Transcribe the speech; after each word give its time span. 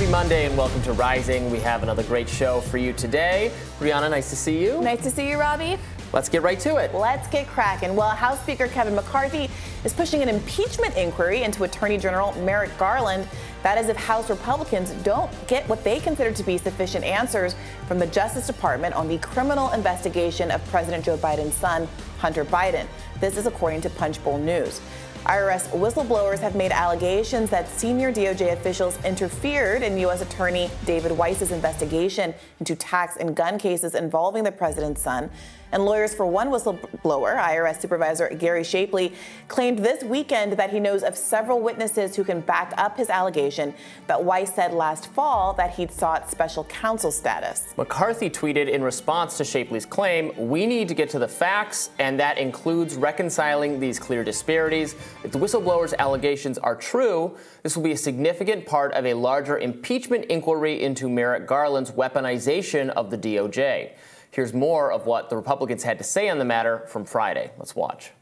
Happy 0.00 0.12
Monday 0.12 0.46
and 0.46 0.56
welcome 0.56 0.80
to 0.84 0.94
Rising. 0.94 1.50
We 1.50 1.60
have 1.60 1.82
another 1.82 2.02
great 2.04 2.26
show 2.26 2.62
for 2.62 2.78
you 2.78 2.94
today. 2.94 3.52
Brianna, 3.78 4.08
nice 4.08 4.30
to 4.30 4.36
see 4.36 4.58
you. 4.58 4.80
Nice 4.80 5.02
to 5.02 5.10
see 5.10 5.28
you, 5.28 5.38
Robbie. 5.38 5.76
Let's 6.14 6.30
get 6.30 6.40
right 6.40 6.58
to 6.60 6.76
it. 6.76 6.94
Let's 6.94 7.28
get 7.28 7.46
cracking. 7.48 7.94
Well, 7.94 8.08
House 8.08 8.40
Speaker 8.40 8.66
Kevin 8.66 8.94
McCarthy 8.94 9.50
is 9.84 9.92
pushing 9.92 10.22
an 10.22 10.30
impeachment 10.30 10.96
inquiry 10.96 11.42
into 11.42 11.64
Attorney 11.64 11.98
General 11.98 12.32
Merrick 12.40 12.74
Garland. 12.78 13.28
That 13.62 13.76
is 13.76 13.90
if 13.90 13.96
House 13.98 14.30
Republicans 14.30 14.92
don't 15.04 15.30
get 15.46 15.68
what 15.68 15.84
they 15.84 16.00
consider 16.00 16.32
to 16.32 16.42
be 16.44 16.56
sufficient 16.56 17.04
answers 17.04 17.54
from 17.86 17.98
the 17.98 18.06
Justice 18.06 18.46
Department 18.46 18.94
on 18.94 19.06
the 19.06 19.18
criminal 19.18 19.70
investigation 19.72 20.50
of 20.50 20.64
President 20.70 21.04
Joe 21.04 21.18
Biden's 21.18 21.54
son, 21.54 21.86
Hunter 22.16 22.46
Biden. 22.46 22.86
This 23.20 23.36
is 23.36 23.44
according 23.44 23.82
to 23.82 23.90
Punchbowl 23.90 24.38
News. 24.38 24.80
IRS 25.24 25.68
whistleblowers 25.70 26.38
have 26.38 26.54
made 26.54 26.72
allegations 26.72 27.50
that 27.50 27.68
senior 27.68 28.12
DOJ 28.12 28.52
officials 28.52 28.98
interfered 29.04 29.82
in 29.82 29.98
U.S. 29.98 30.22
Attorney 30.22 30.70
David 30.86 31.12
Weiss's 31.12 31.52
investigation 31.52 32.34
into 32.58 32.74
tax 32.74 33.16
and 33.16 33.36
gun 33.36 33.58
cases 33.58 33.94
involving 33.94 34.44
the 34.44 34.52
president's 34.52 35.02
son. 35.02 35.30
And 35.72 35.84
lawyers 35.84 36.14
for 36.14 36.26
one 36.26 36.48
whistleblower, 36.48 37.36
IRS 37.36 37.80
Supervisor 37.80 38.28
Gary 38.30 38.64
Shapley, 38.64 39.12
claimed 39.48 39.78
this 39.78 40.02
weekend 40.02 40.52
that 40.54 40.70
he 40.70 40.80
knows 40.80 41.02
of 41.02 41.16
several 41.16 41.60
witnesses 41.60 42.16
who 42.16 42.24
can 42.24 42.40
back 42.40 42.72
up 42.76 42.96
his 42.96 43.08
allegation 43.08 43.74
that 44.06 44.22
Weiss 44.22 44.54
said 44.54 44.72
last 44.72 45.12
fall 45.12 45.52
that 45.54 45.74
he'd 45.74 45.92
sought 45.92 46.30
special 46.30 46.64
counsel 46.64 47.12
status. 47.12 47.72
McCarthy 47.76 48.28
tweeted 48.28 48.68
in 48.68 48.82
response 48.82 49.36
to 49.38 49.44
Shapley's 49.44 49.86
claim, 49.86 50.32
We 50.36 50.66
need 50.66 50.88
to 50.88 50.94
get 50.94 51.08
to 51.10 51.18
the 51.18 51.28
facts, 51.28 51.90
and 51.98 52.18
that 52.18 52.38
includes 52.38 52.96
reconciling 52.96 53.78
these 53.78 53.98
clear 53.98 54.24
disparities. 54.24 54.94
If 55.22 55.30
the 55.30 55.38
whistleblower's 55.38 55.94
allegations 55.98 56.58
are 56.58 56.74
true, 56.74 57.36
this 57.62 57.76
will 57.76 57.84
be 57.84 57.92
a 57.92 57.96
significant 57.96 58.66
part 58.66 58.92
of 58.92 59.06
a 59.06 59.14
larger 59.14 59.58
impeachment 59.58 60.24
inquiry 60.26 60.82
into 60.82 61.08
Merrick 61.08 61.46
Garland's 61.46 61.92
weaponization 61.92 62.88
of 62.90 63.10
the 63.10 63.18
DOJ. 63.18 63.92
Here's 64.30 64.52
more 64.52 64.92
of 64.92 65.06
what 65.06 65.28
the 65.28 65.36
Republicans 65.36 65.82
had 65.82 65.98
to 65.98 66.04
say 66.04 66.28
on 66.28 66.38
the 66.38 66.44
matter 66.44 66.84
from 66.86 67.04
Friday. 67.04 67.50
Let's 67.58 67.74
watch. 67.74 68.12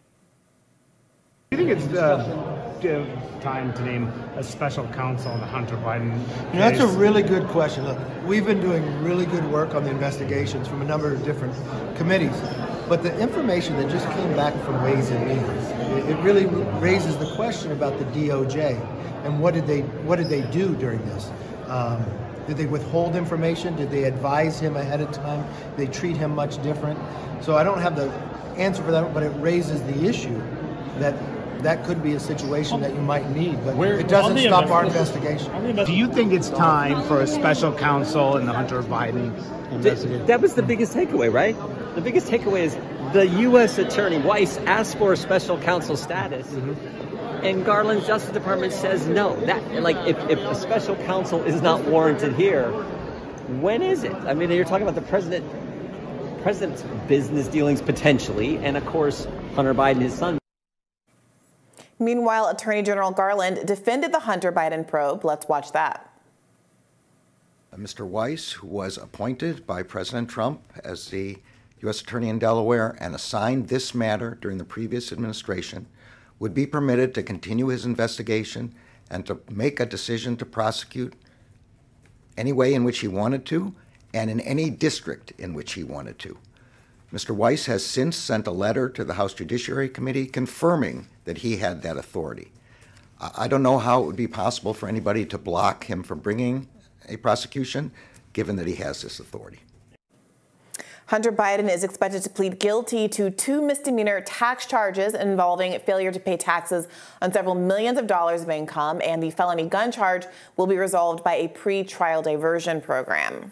Do 1.50 1.56
you 1.56 1.64
think 1.64 1.80
it's 1.80 1.96
uh, 1.96 3.40
time 3.40 3.72
to 3.72 3.82
name 3.82 4.08
a 4.36 4.42
special 4.42 4.86
counsel 4.88 5.32
on 5.32 5.40
the 5.40 5.46
Hunter 5.46 5.76
Biden? 5.76 6.12
You 6.52 6.58
know, 6.58 6.70
that's 6.70 6.80
a 6.80 6.86
really 6.86 7.22
good 7.22 7.46
question. 7.48 7.84
Look, 7.84 7.98
we've 8.26 8.44
been 8.44 8.60
doing 8.60 9.02
really 9.02 9.24
good 9.24 9.50
work 9.50 9.74
on 9.74 9.84
the 9.84 9.90
investigations 9.90 10.68
from 10.68 10.82
a 10.82 10.84
number 10.84 11.12
of 11.12 11.24
different 11.24 11.54
committees, 11.96 12.38
but 12.86 13.02
the 13.02 13.18
information 13.18 13.76
that 13.78 13.90
just 13.90 14.06
came 14.10 14.36
back 14.36 14.54
from 14.62 14.82
Ways 14.82 15.10
and 15.10 15.26
Means, 15.26 16.06
it 16.08 16.16
really 16.22 16.44
raises 16.80 17.16
the 17.16 17.34
question 17.34 17.72
about 17.72 17.98
the 17.98 18.04
DOJ 18.06 18.78
and 19.24 19.40
what 19.40 19.54
did 19.54 19.66
they 19.66 19.80
what 19.80 20.16
did 20.16 20.28
they 20.28 20.42
do 20.50 20.74
during 20.76 21.04
this. 21.06 21.30
Um, 21.68 22.04
did 22.48 22.56
they 22.56 22.66
withhold 22.66 23.14
information? 23.14 23.76
Did 23.76 23.90
they 23.90 24.04
advise 24.04 24.58
him 24.58 24.76
ahead 24.76 25.02
of 25.02 25.12
time? 25.12 25.46
Did 25.76 25.86
they 25.86 25.92
treat 25.92 26.16
him 26.16 26.34
much 26.34 26.60
different? 26.62 26.98
So 27.42 27.56
I 27.56 27.62
don't 27.62 27.80
have 27.80 27.94
the 27.94 28.10
answer 28.56 28.82
for 28.82 28.90
that, 28.90 29.12
but 29.12 29.22
it 29.22 29.28
raises 29.36 29.82
the 29.82 30.06
issue 30.06 30.40
that 30.98 31.14
that 31.62 31.84
could 31.84 32.02
be 32.02 32.14
a 32.14 32.20
situation 32.20 32.80
that 32.80 32.94
you 32.94 33.02
might 33.02 33.28
need, 33.30 33.62
but 33.64 33.76
Where, 33.76 33.98
it 33.98 34.08
doesn't 34.08 34.38
stop 34.38 34.70
our 34.70 34.86
investigation. 34.86 35.76
Do 35.84 35.92
you 35.92 36.10
think 36.10 36.32
it's 36.32 36.48
time 36.50 37.02
for 37.06 37.20
a 37.20 37.26
special 37.26 37.72
counsel 37.74 38.38
in 38.38 38.46
the 38.46 38.52
Hunter 38.52 38.82
Biden 38.82 39.36
investigation? 39.70 40.24
That 40.26 40.40
was 40.40 40.54
the 40.54 40.62
biggest 40.62 40.94
takeaway, 40.94 41.30
right? 41.30 41.56
The 41.96 42.00
biggest 42.00 42.28
takeaway 42.28 42.60
is 42.60 42.78
the 43.12 43.26
U.S. 43.40 43.76
Attorney 43.76 44.18
Weiss 44.18 44.56
asked 44.58 44.96
for 44.96 45.12
a 45.12 45.16
special 45.16 45.58
counsel 45.60 45.96
status. 45.96 46.46
Mm-hmm 46.46 47.27
and 47.42 47.64
Garland's 47.64 48.06
Justice 48.06 48.32
Department 48.32 48.72
says 48.72 49.06
no. 49.06 49.38
That 49.46 49.82
like 49.82 49.96
if, 50.06 50.18
if 50.28 50.38
a 50.38 50.54
special 50.54 50.96
counsel 50.96 51.42
is 51.42 51.62
not 51.62 51.84
warranted 51.84 52.34
here, 52.34 52.70
when 53.60 53.82
is 53.82 54.04
it? 54.04 54.12
I 54.12 54.34
mean, 54.34 54.50
you're 54.50 54.64
talking 54.64 54.86
about 54.86 54.94
the 54.94 55.08
president, 55.08 55.44
president's 56.42 56.82
business 57.06 57.48
dealings 57.48 57.80
potentially, 57.80 58.58
and 58.58 58.76
of 58.76 58.84
course 58.86 59.26
Hunter 59.54 59.74
Biden, 59.74 60.00
his 60.00 60.14
son. 60.14 60.38
Meanwhile, 61.98 62.48
Attorney 62.48 62.82
General 62.82 63.10
Garland 63.10 63.66
defended 63.66 64.12
the 64.12 64.20
Hunter 64.20 64.52
Biden 64.52 64.86
probe. 64.86 65.24
Let's 65.24 65.48
watch 65.48 65.72
that. 65.72 66.04
Mr. 67.76 68.06
Weiss, 68.06 68.52
who 68.52 68.66
was 68.66 68.98
appointed 68.98 69.66
by 69.66 69.82
President 69.82 70.28
Trump 70.28 70.60
as 70.82 71.08
the 71.08 71.38
U.S. 71.82 72.00
Attorney 72.00 72.28
in 72.28 72.38
Delaware 72.38 72.96
and 73.00 73.14
assigned 73.14 73.68
this 73.68 73.94
matter 73.94 74.36
during 74.40 74.58
the 74.58 74.64
previous 74.64 75.12
administration, 75.12 75.86
would 76.38 76.54
be 76.54 76.66
permitted 76.66 77.14
to 77.14 77.22
continue 77.22 77.68
his 77.68 77.84
investigation 77.84 78.74
and 79.10 79.26
to 79.26 79.40
make 79.50 79.80
a 79.80 79.86
decision 79.86 80.36
to 80.36 80.46
prosecute 80.46 81.14
any 82.36 82.52
way 82.52 82.74
in 82.74 82.84
which 82.84 83.00
he 83.00 83.08
wanted 83.08 83.44
to 83.46 83.74
and 84.14 84.30
in 84.30 84.40
any 84.40 84.70
district 84.70 85.32
in 85.38 85.54
which 85.54 85.72
he 85.72 85.82
wanted 85.82 86.18
to. 86.18 86.38
Mr. 87.12 87.34
Weiss 87.34 87.66
has 87.66 87.84
since 87.84 88.16
sent 88.16 88.46
a 88.46 88.50
letter 88.50 88.88
to 88.88 89.02
the 89.04 89.14
House 89.14 89.32
Judiciary 89.32 89.88
Committee 89.88 90.26
confirming 90.26 91.08
that 91.24 91.38
he 91.38 91.56
had 91.56 91.82
that 91.82 91.96
authority. 91.96 92.52
I 93.20 93.48
don't 93.48 93.62
know 93.62 93.78
how 93.78 94.02
it 94.02 94.06
would 94.06 94.16
be 94.16 94.28
possible 94.28 94.74
for 94.74 94.88
anybody 94.88 95.24
to 95.26 95.38
block 95.38 95.84
him 95.84 96.02
from 96.02 96.20
bringing 96.20 96.68
a 97.08 97.16
prosecution, 97.16 97.90
given 98.32 98.56
that 98.56 98.66
he 98.66 98.74
has 98.76 99.02
this 99.02 99.18
authority. 99.18 99.60
Hunter 101.08 101.32
Biden 101.32 101.72
is 101.72 101.84
expected 101.84 102.22
to 102.24 102.28
plead 102.28 102.58
guilty 102.58 103.08
to 103.08 103.30
two 103.30 103.62
misdemeanor 103.62 104.20
tax 104.20 104.66
charges 104.66 105.14
involving 105.14 105.78
failure 105.80 106.12
to 106.12 106.20
pay 106.20 106.36
taxes 106.36 106.86
on 107.22 107.32
several 107.32 107.54
millions 107.54 107.98
of 107.98 108.06
dollars 108.06 108.42
of 108.42 108.50
income, 108.50 109.00
and 109.02 109.22
the 109.22 109.30
felony 109.30 109.66
gun 109.66 109.90
charge 109.90 110.26
will 110.58 110.66
be 110.66 110.76
resolved 110.76 111.24
by 111.24 111.34
a 111.36 111.48
pre-trial 111.48 112.22
diversion 112.22 112.80
program. 112.80 113.50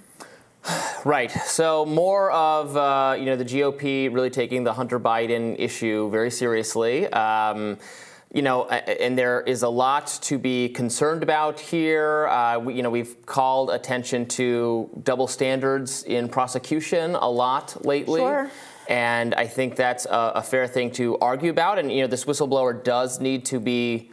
Right. 1.05 1.31
So 1.31 1.87
more 1.87 2.33
of 2.33 2.77
uh, 2.77 3.15
you 3.17 3.27
know 3.27 3.37
the 3.37 3.45
GOP 3.45 4.13
really 4.13 4.29
taking 4.29 4.65
the 4.65 4.73
Hunter 4.73 4.99
Biden 4.99 5.55
issue 5.57 6.11
very 6.11 6.33
seriously. 6.33 7.07
Um, 7.13 7.79
you 8.33 8.43
know, 8.43 8.67
and 8.67 9.17
there 9.17 9.41
is 9.43 9.63
a 9.63 9.69
lot 9.69 10.19
to 10.23 10.39
be 10.39 10.69
concerned 10.69 11.23
about 11.23 11.59
here. 11.59 12.27
Uh, 12.27 12.59
we, 12.59 12.75
you 12.75 12.83
know, 12.83 12.91
we've 12.91 13.25
called 13.25 13.71
attention 13.71 14.27
to 14.27 14.91
double 15.05 15.27
standards 15.27 16.03
in 16.03 16.29
prosecution 16.29 17.15
a 17.15 17.31
lot 17.31 17.85
lately. 17.85 18.21
Sure. 18.21 18.51
And 18.89 19.35
I 19.35 19.47
think 19.47 19.77
that's 19.77 20.07
a, 20.07 20.33
a 20.37 20.43
fair 20.43 20.67
thing 20.67 20.91
to 20.93 21.19
argue 21.19 21.51
about. 21.51 21.79
And, 21.79 21.91
you 21.91 22.03
know, 22.03 22.07
this 22.07 22.25
whistleblower 22.25 22.85
does 22.85 23.21
need 23.21 23.45
to 23.47 23.59
be 23.59 24.11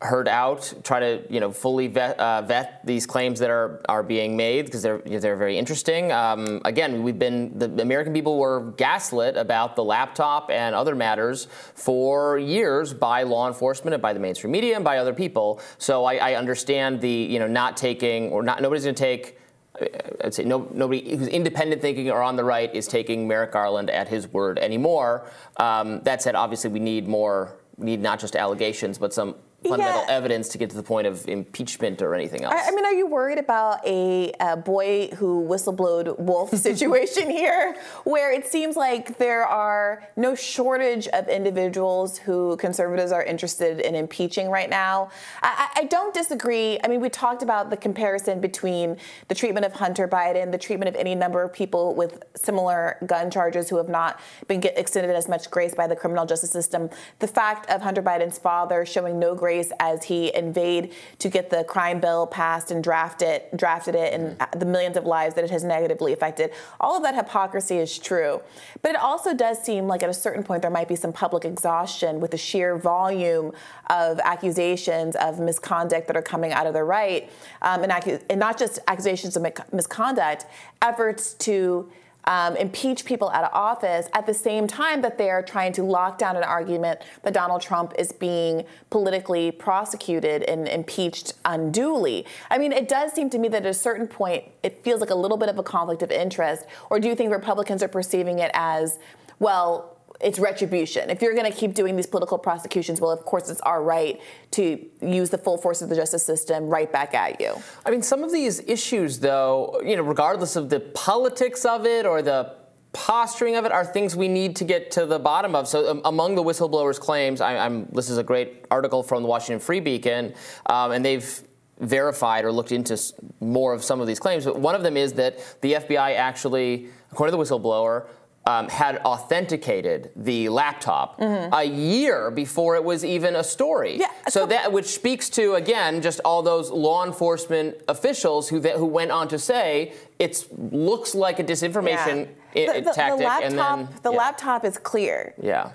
heard 0.00 0.28
out, 0.28 0.72
try 0.84 1.00
to 1.00 1.22
you 1.28 1.40
know 1.40 1.50
fully 1.50 1.88
vet, 1.88 2.18
uh, 2.20 2.42
vet 2.42 2.80
these 2.84 3.06
claims 3.06 3.40
that 3.40 3.50
are 3.50 3.80
are 3.88 4.02
being 4.02 4.36
made 4.36 4.66
because 4.66 4.82
they're 4.82 4.98
they're 4.98 5.36
very 5.36 5.58
interesting. 5.58 6.12
Um, 6.12 6.60
again, 6.64 7.02
we've 7.02 7.18
been 7.18 7.58
the 7.58 7.82
American 7.82 8.12
people 8.12 8.38
were 8.38 8.72
gaslit 8.76 9.36
about 9.36 9.74
the 9.74 9.82
laptop 9.82 10.50
and 10.50 10.74
other 10.74 10.94
matters 10.94 11.48
for 11.74 12.38
years 12.38 12.94
by 12.94 13.24
law 13.24 13.48
enforcement 13.48 13.94
and 13.94 14.02
by 14.02 14.12
the 14.12 14.20
mainstream 14.20 14.52
media 14.52 14.76
and 14.76 14.84
by 14.84 14.98
other 14.98 15.14
people. 15.14 15.60
So 15.78 16.04
I, 16.04 16.16
I 16.16 16.34
understand 16.34 17.00
the 17.00 17.10
you 17.10 17.40
know 17.40 17.48
not 17.48 17.76
taking 17.76 18.30
or 18.30 18.42
not 18.42 18.62
nobody's 18.62 18.84
going 18.84 18.94
to 18.94 19.02
take. 19.02 19.36
Uh, 19.80 19.86
I'd 20.24 20.34
say 20.34 20.44
no, 20.44 20.68
nobody 20.72 21.16
who's 21.16 21.28
independent 21.28 21.82
thinking 21.82 22.08
or 22.10 22.22
on 22.22 22.36
the 22.36 22.44
right 22.44 22.72
is 22.72 22.86
taking 22.86 23.26
Merrick 23.26 23.52
Garland 23.52 23.90
at 23.90 24.06
his 24.06 24.28
word 24.28 24.60
anymore. 24.60 25.28
Um, 25.56 26.02
that 26.02 26.22
said, 26.22 26.36
obviously 26.36 26.70
we 26.70 26.78
need 26.78 27.08
more. 27.08 27.56
We 27.76 27.86
need 27.86 28.00
not 28.00 28.18
just 28.18 28.34
allegations, 28.34 28.98
but 28.98 29.14
some 29.14 29.36
fundamental 29.62 30.04
yeah. 30.06 30.14
evidence 30.14 30.48
to 30.48 30.58
get 30.58 30.70
to 30.70 30.76
the 30.76 30.82
point 30.82 31.06
of 31.06 31.26
impeachment 31.28 32.00
or 32.00 32.14
anything 32.14 32.44
else. 32.44 32.54
I, 32.54 32.68
I 32.68 32.70
mean, 32.70 32.84
are 32.84 32.92
you 32.92 33.06
worried 33.06 33.38
about 33.38 33.84
a, 33.84 34.32
a 34.38 34.56
boy 34.56 35.08
who 35.16 35.44
whistleblowed 35.44 36.18
wolf 36.18 36.50
situation 36.54 37.28
here, 37.28 37.76
where 38.04 38.32
it 38.32 38.46
seems 38.46 38.76
like 38.76 39.18
there 39.18 39.44
are 39.44 40.08
no 40.16 40.34
shortage 40.36 41.08
of 41.08 41.28
individuals 41.28 42.18
who 42.18 42.56
conservatives 42.58 43.10
are 43.10 43.24
interested 43.24 43.80
in 43.80 43.96
impeaching 43.96 44.48
right 44.48 44.70
now? 44.70 45.10
I, 45.42 45.68
I 45.74 45.84
don't 45.84 46.14
disagree. 46.14 46.78
I 46.84 46.88
mean, 46.88 47.00
we 47.00 47.08
talked 47.08 47.42
about 47.42 47.70
the 47.70 47.76
comparison 47.76 48.40
between 48.40 48.96
the 49.26 49.34
treatment 49.34 49.66
of 49.66 49.72
Hunter 49.72 50.06
Biden, 50.06 50.52
the 50.52 50.58
treatment 50.58 50.88
of 50.88 50.94
any 50.94 51.16
number 51.16 51.42
of 51.42 51.52
people 51.52 51.96
with 51.96 52.22
similar 52.36 52.96
gun 53.06 53.28
charges 53.28 53.68
who 53.68 53.76
have 53.76 53.88
not 53.88 54.20
been 54.46 54.62
extended 54.76 55.16
as 55.16 55.28
much 55.28 55.50
grace 55.50 55.74
by 55.74 55.88
the 55.88 55.96
criminal 55.96 56.26
justice 56.26 56.50
system. 56.50 56.88
The 57.18 57.26
fact 57.26 57.68
of 57.70 57.82
Hunter 57.82 58.02
Biden's 58.02 58.38
father 58.38 58.86
showing 58.86 59.18
no 59.18 59.34
grace 59.34 59.47
grace 59.48 59.72
as 59.80 60.04
he 60.04 60.34
invade 60.34 60.92
to 61.18 61.30
get 61.30 61.48
the 61.48 61.64
crime 61.64 62.00
bill 62.00 62.26
passed 62.26 62.70
and 62.70 62.84
drafted 62.84 63.40
drafted 63.56 63.94
it 63.94 64.12
and 64.12 64.36
the 64.60 64.66
millions 64.66 64.94
of 64.94 65.06
lives 65.06 65.34
that 65.34 65.42
it 65.42 65.50
has 65.50 65.64
negatively 65.64 66.12
affected. 66.12 66.50
All 66.80 66.94
of 66.98 67.02
that 67.02 67.14
hypocrisy 67.14 67.78
is 67.78 67.98
true. 67.98 68.42
But 68.82 68.90
it 68.90 69.00
also 69.00 69.32
does 69.32 69.56
seem 69.62 69.86
like 69.86 70.02
at 70.02 70.10
a 70.10 70.18
certain 70.26 70.42
point 70.42 70.60
there 70.60 70.70
might 70.70 70.86
be 70.86 70.96
some 70.96 71.14
public 71.14 71.46
exhaustion 71.46 72.20
with 72.20 72.32
the 72.32 72.36
sheer 72.36 72.76
volume 72.76 73.52
of 73.88 74.20
accusations 74.22 75.16
of 75.16 75.40
misconduct 75.40 76.08
that 76.08 76.16
are 76.16 76.28
coming 76.34 76.52
out 76.52 76.66
of 76.66 76.74
the 76.74 76.84
right, 76.84 77.30
um, 77.62 77.82
and, 77.82 78.20
and 78.28 78.38
not 78.38 78.58
just 78.58 78.80
accusations 78.86 79.34
of 79.34 79.46
misconduct, 79.72 80.44
efforts 80.82 81.32
to 81.34 81.90
um, 82.24 82.56
impeach 82.56 83.04
people 83.04 83.30
out 83.30 83.44
of 83.44 83.50
office 83.54 84.08
at 84.12 84.26
the 84.26 84.34
same 84.34 84.66
time 84.66 85.00
that 85.02 85.16
they're 85.16 85.42
trying 85.42 85.72
to 85.72 85.82
lock 85.82 86.18
down 86.18 86.36
an 86.36 86.42
argument 86.42 87.00
that 87.22 87.32
Donald 87.32 87.62
Trump 87.62 87.94
is 87.98 88.12
being 88.12 88.64
politically 88.90 89.50
prosecuted 89.50 90.42
and 90.42 90.68
impeached 90.68 91.34
unduly. 91.44 92.26
I 92.50 92.58
mean, 92.58 92.72
it 92.72 92.88
does 92.88 93.12
seem 93.12 93.30
to 93.30 93.38
me 93.38 93.48
that 93.48 93.64
at 93.64 93.70
a 93.70 93.74
certain 93.74 94.06
point, 94.06 94.44
it 94.62 94.84
feels 94.84 95.00
like 95.00 95.10
a 95.10 95.14
little 95.14 95.38
bit 95.38 95.48
of 95.48 95.58
a 95.58 95.62
conflict 95.62 96.02
of 96.02 96.10
interest. 96.10 96.66
Or 96.90 97.00
do 97.00 97.08
you 97.08 97.14
think 97.14 97.32
Republicans 97.32 97.82
are 97.82 97.88
perceiving 97.88 98.40
it 98.40 98.50
as, 98.54 98.98
well, 99.38 99.97
it's 100.20 100.38
retribution. 100.38 101.10
If 101.10 101.22
you're 101.22 101.34
going 101.34 101.50
to 101.50 101.56
keep 101.56 101.74
doing 101.74 101.94
these 101.94 102.06
political 102.06 102.38
prosecutions, 102.38 103.00
well, 103.00 103.10
of 103.10 103.24
course, 103.24 103.48
it's 103.48 103.60
our 103.60 103.82
right 103.82 104.20
to 104.52 104.84
use 105.00 105.30
the 105.30 105.38
full 105.38 105.58
force 105.58 105.80
of 105.80 105.88
the 105.88 105.96
justice 105.96 106.24
system 106.24 106.68
right 106.68 106.90
back 106.90 107.14
at 107.14 107.40
you. 107.40 107.54
I 107.86 107.90
mean, 107.90 108.02
some 108.02 108.24
of 108.24 108.32
these 108.32 108.60
issues, 108.60 109.20
though, 109.20 109.80
you 109.84 109.96
know, 109.96 110.02
regardless 110.02 110.56
of 110.56 110.70
the 110.70 110.80
politics 110.80 111.64
of 111.64 111.86
it 111.86 112.04
or 112.04 112.20
the 112.20 112.54
posturing 112.92 113.54
of 113.54 113.64
it, 113.64 113.70
are 113.70 113.84
things 113.84 114.16
we 114.16 114.26
need 114.26 114.56
to 114.56 114.64
get 114.64 114.90
to 114.92 115.06
the 115.06 115.18
bottom 115.20 115.54
of. 115.54 115.68
So, 115.68 115.88
um, 115.88 116.00
among 116.04 116.34
the 116.34 116.42
whistleblowers' 116.42 116.98
claims, 116.98 117.40
I, 117.40 117.54
am 117.54 117.86
this 117.92 118.10
is 118.10 118.18
a 118.18 118.24
great 118.24 118.64
article 118.70 119.04
from 119.04 119.22
the 119.22 119.28
Washington 119.28 119.60
Free 119.60 119.80
Beacon, 119.80 120.34
um, 120.66 120.90
and 120.90 121.04
they've 121.04 121.42
verified 121.80 122.44
or 122.44 122.50
looked 122.50 122.72
into 122.72 123.00
more 123.40 123.72
of 123.72 123.84
some 123.84 124.00
of 124.00 124.08
these 124.08 124.18
claims. 124.18 124.44
But 124.44 124.58
one 124.58 124.74
of 124.74 124.82
them 124.82 124.96
is 124.96 125.12
that 125.12 125.38
the 125.60 125.74
FBI 125.74 126.16
actually, 126.16 126.88
according 127.12 127.32
to 127.32 127.36
the 127.36 127.42
whistleblower, 127.42 128.06
um, 128.48 128.66
had 128.70 128.96
authenticated 129.04 130.10
the 130.16 130.48
laptop 130.48 131.20
mm-hmm. 131.20 131.52
a 131.52 131.64
year 131.64 132.30
before 132.30 132.76
it 132.76 132.82
was 132.82 133.04
even 133.04 133.36
a 133.36 133.44
story. 133.44 133.98
Yeah, 133.98 134.06
so 134.28 134.46
that 134.46 134.72
which 134.72 134.86
speaks 134.86 135.28
to 135.30 135.54
again 135.54 136.00
just 136.00 136.18
all 136.24 136.42
those 136.42 136.70
law 136.70 137.04
enforcement 137.04 137.76
officials 137.88 138.48
who 138.48 138.60
who 138.60 138.86
went 138.86 139.10
on 139.10 139.28
to 139.28 139.38
say 139.38 139.92
it 140.18 140.46
looks 140.72 141.14
like 141.14 141.38
a 141.38 141.44
disinformation 141.44 142.28
yeah. 142.54 142.62
I- 142.62 142.80
the, 142.80 142.80
the, 142.80 142.92
tactic. 142.92 143.18
The 143.18 143.24
laptop, 143.24 143.42
and 143.42 143.58
then, 143.58 144.00
the 144.02 144.12
yeah. 144.12 144.18
laptop 144.18 144.64
is 144.64 144.78
clear. 144.78 145.34
Yeah 145.40 145.72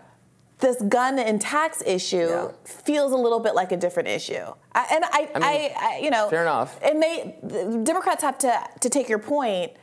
this 0.60 0.82
gun 0.84 1.20
and 1.20 1.42
tax 1.42 1.84
issue 1.86 2.30
yeah. 2.30 2.48
feels 2.64 3.12
a 3.12 3.18
little 3.18 3.42
bit 3.42 3.54
like 3.54 3.74
a 3.74 3.78
different 3.78 4.08
issue. 4.08 4.46
I, 4.72 4.88
and 4.92 5.04
I, 5.04 5.10
I, 5.10 5.40
mean, 5.40 5.44
I, 5.44 5.76
I, 5.78 6.00
you 6.02 6.10
know, 6.10 6.30
fair 6.30 6.44
enough. 6.44 6.80
And 6.82 7.04
they, 7.04 7.36
the 7.44 7.82
Democrats 7.84 8.24
have 8.24 8.38
to 8.38 8.64
to 8.80 8.90
take 8.90 9.10
your 9.10 9.20
point 9.20 9.74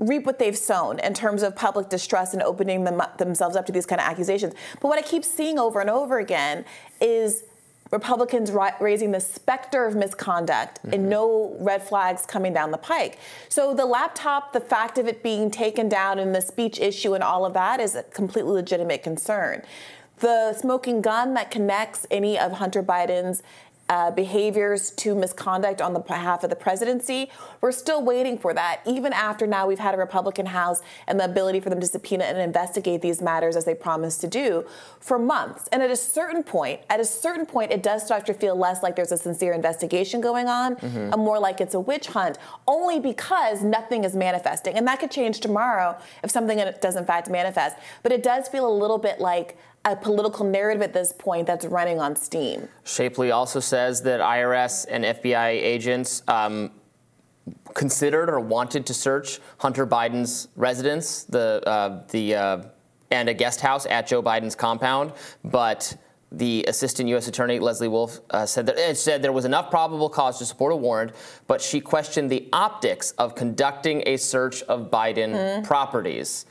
reap 0.00 0.24
what 0.24 0.38
they've 0.38 0.56
sown 0.56 0.98
in 1.00 1.14
terms 1.14 1.42
of 1.42 1.54
public 1.54 1.88
distrust 1.88 2.32
and 2.34 2.42
opening 2.42 2.84
them 2.84 3.00
up, 3.00 3.18
themselves 3.18 3.54
up 3.54 3.66
to 3.66 3.72
these 3.72 3.86
kind 3.86 4.00
of 4.00 4.06
accusations. 4.06 4.54
But 4.80 4.88
what 4.88 4.98
I 4.98 5.02
keep 5.02 5.24
seeing 5.24 5.58
over 5.58 5.80
and 5.80 5.90
over 5.90 6.18
again 6.18 6.64
is 7.00 7.44
Republicans 7.90 8.50
ri- 8.50 8.70
raising 8.80 9.10
the 9.10 9.20
specter 9.20 9.84
of 9.84 9.94
misconduct 9.94 10.78
mm-hmm. 10.78 10.94
and 10.94 11.08
no 11.08 11.56
red 11.60 11.82
flags 11.82 12.24
coming 12.24 12.52
down 12.52 12.70
the 12.70 12.78
pike. 12.78 13.18
So 13.48 13.74
the 13.74 13.86
laptop, 13.86 14.52
the 14.52 14.60
fact 14.60 14.96
of 14.96 15.06
it 15.06 15.22
being 15.22 15.50
taken 15.50 15.88
down 15.88 16.18
and 16.18 16.34
the 16.34 16.40
speech 16.40 16.80
issue 16.80 17.14
and 17.14 17.22
all 17.22 17.44
of 17.44 17.52
that 17.54 17.80
is 17.80 17.94
a 17.94 18.04
completely 18.04 18.52
legitimate 18.52 19.02
concern. 19.02 19.62
The 20.20 20.52
smoking 20.54 21.00
gun 21.00 21.34
that 21.34 21.50
connects 21.50 22.06
any 22.10 22.38
of 22.38 22.52
Hunter 22.52 22.82
Biden's 22.82 23.42
uh, 23.90 24.08
behaviors 24.12 24.92
to 24.92 25.16
misconduct 25.16 25.82
on 25.82 25.92
the 25.92 25.98
behalf 25.98 26.44
of 26.44 26.48
the 26.48 26.56
presidency. 26.56 27.28
We're 27.60 27.72
still 27.72 28.02
waiting 28.04 28.38
for 28.38 28.54
that, 28.54 28.82
even 28.86 29.12
after 29.12 29.48
now 29.48 29.66
we've 29.66 29.80
had 29.80 29.96
a 29.96 29.98
Republican 29.98 30.46
House 30.46 30.80
and 31.08 31.18
the 31.18 31.24
ability 31.24 31.58
for 31.58 31.70
them 31.70 31.80
to 31.80 31.86
subpoena 31.88 32.22
and 32.24 32.38
investigate 32.38 33.02
these 33.02 33.20
matters 33.20 33.56
as 33.56 33.64
they 33.64 33.74
promised 33.74 34.20
to 34.20 34.28
do 34.28 34.64
for 35.00 35.18
months. 35.18 35.68
And 35.72 35.82
at 35.82 35.90
a 35.90 35.96
certain 35.96 36.44
point, 36.44 36.80
at 36.88 37.00
a 37.00 37.04
certain 37.04 37.44
point, 37.44 37.72
it 37.72 37.82
does 37.82 38.06
start 38.06 38.26
to 38.26 38.34
feel 38.34 38.54
less 38.54 38.80
like 38.80 38.94
there's 38.94 39.10
a 39.10 39.18
sincere 39.18 39.52
investigation 39.52 40.20
going 40.20 40.46
on 40.46 40.76
mm-hmm. 40.76 41.12
and 41.12 41.16
more 41.16 41.40
like 41.40 41.60
it's 41.60 41.74
a 41.74 41.80
witch 41.80 42.06
hunt, 42.06 42.38
only 42.68 43.00
because 43.00 43.64
nothing 43.64 44.04
is 44.04 44.14
manifesting. 44.14 44.76
And 44.76 44.86
that 44.86 45.00
could 45.00 45.10
change 45.10 45.40
tomorrow 45.40 45.98
if 46.22 46.30
something 46.30 46.58
does 46.80 46.94
in 46.94 47.04
fact 47.04 47.28
manifest. 47.28 47.76
But 48.04 48.12
it 48.12 48.22
does 48.22 48.46
feel 48.46 48.68
a 48.68 48.72
little 48.72 48.98
bit 48.98 49.18
like 49.18 49.58
a 49.84 49.96
political 49.96 50.44
narrative 50.44 50.82
at 50.82 50.92
this 50.92 51.12
point 51.12 51.46
that's 51.46 51.64
running 51.64 52.00
on 52.00 52.14
steam. 52.14 52.68
Shapley 52.84 53.30
also 53.30 53.60
says 53.60 54.02
that 54.02 54.20
IRS 54.20 54.86
and 54.88 55.04
FBI 55.04 55.48
agents 55.48 56.22
um, 56.28 56.70
considered 57.74 58.28
or 58.28 58.40
wanted 58.40 58.84
to 58.86 58.94
search 58.94 59.40
Hunter 59.58 59.86
Biden's 59.86 60.48
residence, 60.56 61.24
the 61.24 61.62
uh, 61.66 62.02
the 62.08 62.34
uh, 62.34 62.62
and 63.10 63.28
a 63.28 63.34
guest 63.34 63.60
house 63.60 63.86
at 63.86 64.06
Joe 64.06 64.22
Biden's 64.22 64.54
compound, 64.54 65.12
but 65.44 65.96
the 66.32 66.64
assistant 66.68 67.08
U.S. 67.08 67.26
attorney 67.26 67.58
Lesley 67.58 67.88
Wolf 67.88 68.20
uh, 68.30 68.46
said 68.46 68.66
that 68.66 68.78
it 68.78 68.96
said 68.96 69.20
there 69.20 69.32
was 69.32 69.44
enough 69.44 69.68
probable 69.70 70.08
cause 70.08 70.38
to 70.38 70.46
support 70.46 70.72
a 70.72 70.76
warrant, 70.76 71.12
but 71.48 71.60
she 71.60 71.80
questioned 71.80 72.30
the 72.30 72.48
optics 72.52 73.10
of 73.12 73.34
conducting 73.34 74.04
a 74.06 74.16
search 74.16 74.62
of 74.64 74.90
Biden 74.90 75.34
mm-hmm. 75.34 75.64
properties. 75.64 76.46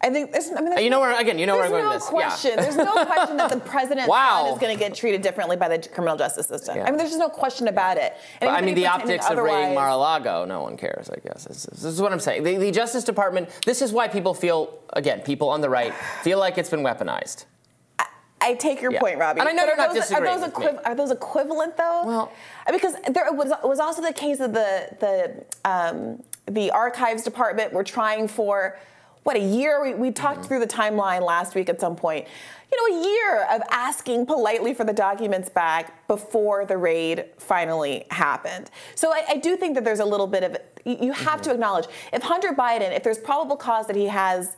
I 0.00 0.10
think 0.10 0.30
there's, 0.30 0.48
I 0.56 0.60
mean, 0.60 0.78
you 0.78 0.90
know 0.90 1.00
where 1.00 1.18
again, 1.20 1.38
you 1.38 1.46
know 1.46 1.56
where 1.56 1.64
I'm 1.64 1.70
going 1.70 1.82
no 1.82 1.90
with 1.90 1.98
this. 1.98 2.08
Question. 2.08 2.52
Yeah. 2.56 2.62
There's 2.62 2.76
no 2.76 2.92
question 3.04 3.36
that 3.36 3.50
the 3.50 3.58
president 3.58 4.08
wow. 4.08 4.52
is 4.52 4.60
going 4.60 4.72
to 4.72 4.78
get 4.78 4.94
treated 4.94 5.22
differently 5.22 5.56
by 5.56 5.68
the 5.68 5.88
criminal 5.88 6.16
justice 6.16 6.46
system. 6.46 6.76
Yeah. 6.76 6.84
I 6.84 6.90
mean, 6.90 6.98
there's 6.98 7.10
just 7.10 7.18
no 7.18 7.28
question 7.28 7.66
about 7.66 7.96
it. 7.96 8.14
But, 8.40 8.50
I 8.50 8.60
mean, 8.60 8.76
the 8.76 8.86
optics 8.86 9.28
of 9.28 9.38
raiding 9.38 9.74
Mar-a-Lago, 9.74 10.44
no 10.44 10.62
one 10.62 10.76
cares. 10.76 11.10
I 11.10 11.16
guess 11.16 11.44
this, 11.44 11.64
this 11.64 11.84
is 11.84 12.00
what 12.00 12.12
I'm 12.12 12.20
saying. 12.20 12.44
The, 12.44 12.56
the 12.56 12.70
Justice 12.70 13.02
Department. 13.02 13.48
This 13.66 13.82
is 13.82 13.92
why 13.92 14.06
people 14.06 14.34
feel 14.34 14.78
again, 14.92 15.20
people 15.20 15.48
on 15.48 15.60
the 15.60 15.68
right 15.68 15.92
feel 16.22 16.38
like 16.38 16.58
it's 16.58 16.70
been 16.70 16.82
weaponized. 16.82 17.46
I 18.40 18.54
take 18.54 18.80
your 18.80 18.92
yeah. 18.92 19.00
point, 19.00 19.18
Robbie. 19.18 19.40
And 19.40 19.48
I 19.48 19.52
know 19.52 19.62
but 19.62 19.66
you're 19.66 19.76
not 19.76 19.94
those, 19.94 20.08
disagreeing 20.08 20.32
are 20.32 20.40
those, 20.40 20.48
equi- 20.48 20.84
are 20.84 20.94
those 20.94 21.10
equivalent 21.10 21.76
though? 21.76 22.04
Well, 22.06 22.32
because 22.70 22.94
there 23.10 23.32
was 23.32 23.52
was 23.64 23.80
also 23.80 24.00
the 24.00 24.12
case 24.12 24.38
of 24.38 24.52
the 24.52 24.88
the 25.00 25.68
um, 25.68 26.22
the 26.46 26.70
archives 26.70 27.22
department 27.22 27.72
were 27.72 27.82
trying 27.82 28.28
for 28.28 28.78
what 29.28 29.36
a 29.36 29.40
year 29.40 29.82
we, 29.82 29.92
we 29.92 30.10
talked 30.10 30.38
mm-hmm. 30.38 30.48
through 30.48 30.58
the 30.58 30.66
timeline 30.66 31.20
last 31.20 31.54
week 31.54 31.68
at 31.68 31.78
some 31.78 31.94
point 31.94 32.26
you 32.72 32.90
know 32.90 32.98
a 32.98 33.04
year 33.04 33.46
of 33.50 33.60
asking 33.70 34.24
politely 34.24 34.72
for 34.72 34.84
the 34.84 34.92
documents 34.92 35.50
back 35.50 36.08
before 36.08 36.64
the 36.64 36.78
raid 36.78 37.26
finally 37.36 38.06
happened 38.10 38.70
so 38.94 39.12
i, 39.12 39.22
I 39.28 39.36
do 39.36 39.54
think 39.54 39.74
that 39.74 39.84
there's 39.84 40.00
a 40.00 40.04
little 40.06 40.26
bit 40.26 40.44
of 40.44 40.56
you 40.86 41.12
have 41.12 41.26
mm-hmm. 41.26 41.42
to 41.42 41.50
acknowledge 41.50 41.84
if 42.10 42.22
hunter 42.22 42.54
biden 42.54 42.96
if 42.96 43.02
there's 43.02 43.18
probable 43.18 43.56
cause 43.56 43.86
that 43.88 43.96
he 43.96 44.06
has 44.06 44.56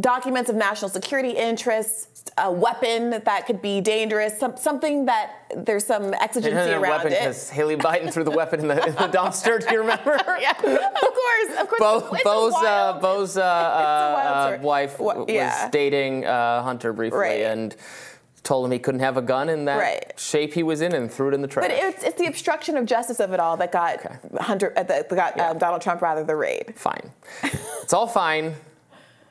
documents 0.00 0.50
of 0.50 0.56
national 0.56 0.88
security 0.90 1.30
interests 1.30 2.16
a 2.38 2.50
weapon 2.50 3.10
that 3.10 3.46
could 3.46 3.62
be 3.62 3.80
dangerous, 3.80 4.38
some, 4.38 4.56
something 4.56 5.06
that 5.06 5.52
there's 5.56 5.84
some 5.84 6.12
exigency 6.14 6.72
around 6.72 6.82
weapon, 6.82 7.12
it. 7.12 7.20
Because 7.20 7.48
Hallie 7.50 7.76
Biden 7.76 8.12
threw 8.12 8.24
the 8.24 8.30
weapon 8.30 8.60
in 8.60 8.68
the, 8.68 8.84
in 8.84 8.94
the 8.94 9.08
dumpster. 9.08 9.64
Do 9.64 9.72
you 9.72 9.80
remember? 9.80 10.20
yeah, 10.40 10.50
of 10.50 10.62
course, 10.62 11.60
of 11.60 11.68
course. 11.68 11.78
Bo, 11.78 12.18
Bo's 12.24 12.54
uh, 12.54 12.98
Bo's 13.00 13.36
uh, 13.36 13.42
uh, 14.58 14.58
wife 14.60 14.96
yeah. 15.28 15.62
was 15.62 15.70
dating 15.70 16.26
uh, 16.26 16.62
Hunter 16.62 16.92
briefly, 16.92 17.18
right. 17.18 17.40
and 17.42 17.74
told 18.42 18.64
him 18.66 18.70
he 18.70 18.78
couldn't 18.78 19.00
have 19.00 19.16
a 19.16 19.22
gun 19.22 19.48
in 19.48 19.64
that 19.64 19.78
right. 19.78 20.12
shape 20.18 20.54
he 20.54 20.62
was 20.62 20.80
in 20.80 20.94
and 20.94 21.10
threw 21.10 21.28
it 21.28 21.34
in 21.34 21.42
the 21.42 21.48
trash. 21.48 21.68
But 21.68 21.76
it's, 21.76 22.04
it's 22.04 22.18
the 22.18 22.26
obstruction 22.26 22.76
of 22.76 22.86
justice 22.86 23.18
of 23.18 23.32
it 23.32 23.40
all 23.40 23.56
that 23.56 23.72
got 23.72 24.04
okay. 24.04 24.16
Hunter, 24.40 24.72
uh, 24.76 24.82
that 24.84 25.08
got 25.08 25.36
yeah. 25.36 25.50
um, 25.50 25.58
Donald 25.58 25.82
Trump 25.82 26.02
rather 26.02 26.22
the 26.22 26.36
raid. 26.36 26.74
Fine, 26.76 27.10
it's 27.82 27.92
all 27.92 28.06
fine, 28.06 28.54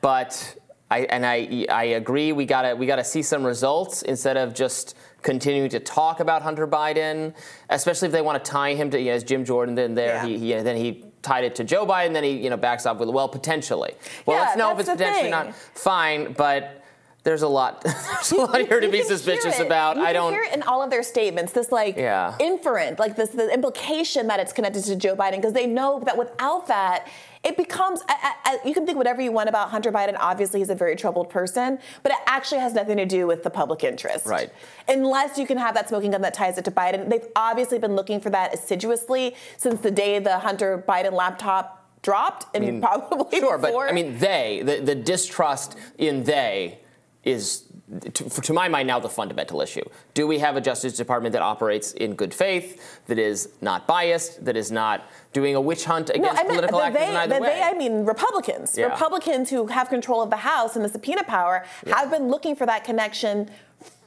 but 0.00 0.56
I, 0.90 1.00
and 1.00 1.26
I, 1.26 1.66
I 1.68 1.84
agree. 1.84 2.32
We 2.32 2.46
gotta 2.46 2.76
we 2.76 2.86
gotta 2.86 3.04
see 3.04 3.22
some 3.22 3.44
results 3.44 4.02
instead 4.02 4.36
of 4.36 4.54
just 4.54 4.96
continuing 5.22 5.68
to 5.70 5.80
talk 5.80 6.20
about 6.20 6.42
Hunter 6.42 6.66
Biden, 6.66 7.34
especially 7.70 8.06
if 8.06 8.12
they 8.12 8.22
want 8.22 8.42
to 8.42 8.50
tie 8.50 8.74
him 8.74 8.90
to 8.90 8.98
you 8.98 9.06
know, 9.06 9.12
as 9.12 9.24
Jim 9.24 9.44
Jordan. 9.44 9.74
Then 9.74 9.94
there, 9.94 10.14
yeah. 10.14 10.26
he, 10.26 10.38
he, 10.38 10.52
then 10.54 10.76
he 10.76 11.04
tied 11.22 11.42
it 11.42 11.56
to 11.56 11.64
Joe 11.64 11.84
Biden. 11.84 12.12
Then 12.12 12.22
he 12.22 12.38
you 12.38 12.50
know 12.50 12.56
backs 12.56 12.86
off 12.86 12.98
with 12.98 13.08
well 13.08 13.28
potentially. 13.28 13.94
Well, 14.26 14.36
yeah, 14.36 14.42
let's 14.42 14.56
know 14.56 14.72
if 14.72 14.78
it's 14.78 14.88
potentially 14.88 15.22
thing. 15.22 15.30
not 15.30 15.54
fine, 15.54 16.32
but 16.34 16.84
there's 17.24 17.42
a 17.42 17.48
lot. 17.48 17.80
there's 17.84 18.30
a 18.30 18.36
lot 18.36 18.60
here 18.60 18.78
to 18.78 18.88
be 18.88 19.02
suspicious 19.02 19.58
about. 19.58 19.96
You 19.96 20.04
I 20.04 20.12
don't 20.12 20.32
hear 20.32 20.44
it 20.44 20.54
in 20.54 20.62
all 20.62 20.80
of 20.80 20.90
their 20.90 21.02
statements. 21.02 21.50
This 21.50 21.72
like 21.72 21.96
yeah. 21.96 22.36
inferent, 22.38 23.00
like 23.00 23.16
this 23.16 23.30
the 23.30 23.52
implication 23.52 24.28
that 24.28 24.38
it's 24.38 24.52
connected 24.52 24.84
to 24.84 24.94
Joe 24.94 25.16
Biden 25.16 25.32
because 25.32 25.52
they 25.52 25.66
know 25.66 26.00
that 26.06 26.16
without 26.16 26.68
that 26.68 27.08
it 27.46 27.56
becomes 27.56 28.02
I, 28.08 28.34
I, 28.44 28.58
you 28.66 28.74
can 28.74 28.84
think 28.84 28.98
whatever 28.98 29.22
you 29.22 29.30
want 29.30 29.48
about 29.48 29.70
Hunter 29.70 29.92
Biden. 29.92 30.16
Obviously, 30.18 30.60
he's 30.60 30.70
a 30.70 30.74
very 30.74 30.96
troubled 30.96 31.30
person, 31.30 31.78
but 32.02 32.10
it 32.12 32.18
actually 32.26 32.60
has 32.60 32.74
nothing 32.74 32.96
to 32.96 33.06
do 33.06 33.26
with 33.26 33.44
the 33.44 33.50
public 33.50 33.84
interest. 33.84 34.26
Right. 34.26 34.52
Unless 34.88 35.38
you 35.38 35.46
can 35.46 35.56
have 35.56 35.74
that 35.74 35.88
smoking 35.88 36.10
gun 36.10 36.22
that 36.22 36.34
ties 36.34 36.58
it 36.58 36.64
to 36.64 36.70
Biden. 36.72 37.08
They've 37.08 37.26
obviously 37.36 37.78
been 37.78 37.94
looking 37.94 38.20
for 38.20 38.30
that 38.30 38.52
assiduously 38.52 39.36
since 39.56 39.80
the 39.80 39.92
day 39.92 40.18
the 40.18 40.40
Hunter 40.40 40.84
Biden 40.86 41.12
laptop 41.12 41.84
dropped, 42.02 42.46
and 42.54 42.64
I 42.64 42.70
mean, 42.70 42.80
probably 42.80 43.38
sure. 43.38 43.58
before. 43.58 43.86
But 43.86 43.90
I 43.90 43.94
mean, 43.94 44.18
they 44.18 44.62
the, 44.64 44.80
the 44.80 44.94
distrust 44.96 45.76
in 45.98 46.24
they 46.24 46.80
is 47.22 47.65
to, 48.00 48.10
to, 48.10 48.52
my 48.52 48.68
mind 48.68 48.88
now 48.88 48.98
the 48.98 49.08
fundamental 49.08 49.60
issue. 49.60 49.84
Do 50.14 50.26
we 50.26 50.40
have 50.40 50.56
a 50.56 50.60
Justice 50.60 50.94
Department 50.96 51.32
that 51.34 51.42
operates 51.42 51.92
in 51.92 52.14
good 52.16 52.34
faith, 52.34 53.00
that 53.06 53.18
is 53.18 53.48
not 53.60 53.86
biased, 53.86 54.44
that 54.44 54.56
is 54.56 54.72
not 54.72 55.08
doing 55.32 55.54
a 55.54 55.60
witch 55.60 55.84
hunt 55.84 56.10
against 56.10 56.34
no, 56.34 56.40
I 56.40 56.42
mean, 56.42 56.52
political 56.54 56.80
actors 56.80 57.00
they, 57.00 57.10
in 57.10 57.16
either 57.16 57.40
way? 57.40 57.48
They, 57.48 57.62
I 57.62 57.74
mean 57.74 58.04
Republicans. 58.04 58.76
Yeah. 58.76 58.86
Republicans 58.86 59.50
who 59.50 59.68
have 59.68 59.88
control 59.88 60.20
of 60.20 60.30
the 60.30 60.36
House 60.36 60.74
and 60.74 60.84
the 60.84 60.88
subpoena 60.88 61.22
power 61.22 61.64
yeah. 61.86 61.96
have 61.96 62.10
been 62.10 62.28
looking 62.28 62.56
for 62.56 62.66
that 62.66 62.82
connection 62.82 63.48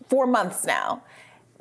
for 0.09 0.27
months 0.27 0.65
now. 0.65 1.03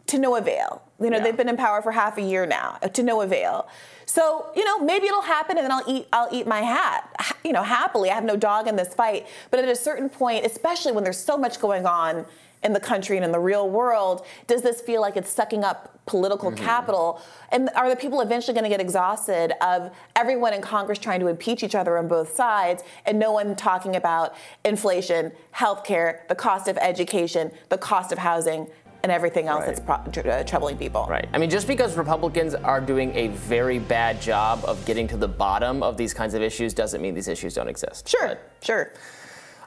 to 0.09 0.19
no 0.19 0.37
avail. 0.37 0.83
You 1.01 1.11
know, 1.11 1.19
Yeah. 1.19 1.25
they've 1.25 1.37
been 1.37 1.51
in 1.51 1.59
power 1.59 1.83
for 1.83 1.93
half 1.93 2.17
a 2.17 2.23
year 2.23 2.47
now, 2.47 2.79
to 2.95 3.03
no 3.03 3.21
avail. 3.21 3.69
So, 4.09 4.47
you 4.57 4.65
know, 4.65 4.79
maybe 4.79 5.07
it'll 5.07 5.21
happen 5.21 5.59
and 5.59 5.65
then 5.65 5.71
I'll 5.71 5.85
eat 5.87 6.09
I'll 6.15 6.29
eat 6.33 6.47
my 6.47 6.63
hat. 6.63 7.05
You 7.45 7.53
know, 7.53 7.63
happily. 7.63 8.11
I 8.11 8.15
have 8.15 8.25
no 8.25 8.37
dog 8.37 8.67
in 8.67 8.77
this 8.77 8.93
fight, 8.93 9.27
but 9.51 9.61
at 9.61 9.69
a 9.69 9.77
certain 9.77 10.11
point, 10.11 10.45
especially 10.45 10.93
when 10.93 11.05
there's 11.05 11.19
so 11.19 11.39
much 11.39 11.61
going 11.61 11.87
on 11.87 12.27
in 12.63 12.73
the 12.73 12.81
country 12.81 13.17
and 13.17 13.25
in 13.25 13.33
the 13.33 13.39
real 13.39 13.71
world, 13.71 14.27
does 14.47 14.63
this 14.63 14.81
feel 14.81 15.01
like 15.01 15.17
it's 15.17 15.31
sucking 15.31 15.65
up 15.65 15.99
political 16.07 16.51
mm-hmm. 16.51 16.65
capital? 16.65 17.23
And 17.53 17.71
are 17.75 17.89
the 17.89 17.97
people 17.97 18.21
eventually 18.21 18.55
going 18.55 18.65
to 18.65 18.71
get 18.71 18.81
exhausted 18.81 19.53
of 19.65 19.95
everyone 20.17 20.53
in 20.53 20.61
Congress 20.61 20.99
trying 20.99 21.21
to 21.21 21.29
impeach 21.29 21.63
each 21.63 21.75
other 21.75 21.97
on 21.97 22.09
both 22.09 22.35
sides 22.35 22.83
and 23.07 23.19
no 23.19 23.33
one 23.33 23.55
talking 23.57 23.97
about 23.97 24.35
inflation, 24.65 25.33
healthcare, 25.55 26.27
the 26.29 26.35
cost 26.35 26.69
of 26.69 26.77
education, 26.79 27.51
the 27.69 27.79
cost 27.79 28.13
of 28.13 28.19
housing, 28.19 28.67
and 29.03 29.13
everything 29.13 29.47
else 29.47 29.61
Right. 29.67 29.77
that's 29.77 29.81
pro- 30.13 30.23
tr- 30.23 30.29
uh, 30.29 30.43
troubling 30.45 30.77
people? 30.77 31.07
Right. 31.09 31.29
I 31.33 31.39
mean, 31.39 31.51
just 31.51 31.67
because 31.69 31.97
Republicans 31.97 32.55
are 32.55 32.81
doing 32.81 33.15
a 33.17 33.29
very 33.29 33.79
bad 33.79 34.21
job 34.21 34.65
of 34.65 34.85
getting 34.87 35.07
to 35.09 35.17
the 35.17 35.29
bottom 35.29 35.83
of 35.83 35.97
these 35.97 36.13
kinds 36.13 36.35
of 36.35 36.43
issues 36.43 36.75
doesn't 36.75 37.01
mean 37.01 37.15
these 37.15 37.29
issues 37.29 37.55
don't 37.55 37.69
exist. 37.69 38.09
Sure, 38.09 38.29
But- 38.29 38.41
sure. 38.63 38.91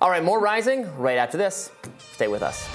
all 0.01 0.09
right, 0.09 0.23
more 0.23 0.39
rising 0.39 0.95
right 0.97 1.17
after 1.17 1.37
this. 1.37 1.71
Stay 2.13 2.27
with 2.27 2.43
us. 2.43 2.67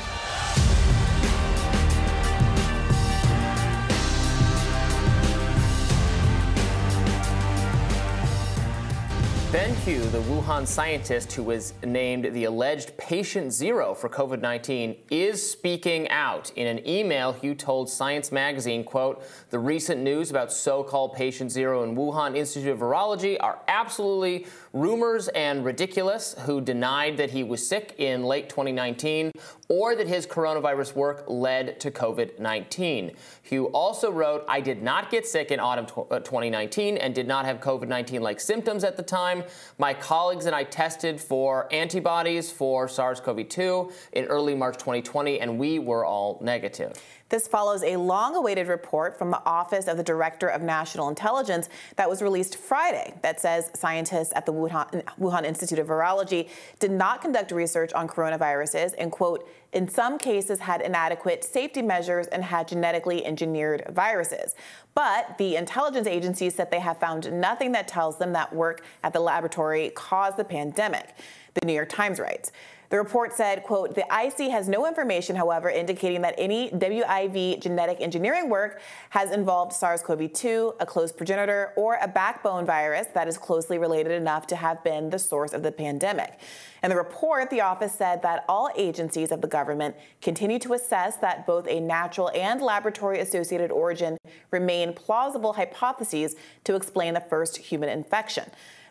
Ben 9.52 9.72
Hu, 9.84 10.00
the 10.10 10.18
Wuhan 10.22 10.66
scientist 10.66 11.32
Hu 11.32 11.44
was 11.44 11.72
named 11.84 12.34
the 12.34 12.44
alleged 12.44 12.96
patient 12.96 13.52
zero 13.52 13.94
for 13.94 14.08
COVID-19, 14.08 14.96
is 15.08 15.50
speaking 15.50 16.08
out. 16.08 16.50
In 16.56 16.66
an 16.66 16.86
email, 16.86 17.32
Hu 17.32 17.54
told 17.54 17.88
Science 17.88 18.32
Magazine, 18.32 18.82
quote, 18.82 19.22
the 19.50 19.58
recent 19.60 20.02
news 20.02 20.32
about 20.32 20.52
so-called 20.52 21.14
patient 21.14 21.52
zero 21.52 21.84
in 21.84 21.94
Wuhan 21.94 22.36
Institute 22.36 22.72
of 22.72 22.80
Virology 22.80 23.36
are 23.38 23.60
absolutely 23.68 24.46
rumors 24.72 25.28
and 25.28 25.64
ridiculous, 25.64 26.34
who 26.40 26.60
denied 26.60 27.16
that 27.16 27.30
he 27.30 27.44
was 27.44 27.66
sick 27.66 27.94
in 27.98 28.24
late 28.24 28.48
2019 28.48 29.30
or 29.68 29.96
that 29.96 30.06
his 30.06 30.26
coronavirus 30.26 30.94
work 30.94 31.24
led 31.28 31.80
to 31.80 31.90
COVID 31.90 32.38
19. 32.38 33.12
Hu 33.48 33.66
also 33.66 34.10
wrote, 34.10 34.44
I 34.48 34.60
did 34.60 34.82
not 34.82 35.10
get 35.10 35.26
sick 35.26 35.50
in 35.50 35.60
autumn 35.60 35.86
tw- 35.86 36.10
uh, 36.10 36.20
2019 36.20 36.96
and 36.98 37.14
did 37.14 37.26
not 37.26 37.44
have 37.44 37.60
COVID 37.60 37.88
19 37.88 38.20
like 38.22 38.40
symptoms 38.40 38.84
at 38.84 38.96
the 38.96 39.02
time. 39.02 39.44
My 39.78 39.94
colleagues 39.94 40.46
and 40.46 40.54
I 40.54 40.64
tested 40.64 41.20
for 41.20 41.72
antibodies 41.72 42.50
for 42.50 42.88
SARS 42.88 43.20
CoV 43.20 43.48
2 43.48 43.92
in 44.12 44.24
early 44.26 44.54
March 44.54 44.76
2020, 44.76 45.40
and 45.40 45.58
we 45.58 45.78
were 45.78 46.04
all 46.04 46.38
negative. 46.42 47.00
This 47.28 47.48
follows 47.48 47.82
a 47.82 47.96
long 47.96 48.36
awaited 48.36 48.68
report 48.68 49.18
from 49.18 49.30
the 49.30 49.44
Office 49.44 49.88
of 49.88 49.96
the 49.96 50.02
Director 50.02 50.46
of 50.46 50.62
National 50.62 51.08
Intelligence 51.08 51.68
that 51.96 52.08
was 52.08 52.22
released 52.22 52.56
Friday 52.56 53.14
that 53.22 53.40
says 53.40 53.70
scientists 53.74 54.32
at 54.36 54.46
the 54.46 54.52
Wuhan, 54.52 55.02
Wuhan 55.20 55.44
Institute 55.44 55.80
of 55.80 55.88
Virology 55.88 56.48
did 56.78 56.92
not 56.92 57.20
conduct 57.20 57.50
research 57.50 57.92
on 57.94 58.06
coronaviruses 58.06 58.94
and, 58.96 59.10
quote, 59.10 59.48
in 59.72 59.88
some 59.88 60.18
cases 60.18 60.60
had 60.60 60.80
inadequate 60.80 61.42
safety 61.42 61.82
measures 61.82 62.28
and 62.28 62.44
had 62.44 62.68
genetically 62.68 63.26
engineered 63.26 63.84
viruses. 63.90 64.54
But 64.94 65.36
the 65.36 65.56
intelligence 65.56 66.06
agencies 66.06 66.54
said 66.54 66.70
they 66.70 66.80
have 66.80 66.98
found 66.98 67.30
nothing 67.32 67.72
that 67.72 67.88
tells 67.88 68.18
them 68.18 68.32
that 68.34 68.54
work 68.54 68.84
at 69.02 69.12
the 69.12 69.20
laboratory 69.20 69.90
caused 69.90 70.36
the 70.36 70.44
pandemic, 70.44 71.14
the 71.54 71.66
New 71.66 71.74
York 71.74 71.88
Times 71.88 72.20
writes. 72.20 72.52
The 72.88 72.98
report 72.98 73.32
said, 73.32 73.62
quote, 73.62 73.94
the 73.94 74.04
IC 74.04 74.50
has 74.50 74.68
no 74.68 74.86
information, 74.86 75.34
however, 75.34 75.68
indicating 75.68 76.22
that 76.22 76.34
any 76.38 76.70
WIV 76.70 77.60
genetic 77.60 78.00
engineering 78.00 78.48
work 78.48 78.80
has 79.10 79.32
involved 79.32 79.72
SARS-CoV-2, 79.72 80.76
a 80.78 80.86
close 80.86 81.10
progenitor, 81.10 81.72
or 81.76 81.98
a 82.00 82.06
backbone 82.06 82.64
virus 82.64 83.08
that 83.14 83.26
is 83.26 83.38
closely 83.38 83.78
related 83.78 84.12
enough 84.12 84.46
to 84.48 84.56
have 84.56 84.84
been 84.84 85.10
the 85.10 85.18
source 85.18 85.52
of 85.52 85.62
the 85.62 85.72
pandemic. 85.72 86.38
In 86.82 86.90
the 86.90 86.96
report, 86.96 87.50
the 87.50 87.62
office 87.62 87.92
said 87.92 88.22
that 88.22 88.44
all 88.48 88.70
agencies 88.76 89.32
of 89.32 89.40
the 89.40 89.48
government 89.48 89.96
continue 90.22 90.58
to 90.60 90.74
assess 90.74 91.16
that 91.16 91.46
both 91.46 91.66
a 91.66 91.80
natural 91.80 92.30
and 92.34 92.62
laboratory 92.62 93.18
associated 93.20 93.72
origin 93.72 94.16
remain 94.52 94.92
plausible 94.92 95.54
hypotheses 95.54 96.36
to 96.64 96.76
explain 96.76 97.14
the 97.14 97.20
first 97.20 97.56
human 97.56 97.88
infection. 97.88 98.44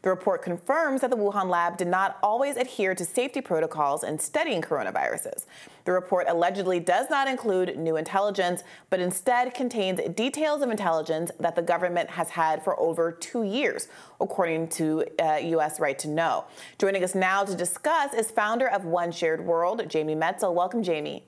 The 0.05 0.11
report 0.11 0.43
confirms 0.43 1.01
that 1.01 1.09
the 1.09 1.17
Wuhan 1.17 1.49
lab 1.49 1.77
did 1.77 1.87
not 1.87 2.19
always 2.21 2.57
adhere 2.57 2.93
to 2.93 3.03
safety 3.03 3.41
protocols 3.41 4.03
in 4.03 4.19
studying 4.19 4.61
coronaviruses. 4.61 5.47
The 5.85 5.93
report 5.93 6.27
allegedly 6.29 6.79
does 6.79 7.09
not 7.09 7.27
include 7.27 7.75
new 7.75 7.95
intelligence, 7.95 8.63
but 8.91 8.99
instead 8.99 9.55
contains 9.55 9.99
details 10.13 10.61
of 10.61 10.69
intelligence 10.69 11.31
that 11.39 11.55
the 11.55 11.63
government 11.63 12.11
has 12.11 12.29
had 12.29 12.63
for 12.63 12.79
over 12.79 13.11
two 13.11 13.41
years, 13.41 13.87
according 14.21 14.67
to 14.77 15.05
uh, 15.19 15.37
U.S. 15.37 15.79
Right 15.79 15.97
to 15.97 16.07
Know. 16.07 16.45
Joining 16.77 17.03
us 17.03 17.15
now 17.15 17.43
to 17.43 17.55
discuss 17.55 18.13
is 18.13 18.29
founder 18.29 18.69
of 18.69 18.85
One 18.85 19.11
Shared 19.11 19.43
World, 19.43 19.89
Jamie 19.89 20.13
Metzl. 20.13 20.53
Welcome, 20.53 20.83
Jamie. 20.83 21.25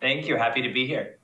Thank 0.00 0.26
you. 0.26 0.34
Happy 0.34 0.62
to 0.62 0.72
be 0.72 0.88
here. 0.88 1.17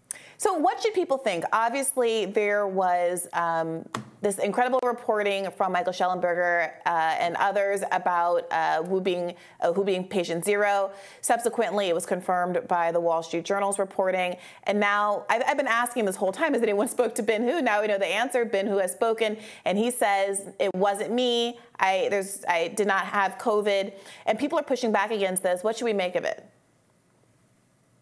So, 0.45 0.53
what 0.53 0.83
should 0.83 0.93
people 0.93 1.17
think? 1.17 1.43
Obviously, 1.55 2.27
there 2.27 2.67
was 2.67 3.27
um, 3.33 3.83
this 4.21 4.39
incredible 4.39 4.79
reporting 4.85 5.51
from 5.51 5.73
Michael 5.73 5.95
Shellenberger 5.95 6.71
uh, 6.85 7.17
and 7.19 7.35
others 7.37 7.81
about 7.91 8.47
uh, 8.51 8.83
being 9.01 9.37
uh, 9.63 9.73
being 9.73 10.07
patient 10.07 10.45
zero. 10.45 10.91
Subsequently, 11.23 11.87
it 11.89 11.95
was 11.95 12.05
confirmed 12.05 12.61
by 12.69 12.93
the 12.93 13.01
Wall 13.01 13.23
Street 13.23 13.47
Journal's 13.47 13.79
reporting. 13.79 14.37
And 14.65 14.79
now, 14.79 15.25
I've, 15.31 15.43
I've 15.47 15.57
been 15.57 15.67
asking 15.67 16.05
this 16.05 16.17
whole 16.17 16.31
time: 16.31 16.53
Has 16.53 16.63
anyone 16.63 16.89
spoke 16.89 17.15
to 17.15 17.23
Ben 17.23 17.43
Hu? 17.43 17.63
Now 17.63 17.81
we 17.81 17.87
know 17.87 17.97
the 17.97 18.05
answer. 18.05 18.45
Ben 18.45 18.67
Hu 18.67 18.77
has 18.77 18.93
spoken, 18.93 19.39
and 19.65 19.79
he 19.79 19.91
says 19.91 20.51
it 20.61 20.75
wasn't 20.75 21.11
me. 21.11 21.59
I 21.81 22.09
there's 22.11 22.45
I 22.47 22.69
did 22.69 22.87
not 22.87 23.07
have 23.07 23.39
COVID, 23.39 23.95
and 24.27 24.39
people 24.39 24.59
are 24.59 24.63
pushing 24.63 24.93
back 24.93 25.11
against 25.11 25.43
this. 25.43 25.65
What 25.65 25.79
should 25.79 25.87
we 25.87 25.95
make 25.95 26.17
of 26.17 26.25
it? 26.25 26.47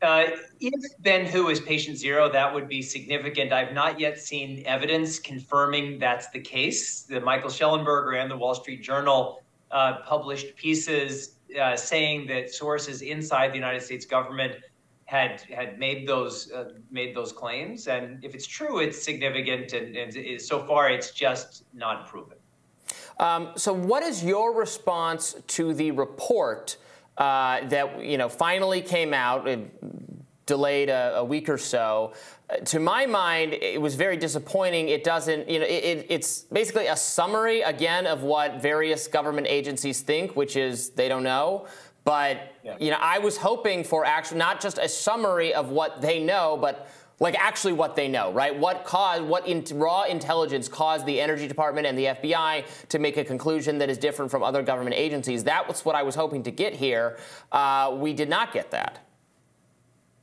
Uh, 0.03 0.27
if 0.59 0.75
Ben 0.99 1.25
Hu 1.27 1.49
is 1.49 1.61
patient 1.61 1.97
zero, 1.97 2.31
that 2.31 2.53
would 2.53 2.69
be 2.69 2.83
significant. 2.83 3.53
I've 3.53 3.73
not 3.73 4.01
yet 4.01 4.19
seen 4.19 4.65
evidence 4.67 5.21
confirming 5.21 6.01
that's 6.01 6.29
the 6.31 6.41
case. 6.41 7.03
The 7.03 7.21
Michael 7.21 7.51
Shellenberger 7.51 8.21
and 8.21 8.29
the 8.29 8.37
Wall 8.37 8.55
Street 8.55 8.83
Journal 8.83 9.43
uh, 9.71 9.99
published 10.05 10.57
pieces 10.57 11.37
uh, 11.61 11.77
saying 11.77 12.27
that 12.27 12.53
sources 12.53 13.03
inside 13.03 13.53
the 13.53 13.57
United 13.57 13.83
States 13.83 14.05
government 14.05 14.57
had 15.05 15.43
had 15.43 15.79
made 15.79 16.09
those 16.09 16.51
uh, 16.51 16.73
made 16.91 17.15
those 17.15 17.33
claims, 17.33 17.87
and 17.87 18.25
if 18.25 18.35
it's 18.35 18.47
true, 18.47 18.79
it's 18.79 19.01
significant. 19.01 19.73
And, 19.73 19.95
and 19.95 20.41
so 20.41 20.67
far, 20.67 20.91
it's 20.91 21.11
just 21.13 21.65
not 21.75 22.09
proven. 22.09 22.39
Um, 23.19 23.53
so, 23.57 23.73
what 23.73 24.03
is 24.03 24.25
your 24.25 24.55
response 24.55 25.37
to 25.49 25.75
the 25.75 25.91
report 25.91 26.79
uh, 27.19 27.66
that 27.69 28.04
you 28.04 28.19
know 28.19 28.28
finally 28.28 28.83
came 28.83 29.12
out? 29.14 29.47
It 29.49 29.61
delayed 30.47 30.88
a, 30.88 31.16
a 31.19 31.25
week 31.25 31.49
or 31.49 31.57
so. 31.57 32.12
Uh, 32.50 32.57
to 32.57 32.81
my 32.81 33.07
mind, 33.07 33.52
it 33.54 33.81
was 33.81 33.95
very 33.95 34.16
disappointing. 34.16 34.88
It 34.88 35.04
doesn't, 35.04 35.49
you 35.49 35.61
know, 35.61 35.64
it, 35.66 35.85
it, 35.85 36.07
it's 36.11 36.40
basically 36.40 36.88
a 36.88 36.97
summary 36.97 37.61
again 37.62 38.07
of 38.09 38.23
what 38.25 38.61
various 38.61 39.07
government 39.07 39.47
agencies 39.49 40.00
think, 40.00 40.35
which 40.35 40.57
is 40.57 40.90
they 40.90 41.09
don't 41.09 41.23
know. 41.23 41.66
But 42.04 42.52
Yeah. 42.64 42.76
you 42.81 42.90
know, 42.90 42.99
I 43.00 43.19
was 43.21 43.37
hoping 43.37 43.85
for 43.85 44.04
actually 44.04 44.38
not 44.38 44.61
just 44.61 44.78
a 44.78 44.88
summary 44.88 45.54
of 45.54 45.71
what 45.71 46.00
they 46.02 46.19
know, 46.19 46.59
but 46.61 46.88
like 47.21 47.37
actually 47.38 47.73
what 47.73 47.97
they 47.97 48.09
know, 48.09 48.33
right? 48.33 48.57
What 48.57 48.85
caused, 48.85 49.23
what 49.25 49.47
in, 49.47 49.64
raw 49.75 50.02
intelligence 50.02 50.69
caused 50.69 51.07
the 51.07 51.21
Energy 51.21 51.47
Department 51.47 51.87
and 51.87 51.97
the 51.97 52.07
FBI 52.07 52.64
to 52.88 52.99
make 52.99 53.16
a 53.16 53.25
conclusion 53.25 53.78
that 53.78 53.88
is 53.88 53.99
different 53.99 54.31
from 54.31 54.42
other 54.42 54.62
government 54.62 54.97
agencies? 54.97 55.45
That 55.45 55.69
was 55.69 55.85
what 55.85 55.95
I 55.95 56.02
was 56.02 56.14
hoping 56.14 56.42
to 56.45 56.50
get 56.50 56.75
here. 56.75 57.19
Uh, 57.50 57.95
we 57.97 58.12
did 58.12 58.28
not 58.28 58.52
get 58.52 58.71
that. 58.73 59.07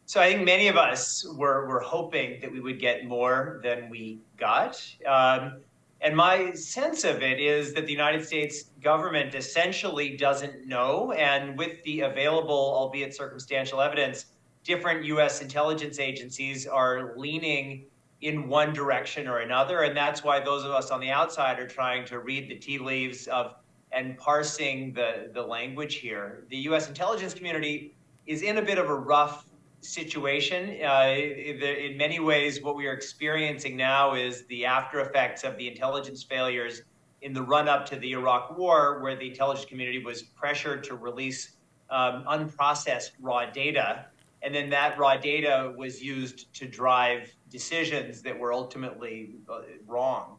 So 0.06 0.20
I 0.20 0.32
think 0.34 0.44
many 0.44 0.68
of 0.68 0.76
us 0.76 1.24
were, 1.36 1.68
were 1.68 1.82
hoping 1.82 2.42
that 2.42 2.52
we 2.52 2.60
would 2.60 2.80
get 2.80 3.06
more 3.06 3.60
than 3.64 3.90
we 3.90 4.20
got. 4.38 4.84
Um, 5.08 5.58
and 6.02 6.16
my 6.16 6.54
sense 6.54 7.04
of 7.04 7.22
it 7.22 7.40
is 7.40 7.74
that 7.74 7.86
the 7.86 7.92
United 7.92 8.26
States 8.26 8.72
government 8.82 9.36
essentially 9.36 10.18
doesn't 10.18 10.66
know. 10.66 11.12
And 11.12 11.58
with 11.58 11.84
the 11.84 12.02
available, 12.02 12.74
albeit 12.76 13.16
circumstantial 13.16 13.82
evidence, 13.82 14.28
different 14.70 15.04
U.S. 15.06 15.42
intelligence 15.42 15.98
agencies 15.98 16.68
are 16.68 17.18
leaning 17.18 17.86
in 18.22 18.48
one 18.48 18.72
direction 18.72 19.28
or 19.28 19.40
another. 19.40 19.82
And 19.82 19.98
that's 19.98 20.24
why 20.24 20.40
those 20.40 20.64
of 20.64 20.70
us 20.70 20.92
on 20.92 21.00
the 21.00 21.10
outside 21.10 21.58
are 21.60 21.68
trying 21.68 22.06
to 22.06 22.20
read 22.20 22.48
the 22.48 22.56
tea 22.56 22.78
leaves 22.78 23.26
of 23.28 23.56
and 23.92 24.16
parsing 24.16 24.94
the, 24.94 25.32
the 25.34 25.42
language 25.42 25.96
here. 25.96 26.44
The 26.50 26.58
U.S. 26.70 26.88
intelligence 26.88 27.34
community 27.34 27.96
is 28.28 28.44
in 28.44 28.60
a 28.60 28.62
bit 28.62 28.78
of 28.78 28.88
a 28.92 28.96
rough 28.96 29.50
situation. 29.82 30.78
Uh, 30.86 31.16
in 31.16 31.98
many 31.98 32.20
ways, 32.20 32.62
what 32.62 32.76
we 32.76 32.86
are 32.86 32.94
experiencing 32.94 33.76
now 33.76 34.14
is 34.14 34.46
the 34.46 34.68
after 34.68 35.00
effects 35.00 35.44
of 35.44 35.58
the 35.58 35.68
intelligence 35.68 36.22
failures 36.22 36.84
in 37.24 37.34
the 37.34 37.42
run 37.42 37.68
up 37.68 37.88
to 37.88 37.96
the 37.96 38.12
Iraq 38.12 38.56
War, 38.56 39.00
where 39.02 39.16
the 39.16 39.30
intelligence 39.30 39.66
community 39.66 40.04
was 40.04 40.22
pressured 40.22 40.84
to 40.84 40.96
release 40.96 41.56
um, 41.90 42.24
unprocessed 42.26 43.12
raw 43.20 43.48
data. 43.48 44.06
And 44.42 44.54
then 44.54 44.70
that 44.70 44.98
raw 44.98 45.18
data 45.18 45.74
was 45.78 46.02
used 46.02 46.54
to 46.56 46.68
drive 46.68 47.34
decisions 47.50 48.22
that 48.22 48.38
were 48.38 48.54
ultimately 48.54 49.36
uh, 49.50 49.62
wrong. 49.86 50.38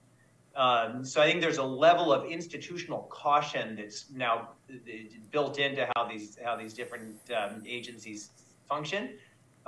Um, 0.57 1.05
so 1.05 1.23
I 1.23 1.27
think 1.27 1.41
there's 1.41 1.59
a 1.59 1.63
level 1.63 2.13
of 2.13 2.25
institutional 2.25 3.03
caution 3.11 3.77
that's 3.77 4.11
now 4.11 4.51
uh, 4.71 4.75
built 5.31 5.59
into 5.59 5.89
how 5.95 6.09
these 6.09 6.39
how 6.45 6.57
these 6.57 6.75
different 6.75 7.17
um, 7.37 7.63
agencies 7.67 8.31
function. 8.69 9.17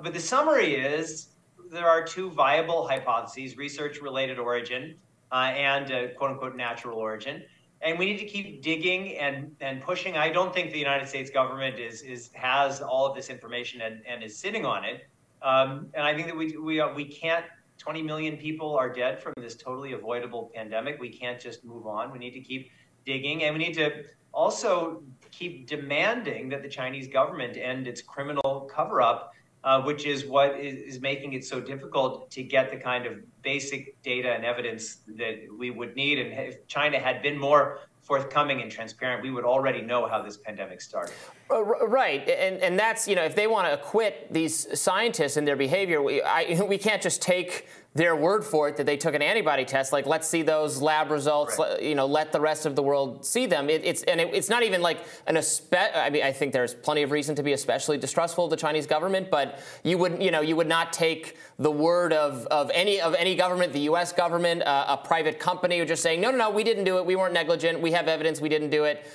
But 0.02 0.12
the 0.12 0.20
summary 0.20 0.74
is 0.74 1.28
there 1.70 1.88
are 1.88 2.04
two 2.04 2.30
viable 2.30 2.88
hypotheses: 2.88 3.56
research-related 3.56 4.38
origin 4.38 4.96
uh, 5.30 5.52
and 5.54 5.92
uh, 5.92 6.08
"quote 6.16 6.32
unquote" 6.32 6.56
natural 6.56 6.98
origin. 6.98 7.42
And 7.84 7.98
we 7.98 8.06
need 8.06 8.18
to 8.18 8.26
keep 8.26 8.62
digging 8.62 9.16
and, 9.18 9.56
and 9.60 9.80
pushing. 9.80 10.16
I 10.16 10.30
don't 10.30 10.54
think 10.54 10.70
the 10.70 10.78
United 10.78 11.08
States 11.08 11.30
government 11.30 11.78
is, 11.78 12.02
is 12.02 12.30
has 12.34 12.80
all 12.80 13.06
of 13.06 13.16
this 13.16 13.28
information 13.28 13.80
and, 13.80 14.02
and 14.06 14.22
is 14.22 14.38
sitting 14.38 14.64
on 14.64 14.84
it. 14.84 15.06
Um, 15.42 15.88
and 15.94 16.04
I 16.04 16.14
think 16.14 16.28
that 16.28 16.36
we 16.36 16.56
we 16.56 16.80
uh, 16.80 16.94
we 16.94 17.04
can't 17.04 17.44
20 17.78 18.02
million 18.02 18.36
people 18.36 18.76
are 18.76 18.92
dead 18.92 19.20
from 19.20 19.32
this 19.36 19.56
totally 19.56 19.92
avoidable 19.92 20.52
pandemic. 20.54 21.00
We 21.00 21.08
can't 21.08 21.40
just 21.40 21.64
move 21.64 21.86
on. 21.86 22.12
We 22.12 22.18
need 22.18 22.30
to 22.34 22.40
keep 22.40 22.70
digging, 23.04 23.42
and 23.42 23.56
we 23.56 23.58
need 23.58 23.74
to 23.74 24.04
also 24.32 25.02
keep 25.32 25.66
demanding 25.66 26.48
that 26.50 26.62
the 26.62 26.68
Chinese 26.68 27.08
government 27.08 27.56
end 27.56 27.88
its 27.88 28.00
criminal 28.00 28.70
cover 28.72 29.02
up, 29.02 29.32
uh, 29.64 29.80
which 29.82 30.06
is 30.06 30.24
what 30.24 30.58
is, 30.58 30.94
is, 30.94 31.00
making 31.00 31.34
it 31.34 31.44
so 31.44 31.60
difficult 31.60 32.30
to 32.30 32.42
get 32.42 32.70
the 32.70 32.76
kind 32.76 33.06
of 33.06 33.14
basic 33.42 34.00
data 34.02 34.32
and 34.32 34.44
evidence 34.44 34.98
that 35.06 35.38
we 35.56 35.70
would 35.70 35.94
need. 35.94 36.18
And 36.18 36.32
if 36.32 36.66
China 36.66 36.98
had 36.98 37.22
been 37.22 37.38
more 37.38 37.78
forthcoming 38.00 38.60
and 38.60 38.70
transparent, 38.70 39.22
we 39.22 39.30
would 39.30 39.44
already 39.44 39.80
know 39.80 40.08
how 40.08 40.20
this 40.20 40.36
pandemic 40.36 40.80
started. 40.80 41.14
Uh, 41.50 41.62
right, 41.62 42.28
and 42.28 42.56
and 42.60 42.78
that's 42.78 43.06
you 43.06 43.14
know 43.14 43.24
if 43.24 43.34
they 43.34 43.46
want 43.46 43.68
to 43.68 43.74
acquit 43.74 44.26
these 44.32 44.78
scientists 44.78 45.36
and 45.36 45.46
their 45.46 45.56
behavior, 45.56 46.02
we 46.02 46.20
I, 46.22 46.60
we 46.68 46.78
can't 46.78 47.02
just 47.02 47.22
take 47.22 47.68
their 47.94 48.16
word 48.16 48.42
for 48.42 48.68
it 48.68 48.76
that 48.78 48.86
they 48.86 48.96
took 48.96 49.14
an 49.14 49.20
antibody 49.20 49.64
test. 49.64 49.92
Like 49.92 50.06
let's 50.06 50.26
see 50.26 50.42
those 50.42 50.80
lab 50.80 51.10
results. 51.10 51.58
Right. 51.58 51.70
Let, 51.72 51.82
you 51.82 51.94
know, 51.94 52.06
let 52.06 52.32
the 52.32 52.40
rest 52.40 52.64
of 52.64 52.74
the 52.74 52.82
world 52.82 53.24
see 53.24 53.44
them. 53.46 53.68
It, 53.68 53.84
it's 53.84 54.02
and 54.04 54.20
it, 54.20 54.30
it's 54.32 54.48
not 54.48 54.62
even 54.62 54.80
like 54.80 55.00
an 55.26 55.36
espe- 55.36 55.94
I 55.94 56.08
mean, 56.08 56.22
I 56.22 56.32
think 56.32 56.52
there's 56.52 56.72
plenty 56.72 57.02
of 57.02 57.10
reason 57.10 57.34
to 57.36 57.42
be 57.42 57.52
especially 57.52 57.98
distrustful 57.98 58.44
of 58.44 58.50
the 58.50 58.56
Chinese 58.56 58.86
government, 58.86 59.30
but 59.30 59.60
you 59.82 59.98
would 59.98 60.22
you 60.22 60.30
know 60.30 60.40
you 60.40 60.56
would 60.56 60.68
not 60.68 60.92
take 60.92 61.36
the 61.58 61.70
word 61.70 62.14
of, 62.14 62.46
of 62.46 62.70
any 62.72 63.00
of 63.00 63.14
any 63.14 63.34
government, 63.34 63.72
the 63.74 63.80
U.S. 63.80 64.12
government, 64.12 64.62
uh, 64.62 64.86
a 64.88 64.96
private 64.96 65.38
company, 65.38 65.78
who 65.78 65.84
just 65.84 66.02
saying 66.02 66.20
no, 66.20 66.30
no, 66.30 66.38
no, 66.38 66.50
we 66.50 66.64
didn't 66.64 66.84
do 66.84 66.96
it. 66.96 67.04
We 67.04 67.16
weren't 67.16 67.34
negligent. 67.34 67.80
We 67.80 67.92
have 67.92 68.08
evidence. 68.08 68.40
We 68.40 68.48
didn't 68.48 68.70
do 68.70 68.84
it. 68.84 69.06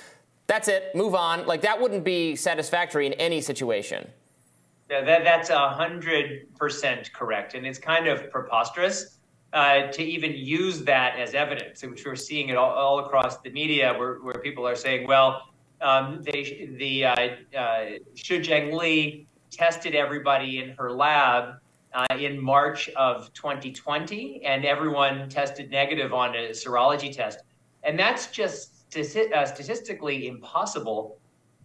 That's 0.46 0.68
it. 0.68 0.94
Move 0.94 1.14
on. 1.14 1.46
Like 1.46 1.62
that 1.62 1.80
wouldn't 1.80 2.04
be 2.04 2.36
satisfactory 2.36 3.06
in 3.06 3.12
any 3.14 3.40
situation. 3.40 4.08
That, 4.88 5.24
that's 5.24 5.50
a 5.50 5.68
hundred 5.68 6.54
percent 6.56 7.12
correct, 7.12 7.54
and 7.54 7.66
it's 7.66 7.78
kind 7.78 8.08
of 8.08 8.30
preposterous 8.30 9.18
uh, 9.52 9.88
to 9.88 10.02
even 10.02 10.32
use 10.34 10.82
that 10.84 11.18
as 11.18 11.34
evidence, 11.34 11.82
which 11.82 12.04
we're 12.06 12.16
seeing 12.16 12.48
it 12.48 12.56
all, 12.56 12.70
all 12.70 12.98
across 13.00 13.38
the 13.40 13.50
media, 13.50 13.94
where, 13.98 14.16
where 14.16 14.40
people 14.40 14.66
are 14.66 14.76
saying, 14.76 15.06
"Well, 15.06 15.42
um, 15.80 16.22
they, 16.22 16.70
the 16.78 17.04
uh, 17.04 17.14
uh, 17.56 17.86
Zhengli 18.16 19.26
tested 19.50 19.94
everybody 19.94 20.58
in 20.58 20.70
her 20.70 20.90
lab 20.90 21.60
uh, 21.94 22.06
in 22.18 22.42
March 22.42 22.88
of 22.90 23.32
2020, 23.34 24.42
and 24.44 24.64
everyone 24.64 25.28
tested 25.28 25.70
negative 25.70 26.12
on 26.12 26.34
a 26.34 26.50
serology 26.50 27.14
test, 27.14 27.40
and 27.84 27.98
that's 27.98 28.28
just 28.28 28.96
uh, 28.96 29.44
statistically 29.44 30.28
impossible 30.28 31.18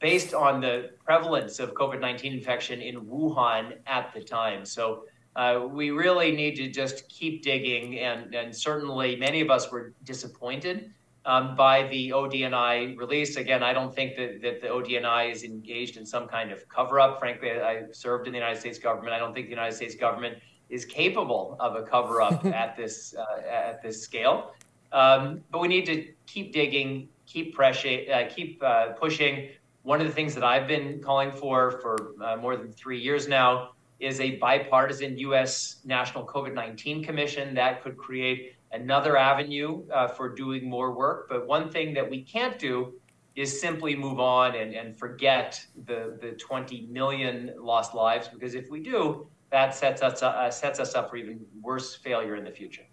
based 0.03 0.33
on 0.33 0.59
the 0.59 0.89
prevalence 1.05 1.59
of 1.59 1.73
COVID 1.75 2.01
19 2.01 2.33
infection 2.33 2.81
in 2.81 3.05
Wuhan 3.05 3.77
at 3.87 4.13
the 4.13 4.21
time. 4.21 4.65
So 4.65 5.05
uh, 5.37 5.65
we 5.71 5.91
really 5.91 6.33
need 6.33 6.57
to 6.57 6.69
just 6.69 7.07
keep 7.07 7.41
digging, 7.41 7.99
and, 7.99 8.35
and 8.35 8.53
certainly 8.53 9.15
many 9.15 9.39
of 9.39 9.49
us 9.49 9.71
were 9.71 9.93
disappointed 10.03 10.91
um, 11.25 11.55
by 11.55 11.87
the 11.87 12.09
ODNI 12.09 12.97
release. 12.97 13.37
Again, 13.37 13.63
I 13.63 13.71
don't 13.71 13.95
think 13.95 14.17
that, 14.17 14.41
that 14.41 14.59
the 14.59 14.67
ODNI 14.67 15.31
is 15.31 15.43
engaged 15.43 15.95
in 15.95 16.05
some 16.05 16.27
kind 16.27 16.51
of 16.51 16.67
cover 16.67 16.99
up. 16.99 17.19
Frankly, 17.19 17.51
I 17.51 17.83
served 17.93 18.27
in 18.27 18.33
the 18.33 18.39
United 18.39 18.59
States 18.59 18.77
government. 18.77 19.13
I 19.13 19.19
don't 19.19 19.33
think 19.33 19.45
the 19.47 19.57
United 19.61 19.75
States 19.77 19.95
government 19.95 20.37
is 20.67 20.83
capable 20.83 21.55
of 21.61 21.77
a 21.77 21.83
cover 21.83 22.21
up 22.21 22.43
at 22.63 22.75
this 22.75 23.15
uh, 23.17 23.41
at 23.49 23.81
this 23.81 24.03
scale. 24.03 24.53
Um, 24.91 25.43
but 25.49 25.59
we 25.61 25.69
need 25.69 25.85
to 25.85 26.11
keep 26.27 26.51
digging, 26.51 27.07
keep 27.25 27.55
pressure, 27.55 28.01
uh, 28.13 28.25
keep 28.29 28.61
uh, 28.61 28.87
pushing. 28.99 29.49
One 29.83 29.99
of 29.99 30.07
the 30.07 30.13
things 30.13 30.33
that 30.35 30.45
I've 30.45 30.67
been 30.67 31.01
calling 31.01 31.29
for 31.29 31.71
for 31.71 32.15
uh, 32.23 32.37
more 32.37 32.55
than 32.55 32.71
three 32.71 32.99
years 32.99 33.27
now 33.27 33.71
is 33.99 34.21
a 34.21 34.37
bipartisan 34.37 35.17
U.S. 35.17 35.81
National 35.83 36.25
COVID 36.25 36.53
19 36.53 37.03
Commission 37.03 37.53
that 37.55 37.83
could 37.83 37.97
create 37.97 38.55
another 38.71 39.17
avenue 39.17 39.83
uh, 39.93 40.07
for 40.07 40.29
doing 40.29 40.69
more 40.69 40.93
work. 40.93 41.27
But 41.29 41.47
one 41.47 41.69
thing 41.69 41.93
that 41.95 42.09
we 42.09 42.23
can't 42.23 42.57
do 42.57 42.93
is 43.35 43.59
simply 43.59 43.93
move 43.95 44.21
on 44.21 44.55
and, 44.55 44.73
and 44.73 44.97
forget 44.97 45.65
the, 45.85 46.17
the 46.21 46.31
20 46.31 46.87
million 46.89 47.53
lost 47.59 47.93
lives, 47.93 48.29
because 48.29 48.55
if 48.55 48.69
we 48.69 48.81
do, 48.81 49.27
that 49.51 49.75
sets 49.75 50.01
us, 50.01 50.23
uh, 50.23 50.49
sets 50.49 50.79
us 50.79 50.95
up 50.95 51.09
for 51.09 51.17
even 51.17 51.39
worse 51.61 51.95
failure 51.95 52.35
in 52.35 52.43
the 52.43 52.51
future. 52.51 52.83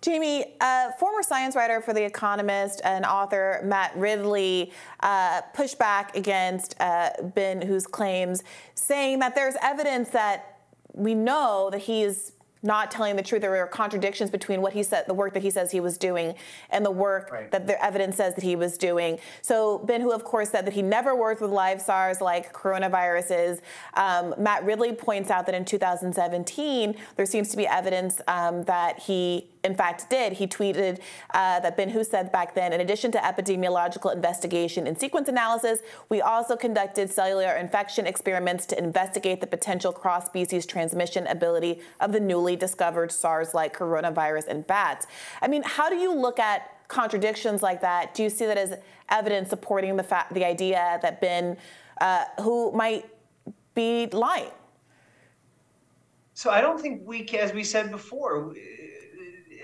Jamie, 0.00 0.54
uh, 0.60 0.92
former 0.92 1.22
science 1.22 1.56
writer 1.56 1.80
for 1.80 1.92
The 1.92 2.04
Economist 2.04 2.80
and 2.84 3.04
author 3.04 3.60
Matt 3.64 3.96
Ridley 3.96 4.72
uh, 5.00 5.42
pushed 5.54 5.78
back 5.78 6.16
against 6.16 6.74
uh, 6.80 7.10
Ben 7.34 7.62
Hu's 7.62 7.86
claims, 7.86 8.42
saying 8.74 9.18
that 9.20 9.34
there's 9.34 9.54
evidence 9.62 10.10
that 10.10 10.58
we 10.94 11.14
know 11.14 11.68
that 11.70 11.82
he's 11.82 12.32
not 12.62 12.90
telling 12.90 13.16
the 13.16 13.22
truth. 13.22 13.42
There 13.42 13.56
are 13.56 13.66
contradictions 13.66 14.30
between 14.30 14.60
what 14.60 14.72
he 14.72 14.82
said, 14.82 15.06
the 15.06 15.14
work 15.14 15.34
that 15.34 15.42
he 15.42 15.50
says 15.50 15.70
he 15.70 15.80
was 15.80 15.98
doing, 15.98 16.34
and 16.70 16.84
the 16.84 16.90
work 16.90 17.30
right. 17.30 17.50
that 17.50 17.66
the 17.66 17.82
evidence 17.84 18.16
says 18.16 18.34
that 18.34 18.44
he 18.44 18.56
was 18.56 18.76
doing. 18.76 19.18
So 19.42 19.78
Ben 19.78 20.00
Hu, 20.00 20.12
of 20.12 20.24
course, 20.24 20.50
said 20.50 20.66
that 20.66 20.74
he 20.74 20.82
never 20.82 21.14
worked 21.14 21.40
with 21.40 21.50
live 21.50 21.80
SARS 21.80 22.20
like 22.20 22.52
coronaviruses. 22.52 23.60
Um, 23.94 24.34
Matt 24.38 24.64
Ridley 24.64 24.92
points 24.92 25.30
out 25.30 25.46
that 25.46 25.54
in 25.54 25.64
2017, 25.64 26.96
there 27.16 27.26
seems 27.26 27.48
to 27.50 27.56
be 27.56 27.66
evidence 27.66 28.20
um, 28.26 28.64
that 28.64 28.98
he 28.98 29.48
in 29.64 29.74
fact 29.74 30.08
did. 30.10 30.34
He 30.34 30.46
tweeted 30.46 31.00
uh, 31.34 31.60
that 31.60 31.76
Ben 31.76 31.90
Hu 31.90 32.04
said 32.04 32.30
back 32.32 32.54
then, 32.54 32.72
in 32.72 32.80
addition 32.80 33.12
to 33.12 33.18
epidemiological 33.18 34.14
investigation 34.14 34.86
and 34.86 34.98
sequence 34.98 35.28
analysis, 35.28 35.80
we 36.08 36.20
also 36.20 36.56
conducted 36.56 37.10
cellular 37.10 37.54
infection 37.56 38.06
experiments 38.06 38.66
to 38.66 38.78
investigate 38.78 39.40
the 39.40 39.46
potential 39.46 39.92
cross-species 39.92 40.66
transmission 40.66 41.26
ability 41.26 41.80
of 42.00 42.12
the 42.12 42.20
newly 42.20 42.56
discovered 42.56 43.12
SARS-like 43.12 43.76
coronavirus 43.76 44.48
in 44.48 44.62
bats. 44.62 45.06
I 45.42 45.48
mean, 45.48 45.62
how 45.64 45.88
do 45.88 45.96
you 45.96 46.14
look 46.14 46.38
at 46.38 46.74
contradictions 46.88 47.62
like 47.62 47.80
that? 47.82 48.14
Do 48.14 48.22
you 48.22 48.30
see 48.30 48.46
that 48.46 48.58
as 48.58 48.78
evidence 49.10 49.50
supporting 49.50 49.96
the 49.96 50.02
fact, 50.02 50.34
the 50.34 50.44
idea 50.44 50.98
that 51.02 51.20
Ben 51.20 51.56
uh, 52.00 52.24
Hu 52.40 52.72
might 52.72 53.06
be 53.74 54.06
lying? 54.06 54.50
So 56.34 56.50
I 56.50 56.60
don't 56.60 56.80
think 56.80 57.02
we, 57.04 57.26
as 57.30 57.52
we 57.52 57.64
said 57.64 57.90
before, 57.90 58.54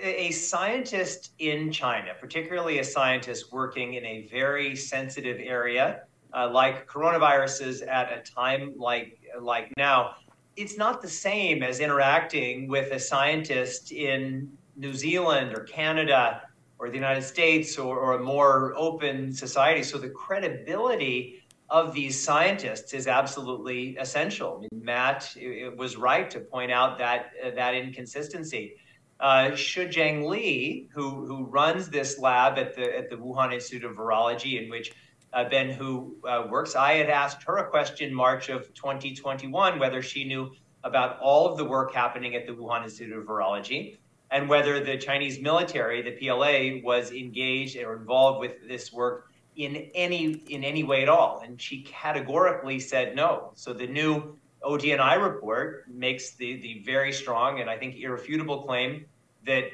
a 0.05 0.31
scientist 0.31 1.31
in 1.39 1.71
China, 1.71 2.13
particularly 2.19 2.79
a 2.79 2.83
scientist 2.83 3.51
working 3.51 3.95
in 3.95 4.05
a 4.05 4.27
very 4.27 4.75
sensitive 4.75 5.39
area 5.39 6.01
uh, 6.35 6.49
like 6.51 6.87
coronaviruses 6.87 7.87
at 7.87 8.11
a 8.11 8.21
time 8.31 8.73
like 8.77 9.19
like 9.41 9.71
now, 9.77 10.15
it's 10.55 10.77
not 10.77 11.01
the 11.01 11.07
same 11.07 11.63
as 11.63 11.79
interacting 11.79 12.67
with 12.67 12.91
a 12.91 12.99
scientist 12.99 13.91
in 13.91 14.51
New 14.75 14.93
Zealand 14.93 15.57
or 15.57 15.63
Canada 15.63 16.41
or 16.77 16.89
the 16.89 16.95
United 16.95 17.23
States 17.23 17.77
or, 17.77 17.97
or 17.97 18.13
a 18.13 18.19
more 18.23 18.73
open 18.75 19.31
society. 19.31 19.81
So 19.81 19.97
the 19.97 20.09
credibility 20.09 21.41
of 21.69 21.93
these 21.93 22.21
scientists 22.21 22.93
is 22.93 23.07
absolutely 23.07 23.95
essential. 23.97 24.57
I 24.57 24.59
mean, 24.61 24.83
Matt 24.83 25.35
was 25.77 25.95
right 25.95 26.29
to 26.29 26.39
point 26.41 26.71
out 26.71 26.97
that 26.97 27.31
uh, 27.43 27.51
that 27.51 27.75
inconsistency 27.75 28.75
uh, 29.19 29.55
Shi 29.55 29.85
Zhengli, 29.85 30.89
who, 30.91 31.25
who 31.25 31.45
runs 31.45 31.89
this 31.89 32.19
lab 32.19 32.57
at 32.57 32.75
the, 32.75 32.97
at 32.97 33.09
the 33.09 33.15
Wuhan 33.15 33.53
Institute 33.53 33.83
of 33.83 33.95
Virology, 33.95 34.61
in 34.61 34.69
which 34.69 34.93
uh, 35.33 35.47
Ben 35.49 35.69
Hu 35.69 36.15
uh, 36.27 36.47
works, 36.49 36.75
I 36.75 36.93
had 36.93 37.09
asked 37.09 37.43
her 37.43 37.57
a 37.57 37.69
question 37.69 38.13
March 38.13 38.49
of 38.49 38.73
2021 38.73 39.79
whether 39.79 40.01
she 40.01 40.23
knew 40.23 40.51
about 40.83 41.19
all 41.19 41.47
of 41.47 41.57
the 41.57 41.65
work 41.65 41.93
happening 41.93 42.35
at 42.35 42.45
the 42.45 42.53
Wuhan 42.53 42.83
Institute 42.83 43.17
of 43.17 43.25
Virology 43.25 43.97
and 44.31 44.49
whether 44.49 44.83
the 44.83 44.97
Chinese 44.97 45.39
military, 45.39 46.01
the 46.01 46.11
PLA, 46.11 46.81
was 46.83 47.11
engaged 47.11 47.77
or 47.77 47.95
involved 47.95 48.39
with 48.39 48.67
this 48.67 48.91
work 48.91 49.31
in 49.55 49.89
any 49.95 50.33
in 50.49 50.63
any 50.63 50.83
way 50.83 51.01
at 51.01 51.09
all. 51.09 51.41
And 51.43 51.61
she 51.61 51.83
categorically 51.83 52.79
said 52.79 53.15
no. 53.15 53.51
So 53.55 53.73
the 53.73 53.87
new 53.87 54.37
ODNI 54.65 55.21
report 55.21 55.85
makes 55.87 56.31
the, 56.31 56.59
the 56.59 56.81
very 56.83 57.13
strong 57.13 57.61
and 57.61 57.69
I 57.69 57.77
think 57.77 57.95
irrefutable 57.95 58.63
claim 58.63 59.05
that 59.45 59.65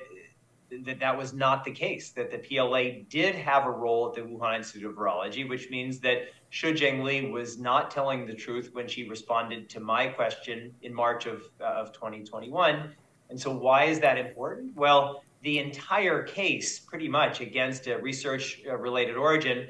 that 0.86 1.00
that 1.00 1.18
was 1.18 1.34
not 1.34 1.66
the 1.66 1.72
case, 1.72 2.12
that 2.12 2.32
the 2.32 2.38
PLA 2.38 3.04
did 3.10 3.36
have 3.36 3.66
a 3.66 3.70
role 3.70 4.08
at 4.08 4.16
the 4.16 4.22
Wuhan 4.22 4.56
Institute 4.56 4.90
of 4.90 4.96
Virology, 4.96 5.48
which 5.48 5.70
means 5.70 6.00
that 6.00 6.30
Shi 6.50 6.74
Zhengli 6.74 7.30
was 7.30 7.60
not 7.60 7.92
telling 7.92 8.26
the 8.26 8.34
truth 8.34 8.70
when 8.74 8.88
she 8.88 9.08
responded 9.08 9.70
to 9.70 9.80
my 9.80 10.08
question 10.08 10.74
in 10.82 10.94
March 10.94 11.26
of, 11.26 11.44
uh, 11.60 11.66
of 11.66 11.92
2021. 11.92 12.94
And 13.30 13.40
so, 13.40 13.54
why 13.54 13.86
is 13.86 14.00
that 14.00 14.18
important? 14.18 14.76
Well, 14.76 15.24
the 15.42 15.60
entire 15.60 16.24
case, 16.24 16.80
pretty 16.80 17.10
much 17.10 17.42
against 17.42 17.88
a 17.88 17.98
research 17.98 18.62
related 18.66 19.18
origin, 19.18 19.70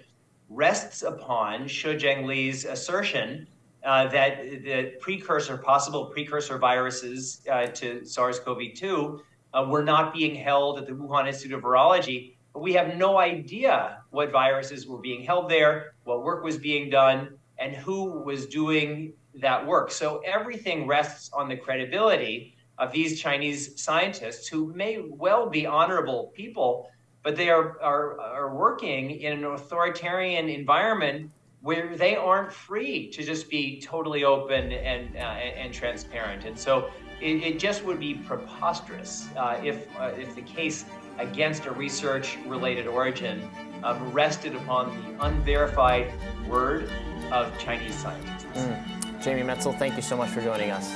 rests 0.49 1.01
upon 1.01 1.67
Shi 1.67 1.95
Zhengli's 1.95 2.65
assertion 2.65 3.47
uh, 3.83 4.07
that 4.09 4.63
the 4.63 4.93
precursor, 4.99 5.57
possible 5.57 6.05
precursor 6.07 6.57
viruses 6.57 7.41
uh, 7.51 7.67
to 7.67 8.05
SARS 8.05 8.39
CoV 8.39 8.59
2 8.75 9.21
uh, 9.53 9.65
were 9.67 9.83
not 9.83 10.13
being 10.13 10.35
held 10.35 10.79
at 10.79 10.85
the 10.85 10.93
Wuhan 10.93 11.27
Institute 11.27 11.57
of 11.57 11.63
Virology. 11.63 12.35
But 12.53 12.61
we 12.61 12.73
have 12.73 12.95
no 12.97 13.17
idea 13.17 14.03
what 14.09 14.31
viruses 14.31 14.85
were 14.85 14.99
being 14.99 15.23
held 15.23 15.49
there, 15.49 15.93
what 16.03 16.23
work 16.23 16.43
was 16.43 16.57
being 16.57 16.89
done, 16.89 17.37
and 17.57 17.75
who 17.75 18.21
was 18.23 18.45
doing 18.47 19.13
that 19.35 19.65
work. 19.65 19.91
So 19.91 20.21
everything 20.25 20.87
rests 20.87 21.31
on 21.33 21.47
the 21.47 21.55
credibility 21.55 22.55
of 22.77 22.91
these 22.91 23.21
Chinese 23.21 23.81
scientists 23.81 24.47
who 24.47 24.73
may 24.73 24.99
well 24.99 25.49
be 25.49 25.65
honorable 25.65 26.31
people, 26.35 26.89
but 27.23 27.35
they 27.35 27.49
are, 27.49 27.79
are, 27.81 28.19
are 28.19 28.55
working 28.55 29.11
in 29.11 29.33
an 29.33 29.45
authoritarian 29.45 30.49
environment 30.49 31.31
where 31.61 31.95
they 31.95 32.15
aren't 32.15 32.51
free 32.51 33.07
to 33.09 33.23
just 33.23 33.49
be 33.49 33.79
totally 33.79 34.23
open 34.23 34.71
and, 34.71 35.15
uh, 35.15 35.19
and 35.19 35.73
transparent. 35.73 36.45
And 36.45 36.57
so 36.57 36.89
it, 37.21 37.43
it, 37.43 37.59
just 37.59 37.83
would 37.83 37.99
be 37.99 38.15
preposterous 38.15 39.29
uh, 39.37 39.59
if, 39.63 39.87
uh, 39.99 40.11
if 40.17 40.35
the 40.35 40.41
case 40.41 40.85
against 41.19 41.67
a 41.67 41.71
research 41.71 42.37
related 42.47 42.87
origin 42.87 43.47
um, 43.83 44.11
rested 44.11 44.55
upon 44.55 44.89
the 44.89 45.25
unverified 45.25 46.11
word 46.47 46.89
of 47.31 47.55
Chinese 47.59 47.95
scientists. 47.95 48.45
Mm. 48.55 49.23
Jamie 49.23 49.43
Metzl, 49.43 49.77
thank 49.77 49.95
you 49.95 50.01
so 50.01 50.17
much 50.17 50.29
for 50.29 50.41
joining 50.41 50.71
us. 50.71 50.95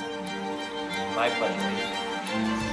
My 1.14 1.30
pleasure. 1.30 2.65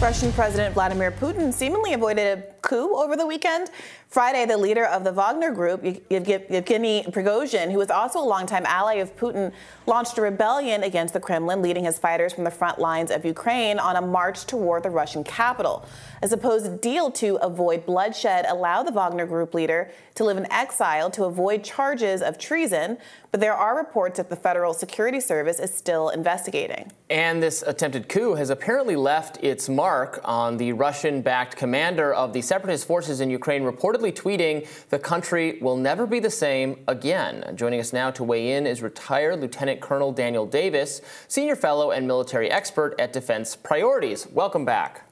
Russian 0.00 0.32
President 0.32 0.72
Vladimir 0.72 1.10
Putin 1.10 1.52
seemingly 1.52 1.92
avoided 1.92 2.38
a 2.38 2.42
coup 2.62 2.94
over 2.96 3.16
the 3.16 3.26
weekend. 3.26 3.70
Friday, 4.10 4.44
the 4.44 4.56
leader 4.56 4.84
of 4.86 5.04
the 5.04 5.12
Wagner 5.12 5.52
Group, 5.52 5.84
Yevgeny 5.84 7.04
Prigozhin, 7.04 7.70
who 7.70 7.78
was 7.78 7.92
also 7.92 8.18
a 8.18 8.26
longtime 8.26 8.66
ally 8.66 8.94
of 8.94 9.16
Putin, 9.16 9.52
launched 9.86 10.18
a 10.18 10.22
rebellion 10.22 10.82
against 10.82 11.14
the 11.14 11.20
Kremlin, 11.20 11.62
leading 11.62 11.84
his 11.84 11.96
fighters 11.96 12.32
from 12.32 12.42
the 12.42 12.50
front 12.50 12.80
lines 12.80 13.12
of 13.12 13.24
Ukraine 13.24 13.78
on 13.78 13.94
a 13.94 14.02
march 14.02 14.46
toward 14.46 14.82
the 14.82 14.90
Russian 14.90 15.22
capital. 15.22 15.86
A 16.22 16.28
supposed 16.28 16.80
deal 16.80 17.12
to 17.12 17.36
avoid 17.36 17.86
bloodshed 17.86 18.46
allowed 18.48 18.82
the 18.82 18.92
Wagner 18.92 19.26
Group 19.26 19.54
leader 19.54 19.92
to 20.16 20.24
live 20.24 20.36
in 20.36 20.50
exile 20.50 21.08
to 21.12 21.24
avoid 21.24 21.62
charges 21.62 22.20
of 22.20 22.36
treason, 22.36 22.98
but 23.30 23.38
there 23.38 23.54
are 23.54 23.76
reports 23.76 24.16
that 24.16 24.28
the 24.28 24.34
Federal 24.34 24.74
Security 24.74 25.20
Service 25.20 25.60
is 25.60 25.72
still 25.72 26.08
investigating. 26.08 26.90
And 27.10 27.40
this 27.40 27.62
attempted 27.62 28.08
coup 28.08 28.34
has 28.34 28.50
apparently 28.50 28.96
left 28.96 29.42
its 29.42 29.68
mark 29.68 30.20
on 30.24 30.56
the 30.56 30.72
Russian 30.72 31.22
backed 31.22 31.56
commander 31.56 32.12
of 32.12 32.32
the 32.32 32.42
separatist 32.42 32.88
forces 32.88 33.20
in 33.20 33.30
Ukraine, 33.30 33.62
reportedly 33.62 33.99
tweeting, 34.08 34.66
The 34.88 34.98
country 34.98 35.58
will 35.60 35.76
never 35.76 36.06
be 36.06 36.18
the 36.18 36.30
same 36.30 36.82
again. 36.88 37.52
Joining 37.54 37.78
us 37.78 37.92
now 37.92 38.10
to 38.12 38.24
weigh 38.24 38.54
in 38.54 38.66
is 38.66 38.82
retired 38.82 39.40
Lieutenant 39.40 39.80
Colonel 39.80 40.12
Daniel 40.12 40.46
Davis, 40.46 41.02
senior 41.28 41.56
fellow 41.56 41.90
and 41.90 42.06
military 42.06 42.50
expert 42.50 42.94
at 42.98 43.12
Defense 43.12 43.54
Priorities. 43.54 44.26
Welcome 44.26 44.64
back. 44.64 45.06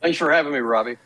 Thanks 0.00 0.18
for 0.18 0.32
having 0.32 0.52
me, 0.52 0.58
Robbie. 0.58 0.96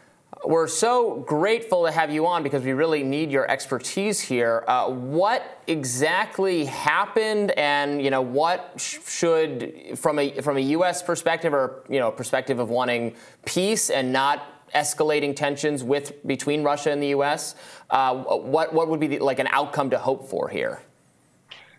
We're 0.45 0.69
so 0.69 1.25
grateful 1.27 1.85
to 1.87 1.91
have 1.91 2.11
you 2.11 2.27
on 2.27 2.43
because 2.43 2.63
we 2.63 2.73
really 2.73 3.03
need 3.03 3.31
your 3.31 3.51
expertise 3.51 4.21
here. 4.21 4.65
Uh, 4.69 4.91
what 4.91 5.63
exactly 5.67 6.67
happened, 6.67 7.53
and 7.53 8.03
you 8.03 8.11
know 8.11 8.21
what 8.21 8.75
sh- 8.77 8.99
should, 9.07 9.99
from 9.99 10.19
a 10.19 10.41
from 10.43 10.57
a 10.57 10.61
U.S. 10.61 11.03
perspective 11.03 11.55
or 11.55 11.85
you 11.89 11.99
know 11.99 12.11
perspective 12.11 12.59
of 12.59 12.69
wanting 12.69 13.15
peace 13.45 13.89
and 13.91 14.13
not 14.13 14.56
escalating 14.77 15.35
tensions 15.35 15.83
with 15.83 16.25
between 16.27 16.63
Russia 16.63 16.91
and 16.91 17.03
the 17.03 17.09
U.S. 17.09 17.55
Uh, 17.89 18.15
what 18.15 18.73
what 18.75 18.89
would 18.89 19.01
be 19.01 19.07
the, 19.07 19.19
like 19.21 19.39
an 19.39 19.49
outcome 19.51 19.91
to 19.91 19.99
hope 19.99 20.29
for 20.29 20.49
here? 20.49 20.83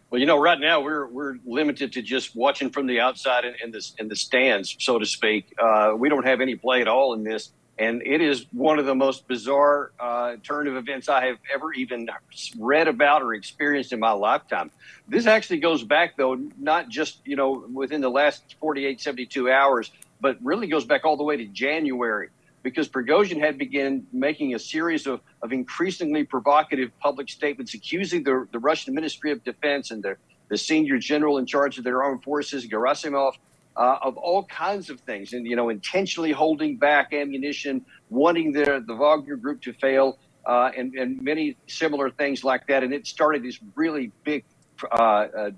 Well, 0.10 0.20
you 0.20 0.26
know, 0.26 0.40
right 0.40 0.60
now 0.60 0.82
we're 0.82 1.06
we're 1.08 1.36
limited 1.46 1.94
to 1.94 2.02
just 2.02 2.36
watching 2.36 2.70
from 2.70 2.88
the 2.88 3.00
outside 3.00 3.46
in, 3.46 3.54
in 3.64 3.72
the 3.72 3.92
in 4.00 4.08
the 4.08 4.16
stands, 4.16 4.76
so 4.80 4.98
to 4.98 5.06
speak. 5.06 5.54
Uh, 5.60 5.94
we 5.96 6.10
don't 6.10 6.26
have 6.26 6.42
any 6.42 6.56
play 6.56 6.82
at 6.82 6.88
all 6.88 7.14
in 7.14 7.24
this, 7.24 7.52
and 7.78 8.02
it 8.02 8.22
is 8.22 8.46
one 8.52 8.80
of 8.80 8.86
the 8.86 8.96
most 8.96 9.28
bizarre 9.28 9.92
uh, 10.00 10.38
turn 10.44 10.68
of 10.68 10.76
events 10.76 11.10
I 11.10 11.26
have 11.26 11.38
ever 11.54 11.74
even 11.74 12.10
read 12.58 12.88
about 12.88 13.22
or 13.22 13.34
experienced 13.34 13.94
in 13.94 14.00
my 14.00 14.12
lifetime. 14.12 14.72
This 15.08 15.28
actually 15.28 15.60
goes 15.60 15.84
back, 15.84 16.18
though, 16.18 16.36
not 16.58 16.90
just 16.90 17.20
you 17.26 17.36
know 17.36 17.66
within 17.72 18.02
the 18.02 18.10
last 18.10 18.56
48, 18.60 19.00
72 19.00 19.52
hours, 19.52 19.92
but 20.20 20.38
really 20.42 20.68
goes 20.68 20.86
back 20.86 21.06
all 21.06 21.18
the 21.18 21.24
way 21.24 21.38
to 21.38 21.46
January 21.46 22.30
because 22.64 22.88
Prigozhin 22.90 23.40
had 23.40 23.58
begun 23.58 24.06
making 24.12 24.56
a 24.56 24.60
series 24.60 25.08
of, 25.08 25.22
of 25.42 25.52
increasingly 25.52 26.24
provocative 26.24 26.92
public 27.00 27.30
statements 27.30 27.74
accusing 27.74 28.24
the, 28.24 28.48
the 28.52 28.60
Russian 28.60 28.94
Ministry 28.94 29.32
of 29.32 29.44
Defense 29.44 29.92
and 29.92 30.04
the, 30.04 30.18
the 30.50 30.58
senior 30.58 30.98
general 30.98 31.38
in 31.38 31.46
charge 31.46 31.78
of 31.78 31.84
their 31.84 32.04
armed 32.04 32.24
forces, 32.24 32.68
Gerasimov, 32.68 33.34
uh, 33.78 33.98
of 34.02 34.18
all 34.18 34.44
kinds 34.46 34.90
of 34.90 35.00
things, 35.02 35.34
and 35.34 35.46
you 35.46 35.56
know, 35.56 35.70
intentionally 35.70 36.32
holding 36.32 36.78
back 36.78 37.14
ammunition, 37.14 37.86
wanting 38.10 38.52
the 38.52 38.84
the 38.86 38.96
Wagner 38.96 39.36
group 39.36 39.62
to 39.62 39.74
fail, 39.74 40.18
uh, 40.46 40.72
and 40.76 40.96
and 40.96 41.22
many 41.22 41.56
similar 41.68 42.10
things 42.10 42.44
like 42.44 42.66
that. 42.68 42.84
And 42.84 42.92
it 42.92 43.06
started 43.06 43.44
this 43.44 43.60
really 43.76 44.12
big 44.24 44.44
uh, 44.92 44.96
uh, 44.96 45.52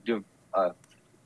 uh 0.53 0.71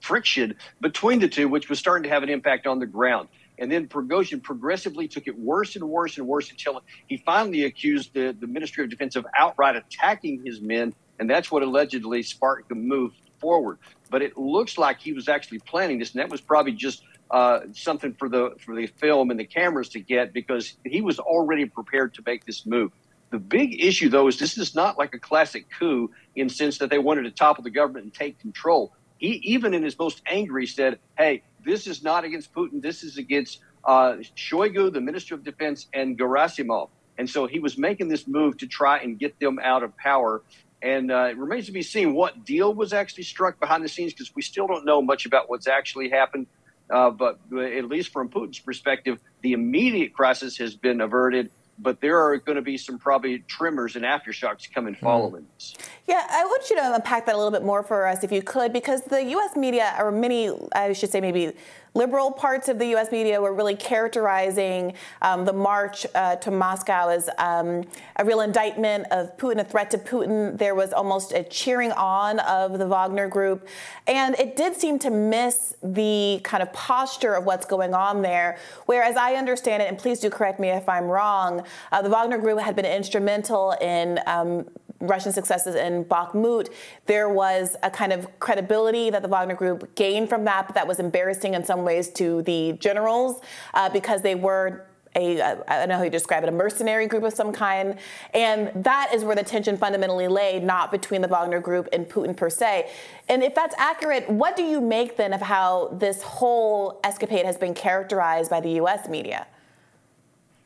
friction 0.01 0.55
between 0.81 1.19
the 1.19 1.27
two, 1.27 1.47
which 1.47 1.69
was 1.69 1.79
starting 1.79 2.03
to 2.03 2.09
have 2.09 2.23
an 2.23 2.29
impact 2.29 2.67
on 2.67 2.77
the 2.77 2.86
ground. 2.86 3.29
And 3.59 3.71
then 3.71 3.87
Prigozhin 3.87 4.41
progressively 4.41 5.07
took 5.07 5.27
it 5.27 5.37
worse 5.37 5.75
and 5.75 5.87
worse 5.87 6.17
and 6.17 6.27
worse 6.27 6.49
until 6.49 6.81
he 7.07 7.17
finally 7.17 7.65
accused 7.65 8.13
the, 8.13 8.35
the 8.39 8.47
Ministry 8.47 8.83
of 8.83 8.89
Defense 8.89 9.15
of 9.15 9.25
outright 9.37 9.75
attacking 9.75 10.43
his 10.45 10.61
men. 10.61 10.93
And 11.19 11.29
that's 11.29 11.51
what 11.51 11.61
allegedly 11.61 12.23
sparked 12.23 12.69
the 12.69 12.75
move 12.75 13.13
forward. 13.39 13.77
But 14.09 14.21
it 14.21 14.37
looks 14.37 14.77
like 14.77 14.99
he 14.99 15.13
was 15.13 15.29
actually 15.29 15.59
planning 15.59 15.99
this, 15.99 16.13
and 16.13 16.21
that 16.21 16.29
was 16.29 16.41
probably 16.41 16.71
just 16.71 17.03
uh, 17.29 17.59
something 17.73 18.13
for 18.13 18.29
the 18.29 18.55
for 18.59 18.75
the 18.75 18.87
film 18.87 19.31
and 19.31 19.39
the 19.39 19.45
cameras 19.45 19.89
to 19.89 19.99
get 19.99 20.33
because 20.33 20.75
he 20.85 21.01
was 21.01 21.19
already 21.19 21.65
prepared 21.65 22.13
to 22.15 22.23
make 22.25 22.45
this 22.45 22.65
move. 22.65 22.91
The 23.31 23.39
big 23.39 23.83
issue, 23.83 24.09
though, 24.09 24.27
is 24.27 24.37
this 24.37 24.57
is 24.59 24.75
not 24.75 24.97
like 24.99 25.15
a 25.15 25.19
classic 25.19 25.65
coup 25.79 26.11
in 26.35 26.47
the 26.47 26.53
sense 26.53 26.77
that 26.77 26.91
they 26.91 26.99
wanted 26.99 27.23
to 27.23 27.31
topple 27.31 27.63
the 27.63 27.71
government 27.71 28.05
and 28.05 28.13
take 28.13 28.39
control. 28.39 28.93
He, 29.23 29.39
even 29.55 29.73
in 29.73 29.83
his 29.83 29.97
most 29.97 30.21
angry, 30.25 30.67
said, 30.67 30.99
"Hey, 31.17 31.43
this 31.63 31.88
is 31.88 32.03
not 32.03 32.25
against 32.25 32.53
Putin. 32.53 32.81
This 32.81 33.03
is 33.03 33.17
against 33.17 33.59
uh, 33.86 34.17
Shoigu, 34.36 34.91
the 34.91 34.99
Minister 34.99 35.33
of 35.33 35.45
Defense, 35.45 35.88
and 35.93 36.19
Gerasimov. 36.19 36.89
And 37.17 37.29
so 37.29 37.47
he 37.47 37.59
was 37.59 37.77
making 37.77 38.09
this 38.09 38.27
move 38.27 38.57
to 38.57 38.67
try 38.67 38.97
and 38.97 39.17
get 39.17 39.39
them 39.39 39.59
out 39.63 39.81
of 39.81 39.95
power. 39.95 40.41
And 40.81 41.09
uh, 41.09 41.27
it 41.29 41.38
remains 41.38 41.67
to 41.67 41.71
be 41.71 41.83
seen 41.83 42.13
what 42.13 42.43
deal 42.43 42.73
was 42.73 42.91
actually 42.91 43.23
struck 43.23 43.62
behind 43.62 43.81
the 43.81 43.88
scenes 43.88 44.12
because 44.12 44.36
we 44.36 44.41
still 44.41 44.67
don't 44.67 44.83
know 44.83 45.01
much 45.01 45.25
about 45.25 45.49
what's 45.49 45.67
actually 45.67 46.09
happened. 46.09 46.47
Uh, 46.89 47.09
but 47.09 47.39
at 47.57 47.86
least 47.86 48.12
from 48.12 48.27
Putin's 48.27 48.59
perspective, 48.59 49.21
the 49.41 49.53
immediate 49.53 50.13
crisis 50.13 50.57
has 50.57 50.75
been 50.75 50.99
averted 50.99 51.49
but 51.79 52.01
there 52.01 52.19
are 52.19 52.38
going 52.38 52.55
to 52.55 52.62
be 52.62 52.77
some 52.77 52.97
probably 52.97 53.39
tremors 53.39 53.95
and 53.95 54.05
aftershocks 54.05 54.71
coming 54.71 54.93
hmm. 54.93 55.05
following 55.05 55.45
this. 55.55 55.75
Yeah, 56.07 56.25
I 56.29 56.43
want 56.45 56.69
you 56.69 56.75
to 56.77 56.95
unpack 56.95 57.25
that 57.25 57.36
a 57.36 57.38
little 57.38 57.51
bit 57.51 57.63
more 57.63 57.83
for 57.83 58.07
us 58.07 58.23
if 58.23 58.31
you 58.31 58.41
could, 58.41 58.73
because 58.73 59.03
the 59.03 59.23
U.S. 59.23 59.55
media, 59.55 59.95
or 59.99 60.12
many, 60.12 60.51
I 60.73 60.93
should 60.93 61.09
say 61.09 61.21
maybe 61.21 61.53
liberal 61.93 62.32
parts 62.32 62.69
of 62.69 62.79
the 62.79 62.88
U.S. 62.88 63.12
media 63.12 63.39
were 63.41 63.53
really 63.53 63.75
characterizing 63.75 64.93
um, 65.21 65.45
the 65.45 65.53
march 65.53 66.06
uh, 66.15 66.36
to 66.38 66.51
Moscow 66.51 67.10
as 67.10 67.29
um, 67.38 67.84
a 68.15 68.25
real 68.25 68.41
indictment 68.41 69.06
of 69.12 69.36
Putin, 69.38 69.60
a 69.60 69.63
threat 69.63 69.91
to 69.91 69.97
Putin. 69.97 70.58
There 70.58 70.75
was 70.75 70.93
almost 70.93 71.34
a 71.34 71.43
cheering 71.43 71.91
on 71.91 72.39
of 72.39 72.79
the 72.79 72.88
Wagner 72.88 73.27
group. 73.27 73.67
And 74.08 74.36
it 74.39 74.56
did 74.56 74.75
seem 74.75 74.99
to 74.99 75.10
miss 75.10 75.75
the 75.84 76.41
kind 76.43 76.63
of 76.63 76.73
posture 76.73 77.36
of 77.36 77.45
what's 77.45 77.65
going 77.65 77.93
on 77.93 78.21
there. 78.21 78.58
Whereas 78.86 79.15
I 79.15 79.36
understand 79.36 79.84
it, 79.84 79.89
and 79.89 79.97
please 79.97 80.19
do 80.19 80.29
correct 80.29 80.60
me 80.60 80.69
if 80.69 80.89
I'm 80.89 81.06
wrong, 81.06 81.63
uh, 81.91 82.01
the 82.01 82.10
Wagner 82.10 82.38
group 82.38 82.60
had 82.60 82.75
been 82.75 82.86
instrumental 82.86 83.71
in 83.82 84.19
um, 84.25 84.65
Russian 85.03 85.31
successes 85.31 85.75
in 85.75 86.05
Bakhmut, 86.05 86.69
there 87.05 87.29
was 87.29 87.75
a 87.83 87.91
kind 87.91 88.13
of 88.13 88.39
credibility 88.39 89.09
that 89.09 89.21
the 89.21 89.27
Wagner 89.27 89.55
Group 89.55 89.95
gained 89.95 90.29
from 90.29 90.45
that, 90.45 90.67
but 90.67 90.75
that 90.75 90.87
was 90.87 90.99
embarrassing 90.99 91.53
in 91.53 91.63
some 91.63 91.83
ways 91.83 92.09
to 92.11 92.41
the 92.43 92.73
generals 92.73 93.41
uh, 93.73 93.89
because 93.89 94.21
they 94.21 94.35
were 94.35 94.87
a 95.15 95.41
I 95.41 95.55
don't 95.77 95.89
know 95.89 95.97
how 95.97 96.03
you 96.03 96.09
describe 96.09 96.43
it, 96.43 96.49
a 96.49 96.51
mercenary 96.51 97.07
group 97.07 97.23
of 97.23 97.33
some 97.33 97.51
kind. 97.51 97.99
And 98.33 98.71
that 98.83 99.11
is 99.13 99.23
where 99.23 99.35
the 99.35 99.43
tension 99.43 99.77
fundamentally 99.77 100.27
lay, 100.27 100.59
not 100.59 100.91
between 100.91 101.21
the 101.21 101.27
Wagner 101.27 101.59
group 101.59 101.87
and 101.93 102.07
Putin 102.07 102.35
per 102.35 102.49
se. 102.49 102.89
And 103.29 103.43
if 103.43 103.53
that's 103.53 103.75
accurate, 103.77 104.29
what 104.29 104.55
do 104.55 104.63
you 104.63 104.81
make 104.81 105.17
then 105.17 105.33
of 105.33 105.41
how 105.41 105.89
this 105.93 106.21
whole 106.21 106.99
escapade 107.03 107.45
has 107.45 107.57
been 107.57 107.73
characterized 107.73 108.49
by 108.49 108.59
the 108.59 108.71
U.S. 108.71 109.07
media? 109.07 109.47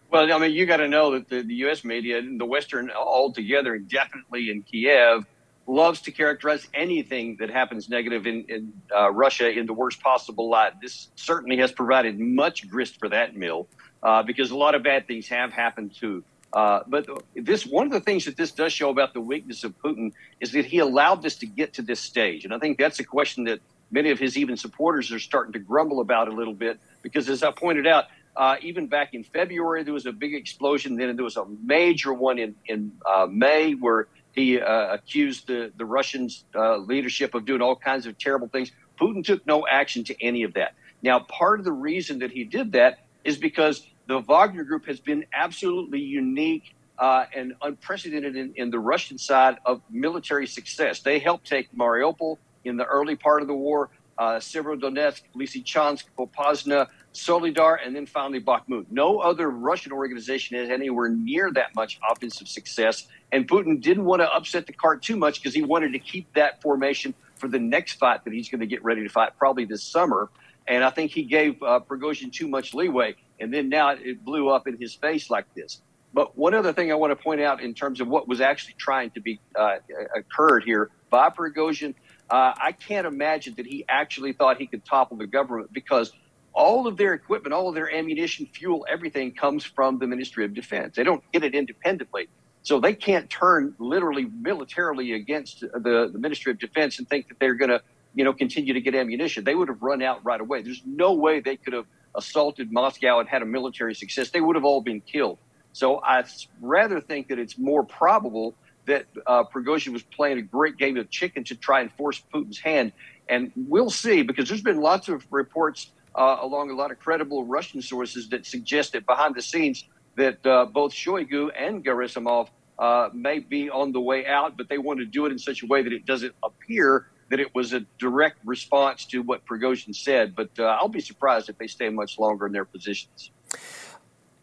Well, 0.09 0.31
I 0.31 0.37
mean, 0.37 0.51
you 0.51 0.65
got 0.65 0.77
to 0.77 0.87
know 0.87 1.11
that 1.11 1.27
the, 1.27 1.41
the 1.41 1.55
U.S. 1.55 1.83
media 1.83 2.19
and 2.19 2.39
the 2.39 2.45
Western 2.45 2.89
altogether, 2.91 3.75
and 3.75 3.89
definitely 3.89 4.49
in 4.49 4.63
Kiev, 4.63 5.25
loves 5.67 6.01
to 6.01 6.11
characterize 6.11 6.65
anything 6.73 7.35
that 7.39 7.49
happens 7.49 7.89
negative 7.89 8.25
in, 8.25 8.45
in 8.47 8.73
uh, 8.95 9.11
Russia 9.11 9.51
in 9.51 9.65
the 9.65 9.73
worst 9.73 10.01
possible 10.01 10.49
light. 10.49 10.79
This 10.81 11.09
certainly 11.15 11.57
has 11.57 11.73
provided 11.73 12.17
much 12.19 12.69
grist 12.69 12.99
for 12.99 13.09
that 13.09 13.35
mill 13.35 13.67
uh, 14.01 14.23
because 14.23 14.51
a 14.51 14.55
lot 14.55 14.75
of 14.75 14.83
bad 14.83 15.07
things 15.07 15.27
have 15.27 15.51
happened 15.51 15.93
too. 15.93 16.23
Uh, 16.53 16.79
but 16.87 17.05
this 17.35 17.65
one 17.65 17.85
of 17.85 17.91
the 17.91 17.99
things 17.99 18.23
that 18.23 18.37
this 18.37 18.51
does 18.51 18.71
show 18.71 18.89
about 18.89 19.13
the 19.13 19.19
weakness 19.19 19.65
of 19.65 19.77
Putin 19.81 20.13
is 20.39 20.53
that 20.53 20.63
he 20.63 20.79
allowed 20.79 21.21
this 21.21 21.35
to 21.35 21.45
get 21.45 21.73
to 21.73 21.81
this 21.81 21.99
stage, 21.99 22.45
and 22.45 22.53
I 22.53 22.59
think 22.59 22.77
that's 22.77 22.99
a 22.99 23.03
question 23.03 23.43
that 23.43 23.59
many 23.91 24.11
of 24.11 24.19
his 24.19 24.37
even 24.37 24.55
supporters 24.55 25.11
are 25.11 25.19
starting 25.19 25.53
to 25.53 25.59
grumble 25.59 25.99
about 25.99 26.29
a 26.29 26.31
little 26.31 26.53
bit 26.53 26.79
because, 27.01 27.29
as 27.29 27.43
I 27.43 27.51
pointed 27.51 27.85
out, 27.85 28.05
uh, 28.37 28.55
even 28.61 28.85
back 28.85 29.15
in 29.15 29.23
February, 29.23 29.83
there 29.83 29.93
was 29.93 30.05
a 30.05 30.11
big 30.11 30.35
explosion. 30.35 30.95
Then 30.95 31.15
there 31.15 31.25
was 31.25 31.37
a 31.37 31.45
major 31.63 32.13
one 32.13 32.37
in 32.37 32.55
in 32.67 32.91
uh, 33.05 33.27
May 33.29 33.73
where 33.73 34.07
he 34.31 34.61
uh, 34.61 34.93
accused 34.93 35.47
the 35.47 35.71
the 35.75 35.85
Russians 35.85 36.45
uh, 36.55 36.77
leadership 36.77 37.33
of 37.33 37.45
doing 37.45 37.61
all 37.61 37.75
kinds 37.75 38.05
of 38.05 38.17
terrible 38.17 38.47
things. 38.47 38.71
Putin 39.01 39.23
took 39.23 39.45
no 39.47 39.65
action 39.67 40.03
to 40.05 40.23
any 40.23 40.43
of 40.43 40.53
that. 40.53 40.75
Now, 41.01 41.19
part 41.19 41.59
of 41.59 41.65
the 41.65 41.71
reason 41.71 42.19
that 42.19 42.31
he 42.31 42.43
did 42.43 42.73
that 42.73 42.99
is 43.23 43.37
because 43.37 43.85
the 44.07 44.19
Wagner 44.19 44.63
Group 44.63 44.85
has 44.85 44.99
been 44.99 45.25
absolutely 45.33 45.99
unique 45.99 46.75
uh, 46.97 47.25
and 47.35 47.53
unprecedented 47.61 48.35
in, 48.35 48.53
in 48.55 48.69
the 48.71 48.79
Russian 48.79 49.17
side 49.17 49.57
of 49.65 49.81
military 49.89 50.47
success. 50.47 51.01
They 51.01 51.19
helped 51.19 51.47
take 51.47 51.71
Mariupol 51.75 52.37
in 52.65 52.77
the 52.77 52.85
early 52.85 53.15
part 53.15 53.41
of 53.41 53.47
the 53.47 53.53
war, 53.53 53.89
uh, 54.17 54.35
Severodonetsk, 54.35 55.21
Lysychansk, 55.35 56.05
Popasna, 56.17 56.87
Soledar, 57.13 57.77
and 57.83 57.95
then 57.95 58.05
finally 58.05 58.41
Bakhmut. 58.41 58.85
No 58.89 59.19
other 59.19 59.49
Russian 59.49 59.91
organization 59.91 60.57
has 60.57 60.69
anywhere 60.69 61.09
near 61.09 61.51
that 61.53 61.75
much 61.75 61.99
offensive 62.09 62.47
success. 62.47 63.07
And 63.31 63.47
Putin 63.47 63.81
didn't 63.81 64.05
want 64.05 64.21
to 64.21 64.31
upset 64.31 64.67
the 64.67 64.73
cart 64.73 65.01
too 65.01 65.17
much 65.17 65.41
because 65.41 65.53
he 65.53 65.63
wanted 65.63 65.93
to 65.93 65.99
keep 65.99 66.31
that 66.33 66.61
formation 66.61 67.13
for 67.35 67.47
the 67.47 67.59
next 67.59 67.93
fight 67.93 68.23
that 68.23 68.33
he's 68.33 68.49
going 68.49 68.61
to 68.61 68.67
get 68.67 68.83
ready 68.83 69.03
to 69.03 69.09
fight, 69.09 69.33
probably 69.37 69.65
this 69.65 69.83
summer. 69.83 70.29
And 70.67 70.83
I 70.83 70.89
think 70.89 71.11
he 71.11 71.23
gave 71.23 71.61
uh, 71.61 71.79
Prigozhin 71.79 72.31
too 72.31 72.47
much 72.47 72.73
leeway. 72.73 73.15
And 73.39 73.53
then 73.53 73.69
now 73.69 73.91
it 73.91 74.23
blew 74.25 74.49
up 74.49 74.67
in 74.67 74.77
his 74.77 74.93
face 74.95 75.29
like 75.29 75.45
this. 75.53 75.81
But 76.13 76.37
one 76.37 76.53
other 76.53 76.73
thing 76.73 76.91
I 76.91 76.95
want 76.95 77.11
to 77.11 77.15
point 77.15 77.41
out 77.41 77.61
in 77.61 77.73
terms 77.73 78.01
of 78.01 78.07
what 78.07 78.27
was 78.27 78.41
actually 78.41 78.75
trying 78.77 79.11
to 79.11 79.19
be 79.19 79.39
uh, 79.55 79.75
occurred 80.15 80.63
here 80.63 80.89
by 81.09 81.29
Prigozhin, 81.29 81.93
uh, 82.29 82.53
I 82.61 82.71
can't 82.73 83.07
imagine 83.07 83.55
that 83.57 83.65
he 83.65 83.85
actually 83.87 84.33
thought 84.33 84.57
he 84.57 84.67
could 84.67 84.83
topple 84.83 85.17
the 85.17 85.27
government 85.27 85.71
because 85.71 86.11
all 86.53 86.87
of 86.87 86.97
their 86.97 87.13
equipment, 87.13 87.53
all 87.53 87.69
of 87.69 87.75
their 87.75 87.93
ammunition, 87.93 88.47
fuel, 88.47 88.85
everything 88.89 89.31
comes 89.33 89.63
from 89.63 89.99
the 89.99 90.07
Ministry 90.07 90.43
of 90.43 90.53
Defense. 90.53 90.95
They 90.95 91.03
don't 91.03 91.23
get 91.31 91.43
it 91.43 91.53
independently. 91.53 92.29
So 92.63 92.79
they 92.79 92.93
can't 92.93 93.29
turn 93.29 93.75
literally 93.79 94.25
militarily 94.25 95.13
against 95.13 95.61
the, 95.61 96.09
the 96.11 96.19
Ministry 96.19 96.51
of 96.51 96.59
Defense 96.59 96.99
and 96.99 97.07
think 97.07 97.29
that 97.29 97.39
they're 97.39 97.53
going 97.53 97.69
to, 97.69 97.81
you 98.13 98.25
know, 98.25 98.33
continue 98.33 98.73
to 98.73 98.81
get 98.81 98.95
ammunition. 98.95 99.43
They 99.43 99.55
would 99.55 99.69
have 99.69 99.81
run 99.81 100.01
out 100.01 100.25
right 100.25 100.41
away. 100.41 100.63
There's 100.63 100.81
no 100.85 101.13
way 101.13 101.39
they 101.39 101.55
could 101.55 101.73
have 101.73 101.85
assaulted 102.15 102.71
Moscow 102.71 103.19
and 103.19 103.29
had 103.29 103.41
a 103.41 103.45
military 103.45 103.93
success. 103.95 104.31
They 104.31 104.41
would 104.41 104.55
have 104.55 104.65
all 104.65 104.81
been 104.81 104.99
killed. 104.99 105.37
So 105.71 106.01
I 106.03 106.23
rather 106.59 106.99
think 106.99 107.27
that 107.27 107.39
it's 107.39 107.57
more 107.57 107.83
probable 107.83 108.55
that 108.87 109.05
uh, 109.25 109.43
Prigozhin 109.43 109.93
was 109.93 110.03
playing 110.03 110.39
a 110.39 110.41
great 110.41 110.77
game 110.77 110.97
of 110.97 111.09
chicken 111.09 111.43
to 111.45 111.55
try 111.55 111.81
and 111.81 111.91
force 111.93 112.21
Putin's 112.33 112.59
hand. 112.59 112.91
And 113.29 113.51
we'll 113.55 113.89
see, 113.89 114.23
because 114.23 114.47
there's 114.47 114.61
been 114.61 114.81
lots 114.81 115.09
of 115.09 115.25
reports 115.29 115.91
uh, 116.15 116.37
along 116.41 116.71
a 116.71 116.73
lot 116.73 116.91
of 116.91 116.99
credible 116.99 117.45
Russian 117.45 117.81
sources 117.81 118.29
that 118.29 118.45
suggest 118.45 118.93
that 118.93 119.05
behind 119.05 119.35
the 119.35 119.41
scenes 119.41 119.85
that 120.15 120.43
uh, 120.45 120.65
both 120.65 120.91
Shoigu 120.93 121.51
and 121.55 121.85
Gerasimov 121.85 122.49
uh, 122.79 123.09
may 123.13 123.39
be 123.39 123.69
on 123.69 123.91
the 123.91 124.01
way 124.01 124.25
out, 124.25 124.57
but 124.57 124.69
they 124.69 124.77
want 124.77 124.99
to 124.99 125.05
do 125.05 125.25
it 125.25 125.31
in 125.31 125.39
such 125.39 125.63
a 125.63 125.67
way 125.67 125.83
that 125.83 125.93
it 125.93 126.05
doesn't 126.05 126.33
appear 126.43 127.07
that 127.29 127.39
it 127.39 127.53
was 127.53 127.73
a 127.73 127.81
direct 127.99 128.37
response 128.45 129.05
to 129.05 129.21
what 129.21 129.45
Prigozhin 129.45 129.93
said. 129.93 130.35
But 130.35 130.49
uh, 130.57 130.63
I'll 130.63 130.87
be 130.87 131.01
surprised 131.01 131.49
if 131.49 131.57
they 131.57 131.67
stay 131.67 131.89
much 131.89 132.17
longer 132.17 132.47
in 132.47 132.53
their 132.53 132.65
positions. 132.65 133.31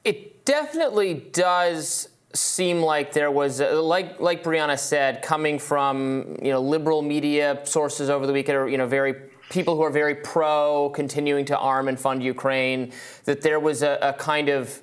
It 0.05 0.45
definitely 0.45 1.15
does 1.15 2.09
seem 2.35 2.83
like 2.83 3.13
there 3.13 3.31
was, 3.31 3.61
uh, 3.61 3.81
like 3.83 4.21
like 4.21 4.43
Brianna 4.43 4.79
said, 4.79 5.23
coming 5.23 5.59
from 5.59 6.37
you 6.43 6.51
know 6.51 6.61
liberal 6.61 7.03
media 7.03 7.61
sources 7.65 8.11
over 8.11 8.27
the 8.27 8.33
weekend, 8.33 8.59
or 8.59 8.69
you 8.69 8.79
know 8.79 8.87
very 8.87 9.15
people 9.51 9.77
who 9.77 9.83
are 9.83 9.91
very 9.91 10.15
pro 10.17 10.91
continuing 10.95 11.45
to 11.47 11.59
arm 11.59 11.89
and 11.89 11.99
fund 11.99 12.23
Ukraine, 12.23 12.93
that 13.25 13.41
there 13.41 13.61
was 13.61 13.83
a, 13.83 13.99
a 14.03 14.13
kind 14.13 14.49
of 14.49 14.83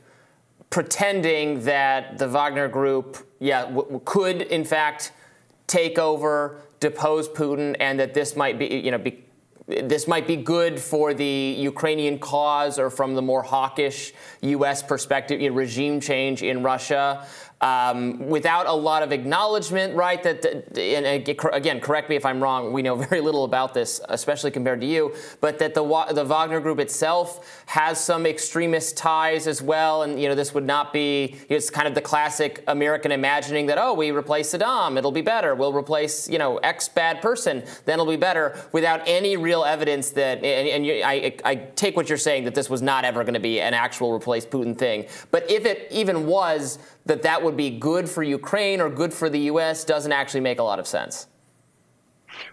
pretending 0.70 1.62
that 1.66 2.18
the 2.18 2.28
Wagner 2.28 2.68
Group, 2.68 3.18
yeah, 3.40 3.66
w- 3.66 4.02
could 4.06 4.44
in 4.44 4.64
fact 4.64 5.12
take 5.68 6.00
over, 6.00 6.62
depose 6.80 7.28
Putin, 7.28 7.76
and 7.80 8.00
that 8.00 8.14
this 8.14 8.36
might 8.36 8.58
be, 8.58 8.68
you 8.68 8.92
know, 8.92 8.98
be, 8.98 9.24
this 9.68 10.08
might 10.08 10.28
be 10.28 10.36
good 10.36 10.80
for 10.80 11.14
the 11.14 11.56
Ukrainian 11.60 12.18
cause 12.20 12.80
or 12.80 12.90
from 12.90 13.14
the 13.14 13.22
more 13.22 13.44
hawkish 13.44 14.14
U.S. 14.42 14.82
perspective, 14.82 15.40
you 15.40 15.50
know, 15.50 15.56
regime 15.56 16.00
change 16.00 16.42
in 16.42 16.64
Russia 16.64 17.28
um, 17.62 18.18
without 18.28 18.66
a 18.66 18.74
lot 18.74 19.04
of 19.04 19.12
acknowledgement, 19.12 19.96
right? 19.96 20.22
That, 20.24 20.46
and 20.78 21.06
again, 21.54 21.80
correct 21.80 22.10
me 22.10 22.16
if 22.16 22.26
I'm 22.26 22.42
wrong. 22.42 22.74
We 22.74 22.82
know 22.82 22.96
very 23.12 23.22
little 23.22 23.44
about 23.44 23.74
this, 23.74 24.02
especially 24.10 24.52
compared 24.52 24.82
to 24.82 24.88
you. 24.88 25.14
But 25.40 25.60
that 25.60 25.74
the 25.74 25.84
the 26.14 26.26
Wagner 26.26 26.60
Group 26.60 26.80
itself 26.80 27.64
has 27.68 28.04
some 28.04 28.26
extremist 28.26 28.98
ties 28.98 29.48
as 29.48 29.62
well, 29.62 30.04
and 30.04 30.20
you 30.20 30.28
know 30.28 30.36
this 30.36 30.54
would 30.54 30.66
not 30.66 30.92
be. 30.92 31.38
It's 31.50 31.70
kind 31.70 31.88
of 31.88 31.96
the 31.96 32.02
classic 32.02 32.64
American 32.68 33.12
imagining 33.12 33.68
that 33.68 33.78
oh, 33.78 33.94
we 33.94 34.12
replace 34.12 34.54
Saddam, 34.54 34.98
it'll 34.98 35.12
be 35.12 35.22
better. 35.22 35.54
We'll 35.54 35.74
replace 35.74 36.28
you 36.28 36.40
know 36.40 36.58
X 36.58 36.90
bad 36.90 37.22
person, 37.22 37.64
then 37.86 37.94
it'll 37.94 38.06
be 38.06 38.18
better, 38.18 38.58
without 38.72 39.02
any 39.06 39.38
real 39.38 39.64
evidence 39.64 40.10
that. 40.12 40.44
And, 40.44 40.68
and 40.68 40.86
you, 40.86 41.02
I, 41.04 41.36
I 41.46 41.56
take 41.56 41.96
what 41.96 42.10
you're 42.10 42.18
saying 42.18 42.46
that 42.46 42.56
this 42.56 42.70
was 42.70 42.82
not 42.82 43.06
ever 43.06 43.24
going 43.24 43.34
to 43.36 43.40
be 43.40 43.60
an 43.60 43.74
actual 43.74 44.12
replace 44.12 44.46
Putin 44.46 44.78
thing. 44.78 45.06
But 45.30 45.50
if 45.50 45.66
it 45.66 45.88
even 45.92 46.26
was, 46.26 46.80
that 47.06 47.24
that 47.24 47.44
would 47.44 47.58
be 47.58 47.70
good 47.70 48.10
for 48.10 48.24
Ukraine 48.24 48.82
or 48.82 48.90
good 48.90 49.14
for 49.14 49.30
the 49.30 49.40
U.S. 49.42 49.84
doesn't 49.84 50.12
actually 50.12 50.42
make 50.42 50.60
a 50.60 50.64
lot 50.64 50.80
of 50.80 50.88
sense. 50.88 51.28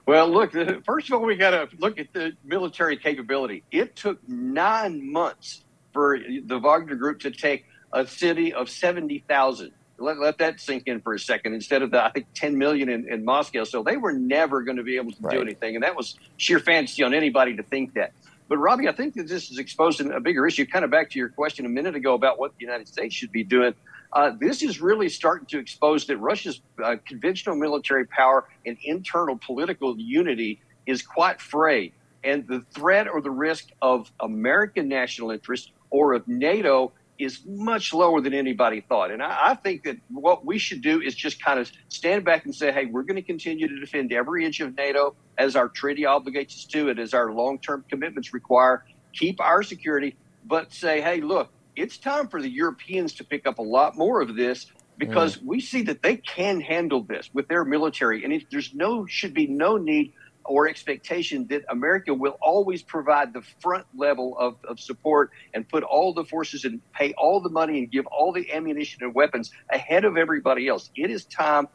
Well, 0.07 0.29
look, 0.29 0.53
first 0.85 1.09
of 1.09 1.15
all, 1.15 1.23
we 1.23 1.37
got 1.37 1.51
to 1.51 1.69
look 1.79 1.99
at 1.99 2.13
the 2.13 2.33
military 2.45 2.97
capability. 2.97 3.63
It 3.71 3.95
took 3.97 4.27
nine 4.29 5.13
months 5.13 5.65
for 5.93 6.19
the 6.19 6.59
Wagner 6.59 6.95
Group 6.95 7.21
to 7.21 7.31
take 7.31 7.67
a 7.93 8.07
city 8.07 8.53
of 8.53 8.71
70,000. 8.71 9.73
Let, 9.99 10.19
let 10.19 10.39
that 10.39 10.61
sink 10.61 10.85
in 10.87 11.01
for 11.01 11.15
a 11.15 11.19
second 11.19 11.55
instead 11.55 11.83
of 11.83 11.91
the, 11.91 12.05
I 12.05 12.11
think, 12.11 12.27
10 12.35 12.57
million 12.57 12.89
in, 12.89 13.09
in 13.13 13.25
Moscow. 13.25 13.65
So 13.65 13.83
they 13.83 13.97
were 13.97 14.13
never 14.13 14.63
going 14.63 14.77
to 14.77 14.83
be 14.83 14.97
able 14.97 15.13
to 15.13 15.23
right. 15.23 15.35
do 15.35 15.43
anything. 15.43 15.75
And 15.75 15.83
that 15.83 15.97
was 15.97 16.17
sheer 16.37 16.61
fantasy 16.61 17.03
on 17.03 17.15
anybody 17.15 17.57
to 17.57 17.63
think 17.63 17.95
that. 17.95 18.13
But 18.49 18.59
Robbie, 18.59 18.89
I 18.89 18.93
think 18.93 19.15
that 19.15 19.29
this 19.29 19.51
is 19.51 19.59
exposing 19.59 20.13
a 20.13 20.21
bigger 20.21 20.47
issue. 20.47 20.65
Kind 20.67 20.85
of 20.85 20.91
back 20.91 21.11
to 21.11 21.19
your 21.19 21.29
question 21.29 21.67
a 21.67 21.69
minute 21.69 21.95
ago 21.97 22.15
about 22.15 22.39
what 22.39 22.57
the 22.59 22.65
United 22.65 22.89
States 22.89 23.15
should 23.15 23.33
be 23.33 23.45
doing. 23.45 23.75
Uh, 24.13 24.33
this 24.41 24.63
is 24.63 24.81
really 24.81 25.09
starting 25.09 25.47
to 25.47 25.59
expose 25.59 26.07
that 26.07 26.17
Russia's 26.19 26.61
uh, 26.83 26.97
conventional 27.07 27.57
military 27.57 28.07
power 28.07 28.49
and 28.65 28.77
internal 28.83 29.39
political 29.39 29.99
unity 29.99 30.61
is 30.87 31.03
quite 31.03 31.41
frayed. 31.41 31.93
And 32.25 32.47
the 32.49 32.65
threat 32.75 33.07
or 33.09 33.21
the 33.21 33.31
risk 33.31 33.69
of 33.83 34.11
American 34.21 34.89
national 34.89 35.31
interest 35.31 35.73
or 35.91 36.15
of 36.15 36.27
NATO 36.27 36.93
is 37.19 37.41
much 37.47 37.93
lower 37.93 38.21
than 38.21 38.33
anybody 38.33 38.81
thought. 38.81 39.11
And 39.11 39.23
I, 39.23 39.51
I, 39.51 39.55
think 39.55 39.85
that 39.85 39.97
what 40.09 40.45
we 40.45 40.59
should 40.59 40.83
do 40.83 41.01
is 41.01 41.15
just 41.15 41.43
kind 41.43 41.59
of 41.59 41.71
stand 41.89 42.25
back 42.25 42.45
and 42.45 42.55
say, 42.55 42.73
hey, 42.73 42.87
we're 42.87 43.03
going 43.03 43.17
to 43.17 43.23
continue 43.23 43.67
to 43.67 43.81
defend 43.81 44.13
every 44.13 44.45
inch 44.45 44.61
of 44.61 44.77
NATO 44.77 45.15
as 45.37 45.57
our 45.57 45.69
treaty 45.69 46.03
obligates 46.03 46.55
us 46.55 46.65
to 46.67 46.91
and 46.91 46.99
as 46.99 47.15
our 47.15 47.33
long 47.33 47.59
term 47.59 47.85
commitments 47.91 48.33
require, 48.33 48.85
keep 49.13 49.41
our 49.41 49.63
security, 49.63 50.17
but 50.45 50.73
say, 50.73 51.01
hey, 51.01 51.21
look, 51.21 51.51
it's 51.79 51.97
time 51.97 52.29
for 52.29 52.43
the 52.43 52.51
Europeans 52.51 53.15
to 53.15 53.25
pick 53.25 53.47
up 53.47 53.59
a 53.59 53.63
lot 53.63 53.97
more 53.97 54.21
of 54.21 54.35
this 54.35 54.67
because 54.97 55.37
mm. 55.37 55.45
we 55.45 55.61
see 55.61 55.83
that 55.83 56.03
they 56.03 56.17
can 56.17 56.61
handle 56.61 57.03
this 57.05 57.31
with 57.33 57.47
their 57.49 57.65
military, 57.65 58.25
and 58.25 58.33
it, 58.33 58.45
there's 58.51 58.75
no 58.75 59.07
should 59.07 59.33
be 59.33 59.47
no 59.47 59.77
need 59.77 60.13
or 60.45 60.67
expectation 60.67 61.47
that 61.49 61.63
America 61.69 62.13
will 62.13 62.37
always 62.41 62.83
provide 62.83 63.35
the 63.35 63.43
front 63.61 63.87
level 63.95 64.37
of, 64.39 64.57
of 64.67 64.81
support 64.81 65.31
and 65.53 65.69
put 65.69 65.83
all 65.83 66.15
the 66.15 66.25
forces 66.25 66.65
and 66.65 66.81
pay 66.93 67.13
all 67.19 67.41
the 67.41 67.51
money 67.51 67.79
and 67.79 67.93
give 67.93 68.07
all 68.07 68.33
the 68.33 68.51
ammunition 68.51 69.05
and 69.05 69.15
weapons 69.15 69.53
ahead 69.71 70.07
of 70.07 70.17
everybody 70.17 70.67
else. 70.67 70.91
It 70.97 71.11
is 71.11 71.27
time 71.27 71.69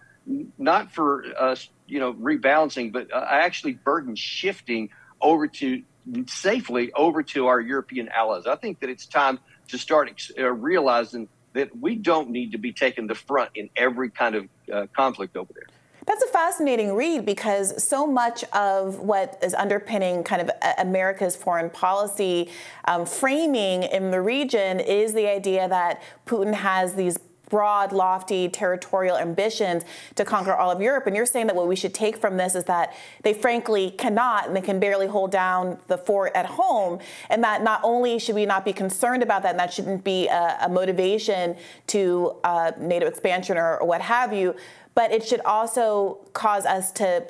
not 0.57 0.91
for 0.91 1.23
us, 1.39 1.69
you 1.87 1.99
know, 1.99 2.13
rebalancing, 2.13 2.91
but 2.91 3.13
uh, 3.13 3.25
actually 3.29 3.73
burden 3.73 4.15
shifting 4.15 4.89
over 5.21 5.47
to 5.47 5.83
safely 6.27 6.91
over 6.93 7.23
to 7.23 7.47
our 7.47 7.61
European 7.61 8.09
allies. 8.09 8.45
I 8.45 8.55
think 8.55 8.79
that 8.81 8.89
it's 8.89 9.05
time 9.05 9.39
to 9.73 9.79
start 9.79 10.29
uh, 10.37 10.51
realizing 10.51 11.27
that 11.53 11.75
we 11.79 11.95
don't 11.95 12.29
need 12.29 12.51
to 12.51 12.59
be 12.59 12.71
taking 12.71 13.07
the 13.07 13.15
front 13.15 13.49
in 13.55 13.71
every 13.75 14.09
kind 14.09 14.35
of 14.35 14.47
uh, 14.71 14.85
conflict 14.95 15.35
over 15.35 15.51
there. 15.51 15.65
That's 16.05 16.23
a 16.23 16.27
fascinating 16.27 16.93
read 16.93 17.25
because 17.25 17.83
so 17.83 18.05
much 18.05 18.43
of 18.53 18.99
what 18.99 19.39
is 19.41 19.55
underpinning 19.55 20.23
kind 20.23 20.43
of 20.43 20.51
America's 20.77 21.35
foreign 21.35 21.71
policy 21.71 22.51
um, 22.85 23.05
framing 23.05 23.81
in 23.83 24.11
the 24.11 24.21
region 24.21 24.79
is 24.79 25.13
the 25.13 25.27
idea 25.27 25.67
that 25.67 26.03
Putin 26.27 26.53
has 26.53 26.93
these 26.93 27.17
broad, 27.53 27.91
lofty 27.91 28.49
territorial 28.49 29.15
ambitions 29.15 29.83
to 30.15 30.25
conquer 30.25 30.55
all 30.55 30.71
of 30.71 30.81
Europe. 30.81 31.05
And 31.05 31.15
you're 31.15 31.27
saying 31.27 31.45
that 31.45 31.55
what 31.55 31.67
we 31.67 31.75
should 31.75 31.93
take 31.93 32.17
from 32.17 32.35
this 32.35 32.55
is 32.55 32.63
that 32.63 32.95
they 33.21 33.31
frankly 33.31 33.91
cannot 33.91 34.47
and 34.47 34.55
they 34.55 34.61
can 34.61 34.79
barely 34.79 35.05
hold 35.05 35.29
down 35.29 35.77
the 35.85 35.99
fort 35.99 36.31
at 36.33 36.47
home. 36.47 36.97
And 37.29 37.43
that 37.43 37.61
not 37.61 37.79
only 37.83 38.17
should 38.17 38.33
we 38.33 38.47
not 38.47 38.65
be 38.65 38.73
concerned 38.73 39.21
about 39.21 39.43
that, 39.43 39.51
and 39.51 39.59
that 39.59 39.71
shouldn't 39.71 40.03
be 40.03 40.27
a, 40.29 40.57
a 40.63 40.67
motivation 40.67 41.55
to 41.87 42.37
uh, 42.43 42.71
NATO 42.79 43.05
expansion 43.05 43.55
or, 43.55 43.77
or 43.77 43.85
what 43.85 44.01
have 44.01 44.33
you, 44.33 44.55
but 44.95 45.11
it 45.11 45.23
should 45.23 45.41
also 45.41 46.27
cause 46.33 46.65
us 46.65 46.91
to 46.93 47.23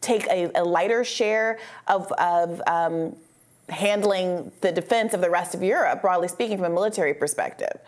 take 0.00 0.26
a, 0.26 0.50
a 0.56 0.64
lighter 0.64 1.04
share 1.04 1.60
of, 1.86 2.10
of 2.18 2.60
um, 2.66 3.14
handling 3.68 4.50
the 4.62 4.72
defense 4.72 5.14
of 5.14 5.20
the 5.20 5.30
rest 5.30 5.54
of 5.54 5.62
Europe, 5.62 6.02
broadly 6.02 6.26
speaking, 6.26 6.56
from 6.56 6.66
a 6.72 6.74
military 6.74 7.14
perspective. 7.14 7.78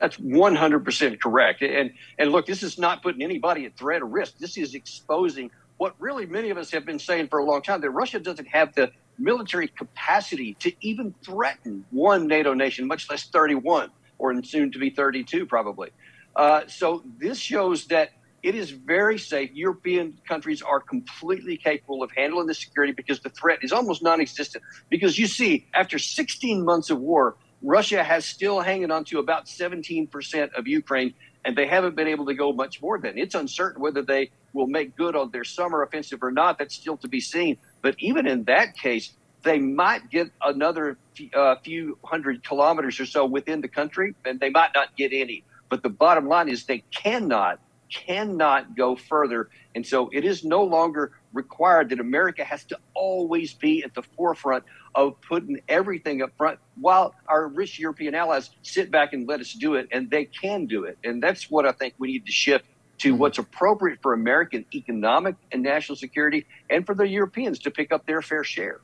That's 0.00 0.16
100% 0.16 1.20
correct. 1.20 1.62
And, 1.62 1.92
and 2.18 2.32
look, 2.32 2.46
this 2.46 2.62
is 2.62 2.78
not 2.78 3.02
putting 3.02 3.22
anybody 3.22 3.64
at 3.66 3.76
threat 3.76 4.02
or 4.02 4.06
risk. 4.06 4.38
This 4.38 4.56
is 4.56 4.74
exposing 4.74 5.50
what 5.76 5.94
really 5.98 6.26
many 6.26 6.50
of 6.50 6.58
us 6.58 6.70
have 6.72 6.84
been 6.84 6.98
saying 6.98 7.28
for 7.28 7.38
a 7.38 7.44
long 7.44 7.62
time 7.62 7.80
that 7.80 7.90
Russia 7.90 8.20
doesn't 8.20 8.48
have 8.48 8.74
the 8.74 8.90
military 9.18 9.68
capacity 9.68 10.54
to 10.60 10.72
even 10.80 11.14
threaten 11.24 11.84
one 11.90 12.26
NATO 12.26 12.54
nation, 12.54 12.86
much 12.86 13.08
less 13.08 13.24
31 13.24 13.90
or 14.18 14.42
soon 14.42 14.72
to 14.72 14.78
be 14.78 14.90
32, 14.90 15.46
probably. 15.46 15.90
Uh, 16.36 16.62
so 16.66 17.02
this 17.18 17.38
shows 17.38 17.86
that 17.86 18.10
it 18.42 18.54
is 18.54 18.70
very 18.70 19.18
safe. 19.18 19.50
European 19.54 20.18
countries 20.28 20.60
are 20.60 20.80
completely 20.80 21.56
capable 21.56 22.02
of 22.02 22.10
handling 22.14 22.46
the 22.46 22.54
security 22.54 22.92
because 22.92 23.20
the 23.20 23.30
threat 23.30 23.60
is 23.62 23.72
almost 23.72 24.02
non 24.02 24.20
existent. 24.20 24.62
Because 24.90 25.18
you 25.18 25.26
see, 25.26 25.66
after 25.74 25.98
16 25.98 26.62
months 26.64 26.90
of 26.90 27.00
war, 27.00 27.36
Russia 27.64 28.04
has 28.04 28.26
still 28.26 28.60
hanging 28.60 28.90
on 28.90 29.04
to 29.04 29.18
about 29.18 29.46
17% 29.46 30.52
of 30.54 30.68
Ukraine, 30.68 31.14
and 31.46 31.56
they 31.56 31.66
haven't 31.66 31.96
been 31.96 32.08
able 32.08 32.26
to 32.26 32.34
go 32.34 32.52
much 32.52 32.82
more 32.82 32.98
than. 32.98 33.16
It's 33.16 33.34
uncertain 33.34 33.80
whether 33.80 34.02
they 34.02 34.30
will 34.52 34.66
make 34.66 34.96
good 34.96 35.16
on 35.16 35.30
their 35.30 35.44
summer 35.44 35.82
offensive 35.82 36.22
or 36.22 36.30
not. 36.30 36.58
That's 36.58 36.74
still 36.74 36.98
to 36.98 37.08
be 37.08 37.20
seen. 37.20 37.56
But 37.80 37.96
even 37.98 38.26
in 38.26 38.44
that 38.44 38.76
case, 38.76 39.12
they 39.42 39.58
might 39.58 40.10
get 40.10 40.30
another 40.44 40.98
uh, 41.34 41.56
few 41.64 41.98
hundred 42.04 42.44
kilometers 42.44 43.00
or 43.00 43.06
so 43.06 43.24
within 43.24 43.62
the 43.62 43.68
country, 43.68 44.14
and 44.26 44.38
they 44.38 44.50
might 44.50 44.70
not 44.74 44.94
get 44.96 45.12
any. 45.14 45.42
But 45.70 45.82
the 45.82 45.88
bottom 45.88 46.28
line 46.28 46.50
is 46.50 46.66
they 46.66 46.84
cannot, 46.94 47.60
cannot 47.90 48.76
go 48.76 48.94
further. 48.94 49.48
And 49.74 49.86
so 49.86 50.10
it 50.12 50.24
is 50.24 50.44
no 50.44 50.64
longer 50.64 51.12
required 51.32 51.88
that 51.90 52.00
America 52.00 52.44
has 52.44 52.64
to 52.64 52.78
always 52.94 53.54
be 53.54 53.82
at 53.84 53.94
the 53.94 54.02
forefront 54.02 54.64
of 54.94 55.20
putting 55.20 55.60
everything 55.68 56.22
up 56.22 56.30
front 56.36 56.58
while 56.80 57.14
our 57.26 57.48
rich 57.48 57.78
European 57.78 58.14
allies 58.14 58.50
sit 58.62 58.90
back 58.90 59.12
and 59.12 59.28
let 59.28 59.40
us 59.40 59.52
do 59.52 59.74
it, 59.74 59.88
and 59.92 60.10
they 60.10 60.24
can 60.24 60.66
do 60.66 60.84
it. 60.84 60.98
And 61.04 61.22
that's 61.22 61.50
what 61.50 61.66
I 61.66 61.72
think 61.72 61.94
we 61.98 62.08
need 62.08 62.26
to 62.26 62.32
shift 62.32 62.64
to 62.98 63.10
mm-hmm. 63.10 63.18
what's 63.18 63.38
appropriate 63.38 63.98
for 64.02 64.12
American 64.12 64.64
economic 64.74 65.36
and 65.52 65.62
national 65.62 65.96
security 65.96 66.46
and 66.70 66.86
for 66.86 66.94
the 66.94 67.06
Europeans 67.06 67.58
to 67.60 67.70
pick 67.70 67.92
up 67.92 68.06
their 68.06 68.22
fair 68.22 68.44
share. 68.44 68.80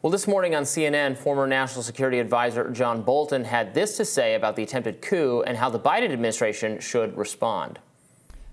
Well, 0.00 0.12
this 0.12 0.28
morning 0.28 0.54
on 0.54 0.62
CNN, 0.62 1.16
former 1.18 1.46
National 1.46 1.82
Security 1.82 2.20
Advisor 2.20 2.70
John 2.70 3.02
Bolton 3.02 3.44
had 3.44 3.74
this 3.74 3.96
to 3.96 4.04
say 4.04 4.34
about 4.34 4.54
the 4.54 4.62
attempted 4.62 5.02
coup 5.02 5.42
and 5.42 5.56
how 5.56 5.70
the 5.70 5.80
Biden 5.80 6.12
administration 6.12 6.78
should 6.78 7.16
respond. 7.16 7.80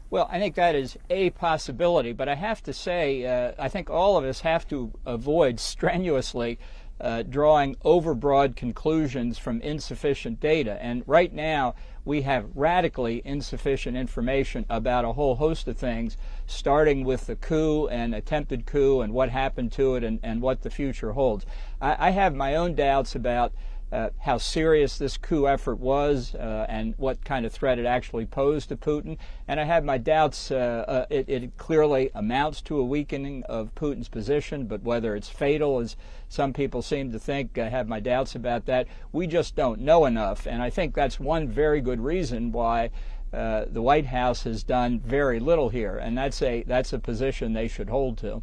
Well, 0.09 0.27
I 0.31 0.39
think 0.39 0.55
that 0.55 0.75
is 0.75 0.97
a 1.09 1.31
possibility, 1.31 2.13
but 2.13 2.29
I 2.29 2.35
have 2.35 2.63
to 2.63 2.73
say, 2.73 3.25
uh, 3.25 3.53
I 3.59 3.69
think 3.69 3.89
all 3.89 4.17
of 4.17 4.23
us 4.23 4.41
have 4.41 4.67
to 4.69 4.91
avoid 5.05 5.59
strenuously 5.59 6.57
uh, 6.99 7.23
drawing 7.23 7.75
overbroad 7.83 8.55
conclusions 8.55 9.37
from 9.37 9.61
insufficient 9.61 10.39
data. 10.39 10.77
And 10.81 11.03
right 11.05 11.33
now, 11.33 11.75
we 12.05 12.21
have 12.21 12.45
radically 12.53 13.21
insufficient 13.25 13.97
information 13.97 14.65
about 14.69 15.05
a 15.05 15.13
whole 15.13 15.35
host 15.35 15.67
of 15.67 15.77
things, 15.77 16.17
starting 16.45 17.03
with 17.03 17.25
the 17.25 17.35
coup 17.35 17.87
and 17.87 18.13
attempted 18.13 18.65
coup 18.65 19.01
and 19.01 19.11
what 19.13 19.29
happened 19.29 19.71
to 19.73 19.95
it 19.95 20.03
and, 20.03 20.19
and 20.21 20.41
what 20.41 20.61
the 20.61 20.69
future 20.69 21.13
holds. 21.13 21.45
I, 21.81 22.07
I 22.07 22.09
have 22.11 22.35
my 22.35 22.55
own 22.55 22.75
doubts 22.75 23.15
about 23.15 23.53
uh, 23.95 24.09
how 24.19 24.37
serious 24.37 24.97
this 24.97 25.15
coup 25.15 25.47
effort 25.47 25.79
was 25.79 26.35
uh, 26.35 26.65
and 26.67 26.93
what 26.97 27.23
kind 27.23 27.45
of 27.45 27.53
threat 27.53 27.79
it 27.79 27.85
actually 27.85 28.25
posed 28.25 28.67
to 28.67 28.75
Putin. 28.75 29.17
And 29.47 29.57
I 29.57 29.63
have 29.63 29.85
my 29.85 29.97
doubts. 29.97 30.51
Uh, 30.51 30.83
uh 30.85 31.05
it, 31.09 31.29
it, 31.29 31.57
clearly 31.57 32.11
amounts 32.13 32.61
to 32.63 32.77
a 32.77 32.83
weakening 32.83 33.43
of 33.43 33.73
Putin's 33.73 34.09
position, 34.09 34.65
but 34.65 34.83
whether 34.83 35.15
it's 35.15 35.29
fatal, 35.29 35.79
as 35.79 35.95
some 36.27 36.51
people 36.51 36.81
seem 36.81 37.13
to 37.13 37.19
think, 37.19 37.57
I 37.57 37.69
have 37.69 37.87
my 37.87 38.01
doubts 38.01 38.35
about 38.35 38.65
that. 38.65 38.87
We 39.13 39.27
just 39.27 39.55
don't 39.55 39.79
know 39.79 40.03
enough. 40.05 40.45
And 40.45 40.61
I 40.61 40.69
think 40.69 40.93
that's 40.93 41.17
one 41.17 41.47
very 41.47 41.79
good 41.79 42.01
reason 42.01 42.51
why. 42.51 42.89
Uh, 43.33 43.65
the 43.69 43.81
White 43.81 44.05
House 44.05 44.43
has 44.43 44.63
done 44.63 44.99
very 44.99 45.41
little 45.41 45.67
here, 45.67 45.97
and 45.97 46.17
that's 46.17 46.41
a 46.41 46.63
that's 46.63 46.93
a 46.93 46.99
position 46.99 47.51
they 47.51 47.67
should 47.67 47.89
hold 47.89 48.17
to. 48.19 48.41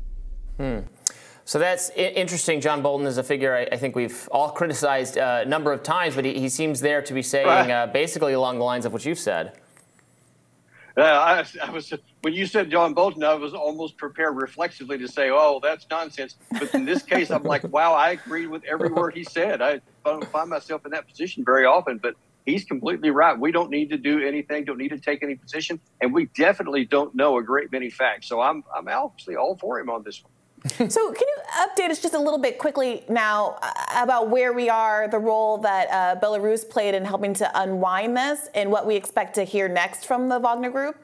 Hmm. 0.58 0.80
So 1.44 1.59
that's 1.59 1.90
interesting. 1.90 2.61
John 2.61 2.83
Bolton 2.83 3.07
is 3.07 3.18
a 3.18 3.22
figure 3.22 3.55
I, 3.57 3.74
I 3.74 3.76
think 3.76 3.96
we've 3.96 4.28
all 4.31 4.50
criticized 4.50 5.18
uh, 5.18 5.42
a 5.44 5.48
number 5.48 5.72
of 5.72 5.83
times, 5.83 6.14
but 6.14 6.24
he, 6.24 6.38
he 6.38 6.48
seems 6.48 6.81
there 6.81 7.02
to 7.02 7.12
be 7.12 7.22
saying 7.22 7.70
uh, 7.70 7.88
basically 7.88 8.33
along 8.33 8.59
the 8.59 8.64
lines 8.64 8.87
of 8.87 8.92
what 8.92 9.05
you've 9.05 9.18
said. 9.18 9.59
Uh, 10.96 11.00
I, 11.02 11.44
I, 11.62 11.70
was 11.70 11.92
when 12.20 12.35
you 12.35 12.44
said 12.46 12.70
John 12.70 12.92
Bolton, 12.92 13.24
I 13.24 13.33
was 13.35 13.55
almost 13.55 13.96
prepared 13.96 14.37
reflexively 14.37 14.98
to 14.98 15.09
say, 15.09 15.31
"Oh, 15.31 15.59
that's 15.62 15.87
nonsense." 15.90 16.37
But 16.50 16.74
in 16.74 16.85
this 16.85 17.02
case, 17.02 17.31
I'm 17.31 17.44
like, 17.44 17.64
"Wow, 17.72 17.94
I 17.94 18.11
agree 18.11 18.46
with 18.46 18.62
every 18.64 18.90
word 18.90 19.14
he 19.14 19.24
said." 19.24 19.62
I 19.62 19.81
don't 20.05 20.24
find 20.26 20.50
myself 20.50 20.85
in 20.85 20.90
that 20.90 21.09
position 21.09 21.44
very 21.46 21.64
often, 21.64 21.96
but 21.96 22.14
he's 22.44 22.64
completely 22.64 23.09
right. 23.09 23.38
We 23.38 23.52
don't 23.52 23.70
need 23.70 23.88
to 23.88 23.96
do 23.96 24.20
anything, 24.22 24.66
don't 24.66 24.76
need 24.76 24.90
to 24.90 25.00
take 25.00 25.22
any 25.22 25.35
position, 25.35 25.81
and 26.02 26.12
we 26.12 26.26
definitely 26.37 26.85
don't 26.85 27.14
know 27.14 27.38
a 27.38 27.42
great 27.42 27.72
many 27.72 27.88
facts. 27.88 28.28
So 28.28 28.42
I'm 28.42 28.62
I'm 28.76 28.87
obviously 28.87 29.37
all 29.37 29.57
for 29.57 29.81
him 29.81 29.88
on 29.88 30.02
this 30.02 30.22
one 30.22 30.33
so, 30.66 31.12
can 31.12 31.27
you 31.27 31.37
update 31.57 31.90
us 31.90 32.01
just 32.01 32.14
a 32.14 32.18
little 32.18 32.38
bit 32.38 32.59
quickly 32.59 33.05
now 33.09 33.59
uh, 33.62 33.72
about 33.96 34.31
where 34.31 34.53
we 34.53 34.68
are, 34.68 35.09
the 35.09 35.18
role 35.18 35.59
that 35.59 35.88
uh, 35.90 36.20
Belarus 36.20 36.68
played 36.68 36.94
in 36.94 37.05
helping 37.05 37.35
to 37.35 37.61
unwind 37.61 38.16
this, 38.16 38.48
and 38.55 38.70
what 38.70 38.87
we 38.87 38.94
expect 38.94 39.35
to 39.35 39.44
hear 39.44 39.68
next 39.68 40.07
from 40.07 40.29
the 40.29 40.38
Wagner 40.38 40.70
Group? 40.70 40.96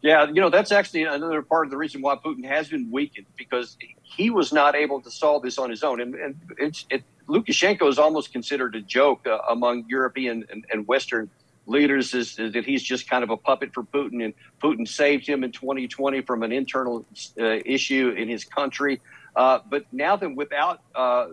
Yeah, 0.00 0.26
you 0.26 0.40
know, 0.40 0.50
that's 0.50 0.72
actually 0.72 1.04
another 1.04 1.42
part 1.42 1.66
of 1.66 1.70
the 1.70 1.76
reason 1.76 2.00
why 2.00 2.16
Putin 2.16 2.44
has 2.44 2.68
been 2.68 2.90
weakened 2.90 3.26
because 3.36 3.76
he 4.02 4.30
was 4.30 4.52
not 4.52 4.74
able 4.74 5.00
to 5.00 5.10
solve 5.10 5.42
this 5.42 5.58
on 5.58 5.70
his 5.70 5.84
own. 5.84 6.00
And, 6.00 6.14
and 6.14 6.84
it, 6.90 7.04
Lukashenko 7.28 7.88
is 7.88 7.98
almost 7.98 8.32
considered 8.32 8.74
a 8.74 8.80
joke 8.80 9.26
uh, 9.26 9.38
among 9.50 9.84
European 9.88 10.44
and, 10.50 10.64
and 10.72 10.86
Western 10.88 11.30
leaders 11.66 12.14
is, 12.14 12.38
is, 12.38 12.52
that 12.52 12.64
he's 12.64 12.82
just 12.82 13.08
kind 13.08 13.22
of 13.22 13.30
a 13.30 13.36
puppet 13.36 13.72
for 13.72 13.82
Putin, 13.82 14.24
and 14.24 14.34
Putin 14.62 14.86
saved 14.86 15.26
him 15.26 15.44
in 15.44 15.52
2020 15.52 16.22
from 16.22 16.42
an 16.42 16.52
internal 16.52 17.04
uh, 17.40 17.44
issue 17.64 18.14
in 18.16 18.28
his 18.28 18.44
country. 18.44 19.00
Uh, 19.34 19.60
but 19.68 19.84
now 19.92 20.16
that 20.16 20.34
without 20.34 20.82
uh, 20.94 21.28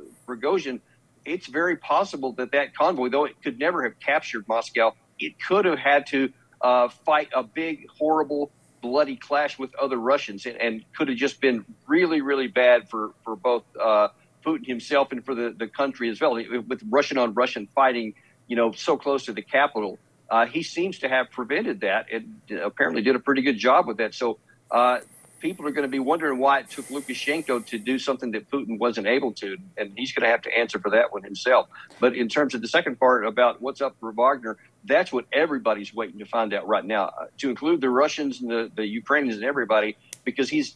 it's 1.26 1.48
very 1.48 1.76
possible 1.76 2.32
that 2.34 2.52
that 2.52 2.76
convoy, 2.76 3.10
though 3.10 3.26
it 3.26 3.36
could 3.44 3.60
never 3.60 3.84
have 3.84 4.00
captured 4.00 4.48
Moscow, 4.48 4.94
it 5.20 5.34
could 5.46 5.66
have 5.66 5.80
had 5.80 6.08
to 6.08 6.32
uh, 6.62 6.88
fight 6.88 7.30
a 7.36 7.44
big, 7.44 7.88
horrible, 7.90 8.52
bloody 8.82 9.18
clash 9.18 9.60
with 9.60 9.74
other 9.76 9.98
Russians, 9.98 10.46
and, 10.46 10.56
and, 10.58 10.86
could 10.96 11.10
have 11.10 11.18
just 11.18 11.42
been 11.42 11.66
really, 11.88 12.22
really 12.22 12.48
bad 12.48 12.90
for 12.90 13.12
for 13.24 13.36
both 13.36 13.64
uh, 13.80 14.08
Putin 14.46 14.66
himself 14.66 15.12
and 15.12 15.24
for 15.26 15.36
the, 15.36 15.54
the 15.58 15.68
country 15.68 16.10
as 16.10 16.22
well. 16.22 16.34
With 16.34 16.82
Russian 16.90 17.18
on 17.18 17.34
Russian 17.34 17.68
fighting, 17.76 18.14
you 18.48 18.56
know, 18.56 18.72
so 18.72 18.98
close 18.98 19.26
to 19.26 19.34
the 19.34 19.42
capital 19.42 20.00
uh, 20.30 20.46
he 20.46 20.64
seems 20.64 21.00
to 21.00 21.10
have 21.10 21.32
prevented 21.32 21.82
that 21.82 22.08
and 22.12 22.42
apparently 22.62 23.02
did 23.02 23.16
a 23.16 23.20
pretty 23.20 23.42
good 23.42 23.58
job 23.58 23.88
with 23.88 23.98
that. 23.98 24.14
So 24.14 24.40
uh, 24.72 25.00
people 25.40 25.66
are 25.66 25.72
going 25.72 25.84
to 25.84 25.92
be 25.92 26.00
wondering 26.00 26.40
why 26.40 26.60
it 26.60 26.70
took 26.70 26.88
Lukashenko 26.88 27.66
to 27.68 27.78
do 27.78 27.98
something 27.98 28.32
that 28.32 28.50
Putin 28.50 28.78
wasn't 28.78 29.08
able 29.08 29.32
to, 29.34 29.58
and 29.78 29.92
he's 29.96 30.12
going 30.12 30.24
to 30.24 30.30
have 30.30 30.42
to 30.44 30.58
answer 30.58 30.80
for 30.80 30.92
that 30.92 31.12
one 31.12 31.24
himself. 31.24 31.68
But 32.00 32.16
in 32.16 32.28
terms 32.30 32.54
of 32.56 32.62
the 32.62 32.68
second 32.68 33.00
part 33.00 33.26
about 33.26 33.62
what's 33.62 33.82
up 33.82 33.96
for 34.00 34.12
Wagner, 34.12 34.58
that's 34.86 35.12
what 35.12 35.26
everybody's 35.32 35.94
waiting 35.94 36.20
to 36.20 36.26
find 36.26 36.54
out 36.54 36.68
right 36.68 36.86
now, 36.86 37.06
uh, 37.06 37.26
to 37.40 37.50
include 37.50 37.82
the 37.82 37.90
Russians 37.90 38.42
and 38.42 38.50
the, 38.50 38.72
the 38.76 38.86
Ukrainians 38.86 39.36
and 39.36 39.46
everybody, 39.46 39.98
because 40.24 40.50
he's 40.50 40.76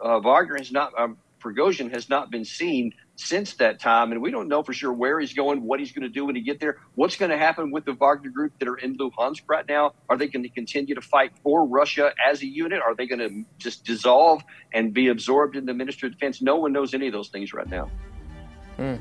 uh, 0.00 0.20
Wagner 0.20 0.56
has 0.56 0.72
not, 0.72 0.98
um, 0.98 1.16
Prigozhin 1.40 1.92
has 1.92 2.08
not 2.08 2.30
been 2.30 2.44
seen 2.44 2.92
since 3.18 3.54
that 3.54 3.80
time, 3.80 4.12
and 4.12 4.22
we 4.22 4.30
don't 4.30 4.46
know 4.46 4.62
for 4.62 4.72
sure 4.72 4.92
where 4.92 5.18
he's 5.18 5.34
going, 5.34 5.60
what 5.62 5.80
he's 5.80 5.90
going 5.90 6.04
to 6.04 6.08
do 6.08 6.24
when 6.24 6.36
he 6.36 6.40
get 6.40 6.60
there, 6.60 6.78
what's 6.94 7.16
going 7.16 7.32
to 7.32 7.36
happen 7.36 7.72
with 7.72 7.84
the 7.84 7.92
Wagner 7.92 8.30
group 8.30 8.52
that 8.60 8.68
are 8.68 8.76
in 8.76 8.96
Luhansk 8.96 9.42
right 9.48 9.66
now. 9.68 9.92
Are 10.08 10.16
they 10.16 10.28
going 10.28 10.44
to 10.44 10.48
continue 10.48 10.94
to 10.94 11.00
fight 11.00 11.32
for 11.42 11.66
Russia 11.66 12.12
as 12.24 12.42
a 12.42 12.46
unit? 12.46 12.80
Are 12.80 12.94
they 12.94 13.06
going 13.06 13.18
to 13.18 13.44
just 13.58 13.84
dissolve 13.84 14.42
and 14.72 14.94
be 14.94 15.08
absorbed 15.08 15.56
in 15.56 15.66
the 15.66 15.74
Ministry 15.74 16.06
of 16.06 16.12
Defense? 16.12 16.40
No 16.40 16.56
one 16.56 16.72
knows 16.72 16.94
any 16.94 17.08
of 17.08 17.12
those 17.12 17.28
things 17.28 17.52
right 17.52 17.68
now. 17.68 17.90
Mm. 18.78 19.00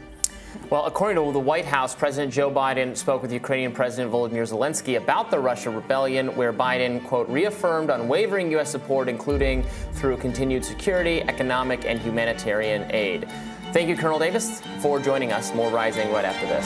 Well, 0.72 0.88
according 0.88 1.24
to 1.24 1.32
the 1.32 1.40
White 1.40 1.66
House, 1.66 1.94
President 1.94 2.34
Joe 2.34 2.50
Biden 2.50 2.98
spoke 2.98 3.22
with 3.22 3.32
Ukrainian 3.32 3.72
President 3.72 4.12
Volodymyr 4.12 4.52
Zelensky 4.52 4.98
about 4.98 5.30
the 5.30 5.38
Russia 5.38 5.70
rebellion, 5.70 6.36
where 6.36 6.52
Biden, 6.52 7.06
quote, 7.06 7.30
reaffirmed 7.30 7.92
unwavering 7.92 8.50
U.S. 8.52 8.72
support, 8.72 9.10
including 9.10 9.64
through 9.94 10.18
continued 10.18 10.66
security, 10.66 11.22
economic, 11.22 11.86
and 11.86 12.00
humanitarian 12.00 12.90
aid. 12.92 13.30
Thank 13.74 13.90
you, 13.90 13.98
Colonel 13.98 14.18
Davis, 14.18 14.62
for 14.80 15.00
joining 15.00 15.34
us. 15.34 15.54
More 15.54 15.70
Rising 15.70 16.12
right 16.12 16.26
after 16.26 16.46
this. 16.48 16.66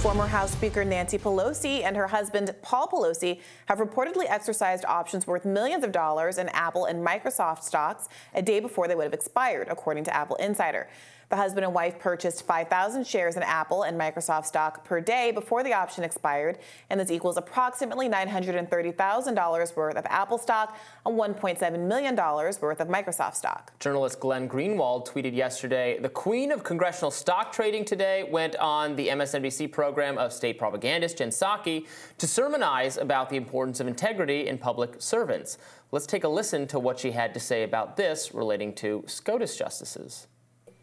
Former 0.00 0.28
House 0.28 0.52
Speaker 0.52 0.84
Nancy 0.84 1.18
Pelosi 1.18 1.82
and 1.82 1.96
her 1.96 2.06
husband 2.06 2.54
Paul 2.62 2.86
Pelosi 2.86 3.40
have 3.66 3.78
reportedly 3.78 4.26
exercised 4.28 4.84
options 4.84 5.26
worth 5.26 5.44
millions 5.44 5.82
of 5.82 5.90
dollars 5.90 6.38
in 6.38 6.48
Apple 6.50 6.84
and 6.84 7.04
Microsoft 7.04 7.64
stocks 7.64 8.08
a 8.32 8.40
day 8.40 8.60
before 8.60 8.86
they 8.86 8.94
would 8.94 9.02
have 9.02 9.12
expired, 9.12 9.66
according 9.68 10.04
to 10.04 10.14
Apple 10.14 10.36
Insider. 10.36 10.86
The 11.28 11.34
husband 11.34 11.64
and 11.64 11.74
wife 11.74 11.98
purchased 11.98 12.46
5,000 12.46 13.04
shares 13.04 13.36
in 13.36 13.42
Apple 13.42 13.82
and 13.82 13.98
Microsoft 13.98 14.46
stock 14.46 14.84
per 14.84 15.00
day 15.00 15.32
before 15.32 15.64
the 15.64 15.72
option 15.72 16.04
expired, 16.04 16.58
and 16.88 17.00
this 17.00 17.10
equals 17.10 17.36
approximately 17.36 18.08
$930,000 18.08 19.76
worth 19.76 19.96
of 19.96 20.06
Apple 20.06 20.38
stock 20.38 20.78
and 21.04 21.18
$1.7 21.18 21.88
million 21.88 22.14
worth 22.14 22.80
of 22.80 22.86
Microsoft 22.86 23.34
stock. 23.34 23.76
Journalist 23.80 24.20
Glenn 24.20 24.48
Greenwald 24.48 25.08
tweeted 25.08 25.34
yesterday 25.34 25.98
The 25.98 26.08
queen 26.08 26.52
of 26.52 26.62
congressional 26.62 27.10
stock 27.10 27.50
trading 27.50 27.84
today 27.84 28.28
went 28.30 28.54
on 28.56 28.94
the 28.94 29.08
MSNBC 29.08 29.72
program 29.72 30.18
of 30.18 30.32
state 30.32 30.58
propagandist 30.58 31.18
Jen 31.18 31.30
Psaki 31.30 31.88
to 32.18 32.26
sermonize 32.28 32.98
about 32.98 33.30
the 33.30 33.36
importance 33.36 33.80
of 33.80 33.88
integrity 33.88 34.46
in 34.46 34.58
public 34.58 34.94
servants. 35.00 35.58
Let's 35.90 36.06
take 36.06 36.22
a 36.22 36.28
listen 36.28 36.68
to 36.68 36.78
what 36.78 37.00
she 37.00 37.10
had 37.10 37.34
to 37.34 37.40
say 37.40 37.64
about 37.64 37.96
this 37.96 38.32
relating 38.32 38.72
to 38.76 39.02
SCOTUS 39.08 39.56
justices 39.56 40.28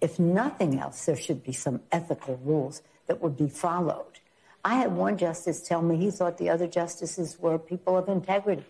if 0.03 0.19
nothing 0.19 0.77
else, 0.77 1.05
there 1.05 1.15
should 1.15 1.43
be 1.43 1.53
some 1.53 1.79
ethical 1.89 2.37
rules 2.43 2.81
that 3.07 3.21
would 3.21 3.37
be 3.37 3.47
followed. 3.47 4.19
I 4.65 4.75
had 4.75 4.91
one 4.91 5.17
justice 5.17 5.61
tell 5.61 5.81
me 5.81 5.95
he 5.95 6.11
thought 6.11 6.37
the 6.37 6.49
other 6.49 6.67
justices 6.67 7.39
were 7.39 7.57
people 7.57 7.97
of 7.97 8.09
integrity, 8.09 8.65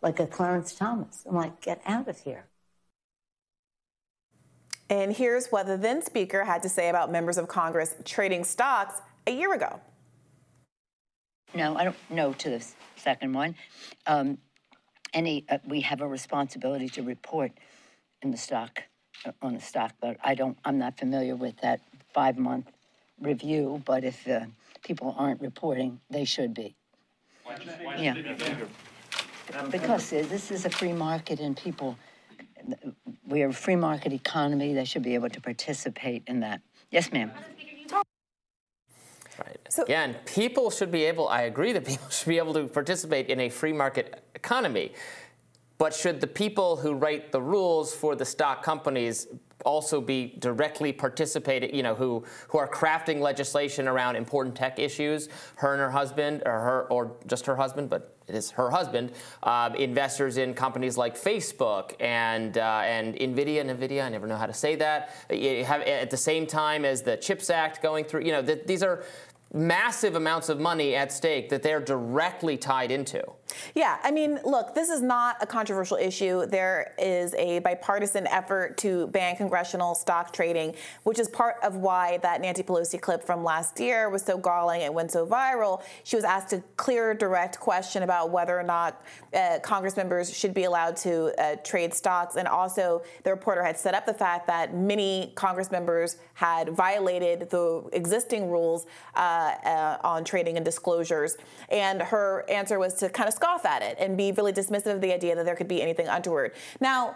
like 0.00 0.20
a 0.20 0.28
Clarence 0.28 0.72
Thomas. 0.74 1.24
I'm 1.28 1.34
like, 1.34 1.60
get 1.60 1.82
out 1.84 2.06
of 2.06 2.20
here. 2.20 2.44
And 4.88 5.12
here's 5.12 5.48
what 5.48 5.66
the 5.66 5.76
then 5.76 6.02
Speaker 6.02 6.44
had 6.44 6.62
to 6.62 6.68
say 6.68 6.88
about 6.88 7.10
members 7.10 7.36
of 7.36 7.48
Congress 7.48 7.94
trading 8.04 8.44
stocks 8.44 9.00
a 9.26 9.32
year 9.32 9.52
ago. 9.52 9.80
No, 11.52 11.76
I 11.76 11.82
don't 11.82 11.96
know 12.10 12.32
to 12.32 12.48
the 12.50 12.64
second 12.94 13.32
one. 13.32 13.56
Um, 14.06 14.38
any, 15.12 15.44
uh, 15.48 15.58
we 15.66 15.80
have 15.80 16.00
a 16.00 16.06
responsibility 16.06 16.88
to 16.90 17.02
report 17.02 17.50
in 18.22 18.30
the 18.30 18.36
stock 18.36 18.84
on 19.42 19.54
the 19.54 19.60
stock, 19.60 19.92
but 20.00 20.16
I 20.22 20.34
don't, 20.34 20.56
I'm 20.64 20.78
not 20.78 20.98
familiar 20.98 21.36
with 21.36 21.56
that 21.60 21.80
five-month 22.12 22.70
review, 23.20 23.82
but 23.84 24.04
if 24.04 24.26
uh, 24.26 24.40
people 24.82 25.14
aren't 25.18 25.40
reporting, 25.40 26.00
they 26.10 26.24
should 26.24 26.54
be. 26.54 26.74
Yeah. 27.98 28.14
Because 29.70 30.12
uh, 30.12 30.24
this 30.28 30.50
is 30.50 30.64
a 30.64 30.70
free 30.70 30.92
market 30.92 31.40
and 31.40 31.56
people, 31.56 31.96
we 33.26 33.42
are 33.42 33.48
a 33.48 33.52
free 33.52 33.76
market 33.76 34.12
economy, 34.12 34.74
they 34.74 34.84
should 34.84 35.02
be 35.02 35.14
able 35.14 35.30
to 35.30 35.40
participate 35.40 36.22
in 36.26 36.40
that. 36.40 36.60
Yes, 36.90 37.12
ma'am. 37.12 37.30
Right. 39.38 39.58
So, 39.70 39.84
Again, 39.84 40.16
people 40.26 40.70
should 40.70 40.90
be 40.90 41.04
able, 41.04 41.28
I 41.28 41.42
agree 41.42 41.72
that 41.72 41.84
people 41.84 42.08
should 42.10 42.28
be 42.28 42.38
able 42.38 42.54
to 42.54 42.66
participate 42.68 43.28
in 43.28 43.40
a 43.40 43.48
free 43.48 43.72
market 43.72 44.22
economy. 44.34 44.92
But 45.80 45.94
should 45.94 46.20
the 46.20 46.26
people 46.26 46.76
who 46.76 46.92
write 46.92 47.32
the 47.32 47.40
rules 47.40 47.94
for 47.94 48.14
the 48.14 48.26
stock 48.26 48.62
companies 48.62 49.28
also 49.64 49.98
be 50.02 50.36
directly 50.38 50.92
participating, 50.92 51.74
you 51.74 51.82
know, 51.82 51.94
who, 51.94 52.22
who 52.48 52.58
are 52.58 52.68
crafting 52.68 53.18
legislation 53.20 53.88
around 53.88 54.16
important 54.16 54.54
tech 54.54 54.78
issues, 54.78 55.30
her 55.54 55.72
and 55.72 55.80
her 55.80 55.90
husband, 55.90 56.42
or 56.44 56.52
her, 56.52 56.86
or 56.90 57.16
just 57.26 57.46
her 57.46 57.56
husband, 57.56 57.88
but 57.88 58.14
it 58.28 58.34
is 58.34 58.50
her 58.50 58.70
husband, 58.70 59.12
uh, 59.42 59.70
investors 59.78 60.36
in 60.36 60.52
companies 60.52 60.98
like 60.98 61.16
Facebook 61.16 61.94
and 61.98 62.58
uh, 62.58 62.82
and 62.84 63.16
Nvidia, 63.16 63.64
Nvidia, 63.64 64.04
I 64.04 64.08
never 64.10 64.26
know 64.26 64.36
how 64.36 64.46
to 64.46 64.54
say 64.54 64.76
that. 64.76 65.10
Have, 65.30 65.80
at 65.80 66.10
the 66.10 66.16
same 66.16 66.46
time 66.46 66.84
as 66.84 67.02
the 67.02 67.16
Chips 67.16 67.48
Act 67.48 67.82
going 67.82 68.04
through, 68.04 68.24
you 68.24 68.32
know, 68.32 68.42
th- 68.42 68.66
these 68.66 68.82
are 68.82 69.02
massive 69.52 70.14
amounts 70.14 70.48
of 70.48 70.60
money 70.60 70.94
at 70.94 71.12
stake 71.12 71.48
that 71.48 71.62
they're 71.62 71.80
directly 71.80 72.56
tied 72.56 72.92
into. 72.92 73.22
Yeah, 73.74 73.98
I 74.04 74.12
mean, 74.12 74.38
look, 74.44 74.76
this 74.76 74.90
is 74.90 75.02
not 75.02 75.36
a 75.40 75.46
controversial 75.46 75.96
issue. 75.96 76.46
There 76.46 76.94
is 76.98 77.34
a 77.34 77.58
bipartisan 77.58 78.28
effort 78.28 78.76
to 78.78 79.08
ban 79.08 79.34
congressional 79.34 79.96
stock 79.96 80.32
trading, 80.32 80.76
which 81.02 81.18
is 81.18 81.28
part 81.28 81.56
of 81.64 81.74
why 81.74 82.18
that 82.18 82.40
Nancy 82.40 82.62
Pelosi 82.62 83.00
clip 83.00 83.24
from 83.24 83.42
last 83.42 83.80
year 83.80 84.08
was 84.08 84.22
so 84.22 84.38
galling 84.38 84.82
and 84.82 84.94
went 84.94 85.10
so 85.10 85.26
viral. 85.26 85.82
She 86.04 86.14
was 86.14 86.24
asked 86.24 86.52
a 86.52 86.62
clear, 86.76 87.12
direct 87.12 87.58
question 87.58 88.04
about 88.04 88.30
whether 88.30 88.58
or 88.58 88.62
not 88.62 89.02
uh, 89.34 89.58
Congress 89.62 89.96
members 89.96 90.32
should 90.32 90.54
be 90.54 90.64
allowed 90.64 90.96
to 90.98 91.34
uh, 91.42 91.56
trade 91.64 91.92
stocks. 91.92 92.36
And 92.36 92.46
also, 92.46 93.02
the 93.24 93.30
reporter 93.30 93.64
had 93.64 93.76
set 93.76 93.94
up 93.94 94.06
the 94.06 94.14
fact 94.14 94.46
that 94.46 94.74
many 94.74 95.32
Congress 95.34 95.72
members 95.72 96.18
had 96.34 96.70
violated 96.70 97.50
the 97.50 97.88
existing 97.92 98.48
rules. 98.48 98.86
Uh, 99.14 99.39
uh, 99.40 99.98
on 100.02 100.24
trading 100.24 100.56
and 100.56 100.64
disclosures. 100.64 101.36
And 101.68 102.02
her 102.02 102.44
answer 102.48 102.78
was 102.78 102.94
to 102.94 103.08
kind 103.08 103.28
of 103.28 103.34
scoff 103.34 103.64
at 103.64 103.82
it 103.82 103.96
and 103.98 104.16
be 104.16 104.32
really 104.32 104.52
dismissive 104.52 104.94
of 104.94 105.00
the 105.00 105.12
idea 105.12 105.34
that 105.34 105.44
there 105.44 105.56
could 105.56 105.68
be 105.68 105.82
anything 105.82 106.06
untoward. 106.08 106.52
Now, 106.80 107.14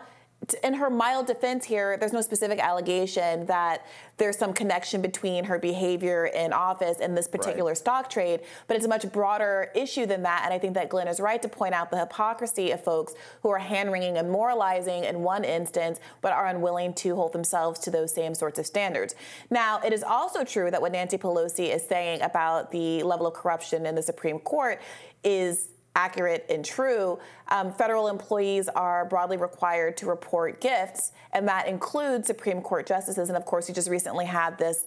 in 0.62 0.74
her 0.74 0.90
mild 0.90 1.26
defense 1.26 1.64
here, 1.64 1.96
there's 1.96 2.12
no 2.12 2.20
specific 2.20 2.58
allegation 2.58 3.46
that 3.46 3.86
there's 4.16 4.36
some 4.36 4.52
connection 4.52 5.00
between 5.00 5.44
her 5.44 5.58
behavior 5.58 6.26
in 6.26 6.52
office 6.52 6.98
and 7.00 7.16
this 7.16 7.26
particular 7.26 7.70
right. 7.70 7.78
stock 7.78 8.10
trade, 8.10 8.40
but 8.66 8.76
it's 8.76 8.84
a 8.84 8.88
much 8.88 9.10
broader 9.12 9.70
issue 9.74 10.06
than 10.06 10.22
that. 10.24 10.42
And 10.44 10.52
I 10.52 10.58
think 10.58 10.74
that 10.74 10.88
Glenn 10.88 11.08
is 11.08 11.20
right 11.20 11.40
to 11.40 11.48
point 11.48 11.74
out 11.74 11.90
the 11.90 11.98
hypocrisy 11.98 12.72
of 12.72 12.82
folks 12.82 13.14
who 13.42 13.50
are 13.50 13.58
hand 13.58 13.90
wringing 13.92 14.18
and 14.18 14.30
moralizing 14.30 15.04
in 15.04 15.20
one 15.20 15.44
instance, 15.44 16.00
but 16.20 16.32
are 16.32 16.46
unwilling 16.46 16.94
to 16.94 17.14
hold 17.14 17.32
themselves 17.32 17.80
to 17.80 17.90
those 17.90 18.12
same 18.12 18.34
sorts 18.34 18.58
of 18.58 18.66
standards. 18.66 19.14
Now, 19.50 19.80
it 19.80 19.92
is 19.92 20.02
also 20.02 20.44
true 20.44 20.70
that 20.70 20.82
what 20.82 20.92
Nancy 20.92 21.16
Pelosi 21.16 21.74
is 21.74 21.86
saying 21.86 22.22
about 22.22 22.70
the 22.70 23.02
level 23.02 23.26
of 23.26 23.34
corruption 23.34 23.86
in 23.86 23.94
the 23.94 24.02
Supreme 24.02 24.38
Court 24.38 24.80
is 25.22 25.68
accurate 25.94 26.46
and 26.48 26.64
true, 26.64 27.18
um, 27.48 27.72
federal 27.72 28.08
employees 28.08 28.68
are 28.68 29.04
broadly 29.04 29.36
required 29.36 29.96
to 29.98 30.06
report 30.06 30.60
gifts, 30.60 31.12
and 31.32 31.46
that 31.48 31.68
includes 31.68 32.26
Supreme 32.26 32.60
Court 32.60 32.86
justices. 32.86 33.28
And 33.28 33.36
of 33.36 33.44
course, 33.44 33.68
you 33.68 33.74
just 33.74 33.88
recently 33.88 34.26
had 34.26 34.58
this 34.58 34.86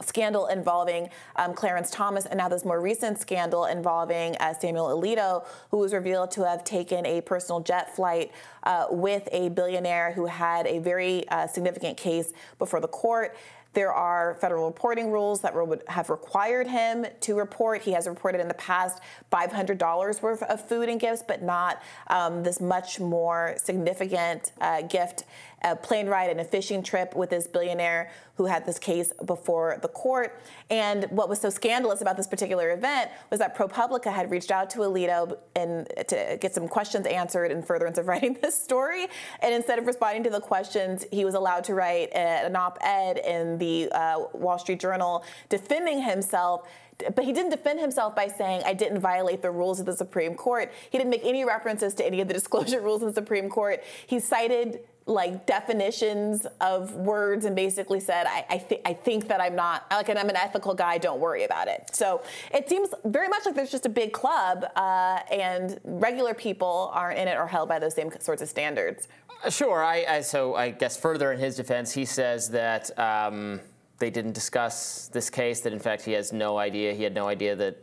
scandal 0.00 0.46
involving 0.48 1.08
um, 1.36 1.54
Clarence 1.54 1.90
Thomas, 1.90 2.26
and 2.26 2.38
now 2.38 2.48
this 2.48 2.64
more 2.64 2.80
recent 2.80 3.20
scandal 3.20 3.66
involving 3.66 4.36
uh, 4.36 4.52
Samuel 4.52 4.88
Alito, 4.88 5.46
who 5.70 5.78
was 5.78 5.92
revealed 5.92 6.30
to 6.32 6.44
have 6.44 6.64
taken 6.64 7.06
a 7.06 7.20
personal 7.20 7.60
jet 7.60 7.94
flight 7.94 8.32
uh, 8.64 8.86
with 8.90 9.28
a 9.30 9.50
billionaire 9.50 10.12
who 10.12 10.26
had 10.26 10.66
a 10.66 10.78
very 10.80 11.28
uh, 11.28 11.46
significant 11.46 11.96
case 11.96 12.32
before 12.58 12.80
the 12.80 12.88
court. 12.88 13.36
There 13.74 13.92
are 13.92 14.36
federal 14.40 14.66
reporting 14.66 15.10
rules 15.10 15.40
that 15.42 15.54
would 15.54 15.82
have 15.88 16.08
required 16.08 16.68
him 16.68 17.06
to 17.20 17.36
report. 17.36 17.82
He 17.82 17.92
has 17.92 18.06
reported 18.06 18.40
in 18.40 18.48
the 18.48 18.54
past 18.54 19.00
$500 19.32 20.22
worth 20.22 20.42
of 20.44 20.66
food 20.66 20.88
and 20.88 21.00
gifts, 21.00 21.24
but 21.26 21.42
not 21.42 21.82
um, 22.06 22.44
this 22.44 22.60
much 22.60 23.00
more 23.00 23.54
significant 23.58 24.52
uh, 24.60 24.82
gift 24.82 25.24
a 25.64 25.74
plane 25.74 26.06
ride 26.06 26.30
and 26.30 26.40
a 26.40 26.44
fishing 26.44 26.82
trip 26.82 27.16
with 27.16 27.30
this 27.30 27.46
billionaire 27.46 28.10
who 28.36 28.46
had 28.46 28.66
this 28.66 28.78
case 28.78 29.12
before 29.24 29.78
the 29.82 29.88
court. 29.88 30.40
And 30.70 31.04
what 31.10 31.28
was 31.28 31.40
so 31.40 31.50
scandalous 31.50 32.00
about 32.00 32.16
this 32.16 32.26
particular 32.26 32.72
event 32.72 33.10
was 33.30 33.40
that 33.40 33.56
ProPublica 33.56 34.12
had 34.12 34.30
reached 34.30 34.50
out 34.50 34.70
to 34.70 34.80
Alito 34.80 35.38
and 35.56 35.88
to 36.08 36.38
get 36.40 36.54
some 36.54 36.68
questions 36.68 37.06
answered 37.06 37.50
in 37.50 37.62
furtherance 37.62 37.98
of 37.98 38.06
writing 38.08 38.36
this 38.42 38.62
story. 38.62 39.06
And 39.40 39.54
instead 39.54 39.78
of 39.78 39.86
responding 39.86 40.22
to 40.24 40.30
the 40.30 40.40
questions, 40.40 41.04
he 41.10 41.24
was 41.24 41.34
allowed 41.34 41.64
to 41.64 41.74
write 41.74 42.12
an 42.14 42.54
op-ed 42.56 43.18
in 43.18 43.58
the 43.58 43.90
uh, 43.92 44.24
Wall 44.34 44.58
Street 44.58 44.80
Journal 44.80 45.24
defending 45.48 46.02
himself 46.02 46.68
but 47.14 47.24
he 47.24 47.32
didn't 47.32 47.50
defend 47.50 47.80
himself 47.80 48.14
by 48.14 48.28
saying, 48.28 48.62
I 48.64 48.72
didn't 48.72 49.00
violate 49.00 49.42
the 49.42 49.50
rules 49.50 49.80
of 49.80 49.86
the 49.86 49.96
Supreme 49.96 50.34
Court. 50.34 50.72
He 50.90 50.98
didn't 50.98 51.10
make 51.10 51.24
any 51.24 51.44
references 51.44 51.94
to 51.94 52.06
any 52.06 52.20
of 52.20 52.28
the 52.28 52.34
disclosure 52.40 52.80
rules 52.80 53.02
in 53.02 53.08
the 53.08 53.14
Supreme 53.14 53.48
Court. 53.48 53.82
He 54.06 54.20
cited 54.20 54.80
like 55.06 55.44
definitions 55.44 56.46
of 56.62 56.94
words 56.94 57.44
and 57.44 57.54
basically 57.54 58.00
said, 58.00 58.26
I, 58.26 58.46
I, 58.48 58.58
th- 58.58 58.80
I 58.86 58.94
think 58.94 59.28
that 59.28 59.38
I'm 59.38 59.54
not, 59.54 59.84
like, 59.90 60.08
and 60.08 60.18
I'm 60.18 60.30
an 60.30 60.36
ethical 60.36 60.72
guy, 60.74 60.96
don't 60.96 61.20
worry 61.20 61.44
about 61.44 61.68
it. 61.68 61.90
So 61.92 62.22
it 62.52 62.68
seems 62.70 62.88
very 63.04 63.28
much 63.28 63.44
like 63.44 63.54
there's 63.54 63.70
just 63.70 63.84
a 63.84 63.90
big 63.90 64.12
club 64.12 64.64
uh, 64.76 65.18
and 65.30 65.78
regular 65.84 66.32
people 66.32 66.90
aren't 66.94 67.18
in 67.18 67.28
it 67.28 67.36
or 67.36 67.46
held 67.46 67.68
by 67.68 67.78
those 67.78 67.94
same 67.94 68.10
sorts 68.18 68.40
of 68.40 68.48
standards. 68.48 69.08
Sure. 69.50 69.84
I, 69.84 70.06
I, 70.08 70.20
so 70.22 70.54
I 70.54 70.70
guess 70.70 70.96
further 70.96 71.32
in 71.32 71.38
his 71.38 71.56
defense, 71.56 71.92
he 71.92 72.06
says 72.06 72.48
that 72.50 72.98
um, 72.98 73.60
they 73.98 74.08
didn't 74.08 74.32
discuss 74.32 75.08
this 75.08 75.28
case, 75.28 75.60
that 75.60 75.74
in 75.74 75.80
fact 75.80 76.02
he 76.02 76.12
has 76.12 76.32
no 76.32 76.56
idea, 76.56 76.94
he 76.94 77.02
had 77.02 77.14
no 77.14 77.28
idea 77.28 77.54
that 77.56 77.76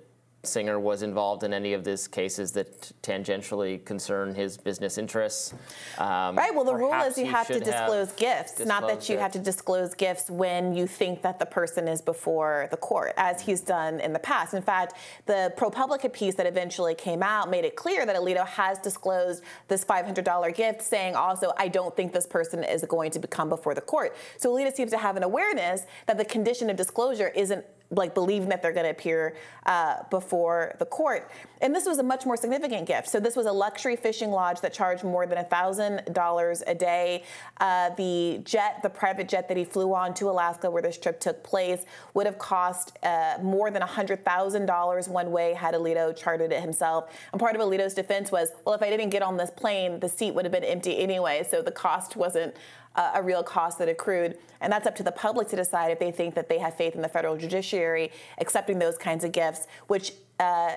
Singer 0.44 0.80
was 0.80 1.04
involved 1.04 1.44
in 1.44 1.54
any 1.54 1.74
of 1.74 1.84
these 1.84 2.08
cases 2.08 2.52
that 2.54 2.92
tangentially 3.04 3.84
concern 3.86 4.34
his 4.34 4.58
business 4.58 4.98
interests. 4.98 5.54
Um, 6.00 6.36
right. 6.36 6.54
Well, 6.54 6.64
the 6.64 6.74
rule 6.74 6.94
is 6.94 7.16
you 7.16 7.28
have 7.28 7.46
to 7.48 7.60
disclose 7.60 8.10
have 8.10 8.18
gifts, 8.18 8.60
not 8.60 8.88
that 8.88 9.08
you 9.08 9.20
have 9.20 9.32
to 9.34 9.40
disclose 9.40 9.94
gifts 9.94 10.32
when 10.32 10.74
you 10.74 10.88
think 10.88 11.22
that 11.22 11.38
the 11.38 11.46
person 11.46 11.88
is 11.88 12.02
before 12.02 12.68
the 12.72 12.78
court, 12.78 13.14
as 13.18 13.40
he's 13.42 13.62
done 13.62 14.00
in 14.00 14.14
the 14.14 14.20
past. 14.20 14.56
In 14.56 14.64
fact, 14.64 14.96
the 15.28 15.54
ProPublica 15.58 16.12
piece 16.12 16.34
that 16.36 16.48
eventually 16.48 16.96
came 16.96 17.22
out 17.22 17.52
made 17.52 17.64
it 17.64 17.76
clear 17.76 18.08
that 18.08 18.16
Alito 18.16 18.48
has 18.48 18.80
disclosed 18.80 19.44
this 19.68 19.86
$500 19.86 20.56
gift, 20.56 20.82
saying 20.82 21.16
also, 21.16 21.54
I 21.58 21.68
don't 21.68 21.96
think 21.96 22.14
this 22.14 22.26
person 22.26 22.64
is 22.64 22.84
going 22.86 23.12
to 23.12 23.20
come 23.28 23.50
before 23.50 23.76
the 23.76 23.82
court. 23.82 24.16
So 24.38 24.52
Alito 24.52 24.74
seems 24.74 24.90
to 24.90 24.98
have 24.98 25.18
an 25.18 25.24
awareness 25.24 25.84
that 26.08 26.18
the 26.18 26.26
condition 26.26 26.72
of 26.72 26.78
disclosure 26.78 27.28
isn't 27.28 27.64
like 27.92 28.14
believing 28.14 28.50
that 28.50 28.62
they're 28.62 28.72
going 28.72 28.86
to 28.86 28.92
appear 28.92 29.36
uh, 29.66 29.98
before 30.10 30.76
the 30.80 30.86
court. 30.86 31.30
And 31.62 31.76
this 31.76 31.86
was 31.86 32.00
a 32.00 32.04
much 32.04 32.26
more 32.26 32.38
significant 32.38 32.88
gift. 32.88 33.10
So 33.10 33.20
this 33.20 33.36
was 33.36 33.46
a 33.46 33.52
luxury 33.52 33.96
fishing 33.96 34.32
lodge 34.32 34.62
that 34.62 34.74
charged 34.74 35.04
more 35.04 35.28
than 35.28 35.44
$1,000 35.44 36.64
a 36.66 36.76
day. 36.76 37.24
Uh, 37.60 37.90
the 37.96 38.42
jet, 38.44 38.80
the 38.82 38.90
private 38.90 39.28
jet 39.28 39.48
that 39.48 39.58
he 39.58 39.64
flew 39.64 39.94
on 39.94 40.14
to 40.16 40.30
Alaska 40.30 40.72
where 40.72 40.82
this 40.82 40.98
trip 40.98 41.20
took 41.20 41.44
place, 41.44 41.86
would 42.14 42.26
have 42.26 42.40
cost 42.40 42.98
uh, 43.04 43.38
more 43.42 43.70
than 43.70 43.82
$100,000 43.82 45.08
one 45.08 45.32
way 45.32 45.54
had 45.54 45.74
Alito 45.74 46.16
chartered 46.16 46.52
it 46.52 46.62
himself. 46.62 47.14
And 47.32 47.40
part 47.40 47.56
of 47.56 47.62
Alito's 47.62 47.94
defense 47.94 48.32
was, 48.32 48.50
well, 48.66 48.74
if 48.74 48.82
I 48.82 48.90
didn't 48.90 49.10
get 49.10 49.22
on 49.22 49.38
this 49.38 49.52
plane, 49.52 50.00
the 50.00 50.10
seat 50.10 50.34
would 50.34 50.46
have 50.46 50.52
been 50.52 50.64
empty 50.64 50.98
anyway, 51.00 51.46
so 51.48 51.62
the 51.62 51.72
cost 51.72 52.16
wasn't 52.16 52.56
a 52.96 53.22
real 53.24 53.44
cost 53.44 53.80
that 53.80 53.88
accrued. 53.88 54.38
And 54.60 54.72
that's 54.72 54.86
up 54.86 54.96
to 54.96 55.04
the 55.04 55.12
public 55.12 55.48
to 55.50 55.56
decide 55.56 55.92
if 55.92 56.00
they 56.00 56.12
think 56.12 56.36
that 56.36 56.50
they 56.50 56.60
have 56.60 56.76
faith 56.76 56.96
in 56.96 57.02
the 57.02 57.10
federal 57.10 57.38
judiciary 57.38 58.12
accepting 58.40 58.80
those 58.80 58.98
kinds 58.98 59.24
of 59.24 59.32
gifts, 59.32 59.68
which 59.88 60.14
uh, 60.40 60.76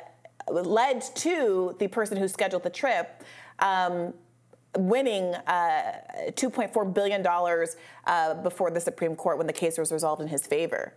led 0.48 1.02
to 1.16 1.74
the 1.78 1.88
person 1.88 2.16
who 2.16 2.28
scheduled 2.28 2.62
the 2.62 2.70
trip. 2.70 3.22
Um, 3.58 4.14
winning 4.76 5.34
uh, 5.34 6.00
$2.4 6.30 6.92
billion 6.92 7.24
uh, 8.06 8.34
before 8.42 8.72
the 8.72 8.80
Supreme 8.80 9.14
Court 9.14 9.38
when 9.38 9.46
the 9.46 9.52
case 9.52 9.78
was 9.78 9.92
resolved 9.92 10.20
in 10.20 10.26
his 10.26 10.46
favor. 10.46 10.92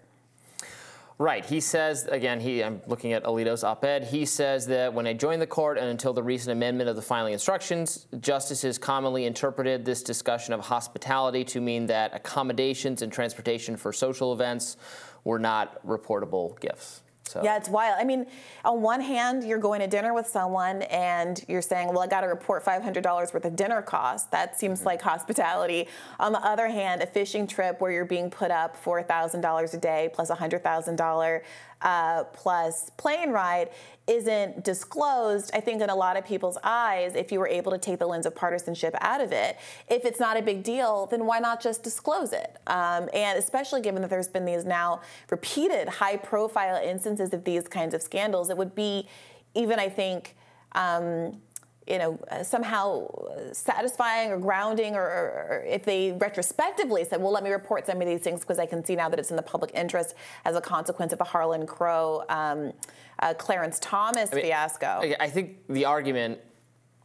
Right. 1.20 1.43
He 1.43 1.61
says, 1.61 2.05
again, 2.05 2.39
he, 2.39 2.63
I'm 2.63 2.80
looking 2.86 3.13
at 3.13 3.24
Alito's 3.24 3.63
op 3.63 3.84
ed. 3.84 4.03
He 4.03 4.24
says 4.24 4.68
that 4.68 4.93
when 4.93 5.07
I 5.07 5.13
joined 5.13 5.41
the 5.41 5.47
court 5.47 5.80
and 5.80 5.88
until 5.88 6.13
the 6.13 6.22
recent 6.22 6.51
amendment 6.51 6.91
of 6.91 6.95
the 6.95 7.01
filing 7.01 7.34
instructions, 7.34 8.05
justices 8.20 8.78
commonly 8.78 9.26
interpreted 9.26 9.84
this 9.84 10.03
discussion 10.03 10.53
of 10.53 10.59
hospitality 10.59 11.43
to 11.45 11.59
mean 11.59 11.88
that 11.88 12.13
accommodations 12.13 13.01
and 13.01 13.11
transportation 13.11 13.78
for 13.78 13.91
social 13.91 14.32
events 14.32 14.78
were 15.24 15.39
not 15.39 15.84
reportable 15.86 16.59
gifts. 16.59 17.01
So. 17.28 17.41
Yeah, 17.43 17.57
it's 17.57 17.69
wild. 17.69 17.97
I 17.99 18.03
mean, 18.03 18.25
on 18.63 18.82
one 18.82 19.01
hand, 19.01 19.43
you're 19.43 19.57
going 19.57 19.82
to 19.82 19.88
dinner 19.88 20.13
with 20.13 20.28
someone 20.28 20.84
and 20.84 21.43
you're 21.47 21.61
saying, 21.61 21.89
well, 21.89 21.99
I 21.99 22.07
got 22.07 22.21
to 22.21 22.28
report 22.28 22.63
$500 22.63 23.34
worth 23.34 23.45
of 23.45 23.55
dinner 23.55 23.82
costs. 23.82 24.28
That 24.30 24.59
seems 24.59 24.80
mm-hmm. 24.80 24.88
like 24.88 25.01
hospitality. 25.01 25.88
On 26.19 26.32
the 26.32 26.43
other 26.45 26.67
hand, 26.67 27.01
a 27.01 27.07
fishing 27.07 27.47
trip 27.47 27.82
where 27.82 27.91
you're 27.91 28.05
being 28.05 28.30
put 28.30 28.51
up 28.51 28.75
for 28.78 29.01
$1,000 29.01 29.73
a 29.73 29.78
day 29.78 30.09
plus 30.13 30.30
a 30.30 30.36
$100,000 30.36 31.41
uh, 31.82 32.23
plus 32.25 32.89
plane 32.97 33.30
ride 33.30 33.69
isn't 34.07 34.63
disclosed, 34.63 35.51
I 35.53 35.59
think, 35.59 35.82
in 35.82 35.89
a 35.89 35.95
lot 35.95 36.15
of 36.15 36.25
people's 36.25 36.57
eyes, 36.63 37.13
if 37.15 37.32
you 37.32 37.39
were 37.39 37.47
able 37.47 37.71
to 37.73 37.78
take 37.78 37.99
the 37.99 38.07
lens 38.07 38.25
of 38.25 38.34
partisanship 38.34 38.95
out 39.01 39.21
of 39.21 39.32
it. 39.32 39.57
If 39.89 40.05
it's 40.05 40.19
not 40.19 40.38
a 40.38 40.41
big 40.41 40.63
deal, 40.63 41.07
then 41.07 41.25
why 41.25 41.39
not 41.39 41.61
just 41.61 41.84
disclose 41.84 42.32
it? 42.32 42.57
Um, 42.67 43.09
and 43.13 43.38
especially 43.38 43.82
given 43.82 44.01
that 44.01 44.09
there's 44.09 44.30
been 44.30 44.45
these 44.45 44.63
now 44.63 45.01
repeated 45.30 45.89
high 45.89 46.17
profile 46.17 46.82
instances 46.82 47.34
of 47.34 47.43
these 47.43 47.67
kinds 47.67 47.93
of 47.93 48.01
scandals, 48.01 48.49
it 48.49 48.57
would 48.57 48.75
be 48.75 49.07
even, 49.53 49.78
I 49.78 49.89
think, 49.89 50.36
um, 50.71 51.41
you 51.88 51.97
know, 51.97 52.19
uh, 52.29 52.43
somehow 52.43 53.07
satisfying 53.53 54.31
or 54.31 54.38
grounding, 54.38 54.95
or, 54.95 55.01
or, 55.01 55.65
if 55.67 55.83
they 55.83 56.11
retrospectively 56.11 57.03
said, 57.05 57.21
well, 57.21 57.31
let 57.31 57.43
me 57.43 57.49
report 57.49 57.85
some 57.85 58.01
of 58.01 58.07
these 58.07 58.21
things 58.21 58.41
because 58.41 58.59
I 58.59 58.65
can 58.65 58.83
see 58.83 58.95
now 58.95 59.09
that 59.09 59.19
it's 59.19 59.29
in 59.29 59.38
the 59.38 59.41
public 59.41 59.71
interest 59.73 60.15
as 60.45 60.55
a 60.55 60.61
consequence 60.61 61.13
of 61.13 61.19
the 61.19 61.25
Harlan 61.25 61.65
Crow, 61.65 62.23
um, 62.29 62.73
uh, 63.19 63.33
Clarence 63.35 63.79
Thomas 63.79 64.31
I 64.31 64.35
mean, 64.35 64.45
fiasco. 64.45 65.01
I 65.19 65.29
think 65.29 65.57
the 65.69 65.85
argument 65.85 66.39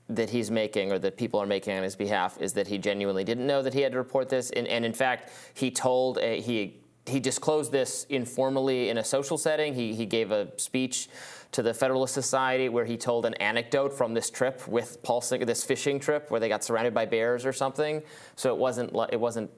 that 0.08 0.30
he's 0.30 0.50
making 0.50 0.92
or 0.92 0.98
that 0.98 1.16
people 1.16 1.40
are 1.40 1.46
making 1.46 1.76
on 1.76 1.82
his 1.82 1.96
behalf 1.96 2.40
is 2.40 2.52
that 2.54 2.66
he 2.66 2.78
genuinely 2.78 3.24
didn't 3.24 3.46
know 3.46 3.62
that 3.62 3.72
he 3.72 3.80
had 3.80 3.92
to 3.92 3.98
report 3.98 4.28
this. 4.28 4.50
And, 4.50 4.66
and 4.66 4.84
in 4.84 4.92
fact, 4.92 5.30
he 5.54 5.70
told, 5.70 6.18
a, 6.18 6.40
he, 6.40 6.80
he 7.06 7.20
disclosed 7.20 7.72
this 7.72 8.04
informally 8.08 8.88
in 8.88 8.98
a 8.98 9.04
social 9.04 9.38
setting. 9.38 9.74
He, 9.74 9.94
he 9.94 10.06
gave 10.06 10.30
a 10.30 10.48
speech 10.58 11.08
to 11.53 11.62
the 11.62 11.72
Federalist 11.72 12.14
Society 12.14 12.68
where 12.68 12.84
he 12.84 12.96
told 12.96 13.26
an 13.26 13.34
anecdote 13.34 13.92
from 13.92 14.14
this 14.14 14.30
trip 14.30 14.66
with 14.66 15.03
Paul 15.03 15.20
Singer, 15.20 15.44
this 15.44 15.64
fishing 15.64 16.00
trip 16.00 16.30
where 16.30 16.40
they 16.40 16.48
got 16.48 16.64
surrounded 16.64 16.94
by 16.94 17.07
bears 17.07 17.46
or 17.46 17.53
something. 17.53 18.03
So 18.36 18.55
it 18.55 18.59
wasn't, 18.59 18.94
it 19.12 19.20
wasn't 19.20 19.50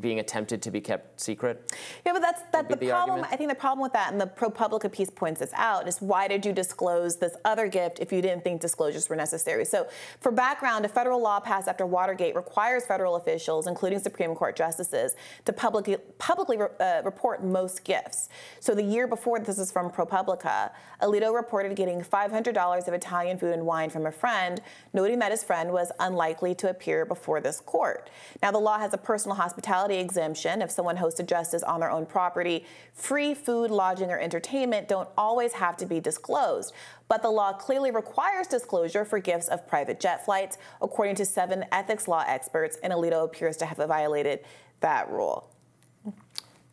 being 0.00 0.20
attempted 0.20 0.62
to 0.62 0.70
be 0.70 0.80
kept 0.80 1.20
secret. 1.20 1.72
Yeah, 2.04 2.12
but 2.12 2.22
that's 2.22 2.42
that's 2.52 2.68
the, 2.68 2.76
the 2.76 2.88
problem. 2.88 3.10
argument. 3.10 3.32
I 3.32 3.36
think 3.36 3.50
the 3.50 3.56
problem 3.56 3.82
with 3.82 3.92
that, 3.92 4.12
and 4.12 4.20
the 4.20 4.26
ProPublica 4.26 4.90
piece 4.90 5.10
points 5.10 5.40
this 5.40 5.52
out, 5.54 5.88
is 5.88 6.00
why 6.00 6.28
did 6.28 6.44
you 6.44 6.52
disclose 6.52 7.16
this 7.16 7.36
other 7.44 7.68
gift 7.68 7.98
if 8.00 8.12
you 8.12 8.22
didn't 8.22 8.44
think 8.44 8.60
disclosures 8.60 9.08
were 9.08 9.16
necessary? 9.16 9.64
So, 9.64 9.86
for 10.20 10.32
background, 10.32 10.84
a 10.84 10.88
federal 10.88 11.20
law 11.20 11.40
passed 11.40 11.68
after 11.68 11.86
Watergate 11.86 12.34
requires 12.34 12.84
federal 12.86 13.16
officials, 13.16 13.66
including 13.66 13.98
Supreme 13.98 14.34
Court 14.34 14.56
justices, 14.56 15.14
to 15.44 15.52
publicly 15.52 15.96
publicly 16.18 16.58
uh, 16.80 17.02
report 17.04 17.44
most 17.44 17.84
gifts. 17.84 18.28
So, 18.60 18.74
the 18.74 18.82
year 18.82 19.06
before, 19.06 19.40
this 19.40 19.58
is 19.58 19.72
from 19.72 19.90
ProPublica, 19.90 20.70
Alito 21.02 21.34
reported 21.34 21.74
getting 21.76 22.02
$500 22.02 22.88
of 22.88 22.94
Italian 22.94 23.38
food 23.38 23.52
and 23.52 23.66
wine 23.66 23.90
from 23.90 24.06
a 24.06 24.12
friend, 24.12 24.60
noting 24.92 25.18
that 25.18 25.30
his 25.30 25.44
friend 25.44 25.72
was 25.72 25.90
unlikely 26.00 26.54
to 26.56 26.70
appear 26.70 27.04
before 27.04 27.40
this 27.40 27.60
court. 27.60 28.10
Now, 28.42 28.50
the 28.50 28.58
law 28.58 28.78
has 28.78 28.92
a 28.94 28.98
personal 28.98 29.36
hospitality 29.36 29.65
exemption 29.98 30.62
if 30.62 30.70
someone 30.70 30.96
hosted 30.96 31.26
justice 31.26 31.62
on 31.62 31.80
their 31.80 31.90
own 31.90 32.06
property. 32.06 32.64
Free 32.94 33.34
food, 33.34 33.70
lodging, 33.70 34.10
or 34.10 34.18
entertainment 34.18 34.88
don't 34.88 35.08
always 35.16 35.52
have 35.54 35.76
to 35.78 35.86
be 35.86 36.00
disclosed. 36.00 36.72
But 37.08 37.22
the 37.22 37.30
law 37.30 37.52
clearly 37.52 37.90
requires 37.90 38.46
disclosure 38.46 39.04
for 39.04 39.18
gifts 39.18 39.48
of 39.48 39.66
private 39.66 40.00
jet 40.00 40.24
flights, 40.24 40.58
according 40.80 41.16
to 41.16 41.24
seven 41.24 41.64
ethics 41.72 42.08
law 42.08 42.24
experts, 42.26 42.78
and 42.82 42.92
Alito 42.92 43.24
appears 43.24 43.56
to 43.58 43.66
have 43.66 43.78
violated 43.78 44.40
that 44.80 45.10
rule. 45.10 45.50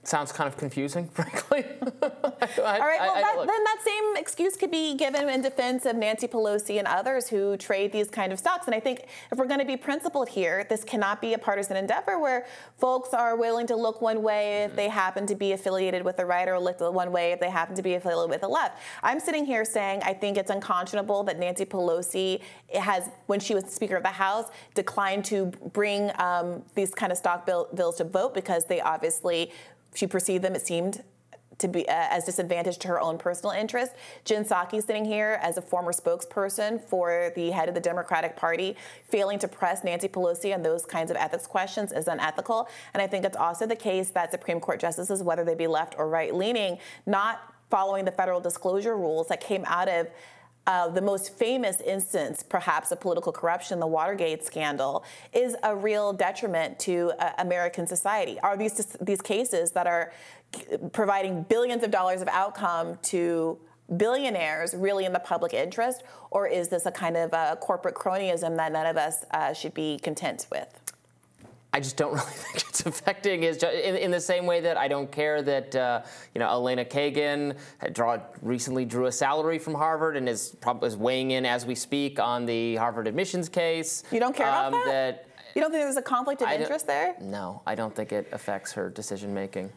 Sounds 0.06 0.34
kind 0.34 0.50
of 0.50 0.58
confusing, 0.58 1.08
frankly. 1.14 1.64
All 1.82 2.10
right, 2.64 3.00
well, 3.00 3.16
that, 3.16 3.36
then 3.38 3.64
that 3.64 3.78
same 3.84 4.18
excuse 4.18 4.58
could 4.58 4.70
be 4.70 4.96
given 4.96 5.30
in 5.30 5.42
defense 5.42 5.86
of 5.86 5.96
Nancy 5.96 6.28
Pelosi 6.28 6.78
and 6.78 6.88
others 6.88 7.30
who 7.30 7.56
trade 7.56 7.94
these 7.94 8.10
kind 8.10 8.34
of 8.34 8.40
stocks. 8.40 8.66
And 8.66 8.76
I 8.76 8.82
think 8.82 9.06
if 9.32 9.38
we're 9.38 9.48
going 9.48 9.62
to 9.62 9.66
be 9.66 9.78
principled 9.78 10.28
here, 10.28 10.66
this 10.70 10.84
cannot 10.84 11.22
be 11.22 11.34
a 11.36 11.38
partisan 11.38 11.78
endeavor 11.78 12.20
where 12.20 12.46
folks 12.78 13.14
are 13.14 13.38
willing 13.38 13.66
to 13.68 13.78
look 13.78 14.02
one 14.02 14.22
way 14.22 14.64
if 14.64 14.76
they 14.76 14.90
happen 14.90 15.26
to 15.26 15.36
be 15.36 15.54
affiliated 15.54 16.04
with 16.04 16.18
the 16.18 16.26
right 16.26 16.50
or 16.50 16.60
look 16.60 16.82
one 16.82 17.12
way 17.14 17.32
if 17.32 17.40
they 17.40 17.50
happen 17.50 17.76
to 17.76 17.82
be 17.82 17.94
affiliated 17.94 18.30
with 18.30 18.42
the 18.42 18.48
left. 18.48 18.80
I'm 19.04 19.22
sitting 19.22 19.46
here 19.46 19.64
saying 19.64 20.02
I 20.04 20.14
think 20.14 20.38
it's 20.38 20.52
unconscionable 20.52 21.24
that 21.24 21.40
Nancy 21.40 21.64
Pelosi 21.64 22.42
has, 22.74 23.10
when 23.28 23.40
she 23.40 23.56
was 23.56 23.66
Speaker 23.66 23.96
of 23.96 24.04
the 24.04 24.10
House, 24.10 24.48
declined 24.74 25.24
to 25.26 25.46
bring 25.72 26.12
um, 26.20 26.62
these 26.76 26.94
kind 26.94 27.12
of 27.12 27.18
stock 27.18 27.46
bill, 27.46 27.70
bills 27.74 27.98
to 27.98 28.04
vote 28.04 28.34
because 28.34 28.66
they 28.66 28.82
obviously 28.82 29.52
she 29.94 30.08
perceived 30.08 30.44
them, 30.44 30.56
it 30.56 30.66
seemed, 30.66 31.04
to 31.60 31.68
be 31.68 31.88
uh, 31.88 32.08
as 32.10 32.26
disadvantaged 32.26 32.82
to 32.82 32.88
her 32.88 33.00
own 33.00 33.18
personal 33.18 33.52
interest. 33.52 33.94
Jen 34.26 34.44
Psaki 34.44 34.84
sitting 34.84 35.06
here 35.06 35.40
as 35.42 35.58
a 35.58 35.62
former 35.62 35.92
spokesperson 35.92 36.82
for 36.82 37.32
the 37.36 37.52
head 37.52 37.70
of 37.70 37.76
the 37.76 37.82
Democratic 37.82 38.36
Party, 38.36 38.76
failing 39.10 39.40
to 39.40 39.48
press 39.48 39.84
Nancy 39.84 40.08
Pelosi 40.08 40.54
on 40.54 40.64
those 40.64 40.86
kinds 40.86 41.12
of 41.12 41.18
ethics 41.18 41.48
questions 41.48 41.92
is 41.92 42.08
unethical. 42.08 42.68
And 42.94 43.02
I 43.02 43.08
think 43.08 43.26
it's 43.26 43.38
also 43.38 43.66
the 43.66 43.76
case 43.76 44.10
that 44.12 44.32
Supreme 44.32 44.60
Court 44.60 44.80
justices, 44.80 45.24
whether 45.24 45.46
they 45.46 45.56
be 45.56 45.68
left 45.68 45.96
or 45.98 46.10
right 46.10 46.34
leaning, 46.34 46.80
not 47.06 47.54
following 47.70 48.06
the 48.06 48.12
federal 48.12 48.40
disclosure 48.40 48.98
rules 48.98 49.28
that 49.28 49.42
came 49.42 49.64
out 49.66 49.88
of 49.88 50.08
uh, 50.66 50.88
the 50.88 51.02
most 51.02 51.38
famous 51.38 51.82
instance, 51.82 52.44
perhaps, 52.48 52.92
of 52.92 53.00
political 53.00 53.32
corruption, 53.32 53.80
the 53.80 53.88
Watergate 53.88 54.46
scandal, 54.46 55.04
is 55.34 55.56
a 55.64 55.76
real 55.76 56.14
detriment 56.14 56.80
to 56.80 57.12
uh, 57.20 57.32
American 57.40 57.86
society. 57.86 58.40
Are 58.40 58.56
these 58.56 58.98
these 59.02 59.22
cases 59.22 59.72
that 59.72 59.88
are 59.88 60.14
providing 60.92 61.44
billions 61.44 61.84
of 61.84 61.92
dollars 61.92 62.22
of 62.22 62.28
outcome 62.30 62.98
to 63.04 63.58
billionaires 63.98 64.74
really 64.74 65.06
in 65.06 65.12
the 65.12 65.20
public 65.20 65.54
interest, 65.54 66.04
or 66.32 66.48
is 66.48 66.70
this 66.70 66.86
a 66.86 66.92
kind 66.92 67.18
of 67.18 67.34
uh, 67.34 67.56
corporate 67.58 67.96
cronyism 67.96 68.56
that 68.56 68.72
none 68.72 68.86
of 68.86 68.98
us 68.98 69.26
uh, 69.32 69.52
should 69.54 69.74
be 69.74 70.00
content 70.00 70.48
with? 70.52 70.83
I 71.74 71.80
just 71.80 71.98
don't 71.98 72.14
really 72.14 72.26
think 72.26 72.64
it's 72.70 72.86
affecting 72.86 73.42
his 73.42 73.62
in, 73.64 73.96
in 73.96 74.12
the 74.12 74.22
same 74.22 74.46
way 74.46 74.62
that 74.62 74.78
I 74.78 74.88
don't 74.88 75.12
care 75.12 75.42
that 75.42 75.76
uh, 75.76 76.04
you 76.34 76.40
know 76.40 76.50
Elena 76.50 76.86
Kagan 76.86 77.58
draw, 77.92 78.20
recently 78.42 78.86
drew 78.86 79.08
a 79.08 79.12
salary 79.12 79.60
from 79.60 79.74
Harvard 79.74 80.16
and 80.16 80.30
is 80.30 80.56
probably 80.62 80.88
is 80.88 80.96
weighing 80.96 81.32
in 81.32 81.46
as 81.46 81.66
we 81.66 81.76
speak 81.76 82.20
on 82.20 82.46
the 82.46 82.76
Harvard 82.76 83.08
admissions 83.08 83.50
case. 83.50 84.04
You 84.12 84.20
don't 84.20 84.36
care 84.36 84.48
about 84.48 84.74
um, 84.74 84.80
that? 84.86 84.86
that? 84.86 85.28
You 85.56 85.62
don't 85.62 85.72
think 85.72 85.84
there's 85.84 85.98
a 85.98 86.02
conflict 86.02 86.42
of 86.42 86.48
I 86.48 86.56
interest 86.56 86.88
there? 86.88 87.16
No, 87.20 87.62
I 87.66 87.76
don't 87.76 87.96
think 87.96 88.12
it 88.12 88.28
affects 88.32 88.72
her 88.74 88.90
decision 88.90 89.34
making. 89.34 89.72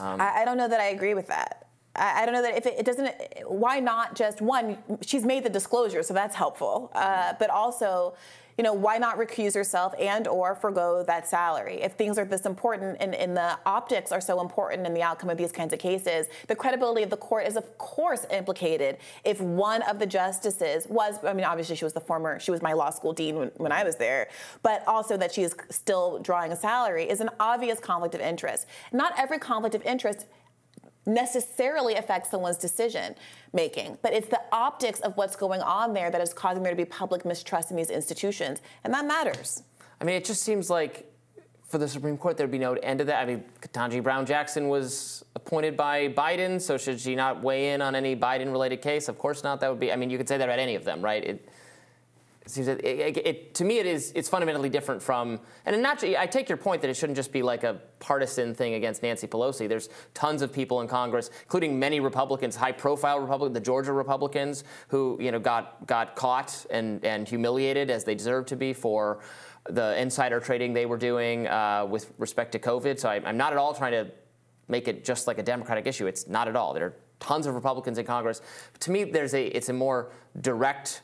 Um, 0.00 0.20
I, 0.20 0.42
I 0.42 0.44
don't 0.44 0.56
know 0.56 0.68
that 0.68 0.80
I 0.80 0.88
agree 0.88 1.14
with 1.14 1.26
that. 1.28 1.68
I, 1.94 2.22
I 2.22 2.24
don't 2.24 2.34
know 2.34 2.42
that 2.42 2.56
if 2.56 2.66
it, 2.66 2.78
it, 2.78 2.86
doesn't, 2.86 3.14
why 3.46 3.80
not 3.80 4.14
just 4.14 4.40
one? 4.40 4.78
She's 5.02 5.24
made 5.24 5.44
the 5.44 5.50
disclosure, 5.50 6.02
so 6.02 6.14
that's 6.14 6.34
helpful. 6.34 6.90
Uh, 6.94 7.34
but 7.38 7.50
also, 7.50 8.14
you 8.58 8.64
know, 8.64 8.72
why 8.72 8.98
not 8.98 9.16
recuse 9.16 9.54
yourself 9.54 9.94
and 10.00 10.26
or 10.26 10.56
forego 10.56 11.04
that 11.04 11.28
salary? 11.28 11.80
If 11.80 11.92
things 11.92 12.18
are 12.18 12.24
this 12.24 12.44
important 12.44 12.96
and, 13.00 13.14
and, 13.14 13.36
the 13.38 13.56
optics 13.64 14.10
are 14.10 14.20
so 14.20 14.40
important 14.40 14.84
in 14.84 14.94
the 14.94 15.02
outcome 15.02 15.30
of 15.30 15.38
these 15.38 15.52
kinds 15.52 15.72
of 15.72 15.78
cases, 15.78 16.26
the 16.48 16.56
credibility 16.56 17.04
of 17.04 17.10
the 17.10 17.16
court 17.16 17.46
is 17.46 17.56
of 17.56 17.78
course 17.78 18.26
implicated 18.32 18.96
if 19.22 19.40
one 19.40 19.82
of 19.82 20.00
the 20.00 20.06
justices 20.06 20.88
was, 20.88 21.22
I 21.22 21.34
mean, 21.34 21.44
obviously 21.44 21.76
she 21.76 21.84
was 21.84 21.92
the 21.92 22.00
former, 22.00 22.40
she 22.40 22.50
was 22.50 22.60
my 22.60 22.72
law 22.72 22.90
school 22.90 23.12
dean 23.12 23.36
when, 23.36 23.48
when 23.58 23.70
I 23.70 23.84
was 23.84 23.94
there, 23.94 24.28
but 24.64 24.82
also 24.88 25.16
that 25.18 25.32
she 25.32 25.42
is 25.42 25.54
still 25.70 26.18
drawing 26.18 26.50
a 26.50 26.56
salary 26.56 27.08
is 27.08 27.20
an 27.20 27.30
obvious 27.38 27.78
conflict 27.78 28.16
of 28.16 28.20
interest. 28.20 28.66
Not 28.92 29.12
every 29.16 29.38
conflict 29.38 29.76
of 29.76 29.82
interest 29.84 30.26
necessarily 31.08 31.94
affect 31.94 32.26
someone's 32.26 32.58
decision 32.58 33.14
making, 33.52 33.98
but 34.02 34.12
it's 34.12 34.28
the 34.28 34.40
optics 34.52 35.00
of 35.00 35.16
what's 35.16 35.34
going 35.34 35.60
on 35.62 35.94
there 35.94 36.10
that 36.10 36.20
is 36.20 36.32
causing 36.32 36.62
there 36.62 36.72
to 36.72 36.76
be 36.76 36.84
public 36.84 37.24
mistrust 37.24 37.70
in 37.70 37.76
these 37.76 37.90
institutions, 37.90 38.60
and 38.84 38.92
that 38.94 39.06
matters. 39.06 39.62
I 40.00 40.04
mean, 40.04 40.14
it 40.14 40.24
just 40.24 40.42
seems 40.42 40.70
like 40.70 41.10
for 41.66 41.78
the 41.78 41.88
Supreme 41.88 42.16
Court 42.16 42.36
there'd 42.36 42.50
be 42.50 42.58
no 42.58 42.74
end 42.74 42.98
to 43.00 43.04
that. 43.06 43.22
I 43.22 43.26
mean, 43.26 43.44
Ketanji 43.60 44.02
Brown 44.02 44.24
Jackson 44.24 44.68
was 44.68 45.24
appointed 45.34 45.76
by 45.76 46.08
Biden, 46.08 46.60
so 46.60 46.78
should 46.78 47.00
she 47.00 47.14
not 47.14 47.42
weigh 47.42 47.72
in 47.72 47.82
on 47.82 47.94
any 47.94 48.16
Biden-related 48.16 48.80
case? 48.80 49.08
Of 49.08 49.18
course 49.18 49.42
not. 49.42 49.60
That 49.60 49.70
would 49.70 49.80
be. 49.80 49.92
I 49.92 49.96
mean, 49.96 50.08
you 50.08 50.16
could 50.18 50.28
say 50.28 50.38
that 50.38 50.48
about 50.48 50.58
any 50.58 50.76
of 50.76 50.84
them, 50.84 51.02
right? 51.02 51.24
It 51.24 51.48
seems 52.50 52.68
it, 52.68 52.84
it, 52.84 53.16
it, 53.18 53.54
to 53.54 53.64
me 53.64 53.78
it 53.78 53.86
is 53.86 54.12
it's 54.14 54.28
fundamentally 54.28 54.68
different 54.68 55.02
from 55.02 55.40
and 55.66 55.82
not 55.82 56.02
I 56.02 56.26
take 56.26 56.48
your 56.48 56.58
point 56.58 56.82
that 56.82 56.88
it 56.88 56.94
shouldn't 56.94 57.16
just 57.16 57.32
be 57.32 57.42
like 57.42 57.64
a 57.64 57.80
partisan 58.00 58.54
thing 58.54 58.74
against 58.74 59.02
Nancy 59.02 59.26
Pelosi. 59.26 59.68
There's 59.68 59.88
tons 60.14 60.42
of 60.42 60.52
people 60.52 60.80
in 60.80 60.88
Congress, 60.88 61.30
including 61.42 61.78
many 61.78 62.00
Republicans, 62.00 62.56
high-profile 62.56 63.20
Republicans, 63.20 63.54
the 63.54 63.60
Georgia 63.60 63.92
Republicans, 63.92 64.64
who 64.88 65.18
you 65.20 65.32
know 65.32 65.38
got 65.38 65.86
got 65.86 66.16
caught 66.16 66.66
and 66.70 67.04
and 67.04 67.28
humiliated 67.28 67.90
as 67.90 68.04
they 68.04 68.14
deserve 68.14 68.46
to 68.46 68.56
be 68.56 68.72
for 68.72 69.20
the 69.70 70.00
insider 70.00 70.40
trading 70.40 70.72
they 70.72 70.86
were 70.86 70.96
doing 70.96 71.46
uh, 71.48 71.86
with 71.88 72.12
respect 72.18 72.52
to 72.52 72.58
COVID. 72.58 72.98
So 72.98 73.08
I, 73.08 73.20
I'm 73.24 73.36
not 73.36 73.52
at 73.52 73.58
all 73.58 73.74
trying 73.74 73.92
to 73.92 74.10
make 74.68 74.88
it 74.88 75.04
just 75.04 75.26
like 75.26 75.38
a 75.38 75.42
Democratic 75.42 75.86
issue. 75.86 76.06
It's 76.06 76.26
not 76.26 76.48
at 76.48 76.56
all. 76.56 76.72
There 76.72 76.86
are 76.86 76.94
tons 77.20 77.46
of 77.46 77.54
Republicans 77.54 77.98
in 77.98 78.06
Congress. 78.06 78.40
To 78.80 78.90
me, 78.90 79.04
there's 79.04 79.34
a 79.34 79.46
it's 79.56 79.68
a 79.68 79.72
more 79.72 80.10
direct 80.40 81.02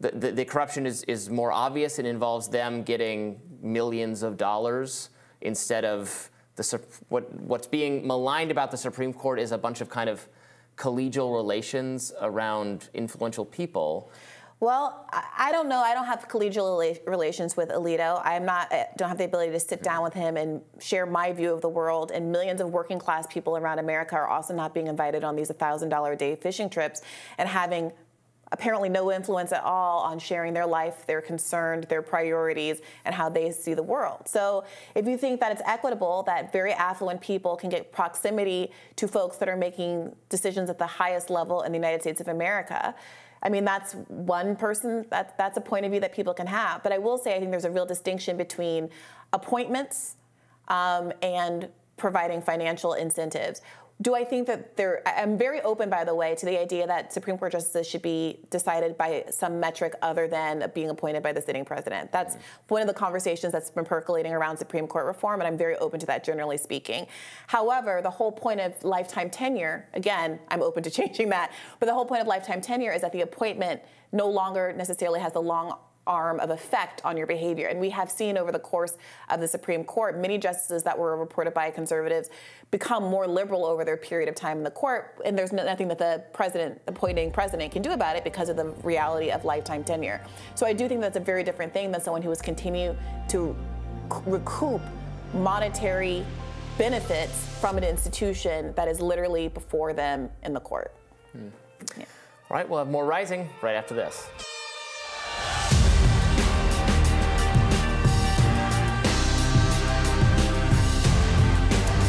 the, 0.00 0.32
the, 0.32 0.44
corruption 0.44 0.86
is, 0.86 1.02
is 1.04 1.30
more 1.30 1.52
obvious. 1.52 1.98
It 1.98 2.06
involves 2.06 2.48
them 2.48 2.82
getting 2.82 3.40
millions 3.62 4.22
of 4.22 4.36
dollars 4.36 5.10
instead 5.40 5.84
of 5.84 6.30
the, 6.56 6.80
what, 7.08 7.32
what's 7.40 7.66
being 7.66 8.06
maligned 8.06 8.50
about 8.50 8.70
the 8.70 8.76
Supreme 8.76 9.12
Court 9.12 9.38
is 9.38 9.52
a 9.52 9.58
bunch 9.58 9.80
of 9.80 9.88
kind 9.88 10.08
of 10.08 10.28
collegial 10.76 11.34
relations 11.34 12.12
around 12.20 12.90
influential 12.94 13.44
people. 13.44 14.10
Well, 14.58 15.06
I 15.12 15.52
don't 15.52 15.68
know. 15.68 15.80
I 15.80 15.92
don't 15.92 16.06
have 16.06 16.28
collegial 16.28 16.98
relations 17.06 17.58
with 17.58 17.68
Alito. 17.68 18.22
I'm 18.24 18.46
not. 18.46 18.72
I 18.72 18.86
don't 18.96 19.10
have 19.10 19.18
the 19.18 19.24
ability 19.24 19.52
to 19.52 19.60
sit 19.60 19.82
down 19.82 20.02
with 20.02 20.14
him 20.14 20.38
and 20.38 20.62
share 20.80 21.04
my 21.04 21.30
view 21.30 21.52
of 21.52 21.60
the 21.60 21.68
world. 21.68 22.10
And 22.10 22.32
millions 22.32 22.62
of 22.62 22.70
working 22.70 22.98
class 22.98 23.26
people 23.26 23.58
around 23.58 23.80
America 23.80 24.14
are 24.14 24.28
also 24.28 24.54
not 24.54 24.72
being 24.72 24.86
invited 24.86 25.24
on 25.24 25.36
these 25.36 25.50
$1,000 25.50 26.12
a 26.12 26.16
day 26.16 26.36
fishing 26.36 26.70
trips 26.70 27.02
and 27.36 27.46
having 27.46 27.92
apparently 28.52 28.88
no 28.88 29.10
influence 29.12 29.52
at 29.52 29.62
all 29.64 30.00
on 30.00 30.18
sharing 30.18 30.54
their 30.54 30.66
life, 30.66 31.04
their 31.06 31.20
concern, 31.20 31.84
their 31.88 32.02
priorities, 32.02 32.80
and 33.04 33.14
how 33.14 33.28
they 33.28 33.50
see 33.50 33.74
the 33.74 33.82
world. 33.82 34.28
So 34.28 34.64
if 34.94 35.06
you 35.06 35.18
think 35.18 35.40
that 35.40 35.52
it's 35.52 35.62
equitable 35.66 36.22
that 36.24 36.52
very 36.52 36.72
affluent 36.72 37.20
people 37.20 37.56
can 37.56 37.70
get 37.70 37.92
proximity 37.92 38.70
to 38.96 39.08
folks 39.08 39.36
that 39.38 39.48
are 39.48 39.56
making 39.56 40.14
decisions 40.28 40.70
at 40.70 40.78
the 40.78 40.86
highest 40.86 41.28
level 41.28 41.62
in 41.62 41.72
the 41.72 41.78
United 41.78 42.02
States 42.02 42.20
of 42.20 42.28
America, 42.28 42.94
I 43.42 43.48
mean, 43.48 43.64
that's 43.64 43.92
one 44.08 44.56
person, 44.56 45.06
that, 45.10 45.36
that's 45.36 45.56
a 45.56 45.60
point 45.60 45.84
of 45.84 45.90
view 45.90 46.00
that 46.00 46.12
people 46.12 46.34
can 46.34 46.46
have. 46.46 46.82
But 46.82 46.92
I 46.92 46.98
will 46.98 47.18
say, 47.18 47.36
I 47.36 47.38
think 47.38 47.50
there's 47.50 47.64
a 47.64 47.70
real 47.70 47.86
distinction 47.86 48.36
between 48.36 48.90
appointments 49.32 50.16
um, 50.68 51.12
and 51.22 51.68
providing 51.96 52.42
financial 52.42 52.94
incentives 52.94 53.62
do 54.02 54.14
I 54.14 54.24
think 54.24 54.46
that 54.48 54.76
there, 54.76 55.02
I'm 55.06 55.38
very 55.38 55.62
open, 55.62 55.88
by 55.88 56.04
the 56.04 56.14
way, 56.14 56.34
to 56.34 56.44
the 56.44 56.60
idea 56.60 56.86
that 56.86 57.14
Supreme 57.14 57.38
Court 57.38 57.52
justices 57.52 57.88
should 57.88 58.02
be 58.02 58.40
decided 58.50 58.98
by 58.98 59.24
some 59.30 59.58
metric 59.58 59.94
other 60.02 60.28
than 60.28 60.70
being 60.74 60.90
appointed 60.90 61.22
by 61.22 61.32
the 61.32 61.40
sitting 61.40 61.64
president. 61.64 62.12
That's 62.12 62.34
mm-hmm. 62.34 62.74
one 62.74 62.82
of 62.82 62.88
the 62.88 62.94
conversations 62.94 63.52
that's 63.52 63.70
been 63.70 63.86
percolating 63.86 64.32
around 64.32 64.58
Supreme 64.58 64.86
Court 64.86 65.06
reform, 65.06 65.40
and 65.40 65.48
I'm 65.48 65.56
very 65.56 65.76
open 65.76 65.98
to 66.00 66.06
that, 66.06 66.24
generally 66.24 66.58
speaking. 66.58 67.06
However, 67.46 68.00
the 68.02 68.10
whole 68.10 68.32
point 68.32 68.60
of 68.60 68.72
lifetime 68.84 69.30
tenure, 69.30 69.88
again, 69.94 70.40
I'm 70.48 70.62
open 70.62 70.82
to 70.82 70.90
changing 70.96 71.30
that, 71.30 71.52
but 71.80 71.86
the 71.86 71.94
whole 71.94 72.06
point 72.06 72.20
of 72.20 72.26
lifetime 72.26 72.60
tenure 72.60 72.92
is 72.92 73.00
that 73.00 73.12
the 73.12 73.22
appointment 73.22 73.80
no 74.12 74.28
longer 74.28 74.74
necessarily 74.76 75.20
has 75.20 75.32
the 75.32 75.42
long 75.42 75.78
arm 76.06 76.40
of 76.40 76.50
effect 76.50 77.00
on 77.04 77.16
your 77.16 77.26
behavior. 77.26 77.68
And 77.68 77.80
we 77.80 77.90
have 77.90 78.10
seen 78.10 78.38
over 78.38 78.52
the 78.52 78.58
course 78.58 78.96
of 79.28 79.40
the 79.40 79.48
Supreme 79.48 79.84
Court 79.84 80.18
many 80.18 80.38
justices 80.38 80.82
that 80.84 80.98
were 80.98 81.16
reported 81.16 81.54
by 81.54 81.70
conservatives 81.70 82.30
become 82.70 83.04
more 83.04 83.26
liberal 83.26 83.64
over 83.64 83.84
their 83.84 83.96
period 83.96 84.28
of 84.28 84.34
time 84.34 84.58
in 84.58 84.64
the 84.64 84.70
court. 84.70 85.18
And 85.24 85.38
there's 85.38 85.52
nothing 85.52 85.88
that 85.88 85.98
the 85.98 86.24
president, 86.32 86.80
appointing 86.86 87.30
president, 87.30 87.72
can 87.72 87.82
do 87.82 87.92
about 87.92 88.16
it 88.16 88.24
because 88.24 88.48
of 88.48 88.56
the 88.56 88.66
reality 88.82 89.30
of 89.30 89.44
lifetime 89.44 89.84
tenure. 89.84 90.20
So 90.54 90.66
I 90.66 90.72
do 90.72 90.88
think 90.88 91.00
that's 91.00 91.16
a 91.16 91.20
very 91.20 91.44
different 91.44 91.72
thing 91.72 91.90
than 91.92 92.00
someone 92.00 92.22
who 92.22 92.30
has 92.30 92.42
continued 92.42 92.96
to 93.28 93.56
recoup 94.26 94.80
monetary 95.34 96.24
benefits 96.78 97.46
from 97.60 97.78
an 97.78 97.84
institution 97.84 98.72
that 98.76 98.88
is 98.88 99.00
literally 99.00 99.48
before 99.48 99.92
them 99.92 100.28
in 100.42 100.52
the 100.52 100.60
court. 100.60 100.94
Hmm. 101.32 101.48
Yeah. 101.98 102.04
All 102.50 102.56
right, 102.56 102.68
we'll 102.68 102.78
have 102.78 102.88
more 102.88 103.04
rising 103.04 103.48
right 103.62 103.74
after 103.74 103.94
this. 103.94 104.28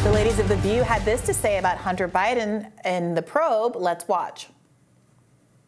The 0.04 0.12
ladies 0.12 0.38
of 0.38 0.48
The 0.48 0.56
View 0.56 0.84
had 0.84 1.04
this 1.04 1.20
to 1.22 1.34
say 1.34 1.58
about 1.58 1.76
Hunter 1.76 2.08
Biden 2.08 2.70
and 2.84 3.16
the 3.16 3.20
probe. 3.20 3.74
Let's 3.74 4.06
watch. 4.06 4.48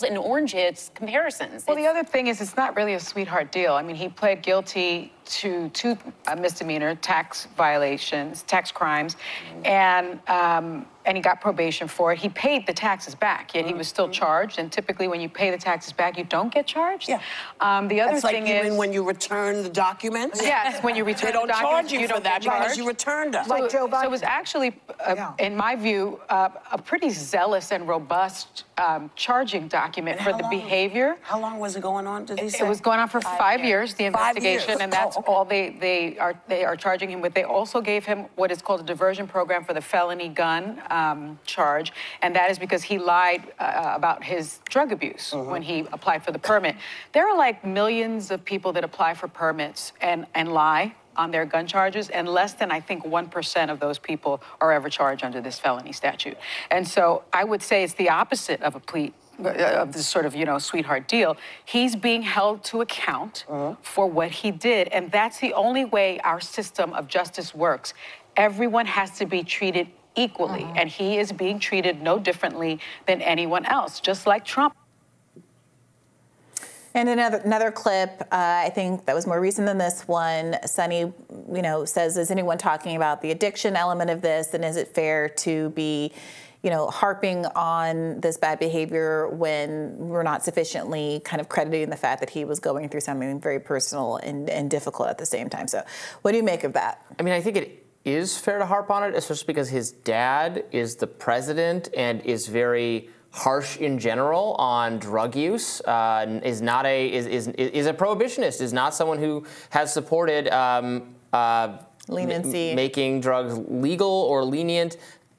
In 0.07 0.17
Orange, 0.17 0.55
it's 0.55 0.91
comparisons. 0.95 1.65
Well, 1.67 1.77
the 1.77 1.87
other 1.87 2.05
thing 2.05 2.29
is, 2.29 2.41
it's 2.41 2.57
not 2.57 2.77
really 2.77 2.95
a 2.95 3.01
sweetheart 3.01 3.51
deal. 3.53 3.75
I 3.75 3.83
mean, 3.83 3.97
he 3.97 4.09
pled 4.09 4.43
guilty 4.43 5.13
to 5.27 5.69
two 5.71 5.99
uh, 6.27 6.37
misdemeanor 6.37 6.95
tax 6.95 7.49
violations, 7.57 8.43
tax 8.45 8.71
crimes, 8.71 9.17
and 9.65 10.21
um, 10.29 10.87
and 11.11 11.17
he 11.17 11.21
got 11.23 11.41
probation 11.41 11.89
for 11.89 12.13
it. 12.13 12.21
He 12.21 12.29
paid 12.29 12.69
the 12.69 12.73
taxes 12.73 13.17
back, 13.17 13.53
yet 13.53 13.67
he 13.67 13.75
was 13.75 13.89
still 13.89 14.09
charged. 14.09 14.61
And 14.61 14.71
typically, 14.71 15.09
when 15.09 15.21
you 15.21 15.29
pay 15.29 15.51
the 15.51 15.59
taxes 15.59 15.93
back, 15.93 16.17
you 16.17 16.23
don't 16.23 16.55
get 16.55 16.69
charged. 16.69 17.09
Yeah. 17.09 17.21
Um, 17.61 17.89
the 17.89 18.01
other 18.01 18.13
That's 18.13 18.25
thing 18.25 18.45
like 18.45 18.65
is 18.67 18.77
when 18.77 18.93
you 18.93 19.03
return 19.03 19.65
the 19.65 19.69
documents. 19.69 20.41
Yes, 20.41 20.81
when 20.85 20.95
you 20.95 21.05
return 21.13 21.27
they 21.27 21.33
don't 21.33 21.49
the 21.49 21.53
documents, 21.55 21.91
charge 21.91 21.93
you, 21.93 21.99
you 21.99 22.07
for 22.07 22.15
don't 22.15 22.23
that 22.23 22.43
because 22.43 22.77
you 22.77 22.87
returned 22.87 23.35
them. 23.35 23.45
So, 23.45 23.51
Like 23.51 23.73
Joe 23.73 23.89
so 23.91 24.03
it 24.05 24.11
was 24.11 24.23
actually, 24.23 24.79
uh, 25.05 25.15
Yeah. 25.17 25.33
in 25.41 25.57
my 25.57 25.75
view, 25.75 26.21
uh, 26.29 26.51
a 26.71 26.79
pretty 26.79 27.11
zealous 27.11 27.73
and 27.73 27.89
robust 27.89 28.63
um, 28.81 29.11
charging 29.17 29.69
document 29.69 30.17
And 30.19 30.25
for 30.27 30.33
the 30.33 30.43
long- 30.43 30.51
behavior. 30.51 31.17
How 31.23 31.39
long 31.41 31.59
was 31.59 31.77
it 31.77 31.83
going 31.83 32.07
on? 32.07 32.25
Did 32.25 32.41
he 32.41 32.49
say? 32.51 32.65
It 32.65 32.69
was 32.69 32.81
going 32.81 32.99
on 33.01 33.09
for 33.09 33.21
five, 33.21 33.63
years, 33.65 33.95
the 33.95 34.05
investigation, 34.07 34.69
years. 34.71 34.81
and 34.81 34.91
that's 34.93 35.17
Oh, 35.17 35.21
okay. 35.21 35.33
all 35.33 35.45
they, 35.45 35.65
they 35.87 36.19
are 36.19 36.35
they 36.49 36.65
are 36.65 36.77
charging 36.77 37.11
him 37.11 37.21
with. 37.21 37.35
They 37.35 37.45
also 37.45 37.81
gave 37.81 38.05
him 38.05 38.19
what 38.37 38.51
is 38.51 38.61
called 38.63 38.81
a 38.81 38.85
diversion 38.95 39.27
program 39.27 39.65
for 39.65 39.75
the 39.75 39.81
felony 39.93 40.29
gun 40.29 40.81
um, 40.91 41.39
charge, 41.45 41.93
and 42.23 42.35
that 42.37 42.51
is 42.51 42.59
because 42.59 42.83
he 42.83 42.97
lied 42.99 43.43
uh, 43.59 43.93
about 44.01 44.25
his 44.25 44.61
drug 44.69 44.93
abuse 44.93 45.33
Uh-huh. 45.33 45.51
when 45.53 45.63
he 45.63 45.81
applied 45.93 46.25
for 46.25 46.33
the 46.33 46.39
permit. 46.39 46.77
There 47.13 47.29
are 47.29 47.37
like 47.37 47.65
millions 47.65 48.31
of 48.31 48.45
people 48.45 48.73
that 48.77 48.85
apply 48.85 49.15
for 49.15 49.29
permits 49.29 49.93
and 50.01 50.27
and 50.35 50.53
lie 50.53 50.95
on 51.17 51.31
their 51.31 51.45
gun 51.45 51.67
charges, 51.67 52.09
and 52.09 52.29
less 52.29 52.55
than 52.55 52.71
I 52.71 52.81
think 52.81 53.05
1% 53.05 53.71
of 53.71 53.81
those 53.81 53.99
people 53.99 54.43
are 54.61 54.73
ever 54.73 54.89
charged 54.89 55.25
under 55.25 55.41
this 55.41 55.59
felony 55.59 55.93
statute. 55.93 56.37
And 56.71 56.87
so 56.87 57.25
I 57.33 57.45
would 57.45 57.63
say 57.63 57.83
it's 57.85 57.95
the 57.95 58.11
opposite 58.11 58.63
of 58.63 58.75
a 58.75 58.81
plea 58.81 59.13
uh, 59.45 59.49
of 59.49 59.93
this 59.93 60.07
sort 60.07 60.27
of 60.27 60.35
you 60.35 60.45
know 60.45 60.59
sweetheart 60.59 61.09
deal. 61.09 61.37
He's 61.65 61.97
being 61.97 62.21
held 62.21 62.63
to 62.65 62.83
account 62.83 63.47
for 63.81 64.07
what 64.07 64.31
he 64.31 64.51
did 64.51 64.89
and 64.89 65.11
that's 65.11 65.39
the 65.39 65.55
only 65.55 65.87
way 65.87 66.19
our 66.21 66.41
system 66.41 66.93
of 66.93 67.09
justice 67.09 67.55
works. 67.55 67.95
Everyone 68.37 68.85
has 68.85 69.13
to 69.19 69.25
be 69.25 69.43
treated 69.43 69.89
equally 70.15 70.67
and 70.77 70.91
he 70.91 71.19
is 71.19 71.33
being 71.33 71.59
treated 71.59 72.03
no 72.03 72.19
differently 72.19 72.81
than 73.07 73.23
anyone 73.23 73.65
else 73.67 74.01
just 74.01 74.27
like 74.27 74.45
trump 74.45 74.75
And 76.95 77.09
another 77.09 77.39
another 77.39 77.71
clip, 77.71 78.21
uh, 78.23 78.27
I 78.31 78.71
think 78.75 79.07
that 79.07 79.15
was 79.15 79.27
more 79.27 79.41
recent 79.41 79.67
than 79.67 79.79
this 79.79 80.09
one. 80.09 80.57
Sunny, 80.67 80.99
you 81.01 81.63
know, 81.63 81.85
says, 81.85 82.17
"Is 82.17 82.31
anyone 82.31 82.59
talking 82.59 82.97
about 82.97 83.23
the 83.23 83.31
addiction 83.31 83.77
element 83.77 84.11
of 84.11 84.23
this? 84.23 84.55
And 84.55 84.65
is 84.65 84.77
it 84.77 84.93
fair 84.93 85.29
to 85.29 85.71
be, 85.71 86.13
you 86.63 86.71
know, 86.71 86.89
harping 86.89 87.47
on 87.47 88.21
this 88.21 88.37
bad 88.39 88.59
behavior 88.59 89.29
when 89.29 89.97
we're 89.99 90.25
not 90.25 90.45
sufficiently 90.45 91.23
kind 91.25 91.41
of 91.41 91.49
crediting 91.49 91.91
the 91.91 91.97
fact 91.97 92.21
that 92.21 92.31
he 92.31 92.45
was 92.45 92.59
going 92.59 92.89
through 92.89 93.01
something 93.03 93.41
very 93.41 93.61
personal 93.61 94.17
and, 94.17 94.51
and 94.51 94.69
difficult 94.69 95.09
at 95.09 95.19
the 95.19 95.27
same 95.27 95.49
time?" 95.49 95.69
So, 95.69 95.85
what 96.23 96.33
do 96.33 96.39
you 96.39 96.45
make 96.45 96.65
of 96.65 96.73
that? 96.73 97.05
I 97.21 97.23
mean, 97.23 97.35
I 97.35 97.41
think 97.41 97.57
it 97.57 97.87
is 98.05 98.37
fair 98.37 98.59
to 98.59 98.67
harp 98.67 98.91
on 98.91 99.05
it, 99.05 99.15
especially 99.15 99.47
because 99.47 99.69
his 99.69 99.93
dad 99.93 100.65
is 100.73 100.97
the 100.97 101.07
president 101.07 101.89
and 101.97 102.21
is 102.23 102.49
very 102.49 103.11
harsh 103.33 103.77
in 103.77 103.99
general 103.99 104.55
on 104.55 104.99
drug 104.99 105.37
use. 105.37 105.81
Uh, 105.83 106.41
is 106.43 106.61
not 106.61 106.87
a 106.87 107.13
is, 107.13 107.27
is 107.27 107.49
is 107.49 107.87
a 107.87 107.95
prohibitionist. 107.95 108.61
Is 108.61 108.73
not 108.73 108.95
someone 108.95 109.19
who 109.19 109.45
has 109.71 109.93
supported. 109.93 110.49
Um, 110.49 111.15
uh, 111.33 111.79
Leniency. 112.09 112.71
m- 112.71 112.77
making 112.77 113.21
drugs 113.21 113.57
legal 113.69 114.09
or 114.09 114.45
lenient 114.45 114.97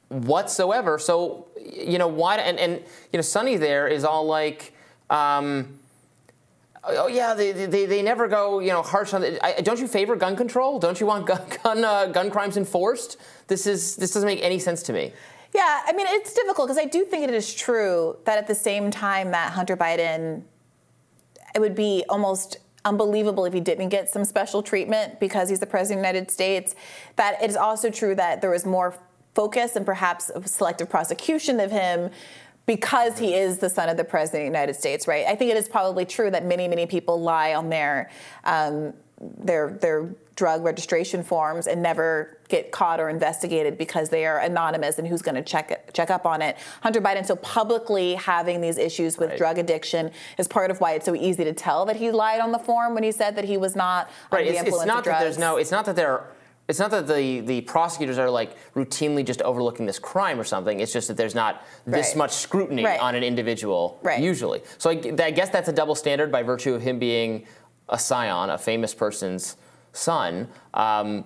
whatsoever. 0.09 0.99
So, 0.99 1.47
you 1.59 1.97
know, 1.97 2.07
why, 2.07 2.37
and, 2.37 2.59
and 2.59 2.73
you 3.11 3.17
know, 3.17 3.21
Sunny 3.21 3.57
there 3.57 3.87
is 3.87 4.03
all 4.03 4.25
like, 4.25 4.73
um, 5.09 5.79
oh 6.83 7.07
yeah, 7.07 7.33
they, 7.33 7.51
they, 7.51 7.85
they 7.85 8.01
never 8.01 8.27
go, 8.27 8.59
you 8.59 8.69
know, 8.69 8.81
harsh 8.81 9.13
on 9.13 9.21
the, 9.21 9.45
I, 9.45 9.61
don't 9.61 9.79
you 9.79 9.87
favor 9.87 10.15
gun 10.15 10.35
control? 10.35 10.79
Don't 10.79 10.99
you 10.99 11.05
want 11.05 11.27
gun, 11.27 11.41
gun, 11.63 11.85
uh, 11.85 12.05
gun 12.07 12.29
crimes 12.29 12.57
enforced? 12.57 13.17
This 13.47 13.67
is, 13.67 13.95
this 13.95 14.13
doesn't 14.13 14.27
make 14.27 14.41
any 14.41 14.59
sense 14.59 14.83
to 14.83 14.93
me. 14.93 15.13
Yeah, 15.53 15.81
I 15.85 15.93
mean, 15.93 16.07
it's 16.09 16.33
difficult 16.33 16.67
because 16.67 16.77
I 16.77 16.85
do 16.85 17.03
think 17.03 17.23
it 17.23 17.33
is 17.33 17.53
true 17.53 18.17
that 18.25 18.37
at 18.37 18.47
the 18.47 18.55
same 18.55 18.89
time 18.89 19.31
that 19.31 19.51
Hunter 19.51 19.75
Biden, 19.75 20.43
it 21.53 21.59
would 21.59 21.75
be 21.75 22.05
almost 22.07 22.57
unbelievable 22.85 23.45
if 23.45 23.53
he 23.53 23.59
didn't 23.59 23.89
get 23.89 24.09
some 24.09 24.25
special 24.25 24.63
treatment 24.63 25.19
because 25.19 25.49
he's 25.49 25.59
the 25.59 25.65
president 25.65 25.99
of 25.99 26.03
the 26.03 26.07
United 26.07 26.31
States. 26.31 26.75
That 27.17 27.41
it 27.41 27.49
is 27.49 27.57
also 27.57 27.89
true 27.89 28.15
that 28.15 28.41
there 28.41 28.49
was 28.49 28.65
more 28.65 28.95
focus 29.35 29.75
and 29.75 29.85
perhaps 29.85 30.31
selective 30.45 30.89
prosecution 30.89 31.59
of 31.59 31.71
him 31.71 32.11
because 32.65 33.17
he 33.17 33.33
is 33.33 33.57
the 33.57 33.69
son 33.69 33.89
of 33.89 33.97
the 33.97 34.03
president 34.03 34.41
of 34.41 34.53
the 34.53 34.59
United 34.59 34.75
States, 34.75 35.07
right? 35.07 35.25
I 35.25 35.35
think 35.35 35.51
it 35.51 35.57
is 35.57 35.67
probably 35.67 36.05
true 36.05 36.29
that 36.31 36.45
many, 36.45 36.67
many 36.67 36.85
people 36.85 37.21
lie 37.21 37.53
on 37.53 37.69
their 37.69 38.09
um, 38.43 38.93
their 39.19 39.77
their 39.81 40.09
drug 40.41 40.63
registration 40.63 41.21
forms 41.21 41.67
and 41.67 41.83
never 41.83 42.39
get 42.49 42.71
caught 42.71 42.99
or 42.99 43.09
investigated 43.11 43.77
because 43.77 44.09
they 44.09 44.25
are 44.25 44.39
anonymous 44.39 44.97
and 44.97 45.07
who's 45.07 45.21
going 45.21 45.35
to 45.35 45.43
check 45.43 45.69
it, 45.69 45.91
check 45.93 46.09
up 46.09 46.25
on 46.25 46.41
it. 46.41 46.57
Hunter 46.81 46.99
Biden 46.99 47.23
so 47.23 47.35
publicly 47.35 48.15
having 48.15 48.59
these 48.59 48.79
issues 48.79 49.19
with 49.19 49.29
Right. 49.29 49.37
drug 49.37 49.59
addiction 49.59 50.09
is 50.39 50.47
part 50.47 50.71
of 50.71 50.81
why 50.81 50.93
it's 50.93 51.05
so 51.05 51.13
easy 51.13 51.43
to 51.43 51.53
tell 51.53 51.85
that 51.85 51.95
he 51.97 52.09
lied 52.09 52.39
on 52.41 52.51
the 52.51 52.57
form 52.57 52.95
when 52.95 53.03
he 53.03 53.11
said 53.11 53.35
that 53.35 53.45
he 53.45 53.55
was 53.55 53.75
not 53.75 54.09
Right. 54.31 54.39
under 54.39 54.51
the 54.51 54.57
It's, 54.57 54.65
influence 54.65 54.81
it's 54.85 54.87
not 54.87 54.97
of 54.97 55.05
that 55.05 55.19
there's 55.19 55.37
no. 55.37 55.57
It's 55.57 55.69
not 55.69 55.85
that 55.85 55.95
there. 55.95 56.23
It's 56.67 56.79
not 56.79 56.89
that 56.89 57.05
the, 57.05 57.41
the 57.41 57.61
prosecutors 57.61 58.17
are 58.17 58.31
like 58.31 58.55
routinely 58.73 59.23
just 59.23 59.43
overlooking 59.43 59.85
this 59.85 59.99
crime 59.99 60.39
or 60.39 60.43
something. 60.43 60.79
It's 60.79 60.91
just 60.91 61.07
that 61.09 61.17
there's 61.17 61.35
not 61.35 61.63
this 61.85 62.07
Right. 62.07 62.17
much 62.17 62.31
scrutiny 62.31 62.83
Right. 62.83 62.99
on 62.99 63.13
an 63.13 63.21
individual 63.23 63.99
Right. 64.01 64.19
usually. 64.19 64.63
So 64.79 64.89
I 64.89 64.95
guess 64.95 65.49
that's 65.49 65.69
a 65.69 65.73
double 65.73 65.93
standard 65.93 66.31
by 66.31 66.41
virtue 66.41 66.73
of 66.73 66.81
him 66.81 66.97
being 66.97 67.45
a 67.89 67.99
scion, 67.99 68.49
a 68.49 68.57
famous 68.57 68.95
person's 68.95 69.55
son. 69.93 70.47
Um, 70.73 71.25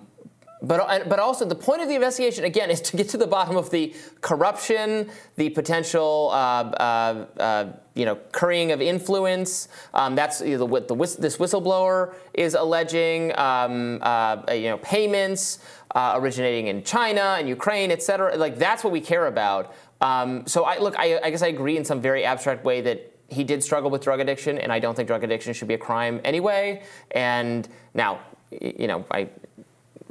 but, 0.61 1.07
but 1.07 1.19
also 1.19 1.45
the 1.45 1.55
point 1.55 1.81
of 1.81 1.87
the 1.87 1.95
investigation 1.95 2.43
again 2.43 2.71
is 2.71 2.81
to 2.81 2.97
get 2.97 3.09
to 3.09 3.17
the 3.17 3.27
bottom 3.27 3.55
of 3.55 3.69
the 3.69 3.93
corruption, 4.21 5.09
the 5.35 5.49
potential 5.49 6.29
uh, 6.31 6.35
uh, 6.35 7.25
uh, 7.39 7.73
you 7.93 8.05
know 8.05 8.15
currying 8.31 8.71
of 8.71 8.81
influence. 8.81 9.67
Um, 9.93 10.15
that's 10.15 10.41
you 10.41 10.57
know, 10.57 10.65
what 10.65 10.87
the 10.87 10.95
this 10.95 11.37
whistleblower 11.37 12.15
is 12.33 12.55
alleging. 12.55 13.37
Um, 13.37 13.99
uh, 14.01 14.43
you 14.51 14.69
know 14.69 14.77
payments 14.79 15.59
uh, 15.93 16.13
originating 16.15 16.67
in 16.67 16.83
China 16.83 17.35
and 17.39 17.47
Ukraine, 17.47 17.91
et 17.91 18.01
cetera. 18.01 18.35
Like 18.35 18.57
that's 18.57 18.83
what 18.83 18.91
we 18.91 19.01
care 19.01 19.27
about. 19.27 19.73
Um, 20.01 20.47
so 20.47 20.63
I 20.63 20.79
look. 20.79 20.97
I, 20.97 21.19
I 21.23 21.29
guess 21.29 21.41
I 21.41 21.47
agree 21.47 21.77
in 21.77 21.85
some 21.85 22.01
very 22.01 22.25
abstract 22.25 22.63
way 22.65 22.81
that 22.81 23.11
he 23.27 23.43
did 23.43 23.63
struggle 23.63 23.89
with 23.89 24.03
drug 24.03 24.19
addiction, 24.19 24.57
and 24.57 24.71
I 24.71 24.79
don't 24.79 24.95
think 24.95 25.07
drug 25.07 25.23
addiction 25.23 25.53
should 25.53 25.67
be 25.67 25.73
a 25.73 25.79
crime 25.79 26.21
anyway. 26.23 26.83
And 27.11 27.67
now, 27.93 28.19
you 28.51 28.87
know, 28.87 28.99
by 28.99 29.29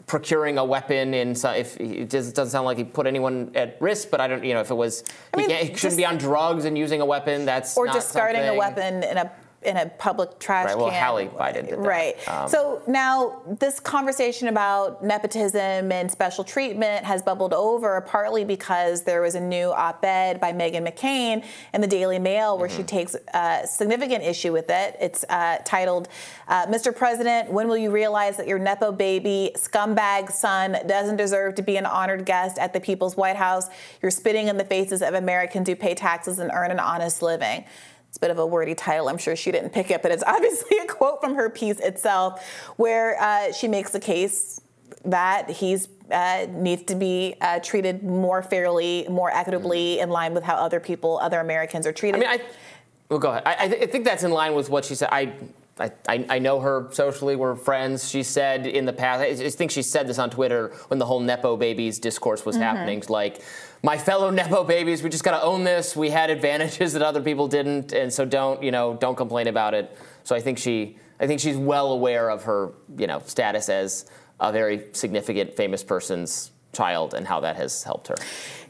procuring 0.07 0.59
a 0.59 0.65
weapon 0.65 1.15
in 1.15 1.35
so 1.35 1.51
if 1.51 1.81
it 1.81 2.11
just 2.11 2.35
doesn't 2.35 2.51
sound 2.51 2.67
like 2.67 2.77
he 2.77 2.85
put 2.85 3.07
anyone 3.07 3.51
at 3.55 3.81
risk 3.81 4.11
but 4.11 4.21
i 4.21 4.27
don't 4.27 4.45
you 4.45 4.53
know 4.53 4.61
if 4.61 4.71
it 4.71 4.75
was 4.75 5.03
I 5.33 5.39
mean, 5.39 5.49
he, 5.49 5.57
he 5.57 5.75
shouldn't 5.75 5.97
be 5.97 6.05
on 6.05 6.19
drugs 6.19 6.67
and 6.67 6.77
using 6.77 7.01
a 7.01 7.07
weapon 7.07 7.47
that's 7.47 7.75
or 7.75 7.87
not 7.87 7.95
discarding 7.95 8.43
a 8.43 8.55
weapon 8.55 9.03
in 9.03 9.17
a 9.17 9.33
in 9.65 9.77
a 9.77 9.87
public 9.99 10.39
trash 10.39 10.67
right 10.67 10.77
well 10.79 10.91
can. 10.91 11.03
hallie 11.03 11.27
biden 11.27 11.69
did 11.69 11.71
that. 11.71 11.79
Right. 11.79 12.29
Um, 12.29 12.49
so 12.49 12.83
now 12.87 13.43
this 13.59 13.81
conversation 13.81 14.49
about 14.49 15.03
nepotism 15.03 15.91
and 15.91 16.11
special 16.11 16.45
treatment 16.45 17.05
has 17.05 17.23
bubbled 17.23 17.53
over 17.55 18.01
partly 18.03 18.45
because 18.45 19.03
there 19.03 19.23
was 19.23 19.35
a 19.35 19.41
new 19.41 19.73
op-ed 19.73 20.41
by 20.41 20.53
Meghan 20.53 20.87
McCain 20.89 21.45
in 21.73 21.81
the 21.81 21.87
Daily 21.87 22.19
Mail 22.19 22.57
where 22.59 22.69
she 22.69 22.75
Mm-hmm. 22.85 22.87
takes 22.87 23.17
uh, 23.33 23.65
significant 23.67 24.23
issue 24.25 24.53
with 24.53 24.69
it. 24.69 24.97
It's 25.01 25.25
uh, 25.29 25.59
titled, 25.65 26.09
uh, 26.49 26.67
"Mr. 26.67 26.95
President, 26.95 27.51
when 27.51 27.67
will 27.69 27.79
you 27.79 27.91
realize 27.91 28.37
that 28.37 28.47
your 28.47 28.59
nepo 28.59 28.93
baby 28.93 29.53
scumbag 29.57 30.31
son 30.31 30.77
doesn't 30.87 31.17
deserve 31.17 31.55
to 31.55 31.63
be 31.63 31.77
an 31.77 31.87
honored 31.87 32.27
guest 32.27 32.59
at 32.59 32.73
the 32.73 32.81
People's 32.81 33.17
White 33.17 33.37
House? 33.37 33.69
You're 34.03 34.11
spitting 34.11 34.49
in 34.49 34.57
the 34.59 34.65
faces 34.65 35.01
of 35.03 35.15
Americans 35.15 35.69
who 35.69 35.77
pay 35.77 35.95
taxes 35.95 36.39
and 36.41 36.51
earn 36.53 36.71
an 36.71 36.81
honest 36.81 37.23
living." 37.23 37.65
It's 38.15 38.19
a 38.19 38.21
bit 38.21 38.31
of 38.31 38.39
a 38.39 38.47
wordy 38.47 38.77
title. 38.77 39.09
I'm 39.09 39.19
sure 39.19 39.35
she 39.35 39.51
didn't 39.51 39.71
pick 39.71 39.91
it, 39.91 40.01
but 40.01 40.13
it's 40.13 40.23
obviously 40.27 40.79
a 40.79 40.87
quote 40.87 41.21
from 41.21 41.35
her 41.35 41.51
piece 41.51 41.81
itself, 41.81 42.47
where 42.77 43.21
uh, 43.21 43.51
she 43.53 43.67
makes 43.67 43.91
the 43.91 43.99
case 43.99 44.61
that 45.05 45.51
he's 45.51 45.89
uh, 46.13 46.47
needs 46.49 46.85
to 46.85 46.95
be 46.95 47.35
uh, 47.41 47.59
treated 47.59 48.05
more 48.05 48.41
fairly, 48.41 49.05
more 49.11 49.33
equitably, 49.33 49.99
in 49.99 50.11
line 50.11 50.33
with 50.33 50.45
how 50.45 50.55
other 50.55 50.79
people, 50.79 51.19
other 51.19 51.41
Americans 51.41 51.89
are 51.89 51.93
treated. 51.93 52.19
i 52.19 52.21
mean 52.21 52.41
i 52.41 52.45
well 53.09 53.19
go 53.19 53.31
ahead 53.31 53.43
i, 53.47 53.65
I, 53.65 53.69
th- 53.69 53.83
I 53.83 53.87
think 53.87 54.05
that's 54.05 54.23
in 54.23 54.31
line 54.31 54.55
with 54.55 54.71
what 54.71 54.85
she 54.85 54.95
said 54.95 55.09
i 55.11 55.33
I, 55.81 55.91
I 56.09 56.27
I 56.31 56.39
know 56.39 56.61
her 56.61 56.87
socially. 56.93 57.35
We're 57.35 57.57
friends. 57.57 58.09
She 58.09 58.23
said 58.23 58.65
in 58.65 58.85
the 58.85 58.93
past, 58.93 59.23
I 59.23 59.35
just 59.35 59.59
think 59.59 59.73
she 59.73 59.83
said 59.83 60.07
this 60.07 60.21
on 60.21 60.31
Twitter 60.31 60.69
when 60.87 61.01
the 61.01 61.05
whole 61.07 61.19
Nepo 61.19 61.57
babies 61.57 61.99
discourse 61.99 62.47
was 62.47 62.57
Mhm. 62.57 62.61
happening. 62.61 63.03
Like, 63.09 63.43
my 63.85 63.99
fellow 63.99 64.31
Nepo 64.31 64.65
babies, 64.65 65.03
we 65.03 65.11
just 65.11 65.25
got 65.25 65.39
to 65.39 65.43
own 65.43 65.63
this. 65.63 65.95
We 65.95 66.09
had 66.09 66.31
advantages 66.31 66.95
that 66.95 67.03
other 67.03 67.21
people 67.21 67.49
didn't, 67.49 67.93
and 67.93 68.11
so 68.11 68.25
don't, 68.25 68.63
you 68.63 68.71
know, 68.71 68.95
don't 68.95 69.15
complain 69.15 69.47
about 69.47 69.75
it. 69.75 69.95
So 70.25 70.35
I 70.35 70.41
think 70.41 70.57
she, 70.57 70.97
I 71.21 71.27
think 71.27 71.39
she's 71.39 71.59
well 71.59 71.93
aware 71.93 72.31
of 72.31 72.45
her, 72.45 72.73
you 72.97 73.07
know, 73.07 73.21
status 73.27 73.69
as 73.69 74.07
a 74.41 74.51
very 74.51 74.85
significant, 74.93 75.55
famous 75.55 75.85
person's 75.85 76.51
child 76.73 77.13
and 77.13 77.27
how 77.27 77.41
that 77.41 77.57
has 77.57 77.83
helped 77.83 78.09
her. 78.09 78.15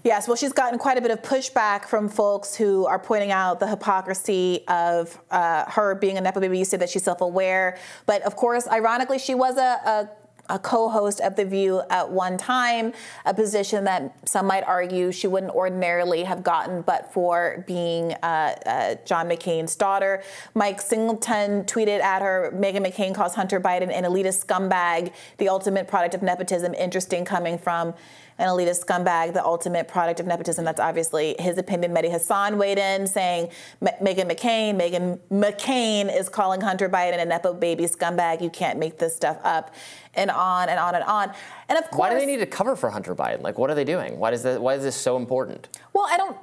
Yes, 0.02 0.26
well, 0.26 0.36
she's 0.36 0.52
gotten 0.52 0.80
quite 0.80 0.98
a 0.98 1.00
bit 1.00 1.12
of 1.12 1.22
pushback 1.22 1.84
from 1.84 2.08
folks 2.08 2.56
who 2.56 2.84
are 2.84 2.98
pointing 2.98 3.30
out 3.30 3.60
the 3.60 3.68
hypocrisy 3.68 4.64
of 4.66 5.18
uh, 5.30 5.64
her 5.70 5.94
being 5.94 6.18
a 6.18 6.20
Nepo 6.20 6.40
baby. 6.40 6.58
You 6.58 6.64
said 6.64 6.80
that 6.80 6.90
she's 6.90 7.04
self 7.04 7.20
aware. 7.20 7.78
But 8.04 8.22
of 8.22 8.34
course, 8.34 8.66
ironically, 8.66 9.20
she 9.20 9.36
was 9.36 9.56
a, 9.58 9.60
a 9.60 10.08
a 10.48 10.58
co-host 10.58 11.20
of 11.20 11.36
The 11.36 11.44
View 11.44 11.82
at 11.90 12.10
one 12.10 12.36
time, 12.36 12.92
a 13.24 13.32
position 13.32 13.84
that 13.84 14.14
some 14.28 14.46
might 14.46 14.64
argue 14.64 15.10
she 15.10 15.26
wouldn't 15.26 15.52
ordinarily 15.52 16.24
have 16.24 16.42
gotten, 16.42 16.82
but 16.82 17.12
for 17.12 17.64
being 17.66 18.12
uh, 18.22 18.54
uh, 18.66 18.94
John 19.04 19.28
McCain's 19.28 19.74
daughter. 19.76 20.22
Mike 20.54 20.80
Singleton 20.80 21.64
tweeted 21.64 22.00
at 22.00 22.20
her, 22.22 22.52
Meghan 22.54 22.86
McCain 22.86 23.14
calls 23.14 23.34
Hunter 23.34 23.60
Biden 23.60 23.90
an 23.90 24.04
elitist 24.04 24.44
scumbag, 24.44 25.12
the 25.38 25.48
ultimate 25.48 25.88
product 25.88 26.14
of 26.14 26.22
nepotism. 26.22 26.74
Interesting 26.74 27.24
coming 27.24 27.58
from 27.58 27.94
an 28.38 28.48
elitist 28.48 28.84
scumbag, 28.84 29.32
the 29.32 29.44
ultimate 29.44 29.88
product 29.88 30.20
of 30.20 30.26
nepotism. 30.26 30.64
That's 30.64 30.80
obviously 30.80 31.36
his 31.38 31.58
opinion. 31.58 31.94
Mehdi 31.94 32.10
Hasan 32.10 32.58
weighed 32.58 32.78
in 32.78 33.06
saying 33.06 33.50
M- 33.80 33.88
Meghan 34.02 34.30
McCain, 34.30 34.76
Meghan 34.78 35.18
McCain 35.30 36.14
is 36.14 36.28
calling 36.28 36.60
Hunter 36.60 36.88
Biden 36.88 37.20
a 37.20 37.24
nepo 37.24 37.54
baby 37.54 37.84
scumbag. 37.84 38.42
You 38.42 38.50
can't 38.50 38.78
make 38.78 38.98
this 38.98 39.14
stuff 39.14 39.38
up, 39.44 39.74
and 40.14 40.30
on 40.30 40.68
and 40.68 40.78
on 40.78 40.94
and 40.94 41.04
on. 41.04 41.32
And 41.68 41.78
of 41.78 41.84
course, 41.90 41.98
Why 41.98 42.10
do 42.10 42.18
they 42.18 42.26
need 42.26 42.38
to 42.38 42.46
cover 42.46 42.76
for 42.76 42.90
Hunter 42.90 43.14
Biden? 43.14 43.42
Like, 43.42 43.58
what 43.58 43.70
are 43.70 43.74
they 43.74 43.84
doing? 43.84 44.18
Why 44.18 44.30
that? 44.42 44.60
Why 44.60 44.74
is 44.74 44.82
this 44.82 44.96
so 44.96 45.16
important? 45.16 45.68
Well, 45.92 46.06
I 46.08 46.16
don't. 46.16 46.36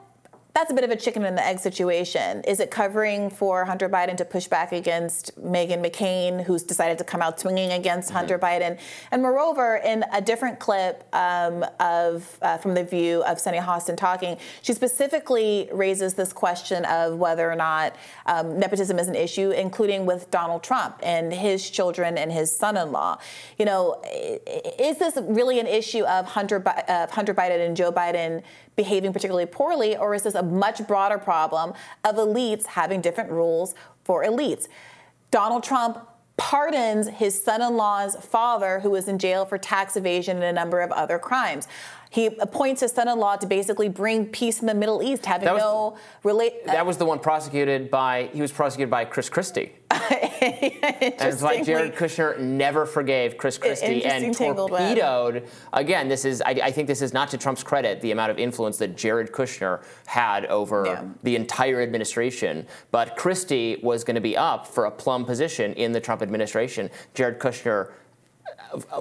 That's 0.54 0.70
a 0.70 0.74
bit 0.74 0.84
of 0.84 0.90
a 0.90 0.98
chicken 0.98 1.24
and 1.24 1.38
the 1.38 1.46
egg 1.46 1.60
situation. 1.60 2.44
Is 2.44 2.60
it 2.60 2.72
covering 2.72 3.30
for 3.30 3.64
Hunter 3.64 3.88
Biden 3.88 4.18
to 4.18 4.26
push 4.26 4.48
back 4.48 4.74
against 4.74 5.42
Meghan 5.42 5.82
McCain, 5.82 6.44
who's 6.44 6.62
decided 6.62 6.98
to 6.98 7.06
come 7.06 7.22
out 7.22 7.40
swinging 7.40 7.72
against 7.72 8.10
Hunter 8.10 8.38
Biden? 8.38 8.78
And 9.12 9.22
moreover, 9.22 9.78
in 9.78 10.04
a 10.12 10.20
different 10.20 10.60
clip 10.60 11.08
um, 11.14 11.66
of 11.80 12.38
uh, 12.42 12.58
from 12.58 12.74
the 12.74 12.84
View 12.84 13.24
of 13.24 13.40
Sunny 13.40 13.60
Hostin 13.60 13.96
talking, 13.96 14.38
she 14.62 14.74
specifically 14.74 15.70
raises 15.72 16.16
this 16.16 16.34
question 16.34 16.84
of 16.84 17.18
whether 17.18 17.50
or 17.50 17.56
not 17.56 17.96
um, 18.26 18.60
nepotism 18.60 19.00
is 19.00 19.08
an 19.08 19.16
issue, 19.16 19.52
including 19.52 20.06
with 20.06 20.30
Donald 20.32 20.64
Trump 20.64 21.00
and 21.02 21.32
his 21.32 21.70
children 21.70 22.18
and 22.18 22.30
his 22.30 22.54
son-in-law. 22.54 23.20
You 23.58 23.64
know, 23.64 24.02
is 24.06 24.98
this 24.98 25.18
really 25.22 25.62
an 25.62 25.68
issue 25.68 26.04
of 26.04 26.26
Hunter 26.26 26.58
of 26.90 27.10
Hunter 27.12 27.34
Biden 27.34 27.66
and 27.66 27.78
Joe 27.78 27.94
Biden? 27.94 28.44
Behaving 28.76 29.14
particularly 29.14 29.46
poorly, 29.46 29.98
or 29.98 30.14
is 30.14 30.24
this 30.24 30.36
a 30.36 30.44
much 30.44 30.86
broader 30.88 31.18
problem 31.18 31.74
of 32.04 32.16
elites 32.16 32.66
having 32.66 33.02
different 33.02 33.32
rules 33.32 33.76
for 34.04 34.24
elites? 34.24 34.68
Donald 35.30 35.64
Trump 35.64 36.08
pardons 36.38 37.08
his 37.08 37.42
son 37.42 37.62
in 37.62 37.78
law's 37.78 38.16
father, 38.16 38.80
who 38.80 38.90
was 38.90 39.08
in 39.08 39.20
jail 39.20 39.46
for 39.46 39.58
tax 39.58 39.96
evasion 39.96 40.38
and 40.38 40.46
a 40.46 40.52
number 40.52 40.82
of 40.82 40.92
other 40.92 41.20
crimes. 41.20 41.68
He 42.12 42.26
appoints 42.26 42.82
his 42.82 42.92
son 42.92 43.08
in 43.08 43.18
law 43.18 43.38
to 43.38 43.48
basically 43.48 43.88
bring 43.88 44.26
peace 44.26 44.60
in 44.60 44.68
the 44.68 44.74
Middle 44.74 45.02
East, 45.02 45.26
having 45.26 45.46
That 45.46 45.54
was- 45.54 45.64
no 45.64 45.98
relate. 46.24 46.66
That 46.66 46.86
was 46.86 46.98
the 46.98 47.06
one 47.06 47.20
prosecuted 47.20 47.90
by. 47.90 48.30
He 48.34 48.42
was 48.42 48.52
prosecuted 48.52 48.92
by 48.92 49.06
Chris 49.06 49.30
Christie. 49.30 49.72
And 50.42 51.14
it's 51.34 51.44
like 51.44 51.64
Jared 51.66 51.96
Kushner 51.96 52.40
never 52.40 52.86
forgave 52.88 53.38
Chris 53.38 53.58
Christie 53.60 54.04
and 54.04 54.34
tangled 54.34 54.72
web. 54.72 54.96
torpedoed. 54.98 55.48
Again, 55.72 56.10
this 56.10 56.26
is 56.26 56.42
I, 56.42 56.50
I 56.52 56.72
think 56.72 56.88
this 56.88 57.02
is 57.04 57.14
not 57.14 57.30
to 57.30 57.38
Trump's 57.38 57.62
credit 57.64 58.02
the 58.02 58.12
amount 58.12 58.32
of 58.32 58.40
influence 58.40 58.78
that 58.78 58.98
Jared 58.98 59.32
Kushner 59.32 59.84
had 60.08 60.48
over 60.48 60.84
Yeah. 60.88 61.04
the 61.22 61.36
entire 61.36 61.82
administration. 61.82 62.66
But 62.90 63.16
Christie 63.18 63.80
was 63.84 64.04
going 64.04 64.16
to 64.16 64.22
be 64.22 64.36
up 64.36 64.66
for 64.66 64.86
a 64.86 64.92
plum 64.92 65.26
position 65.26 65.74
in 65.74 65.92
the 65.92 66.00
Trump 66.02 66.22
administration. 66.24 66.90
Jared 67.14 67.38
Kushner. 67.40 67.92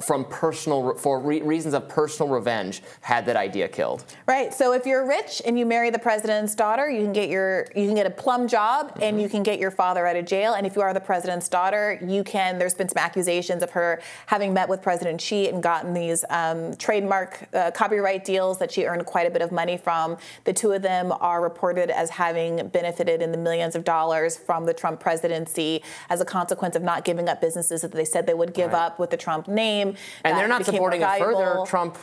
From 0.02 0.24
personal, 0.24 0.94
for 0.94 1.20
re- 1.20 1.42
reasons 1.42 1.74
of 1.74 1.88
personal 1.88 2.28
revenge, 2.32 2.82
had 3.00 3.24
that 3.26 3.36
idea 3.36 3.68
killed. 3.68 4.04
Right. 4.26 4.52
So 4.52 4.72
if 4.72 4.84
you're 4.86 5.06
rich 5.06 5.40
and 5.46 5.58
you 5.58 5.64
marry 5.66 5.90
the 5.90 5.98
president's 5.98 6.54
daughter, 6.54 6.90
you 6.90 7.02
can 7.02 7.12
get 7.12 7.28
your 7.28 7.66
you 7.76 7.86
can 7.86 7.94
get 7.94 8.06
a 8.06 8.10
plum 8.10 8.48
job 8.48 8.98
and 9.00 9.20
you 9.22 9.28
can 9.28 9.42
get 9.42 9.60
your 9.60 9.70
father 9.70 10.06
out 10.06 10.16
of 10.16 10.26
jail. 10.26 10.54
And 10.54 10.66
if 10.66 10.74
you 10.74 10.82
are 10.82 10.92
the 10.92 11.00
president's 11.00 11.48
daughter, 11.48 12.00
you 12.04 12.24
can. 12.24 12.58
There's 12.58 12.74
been 12.74 12.88
some 12.88 12.98
accusations 13.02 13.62
of 13.62 13.70
her 13.70 14.00
having 14.26 14.52
met 14.52 14.68
with 14.68 14.82
President 14.82 15.20
Xi 15.20 15.48
and 15.48 15.62
gotten 15.62 15.94
these 15.94 16.24
um, 16.30 16.74
trademark 16.76 17.46
uh, 17.54 17.70
copyright 17.70 18.24
deals 18.24 18.58
that 18.58 18.72
she 18.72 18.86
earned 18.86 19.06
quite 19.06 19.26
a 19.26 19.30
bit 19.30 19.42
of 19.42 19.52
money 19.52 19.76
from. 19.76 20.16
The 20.44 20.52
two 20.52 20.72
of 20.72 20.82
them 20.82 21.12
are 21.20 21.40
reported 21.40 21.90
as 21.90 22.10
having 22.10 22.66
benefited 22.68 23.22
in 23.22 23.30
the 23.30 23.38
millions 23.38 23.76
of 23.76 23.84
dollars 23.84 24.36
from 24.36 24.66
the 24.66 24.74
Trump 24.74 24.98
presidency 25.00 25.82
as 26.08 26.20
a 26.20 26.24
consequence 26.24 26.74
of 26.74 26.82
not 26.82 27.04
giving 27.04 27.28
up 27.28 27.40
businesses 27.40 27.82
that 27.82 27.92
they 27.92 28.04
said 28.04 28.26
they 28.26 28.34
would 28.34 28.52
give 28.52 28.72
Right. 28.72 28.86
up 28.86 28.98
with 28.98 29.10
the 29.10 29.16
Trump 29.16 29.46
name. 29.46 29.59
And 29.60 29.96
that 30.24 30.36
they're 30.36 30.48
not 30.48 30.64
supporting 30.64 31.02
a 31.02 31.18
further. 31.18 31.64
Trump 31.66 31.98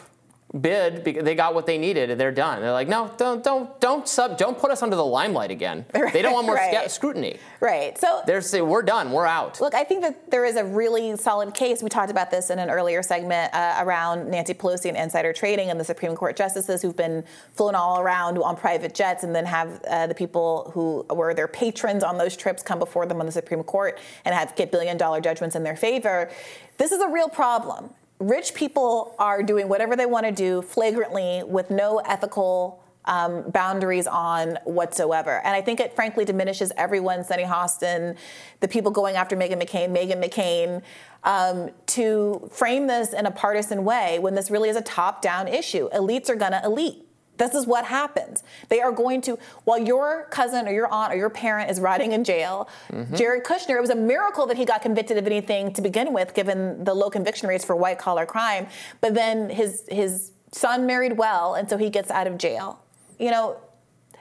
bid 0.62 1.04
because 1.04 1.26
they 1.26 1.36
got 1.36 1.54
what 1.54 1.66
they 1.66 1.78
needed 1.78 2.10
and 2.10 2.20
they're 2.20 2.32
done. 2.32 2.62
They're 2.62 2.72
like, 2.72 2.88
no, 2.88 3.12
don't, 3.18 3.44
don't, 3.44 3.78
don't 3.82 4.08
sub, 4.08 4.38
don't 4.38 4.58
put 4.58 4.72
us 4.72 4.82
under 4.82 4.96
the 4.96 5.06
limelight 5.06 5.52
again. 5.52 5.86
They 6.14 6.22
don't 6.22 6.32
want 6.34 6.46
more 6.46 6.56
Right. 6.56 6.74
sca- 6.74 6.90
scrutiny. 6.90 7.38
Right. 7.60 7.98
So 7.98 8.22
They're 8.26 8.42
saying 8.42 8.66
we're 8.66 8.82
done, 8.82 9.12
we're 9.12 9.26
out. 9.26 9.60
Look, 9.60 9.76
I 9.76 9.84
think 9.84 10.02
that 10.04 10.32
there 10.32 10.46
is 10.46 10.56
a 10.56 10.64
really 10.64 11.16
solid 11.18 11.54
case. 11.54 11.84
We 11.84 11.90
talked 11.90 12.10
about 12.12 12.32
this 12.32 12.50
in 12.50 12.60
an 12.60 12.70
earlier 12.70 13.04
segment 13.04 13.54
uh, 13.54 13.80
around 13.82 14.30
Nancy 14.32 14.54
Pelosi 14.54 14.86
and 14.88 14.96
insider 14.96 15.34
trading 15.34 15.70
and 15.70 15.78
the 15.78 15.84
Supreme 15.84 16.16
Court 16.16 16.38
justices 16.38 16.82
who've 16.82 16.96
been 16.96 17.26
flown 17.56 17.76
all 17.76 18.00
around 18.00 18.38
on 18.38 18.56
private 18.56 18.96
jets 18.96 19.26
and 19.26 19.36
then 19.36 19.46
have 19.46 19.82
uh, 19.84 20.08
the 20.08 20.16
people 20.16 20.72
who 20.74 21.06
were 21.14 21.34
their 21.34 21.50
patrons 21.50 22.04
on 22.04 22.18
those 22.18 22.38
trips 22.38 22.64
come 22.64 22.80
before 22.80 23.06
them 23.06 23.20
on 23.20 23.26
the 23.26 23.34
Supreme 23.34 23.64
Court 23.64 24.00
and 24.24 24.34
have 24.34 24.56
get 24.56 24.72
billion 24.72 24.96
dollar 24.98 25.20
judgments 25.20 25.58
in 25.58 25.64
their 25.64 25.76
favor. 25.76 26.30
This 26.78 26.92
is 26.92 27.02
a 27.02 27.10
real 27.10 27.30
problem. 27.30 27.90
Rich 28.20 28.54
people 28.54 29.16
are 29.20 29.44
doing 29.44 29.68
whatever 29.68 29.96
they 29.96 30.06
want 30.06 30.26
to 30.26 30.32
do 30.32 30.62
flagrantly 30.62 31.44
with 31.44 31.70
no 31.70 31.98
ethical 32.00 32.84
um, 33.06 33.50
boundaries 33.52 34.06
on 34.06 34.58
whatsoever. 34.66 35.42
And 35.44 35.56
I 35.56 35.62
think 35.62 35.80
it 35.80 35.96
frankly 35.96 36.26
diminishes 36.26 36.72
everyone, 36.78 37.24
Sunny 37.24 37.44
Hostin, 37.44 38.18
the 38.60 38.68
people 38.68 38.92
going 38.92 39.16
after 39.16 39.36
Meghan 39.36 39.62
McCain, 39.62 39.90
Meghan 39.90 40.24
McCain, 40.24 40.82
um, 41.24 41.72
to 41.88 42.48
frame 42.52 42.88
this 42.88 43.14
in 43.14 43.26
a 43.26 43.32
partisan 43.32 43.84
way 43.84 44.20
when 44.20 44.36
this 44.36 44.52
really 44.52 44.70
is 44.70 44.76
a 44.76 44.82
top 44.82 45.22
down 45.22 45.48
issue. 45.48 45.90
Elites 45.90 46.30
are 46.30 46.36
going 46.36 46.52
to 46.52 46.62
elite. 46.64 47.07
This 47.38 47.54
is 47.54 47.66
what 47.66 47.86
happens. 47.86 48.44
They 48.70 48.82
are 48.82 48.92
going 48.92 49.22
to, 49.22 49.38
while 49.64 49.78
your 49.78 50.28
cousin 50.32 50.68
or 50.68 50.72
your 50.72 50.88
aunt 50.88 51.14
or 51.14 51.18
your 51.18 51.30
parent 51.30 51.70
is 51.70 51.80
rotting 51.80 52.12
in 52.12 52.24
jail, 52.24 52.70
mm-hmm. 52.92 53.16
Jared 53.16 53.44
Kushner, 53.44 53.78
it 53.78 53.82
was 53.82 53.90
a 53.90 53.96
miracle 53.96 54.46
that 54.48 54.58
he 54.58 54.66
got 54.66 54.82
convicted 54.82 55.18
of 55.18 55.26
anything 55.26 55.72
to 55.74 55.82
begin 55.82 56.14
with, 56.14 56.34
given 56.34 56.84
the 56.84 56.94
low 56.94 57.10
conviction 57.10 57.48
rates 57.48 57.64
for 57.64 57.76
white 57.76 58.00
collar 58.00 58.26
crime. 58.26 58.68
But 59.02 59.14
then 59.14 59.50
his 59.50 59.84
his 59.90 60.32
son 60.52 60.86
married 60.86 61.18
well, 61.18 61.56
and 61.56 61.70
so 61.70 61.78
he 61.78 61.90
gets 61.90 62.10
out 62.10 62.28
of 62.28 62.38
jail. 62.38 62.80
You 63.20 63.32
know, 63.32 63.58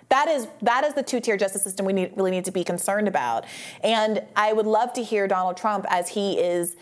that 0.08 0.28
is 0.28 0.46
that 0.62 0.84
is 0.84 0.94
the 0.94 1.02
two-tier 1.02 1.36
justice 1.36 1.62
system 1.62 1.86
we 1.86 1.92
need, 1.92 2.12
really 2.16 2.30
need 2.30 2.44
to 2.44 2.52
be 2.52 2.64
concerned 2.64 3.08
about. 3.08 3.44
And 3.82 4.22
I 4.36 4.52
would 4.52 4.66
love 4.66 4.92
to 4.94 5.02
hear 5.02 5.26
Donald 5.26 5.56
Trump 5.56 5.86
as 5.88 6.10
he 6.10 6.38
is 6.38 6.76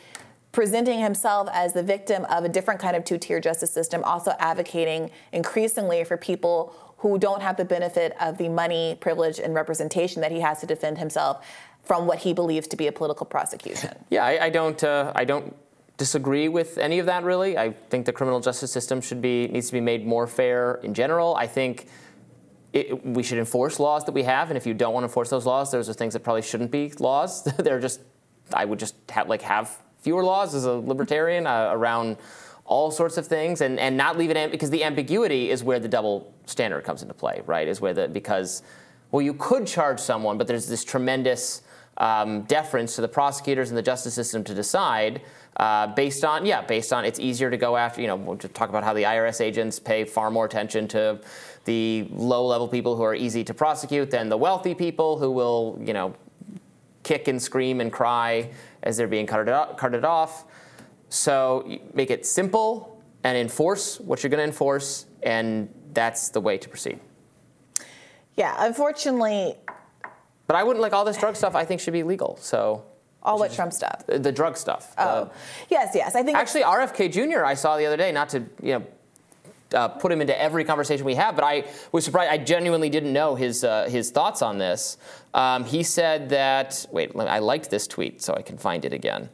presenting 0.55 1.01
himself 1.01 1.49
as 1.53 1.73
the 1.73 1.83
victim 1.83 2.25
of 2.27 2.45
a 2.45 2.49
different 2.49 2.81
kind 2.81 2.97
of 2.97 3.05
two-tier 3.05 3.41
justice 3.41 3.73
system, 3.73 4.03
also 4.05 4.33
advocating 4.39 5.11
increasingly 5.33 6.05
for 6.05 6.17
people 6.17 6.73
who 6.99 7.19
don't 7.19 7.43
have 7.43 7.57
the 7.57 7.65
benefit 7.65 8.17
of 8.21 8.39
the 8.39 8.49
money, 8.49 8.97
privilege, 9.01 9.41
and 9.41 9.53
representation 9.53 10.23
that 10.23 10.31
he 10.31 10.41
has 10.41 10.61
to 10.61 10.67
defend 10.67 10.97
himself 10.97 11.45
from 11.83 12.07
what 12.07 12.21
he 12.21 12.33
believes 12.33 12.69
to 12.69 12.77
be 12.77 12.87
a 12.87 12.93
political 12.93 13.27
prosecution. 13.27 13.91
Yeah, 14.09 14.25
I, 14.25 14.45
I 14.45 14.51
don't. 14.51 14.83
Uh, 14.83 15.13
I 15.15 15.25
don't 15.25 15.55
disagree 15.97 16.49
with 16.49 16.79
any 16.79 16.99
of 16.99 17.07
that. 17.07 17.25
Really, 17.25 17.59
I 17.59 17.73
think 17.73 18.07
the 18.07 18.13
criminal 18.13 18.41
justice 18.41 18.73
system 18.73 19.01
should 19.01 19.21
be 19.21 19.49
needs 19.49 19.67
to 19.67 19.73
be 19.73 19.81
made 19.81 20.07
more 20.07 20.27
fair 20.27 20.77
in 20.83 20.95
general. 20.95 21.35
I 21.35 21.47
think. 21.47 21.89
It, 22.73 23.07
we 23.07 23.23
should 23.23 23.39
enforce 23.39 23.79
laws 23.79 24.05
that 24.07 24.13
we 24.13 24.25
have, 24.25 24.51
and 24.51 24.57
if 24.57 24.67
you 24.67 24.75
don't 24.75 24.93
want 24.93 25.05
to 25.05 25.07
enforce 25.07 25.31
those 25.31 25.47
laws, 25.47 25.71
those 25.71 25.89
are 25.89 25.93
things 25.93 26.13
that 26.15 26.25
probably 26.25 26.43
shouldn't 26.43 26.73
be 26.73 26.93
laws. 26.99 27.45
They're 27.59 27.79
just, 27.79 28.01
I 28.53 28.65
would 28.65 28.81
just 28.81 28.97
have 29.11 29.29
like 29.29 29.43
have 29.43 29.79
fewer 30.05 30.23
laws 30.23 30.55
as 30.55 30.67
a 30.67 30.73
libertarian 30.73 31.47
uh, 31.47 31.71
around 31.73 32.19
all 32.67 32.91
sorts 32.91 33.17
of 33.17 33.27
things, 33.27 33.61
and 33.61 33.81
and 33.81 33.97
not 33.97 34.17
leave 34.17 34.31
it 34.31 34.37
am- 34.37 34.51
because 34.51 34.71
the 34.71 34.85
ambiguity 34.85 35.51
is 35.51 35.65
where 35.65 35.81
the 35.81 35.89
double 35.89 36.33
standard 36.47 36.85
comes 36.85 37.03
into 37.03 37.15
play, 37.15 37.43
right? 37.47 37.67
Is 37.67 37.81
where 37.81 37.95
the 37.95 38.07
because 38.09 38.63
well, 39.11 39.23
you 39.23 39.35
could 39.35 39.67
charge 39.67 40.01
someone, 40.01 40.39
but 40.39 40.47
there's 40.47 40.67
this 40.67 40.85
tremendous 40.85 41.63
um, 41.99 42.43
deference 42.43 42.97
to 42.97 43.01
the 43.01 43.09
prosecutors 43.09 43.71
and 43.71 43.79
the 43.79 43.83
justice 43.83 44.15
system 44.15 44.43
to 44.45 44.55
decide 44.55 45.21
uh, 45.57 45.87
based 45.87 46.25
on, 46.25 46.45
yeah, 46.45 46.63
based 46.63 46.93
on 46.93 47.05
it's 47.05 47.21
easier 47.21 47.49
to 47.49 47.57
go 47.57 47.77
after, 47.77 48.01
you 48.01 48.09
know, 48.09 48.17
we'll 48.17 48.37
talk 48.37 48.69
about 48.69 48.83
how 48.83 48.93
the 48.93 49.05
IRS 49.05 49.41
agents 49.41 49.79
pay 49.79 50.05
far 50.05 50.31
more 50.31 50.45
attention 50.45 50.89
to 50.89 51.21
the 51.65 52.09
low 52.11 52.45
level 52.45 52.67
people 52.67 52.97
who 52.97 53.05
are 53.05 53.15
easy 53.15 53.45
to 53.45 53.55
prosecute 53.55 54.11
than 54.11 54.29
the 54.29 54.37
wealthy 54.37 54.75
people 54.75 55.17
who 55.17 55.31
will, 55.31 55.79
you 55.81 55.93
know, 55.93 56.13
kick 57.05 57.29
and 57.29 57.41
scream 57.41 57.81
and 57.81 57.93
cry 57.93 58.51
as 58.85 58.97
they're 58.97 59.09
being 59.09 59.27
carted, 59.27 60.05
off. 60.05 60.45
So 61.09 61.81
make 61.93 62.11
it 62.11 62.25
simple 62.25 63.03
and 63.25 63.37
enforce 63.37 63.99
what 63.99 64.23
you're 64.23 64.31
going 64.31 64.39
to 64.39 64.45
enforce, 64.45 65.07
and 65.23 65.69
that's 65.93 66.29
the 66.29 66.41
way 66.41 66.59
to 66.59 66.69
proceed. 66.69 67.01
Yeah, 68.37 68.55
unfortunately, 68.59 69.57
But 70.47 70.57
I 70.57 70.63
wouldn't 70.63 70.83
like 70.83 70.93
all 70.93 71.05
this 71.05 71.17
drug 71.17 71.37
stuff. 71.37 71.55
I 71.55 71.65
think 71.65 71.81
should 71.81 71.93
be 71.93 72.03
legal. 72.03 72.37
So 72.41 72.85
all 73.23 73.39
what 73.39 73.53
Trump 73.53 73.73
stuff. 73.73 74.07
the, 74.07 74.19
the 74.19 74.33
drug 74.33 74.57
stuff. 74.57 74.95
Oh, 74.99 75.31
yes, 75.71 75.93
yes. 75.95 76.15
I 76.15 76.23
think 76.23 76.37
Actually, 76.37 76.63
RFK 76.63 77.11
Jr. 77.11 77.45
I 77.45 77.55
saw 77.55 77.79
the 77.79 77.87
other 77.87 77.97
day. 77.97 78.13
Not 78.13 78.29
to 78.31 78.41
you 78.63 78.75
know. 78.75 78.85
Uh, 79.75 79.89
put 79.89 80.13
him 80.13 80.21
into 80.21 80.41
every 80.41 80.65
conversation 80.65 81.05
we 81.05 81.17
have, 81.17 81.35
but 81.35 81.45
I 81.45 81.65
was 81.93 82.05
surprised. 82.05 82.31
I 82.31 82.39
genuinely 82.39 82.89
didn't 82.89 83.13
know 83.13 83.35
his 83.35 83.65
uh, 83.65 83.89
his 83.89 84.11
thoughts 84.11 84.41
on 84.43 84.59
this. 84.59 84.97
Um, 85.35 85.65
he 85.65 85.83
said 85.83 86.29
that. 86.31 86.87
Wait, 86.93 87.11
I 87.17 87.41
liked 87.41 87.71
this 87.71 87.87
tweet, 87.87 88.23
so 88.23 88.35
I 88.35 88.43
can 88.43 88.57
find 88.57 88.85
it 88.85 88.93
again. 88.93 89.29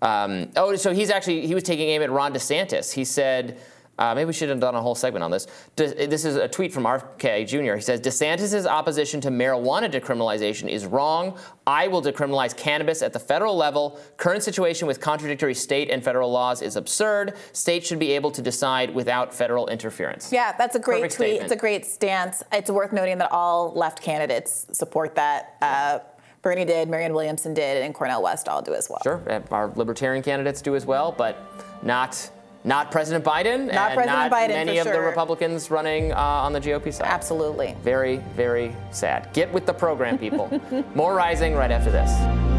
Um, 0.00 0.50
oh, 0.56 0.76
so 0.76 0.92
he's 0.92 1.10
actually 1.10 1.46
he 1.46 1.54
was 1.54 1.64
taking 1.64 1.88
aim 1.88 2.02
at 2.02 2.10
Ron 2.10 2.32
DeSantis. 2.32 2.92
He 2.92 3.04
said. 3.04 3.58
Uh, 3.98 4.14
maybe 4.14 4.26
we 4.26 4.32
should 4.32 4.48
have 4.48 4.58
done 4.58 4.74
a 4.74 4.80
whole 4.80 4.94
segment 4.94 5.22
on 5.22 5.30
this. 5.30 5.46
De- 5.76 6.06
this 6.06 6.24
is 6.24 6.36
a 6.36 6.48
tweet 6.48 6.72
from 6.72 6.84
RFK 6.84 7.46
Jr. 7.46 7.74
He 7.74 7.82
says 7.82 8.00
DeSantis' 8.00 8.66
opposition 8.66 9.20
to 9.20 9.28
marijuana 9.28 9.90
decriminalization 9.90 10.68
is 10.68 10.86
wrong. 10.86 11.38
I 11.66 11.88
will 11.88 12.02
decriminalize 12.02 12.56
cannabis 12.56 13.02
at 13.02 13.12
the 13.12 13.18
federal 13.18 13.54
level. 13.54 14.00
Current 14.16 14.42
situation 14.42 14.88
with 14.88 15.00
contradictory 15.00 15.54
state 15.54 15.90
and 15.90 16.02
federal 16.02 16.32
laws 16.32 16.62
is 16.62 16.76
absurd. 16.76 17.34
States 17.52 17.86
should 17.86 17.98
be 17.98 18.12
able 18.12 18.30
to 18.30 18.42
decide 18.42 18.94
without 18.94 19.32
federal 19.32 19.68
interference. 19.68 20.32
Yeah, 20.32 20.52
that's 20.56 20.74
a 20.74 20.80
great 20.80 21.02
Perfect 21.02 21.16
tweet. 21.16 21.26
statement. 21.28 21.44
It's 21.44 21.52
a 21.52 21.60
great 21.60 21.86
stance. 21.86 22.42
It's 22.50 22.70
worth 22.70 22.92
noting 22.92 23.18
that 23.18 23.30
all 23.30 23.72
left 23.74 24.02
candidates 24.02 24.66
support 24.72 25.14
that. 25.16 25.56
Uh, 25.60 25.98
Bernie 26.40 26.64
did, 26.64 26.88
Marianne 26.88 27.14
Williamson 27.14 27.54
did, 27.54 27.84
and 27.84 27.94
Cornel 27.94 28.20
West 28.20 28.48
all 28.48 28.62
do 28.62 28.74
as 28.74 28.90
well. 28.90 28.98
Sure, 29.04 29.22
our 29.52 29.70
libertarian 29.76 30.24
candidates 30.24 30.60
do 30.60 30.74
as 30.74 30.84
well, 30.84 31.12
but 31.12 31.38
not 31.84 32.28
not 32.64 32.90
President 32.90 33.24
Biden 33.24 33.66
Not 33.66 33.90
and 33.90 33.94
President 33.94 34.06
not 34.06 34.32
Biden, 34.32 34.48
many 34.48 34.78
of 34.78 34.86
the. 34.86 35.00
Republicans 35.00 35.70
running 35.70 36.12
uh, 36.12 36.16
on 36.16 36.52
the 36.52 36.60
GOP 36.60 36.92
side. 36.92 37.06
Absolutely. 37.06 37.76
Very, 37.82 38.18
very 38.36 38.74
sad. 38.92 39.28
Get 39.32 39.52
with 39.52 39.66
the 39.66 39.74
program, 39.74 40.18
people. 40.18 40.48
More 40.94 41.14
rising 41.14 41.54
right 41.54 41.70
after 41.70 41.90
this. 41.90 42.51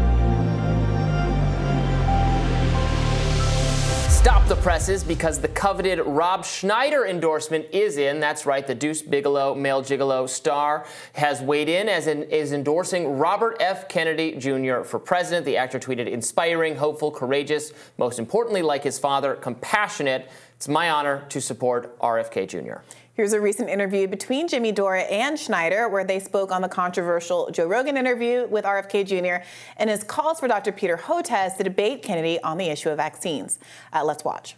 Stop 4.24 4.48
the 4.48 4.56
presses 4.56 5.04
because 5.04 5.38
the 5.38 5.48
coveted 5.48 5.98
Rob 5.98 6.46
Schneider 6.46 7.04
endorsement 7.04 7.66
is 7.72 7.98
in. 7.98 8.20
That's 8.20 8.46
right, 8.46 8.66
the 8.66 8.74
Deuce 8.74 9.02
Bigalow, 9.02 9.54
male 9.54 9.82
gigolo 9.82 10.26
star, 10.26 10.86
has 11.12 11.42
weighed 11.42 11.68
in 11.68 11.90
as 11.90 12.06
in, 12.06 12.22
is 12.22 12.54
endorsing 12.54 13.18
Robert 13.18 13.58
F. 13.60 13.86
Kennedy 13.86 14.32
Jr. 14.36 14.80
for 14.82 14.98
president. 14.98 15.44
The 15.44 15.58
actor 15.58 15.78
tweeted, 15.78 16.08
inspiring, 16.08 16.74
hopeful, 16.74 17.10
courageous, 17.10 17.74
most 17.98 18.18
importantly, 18.18 18.62
like 18.62 18.82
his 18.82 18.98
father, 18.98 19.34
compassionate. 19.34 20.30
It's 20.64 20.68
my 20.70 20.88
honor 20.88 21.26
to 21.28 21.42
support 21.42 21.98
RFK 21.98 22.48
Jr. 22.48 22.80
Here's 23.12 23.34
a 23.34 23.40
recent 23.42 23.68
interview 23.68 24.08
between 24.08 24.48
Jimmy 24.48 24.72
Dore 24.72 24.96
and 25.10 25.38
Schneider 25.38 25.90
where 25.90 26.04
they 26.04 26.18
spoke 26.18 26.50
on 26.50 26.62
the 26.62 26.70
controversial 26.70 27.50
Joe 27.50 27.66
Rogan 27.66 27.98
interview 27.98 28.46
with 28.46 28.64
RFK 28.64 29.04
Jr. 29.06 29.44
and 29.76 29.90
his 29.90 30.02
calls 30.02 30.40
for 30.40 30.48
Dr. 30.48 30.72
Peter 30.72 30.96
Hotez 30.96 31.58
to 31.58 31.64
debate 31.64 32.02
Kennedy 32.02 32.40
on 32.40 32.56
the 32.56 32.70
issue 32.70 32.88
of 32.88 32.96
vaccines. 32.96 33.58
Uh, 33.92 34.02
let's 34.04 34.24
watch. 34.24 34.56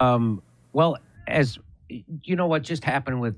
Um, 0.00 0.40
well, 0.72 0.96
as 1.26 1.58
you 1.90 2.34
know, 2.34 2.46
what 2.46 2.62
just 2.62 2.82
happened 2.82 3.20
with 3.20 3.36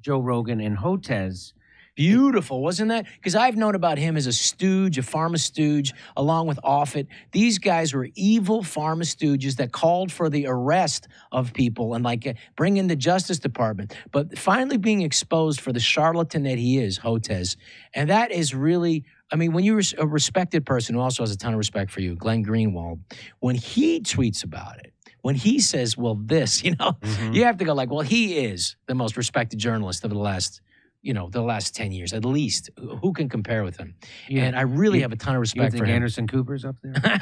Joe 0.00 0.20
Rogan 0.20 0.58
and 0.58 0.74
Hotez, 0.74 1.52
Beautiful, 1.98 2.62
wasn't 2.62 2.90
that? 2.90 3.06
Because 3.16 3.34
I've 3.34 3.56
known 3.56 3.74
about 3.74 3.98
him 3.98 4.16
as 4.16 4.28
a 4.28 4.32
stooge, 4.32 4.98
a 4.98 5.02
pharma 5.02 5.36
stooge, 5.36 5.92
along 6.16 6.46
with 6.46 6.60
Offit. 6.62 7.08
These 7.32 7.58
guys 7.58 7.92
were 7.92 8.08
evil 8.14 8.62
pharma 8.62 9.02
stooges 9.02 9.56
that 9.56 9.72
called 9.72 10.12
for 10.12 10.30
the 10.30 10.46
arrest 10.46 11.08
of 11.32 11.52
people 11.52 11.94
and 11.94 12.04
like 12.04 12.36
bring 12.54 12.76
in 12.76 12.86
the 12.86 12.94
Justice 12.94 13.40
Department. 13.40 13.96
But 14.12 14.38
finally 14.38 14.76
being 14.76 15.02
exposed 15.02 15.60
for 15.60 15.72
the 15.72 15.80
charlatan 15.80 16.44
that 16.44 16.56
he 16.56 16.78
is, 16.78 17.00
Hotez. 17.00 17.56
And 17.92 18.10
that 18.10 18.30
is 18.30 18.54
really, 18.54 19.04
I 19.32 19.34
mean, 19.34 19.52
when 19.52 19.64
you're 19.64 19.82
a 19.98 20.06
respected 20.06 20.64
person 20.64 20.94
who 20.94 21.00
also 21.00 21.24
has 21.24 21.32
a 21.32 21.36
ton 21.36 21.52
of 21.52 21.58
respect 21.58 21.90
for 21.90 22.00
you, 22.00 22.14
Glenn 22.14 22.44
Greenwald, 22.44 23.00
when 23.40 23.56
he 23.56 23.98
tweets 24.02 24.44
about 24.44 24.78
it, 24.78 24.92
when 25.22 25.34
he 25.34 25.58
says, 25.58 25.96
well, 25.96 26.14
this, 26.14 26.62
you 26.64 26.76
know, 26.78 26.92
mm-hmm. 26.92 27.32
you 27.32 27.42
have 27.42 27.56
to 27.56 27.64
go 27.64 27.74
like, 27.74 27.90
well, 27.90 28.02
he 28.02 28.38
is 28.38 28.76
the 28.86 28.94
most 28.94 29.16
respected 29.16 29.58
journalist 29.58 30.04
of 30.04 30.10
the 30.10 30.16
last 30.16 30.60
you 31.08 31.14
know, 31.14 31.30
the 31.30 31.40
last 31.40 31.74
10 31.74 31.90
years 31.90 32.12
at 32.12 32.26
least. 32.26 32.68
Who 33.00 33.14
can 33.14 33.30
compare 33.30 33.64
with 33.64 33.78
him? 33.78 33.94
You- 34.28 34.42
and 34.42 34.54
I 34.54 34.60
really 34.60 34.98
you- 34.98 35.04
have 35.04 35.12
a 35.12 35.16
ton 35.16 35.34
of 35.34 35.40
respect 35.40 35.74
for 35.74 35.86
him. 35.86 35.94
Anderson 35.94 36.26
Cooper's 36.28 36.66
up 36.66 36.76
there? 36.82 36.92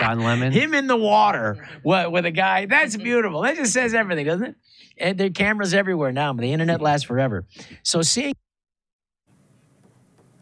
Don 0.00 0.18
Lemon? 0.18 0.50
Him 0.52 0.74
in 0.74 0.88
the 0.88 0.96
water 0.96 1.68
with, 1.84 2.10
with 2.10 2.26
a 2.26 2.32
guy. 2.32 2.66
That's 2.66 2.96
beautiful. 2.96 3.42
That 3.42 3.54
just 3.54 3.72
says 3.72 3.94
everything, 3.94 4.26
doesn't 4.26 4.44
it? 4.46 4.54
And 4.98 5.18
there 5.18 5.28
are 5.28 5.30
cameras 5.30 5.72
everywhere 5.72 6.10
now, 6.10 6.32
but 6.32 6.42
the 6.42 6.52
internet 6.52 6.80
lasts 6.80 7.06
forever. 7.06 7.46
So 7.84 8.02
seeing 8.02 8.34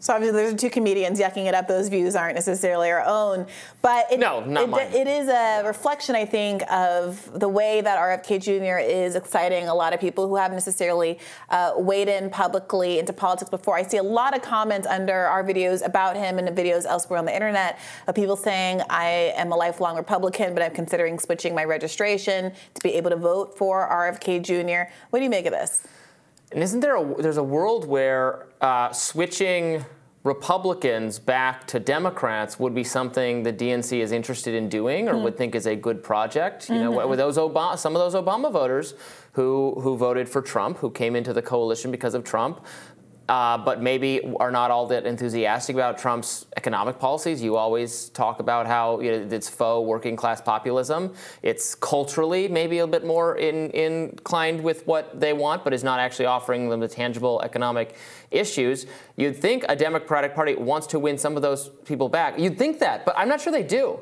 So 0.01 0.15
obviously, 0.15 0.41
there's 0.43 0.55
two 0.55 0.71
comedians 0.71 1.21
yucking 1.21 1.45
it 1.47 1.55
up. 1.55 1.69
Those 1.69 1.89
views 1.91 2.17
aren't 2.17 2.35
necessarily 2.35 2.91
our 2.91 3.05
own, 3.07 3.47
but 3.83 4.11
it, 4.11 4.19
No, 4.19 4.43
not 4.43 4.63
it, 4.65 4.69
mine. 4.71 4.87
it 4.95 5.07
is 5.07 5.29
a 5.29 5.63
reflection, 5.67 6.15
I 6.17 6.25
think, 6.25 6.63
of 6.73 7.39
the 7.39 7.49
way 7.49 7.83
that 7.83 7.99
RFK 7.99 8.41
Jr. 8.41 8.79
is 8.79 9.15
exciting 9.15 9.69
a 9.69 9.75
lot 9.75 9.93
of 9.93 10.01
people 10.01 10.27
who 10.27 10.37
haven't 10.37 10.57
necessarily 10.57 11.19
uh, 11.51 11.75
weighed 11.77 12.09
in 12.09 12.31
publicly 12.31 12.99
into 12.99 13.13
politics 13.13 13.51
before. 13.51 13.77
I 13.77 13.83
see 13.83 13.99
a 13.99 14.03
lot 14.03 14.35
of 14.35 14.41
comments 14.41 14.87
under 14.87 15.27
our 15.27 15.45
videos 15.45 15.85
about 15.85 16.17
him 16.17 16.39
and 16.39 16.49
videos 16.57 16.87
elsewhere 16.87 17.19
on 17.19 17.27
the 17.27 17.35
internet 17.35 17.79
of 18.07 18.15
people 18.15 18.37
saying, 18.37 18.81
"I 18.89 19.35
am 19.37 19.53
a 19.53 19.57
lifelong 19.57 19.97
Republican, 19.97 20.55
but 20.55 20.63
I'm 20.63 20.73
considering 20.73 21.19
switching 21.19 21.55
my 21.55 21.65
registration 21.65 22.53
to 22.75 22.83
be 22.83 22.95
able 22.95 23.11
to 23.11 23.17
vote 23.17 23.59
for 23.59 23.87
RFK 23.87 24.41
Jr." 24.41 24.91
What 25.11 25.19
do 25.19 25.25
you 25.25 25.31
make 25.31 25.45
of 25.45 25.53
this? 25.53 25.87
And 26.53 26.63
isn't 26.63 26.81
there 26.81 26.97
a 26.97 27.15
there's 27.23 27.37
a 27.37 27.43
world 27.45 27.87
where 27.87 28.47
uh, 28.61 28.93
switching 28.93 29.85
Republicans 30.23 31.19
back 31.19 31.67
to 31.69 31.81
Democrats 31.81 32.59
would 32.59 32.75
be 32.75 32.85
something 32.85 33.43
the 33.43 33.53
DNC 33.53 34.01
is 34.01 34.13
interested 34.13 34.55
in 34.55 34.69
doing 34.69 35.09
or 35.09 35.15
Hmm. 35.15 35.23
would 35.23 35.37
think 35.39 35.55
is 35.55 35.67
a 35.67 35.75
good 35.77 36.03
project? 36.03 36.69
You 36.69 36.79
know, 36.79 36.93
Mhm. 36.93 37.09
with 37.09 37.19
those 37.19 37.39
Obama, 37.39 37.79
some 37.79 37.97
of 37.97 38.01
those 38.03 38.15
Obama 38.15 38.53
voters 38.53 38.95
who 39.33 39.77
who 39.81 39.97
voted 39.97 40.29
for 40.29 40.43
Trump, 40.43 40.79
who 40.79 40.91
came 40.91 41.15
into 41.17 41.33
the 41.33 41.41
coalition 41.43 41.91
because 41.91 42.15
of 42.15 42.25
Trump. 42.25 42.61
Uh, 43.31 43.57
but 43.57 43.81
maybe 43.81 44.21
are 44.41 44.51
not 44.51 44.73
all 44.73 44.89
that 44.89 45.07
enthusiastic 45.07 45.77
about 45.77 45.97
Trump's 45.97 46.47
economic 46.57 46.99
policies. 46.99 47.41
You 47.41 47.55
always 47.55 48.09
talk 48.09 48.41
about 48.41 48.67
how 48.67 48.99
you 48.99 49.13
know, 49.13 49.29
it's 49.31 49.49
faux 49.49 49.87
working 49.87 50.17
class 50.17 50.41
populism. 50.41 51.15
It's 51.41 51.77
culturally 51.77 52.49
maybe 52.49 52.79
a 52.79 52.89
bit 52.89 53.05
more 53.07 53.37
in, 53.37 53.71
inclined 53.71 54.61
with 54.61 54.85
what 54.85 55.21
they 55.21 55.33
want, 55.33 55.63
but 55.63 55.73
is 55.73 55.85
not 55.85 56.01
actually 56.01 56.27
offering 56.27 56.69
them 56.69 56.81
the 56.81 56.89
tangible 56.89 57.41
economic 57.43 57.95
issues. 58.33 58.87
You'd 59.15 59.37
think 59.37 59.65
a 59.69 59.77
Democratic 59.77 60.35
Party 60.35 60.57
wants 60.57 60.89
to 60.89 60.99
win 60.99 61.17
some 61.17 61.37
of 61.37 61.43
those 61.43 61.69
people 61.85 62.09
back. 62.09 62.37
You'd 62.37 62.59
think 62.59 62.81
that, 62.81 63.05
but 63.05 63.15
I'm 63.17 63.29
not 63.29 63.41
sure 63.41 63.53
they 63.53 63.63
do. 63.63 64.01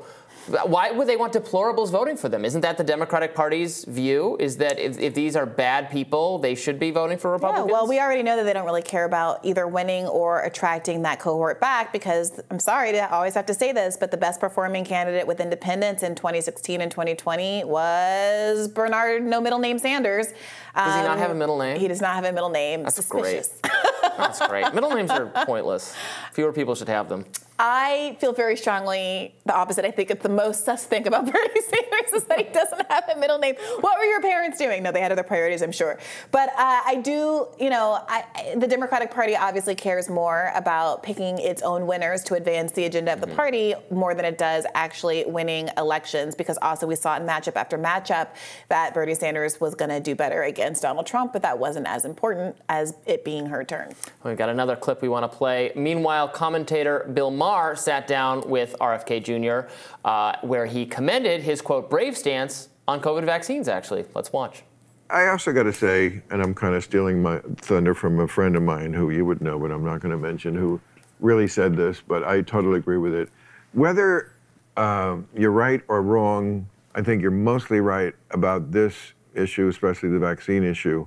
Why 0.48 0.90
would 0.90 1.06
they 1.06 1.16
want 1.16 1.32
deplorables 1.32 1.90
voting 1.90 2.16
for 2.16 2.28
them? 2.28 2.44
Isn't 2.44 2.62
that 2.62 2.78
the 2.78 2.84
Democratic 2.84 3.34
Party's 3.34 3.84
view? 3.84 4.36
Is 4.40 4.56
that 4.58 4.78
if, 4.78 4.98
if 4.98 5.14
these 5.14 5.36
are 5.36 5.44
bad 5.46 5.90
people, 5.90 6.38
they 6.38 6.54
should 6.54 6.78
be 6.78 6.90
voting 6.90 7.18
for 7.18 7.28
Yeah, 7.28 7.34
Republicans? 7.34 7.70
well, 7.72 7.86
we 7.86 8.00
already 8.00 8.22
know 8.22 8.36
that 8.36 8.44
they 8.44 8.52
don't 8.52 8.64
really 8.64 8.82
care 8.82 9.04
about 9.04 9.44
either 9.44 9.66
winning 9.66 10.06
or 10.06 10.42
attracting 10.42 11.02
that 11.02 11.20
cohort 11.20 11.60
back 11.60 11.92
because 11.92 12.40
I'm 12.50 12.58
sorry 12.58 12.92
to 12.92 13.12
always 13.12 13.34
have 13.34 13.46
to 13.46 13.54
say 13.54 13.72
this, 13.72 13.96
but 13.98 14.10
the 14.10 14.16
best 14.16 14.40
performing 14.40 14.84
candidate 14.84 15.26
with 15.26 15.40
independents 15.40 16.02
in 16.02 16.14
2016 16.14 16.80
and 16.80 16.90
2020 16.90 17.64
was 17.64 18.68
Bernard 18.68 19.22
No 19.22 19.40
Middle 19.40 19.58
Name 19.58 19.78
Sanders. 19.78 20.28
Does 20.74 20.94
he 20.94 21.02
not 21.02 21.12
Um, 21.12 21.18
have 21.18 21.30
a 21.30 21.34
middle 21.34 21.58
name? 21.58 21.78
He 21.78 21.88
does 21.88 22.00
not 22.00 22.14
have 22.14 22.24
a 22.24 22.32
middle 22.32 22.50
name. 22.50 22.82
That's 22.84 22.96
Suspicious. 22.96 23.52
great. 23.62 23.72
That's 24.16 24.46
great. 24.46 24.72
Middle 24.74 24.90
names 24.90 25.10
are 25.10 25.26
pointless. 25.46 25.94
Fewer 26.32 26.52
people 26.52 26.74
should 26.74 26.88
have 26.88 27.08
them. 27.08 27.24
I 27.60 28.16
feel 28.20 28.32
very 28.32 28.56
strongly 28.56 29.34
the 29.44 29.52
opposite. 29.52 29.84
I 29.84 29.90
think 29.90 30.12
it's 30.12 30.22
the 30.22 30.28
most 30.28 30.64
sus 30.64 30.84
thing 30.84 31.08
about 31.08 31.24
Bernie 31.32 31.60
Sanders 31.60 32.12
is 32.14 32.24
that 32.26 32.38
he 32.38 32.44
doesn't 32.52 32.88
have 32.88 33.08
a 33.08 33.18
middle 33.18 33.38
name. 33.38 33.56
What 33.80 33.98
were 33.98 34.04
your 34.04 34.20
parents 34.20 34.58
doing? 34.58 34.84
No, 34.84 34.92
they 34.92 35.00
had 35.00 35.10
other 35.10 35.24
priorities, 35.24 35.60
I'm 35.60 35.72
sure. 35.72 35.98
But 36.30 36.50
uh, 36.50 36.54
I 36.86 37.00
do, 37.02 37.48
you 37.58 37.68
know, 37.70 38.00
I, 38.06 38.54
the 38.56 38.68
Democratic 38.68 39.10
Party 39.10 39.34
obviously 39.36 39.74
cares 39.74 40.08
more 40.08 40.52
about 40.54 41.02
picking 41.02 41.38
its 41.40 41.60
own 41.62 41.88
winners 41.88 42.22
to 42.24 42.34
advance 42.34 42.70
the 42.72 42.84
agenda 42.84 43.12
of 43.12 43.20
the 43.20 43.26
party 43.26 43.74
more 43.90 44.14
than 44.14 44.24
it 44.24 44.38
does 44.38 44.64
actually 44.76 45.24
winning 45.26 45.68
elections. 45.76 46.36
Because 46.36 46.58
also 46.62 46.86
we 46.86 46.94
saw 46.94 47.16
in 47.16 47.24
matchup 47.26 47.56
after 47.56 47.76
matchup 47.76 48.28
that 48.68 48.94
Bernie 48.94 49.16
Sanders 49.16 49.60
was 49.60 49.74
going 49.74 49.90
to 49.90 49.98
do 49.98 50.14
better 50.14 50.42
against 50.44 50.57
Donald 50.80 51.06
Trump, 51.06 51.32
but 51.32 51.42
that 51.42 51.58
wasn't 51.58 51.86
as 51.86 52.04
important 52.04 52.56
as 52.68 52.94
it 53.06 53.24
being 53.24 53.46
her 53.46 53.64
turn. 53.64 53.94
We've 54.24 54.36
got 54.36 54.48
another 54.48 54.76
clip 54.76 55.02
we 55.02 55.08
want 55.08 55.30
to 55.30 55.36
play. 55.36 55.72
Meanwhile, 55.74 56.28
commentator 56.28 57.10
Bill 57.14 57.30
Maher 57.30 57.76
sat 57.76 58.06
down 58.06 58.48
with 58.48 58.74
RFK 58.80 59.22
Jr., 59.22 59.70
uh, 60.04 60.36
where 60.42 60.66
he 60.66 60.86
commended 60.86 61.42
his 61.42 61.60
quote 61.60 61.88
brave 61.88 62.16
stance 62.16 62.68
on 62.86 63.00
COVID 63.00 63.24
vaccines. 63.24 63.68
Actually, 63.68 64.04
let's 64.14 64.32
watch. 64.32 64.62
I 65.10 65.28
also 65.28 65.52
got 65.52 65.62
to 65.62 65.72
say, 65.72 66.20
and 66.30 66.42
I'm 66.42 66.54
kind 66.54 66.74
of 66.74 66.84
stealing 66.84 67.22
my 67.22 67.40
thunder 67.56 67.94
from 67.94 68.20
a 68.20 68.28
friend 68.28 68.56
of 68.56 68.62
mine 68.62 68.92
who 68.92 69.10
you 69.10 69.24
would 69.24 69.40
know, 69.40 69.58
but 69.58 69.70
I'm 69.70 69.84
not 69.84 70.00
going 70.00 70.12
to 70.12 70.18
mention, 70.18 70.54
who 70.54 70.80
really 71.20 71.48
said 71.48 71.76
this, 71.76 72.02
but 72.06 72.24
I 72.24 72.42
totally 72.42 72.78
agree 72.78 72.98
with 72.98 73.14
it. 73.14 73.30
Whether 73.72 74.32
uh, 74.76 75.16
you're 75.34 75.50
right 75.50 75.80
or 75.88 76.02
wrong, 76.02 76.68
I 76.94 77.02
think 77.02 77.22
you're 77.22 77.30
mostly 77.30 77.80
right 77.80 78.14
about 78.30 78.70
this 78.70 78.94
issue, 79.38 79.68
especially 79.68 80.08
the 80.10 80.18
vaccine 80.18 80.64
issue. 80.64 81.06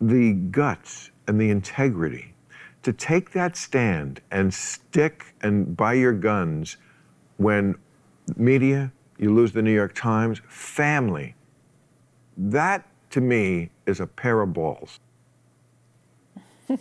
The 0.00 0.32
guts 0.32 1.10
and 1.26 1.40
the 1.40 1.50
integrity 1.50 2.34
to 2.82 2.92
take 2.92 3.32
that 3.32 3.56
stand 3.56 4.20
and 4.30 4.52
stick 4.52 5.34
and 5.42 5.76
buy 5.76 5.94
your 5.94 6.12
guns 6.12 6.76
when 7.36 7.76
media, 8.36 8.92
you 9.18 9.34
lose 9.34 9.52
the 9.52 9.62
New 9.62 9.74
York 9.74 9.94
Times, 9.94 10.40
family, 10.48 11.34
that 12.36 12.86
to 13.10 13.20
me 13.20 13.70
is 13.86 14.00
a 14.00 14.06
pair 14.06 14.40
of 14.42 14.52
balls. 14.52 15.00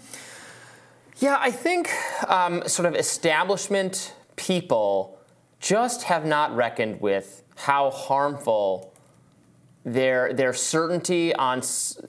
Yeah, 1.19 1.37
I 1.39 1.49
think 1.49 1.89
um, 2.27 2.67
sort 2.67 2.85
of 2.85 2.95
establishment 2.95 4.13
people 4.35 5.17
just 5.61 6.03
have 6.03 6.25
not 6.25 6.53
reckoned 6.53 6.99
with 6.99 7.41
how 7.55 7.89
harmful 7.89 8.93
their 9.85 10.33
their 10.33 10.53
certainty 10.53 11.33
on 11.35 11.61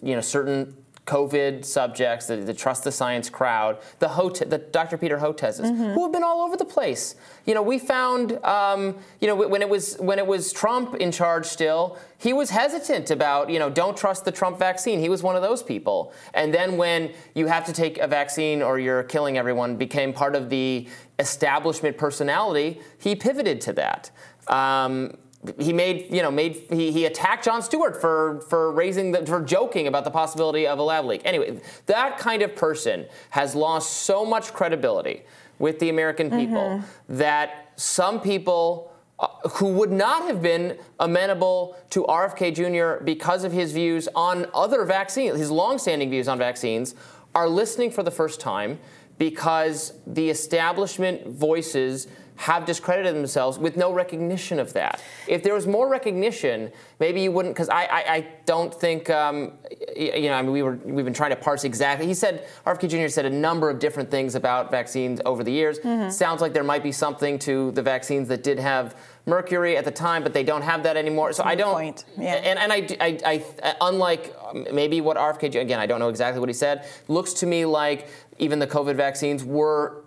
you 0.03 0.15
know 0.15 0.21
certain 0.23 0.75
COVID 1.07 1.65
subjects, 1.65 2.27
the, 2.27 2.37
the 2.39 2.53
trust 2.53 2.83
the 2.83 2.91
science 2.91 3.31
crowd, 3.31 3.79
the 4.01 4.09
Hot- 4.09 4.43
the 4.51 4.59
Dr. 4.59 4.99
Peter 4.99 5.19
Hotezes, 5.19 5.61
Mm-hmm. 5.61 5.93
who 5.95 6.03
have 6.03 6.11
been 6.13 6.25
all 6.25 6.41
over 6.41 6.57
the 6.57 6.65
place. 6.65 7.15
You 7.45 7.55
know, 7.55 7.63
we 7.63 7.79
found, 7.79 8.45
um, 8.45 8.97
you 9.21 9.29
know, 9.29 9.37
when 9.37 9.63
it 9.63 9.69
was 9.69 9.95
when 9.99 10.19
it 10.19 10.27
was 10.27 10.53
Trump 10.53 10.97
in 10.97 11.13
charge 11.13 11.47
still, 11.47 11.97
he 12.19 12.33
was 12.33 12.51
hesitant 12.51 13.13
about, 13.13 13.51
you 13.51 13.61
know, 13.61 13.71
don't 13.71 13.97
trust 13.97 14.25
the 14.25 14.33
Trump 14.33 14.59
vaccine. 14.59 14.99
He 14.99 15.09
was 15.09 15.23
one 15.23 15.37
of 15.37 15.43
those 15.43 15.63
people. 15.63 16.13
And 16.35 16.53
then 16.53 16.77
when 16.77 17.13
you 17.37 17.47
have 17.47 17.65
to 17.67 17.73
take 17.73 17.99
a 17.99 18.09
vaccine 18.09 18.61
or 18.61 18.81
you're 18.81 19.05
killing 19.05 19.39
everyone, 19.39 19.77
became 19.77 20.13
part 20.13 20.35
of 20.35 20.51
the 20.51 20.89
establishment 21.21 21.97
personality, 21.97 22.81
he 22.99 23.15
pivoted 23.15 23.61
to 23.61 23.73
that. 23.75 24.11
Um, 24.49 25.17
he 25.59 25.73
made, 25.73 26.13
you 26.13 26.23
know, 26.23 26.31
made 26.31 26.65
he, 26.71 26.91
he 26.91 27.05
attacked 27.05 27.45
Jon 27.45 27.63
Stewart 27.63 28.01
for 28.01 28.41
for 28.49 28.73
raising 28.73 29.13
the 29.13 29.25
for 29.27 29.43
joking 29.43 29.87
about 29.87 30.05
the 30.05 30.11
possibility 30.11 30.67
of 30.67 30.79
a 30.79 30.83
lab 30.83 31.05
leak. 31.05 31.23
Anyway, 31.25 31.61
that 31.87 32.19
kind 32.19 32.43
of 32.43 32.55
person 32.55 33.07
has 33.31 33.55
lost 33.55 34.05
so 34.05 34.25
much 34.25 34.53
credibility 34.53 35.23
with 35.59 35.79
the 35.79 35.89
American 35.89 36.31
people 36.31 36.83
that 37.09 37.73
some 37.77 38.21
people 38.21 38.93
uh, 39.19 39.29
who 39.51 39.69
would 39.69 39.91
not 39.91 40.27
have 40.27 40.43
been 40.43 40.79
amenable 41.01 41.77
to 41.91 42.05
RFK 42.05 42.55
Jr. 42.55 43.03
because 43.03 43.45
of 43.45 43.53
his 43.53 43.73
views 43.73 44.09
on 44.15 44.47
other 44.53 44.85
vaccines, 44.85 45.39
his 45.39 45.51
longstanding 45.51 46.11
views 46.11 46.29
on 46.29 46.39
vaccines, 46.39 46.95
are 47.35 47.49
listening 47.49 47.91
for 47.91 48.03
the 48.03 48.11
first 48.11 48.41
time 48.41 48.79
because 49.19 49.95
the 50.07 50.29
establishment 50.29 51.27
voices 51.27 52.09
have 52.37 52.65
discredited 52.65 53.15
themselves 53.15 53.59
with 53.59 53.77
no 53.77 53.93
recognition 53.93 54.59
of 54.59 54.73
that. 54.75 55.03
If 55.27 55.43
there 55.43 55.55
was 55.55 55.67
more 55.67 55.89
recognition, 55.89 56.71
maybe 57.01 57.21
you 57.23 57.33
wouldn't. 57.33 57.55
Because 57.55 57.69
I, 57.69 57.85
I, 57.85 58.15
I 58.15 58.29
don't 58.45 58.73
think, 58.73 59.09
um, 59.11 59.53
you 59.97 60.23
know, 60.29 60.35
I 60.35 60.43
mean, 60.43 60.53
we 60.53 60.63
were 60.63 60.77
we've 60.85 61.05
been 61.05 61.15
trying 61.15 61.31
to 61.31 61.37
parse 61.37 61.65
exactly. 61.65 62.07
He 62.07 62.15
said 62.15 62.47
RFK 62.67 62.89
Jr. 62.89 63.09
said 63.09 63.25
a 63.27 63.31
number 63.31 63.71
of 63.71 63.79
different 63.79 64.11
things 64.11 64.35
about 64.35 64.71
vaccines 64.71 65.21
over 65.25 65.43
the 65.43 65.53
years. 65.53 65.79
Mhm. 65.81 66.13
Sounds 66.13 66.41
like 66.41 66.53
there 66.53 66.65
might 66.65 66.83
be 66.83 66.93
something 66.93 67.39
to 67.41 67.71
the 67.73 67.83
vaccines 67.83 68.29
that 68.29 68.43
did 68.43 68.59
have 68.59 68.95
Mercury 69.29 69.77
at 69.77 69.85
the 69.85 69.91
time, 69.91 70.23
but 70.23 70.33
they 70.33 70.45
don't 70.45 70.63
have 70.63 70.85
that 70.85 70.97
anymore. 70.97 71.33
So 71.33 71.43
I 71.43 71.57
don't. 71.57 71.75
point. 71.75 72.05
Yeah. 72.17 72.35
And 72.35 72.59
and 72.59 72.73
I, 72.73 72.87
I, 73.01 73.19
I 73.65 73.75
unlike 73.81 74.37
um, 74.49 74.67
maybe 74.73 75.01
what 75.01 75.17
RFK 75.17 75.61
again, 75.61 75.81
I 75.81 75.87
don't 75.87 75.99
know 75.99 76.09
exactly 76.11 76.39
what 76.39 76.49
he 76.49 76.53
said. 76.53 76.85
Looks 77.09 77.33
to 77.35 77.47
me 77.47 77.65
like 77.65 78.09
even 78.39 78.59
the 78.59 78.67
COVID 78.67 78.95
vaccines 78.97 79.45
were 79.45 80.05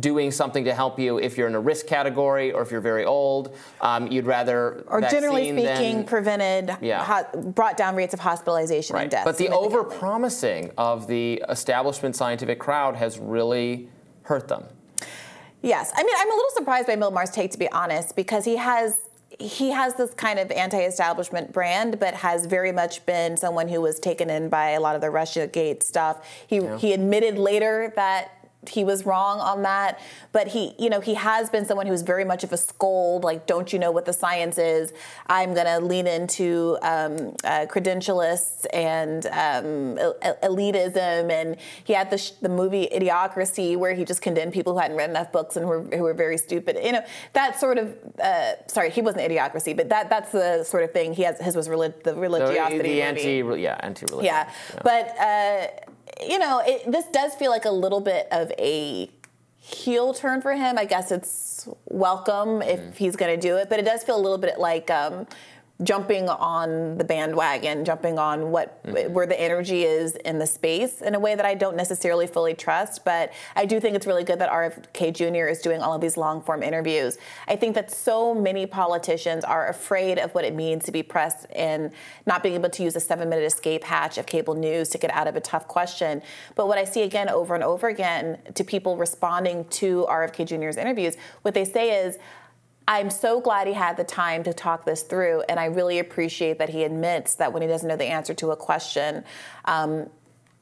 doing 0.00 0.30
something 0.30 0.64
to 0.64 0.74
help 0.74 0.98
you 0.98 1.18
if 1.18 1.36
you're 1.36 1.48
in 1.48 1.54
a 1.54 1.60
risk 1.60 1.86
category 1.86 2.52
or 2.52 2.62
if 2.62 2.70
you're 2.70 2.80
very 2.80 3.04
old. 3.04 3.54
Um, 3.80 4.06
you'd 4.08 4.26
rather 4.26 4.84
Or 4.88 5.00
generally 5.00 5.50
speaking, 5.52 5.96
than- 5.96 6.04
prevented, 6.04 6.76
Yeah. 6.80 7.04
ho- 7.04 7.40
brought 7.40 7.76
down 7.76 7.94
rates 7.96 8.14
of 8.14 8.20
hospitalization 8.20 8.96
and 8.96 9.10
death. 9.10 9.24
But 9.24 9.36
the 9.38 9.48
overpromising 9.48 10.72
of 10.78 11.06
the 11.06 11.42
establishment 11.48 12.16
scientific 12.16 12.58
crowd 12.58 12.96
has 12.96 13.18
really 13.18 13.88
hurt 14.22 14.48
them. 14.48 14.64
Yes, 15.62 15.92
I 15.96 16.02
mean, 16.02 16.14
I'm 16.18 16.30
a 16.30 16.34
little 16.34 16.50
surprised 16.54 16.86
by 16.86 16.96
Bill 16.96 17.10
Maher's 17.10 17.30
take, 17.30 17.50
to 17.52 17.58
be 17.58 17.70
honest, 17.72 18.14
because 18.14 18.44
he 18.44 18.56
has 18.56 18.98
he 19.38 19.70
has 19.70 19.94
this 19.94 20.14
kind 20.14 20.38
of 20.38 20.50
anti-establishment 20.50 21.52
brand, 21.52 21.98
but 22.00 22.14
has 22.14 22.46
very 22.46 22.72
much 22.72 23.04
been 23.04 23.36
someone 23.36 23.68
who 23.68 23.80
was 23.80 23.98
taken 24.00 24.30
in 24.30 24.48
by 24.48 24.70
a 24.70 24.80
lot 24.80 24.94
of 24.94 25.00
the 25.02 25.08
RussiaGate 25.08 25.82
stuff. 25.82 26.26
He 26.46 26.56
Yeah. 26.56 26.78
he 26.78 26.92
admitted 26.92 27.38
later 27.38 27.92
that 27.96 28.30
he 28.68 28.84
was 28.84 29.06
wrong 29.06 29.40
on 29.40 29.62
that, 29.62 30.00
but 30.32 30.48
he 30.48 30.74
you 30.78 30.90
know 30.90 31.00
he 31.00 31.14
has 31.14 31.50
been 31.50 31.64
someone 31.66 31.86
who's 31.86 32.02
very 32.02 32.24
much 32.24 32.44
of 32.44 32.52
a 32.52 32.56
scold. 32.56 33.24
Like, 33.24 33.46
don't 33.46 33.72
you 33.72 33.78
know 33.78 33.90
what 33.90 34.04
the 34.04 34.12
science 34.12 34.58
is? 34.58 34.92
I'm 35.26 35.54
gonna 35.54 35.80
lean 35.80 36.06
into 36.06 36.76
um, 36.82 37.34
uh, 37.44 37.66
credentialists 37.68 38.66
and 38.72 39.26
um, 39.26 39.98
el- 39.98 40.16
el- 40.22 40.36
elitism, 40.42 41.30
and 41.30 41.56
he 41.84 41.92
had 41.92 42.10
the, 42.10 42.18
sh- 42.18 42.30
the 42.42 42.48
movie 42.48 42.88
Idiocracy, 42.92 43.76
where 43.76 43.94
he 43.94 44.04
just 44.04 44.22
condemned 44.22 44.52
people 44.52 44.72
who 44.74 44.78
hadn't 44.78 44.96
read 44.96 45.10
enough 45.10 45.32
books 45.32 45.56
and 45.56 45.66
were 45.66 45.82
who 45.82 46.02
were 46.02 46.14
very 46.14 46.38
stupid. 46.38 46.78
You 46.82 46.92
know, 46.92 47.04
that 47.32 47.58
sort 47.60 47.78
of. 47.78 47.96
Uh, 48.22 48.52
sorry, 48.66 48.90
he 48.90 49.00
wasn't 49.02 49.30
Idiocracy, 49.30 49.76
but 49.76 49.88
that 49.88 50.08
that's 50.10 50.32
the 50.32 50.64
sort 50.64 50.82
of 50.84 50.92
thing 50.92 51.14
he 51.14 51.22
has. 51.22 51.38
His 51.40 51.56
was 51.56 51.68
relig- 51.68 52.02
the 52.02 52.12
The, 52.12 52.20
religiosity 52.20 52.78
the 52.78 52.82
movie. 52.88 53.02
anti, 53.02 53.62
yeah, 53.62 53.76
anti-religion. 53.80 54.24
Yeah, 54.24 54.50
but 54.82 55.18
uh, 55.18 55.66
you 56.20 56.38
know, 56.38 56.62
it, 56.64 56.90
this 56.90 57.06
does 57.06 57.34
feel 57.34 57.50
like 57.50 57.64
a 57.64 57.70
little 57.70 58.00
bit 58.00 58.28
of 58.30 58.52
a 58.58 59.10
heel 59.58 60.14
turn 60.14 60.40
for 60.40 60.54
him. 60.54 60.78
I 60.78 60.84
guess 60.84 61.10
it's 61.10 61.68
welcome 61.86 62.62
if 62.62 62.96
he's 62.96 63.16
going 63.16 63.38
to 63.38 63.40
do 63.40 63.56
it, 63.56 63.68
but 63.68 63.78
it 63.78 63.84
does 63.84 64.04
feel 64.04 64.16
a 64.16 64.22
little 64.22 64.38
bit 64.38 64.58
like. 64.58 64.90
Um, 64.90 65.26
jumping 65.82 66.26
on 66.28 66.96
the 66.96 67.04
bandwagon 67.04 67.84
jumping 67.84 68.18
on 68.18 68.50
what 68.50 68.82
mm-hmm. 68.84 69.12
where 69.12 69.26
the 69.26 69.38
energy 69.38 69.82
is 69.84 70.16
in 70.16 70.38
the 70.38 70.46
space 70.46 71.02
in 71.02 71.14
a 71.14 71.20
way 71.20 71.34
that 71.34 71.44
I 71.44 71.54
don't 71.54 71.76
necessarily 71.76 72.26
fully 72.26 72.54
trust 72.54 73.04
but 73.04 73.32
I 73.54 73.66
do 73.66 73.78
think 73.78 73.94
it's 73.94 74.06
really 74.06 74.24
good 74.24 74.38
that 74.38 74.50
RFK 74.50 75.12
Jr. 75.12 75.48
is 75.48 75.60
doing 75.60 75.82
all 75.82 75.94
of 75.94 76.00
these 76.00 76.16
long 76.16 76.40
form 76.40 76.62
interviews 76.62 77.18
I 77.46 77.56
think 77.56 77.74
that 77.74 77.90
so 77.90 78.34
many 78.34 78.64
politicians 78.64 79.44
are 79.44 79.68
afraid 79.68 80.18
of 80.18 80.34
what 80.34 80.46
it 80.46 80.54
means 80.54 80.84
to 80.84 80.92
be 80.92 81.02
pressed 81.02 81.46
and 81.54 81.90
not 82.24 82.42
being 82.42 82.54
able 82.54 82.70
to 82.70 82.82
use 82.82 82.96
a 82.96 83.00
7 83.00 83.28
minute 83.28 83.44
escape 83.44 83.84
hatch 83.84 84.16
of 84.16 84.24
cable 84.24 84.54
news 84.54 84.88
to 84.90 84.98
get 84.98 85.10
out 85.10 85.28
of 85.28 85.36
a 85.36 85.40
tough 85.40 85.68
question 85.68 86.22
but 86.54 86.68
what 86.68 86.78
I 86.78 86.84
see 86.84 87.02
again 87.02 87.28
over 87.28 87.54
and 87.54 87.62
over 87.62 87.88
again 87.88 88.38
to 88.54 88.64
people 88.64 88.96
responding 88.96 89.66
to 89.66 90.06
RFK 90.08 90.46
Jr.'s 90.46 90.78
interviews 90.78 91.16
what 91.42 91.52
they 91.52 91.66
say 91.66 92.02
is 92.02 92.18
I'm 92.88 93.10
so 93.10 93.40
glad 93.40 93.66
he 93.66 93.72
had 93.72 93.96
the 93.96 94.04
time 94.04 94.44
to 94.44 94.52
talk 94.52 94.84
this 94.84 95.02
through, 95.02 95.42
and 95.48 95.58
I 95.58 95.64
really 95.66 95.98
appreciate 95.98 96.58
that 96.58 96.68
he 96.68 96.84
admits 96.84 97.34
that 97.36 97.52
when 97.52 97.62
he 97.62 97.68
doesn't 97.68 97.88
know 97.88 97.96
the 97.96 98.04
answer 98.04 98.32
to 98.34 98.52
a 98.52 98.56
question, 98.56 99.24
um, 99.64 100.08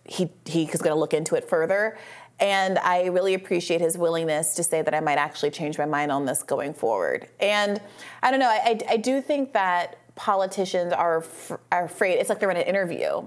he 0.07 0.31
is 0.53 0.83
going 0.83 0.95
to 0.95 0.99
look 0.99 1.15
into 1.15 1.35
it 1.35 1.49
further. 1.49 1.99
And 2.41 2.79
I 2.81 3.07
really 3.07 3.35
appreciate 3.35 3.81
his 3.81 3.97
willingness 3.97 4.55
to 4.57 4.65
say 4.65 4.83
that 4.83 4.95
I 4.95 5.01
might 5.01 5.19
actually 5.19 5.51
change 5.51 5.79
my 5.79 5.87
mind 5.87 6.11
on 6.11 6.27
this 6.27 6.43
going 6.43 6.75
forward. 6.75 7.29
And 7.41 7.81
I 8.23 8.31
don't 8.31 8.41
know, 8.41 8.49
I, 8.49 8.61
I, 8.65 8.79
I 8.95 8.97
do 8.97 9.21
think 9.21 9.53
that 9.53 9.99
politicians 10.17 10.93
are, 10.93 11.25
are 11.73 11.85
afraid. 11.85 12.15
It's 12.15 12.29
like 12.29 12.39
they're 12.39 12.51
in 12.51 12.57
an 12.57 12.67
interview 12.67 13.23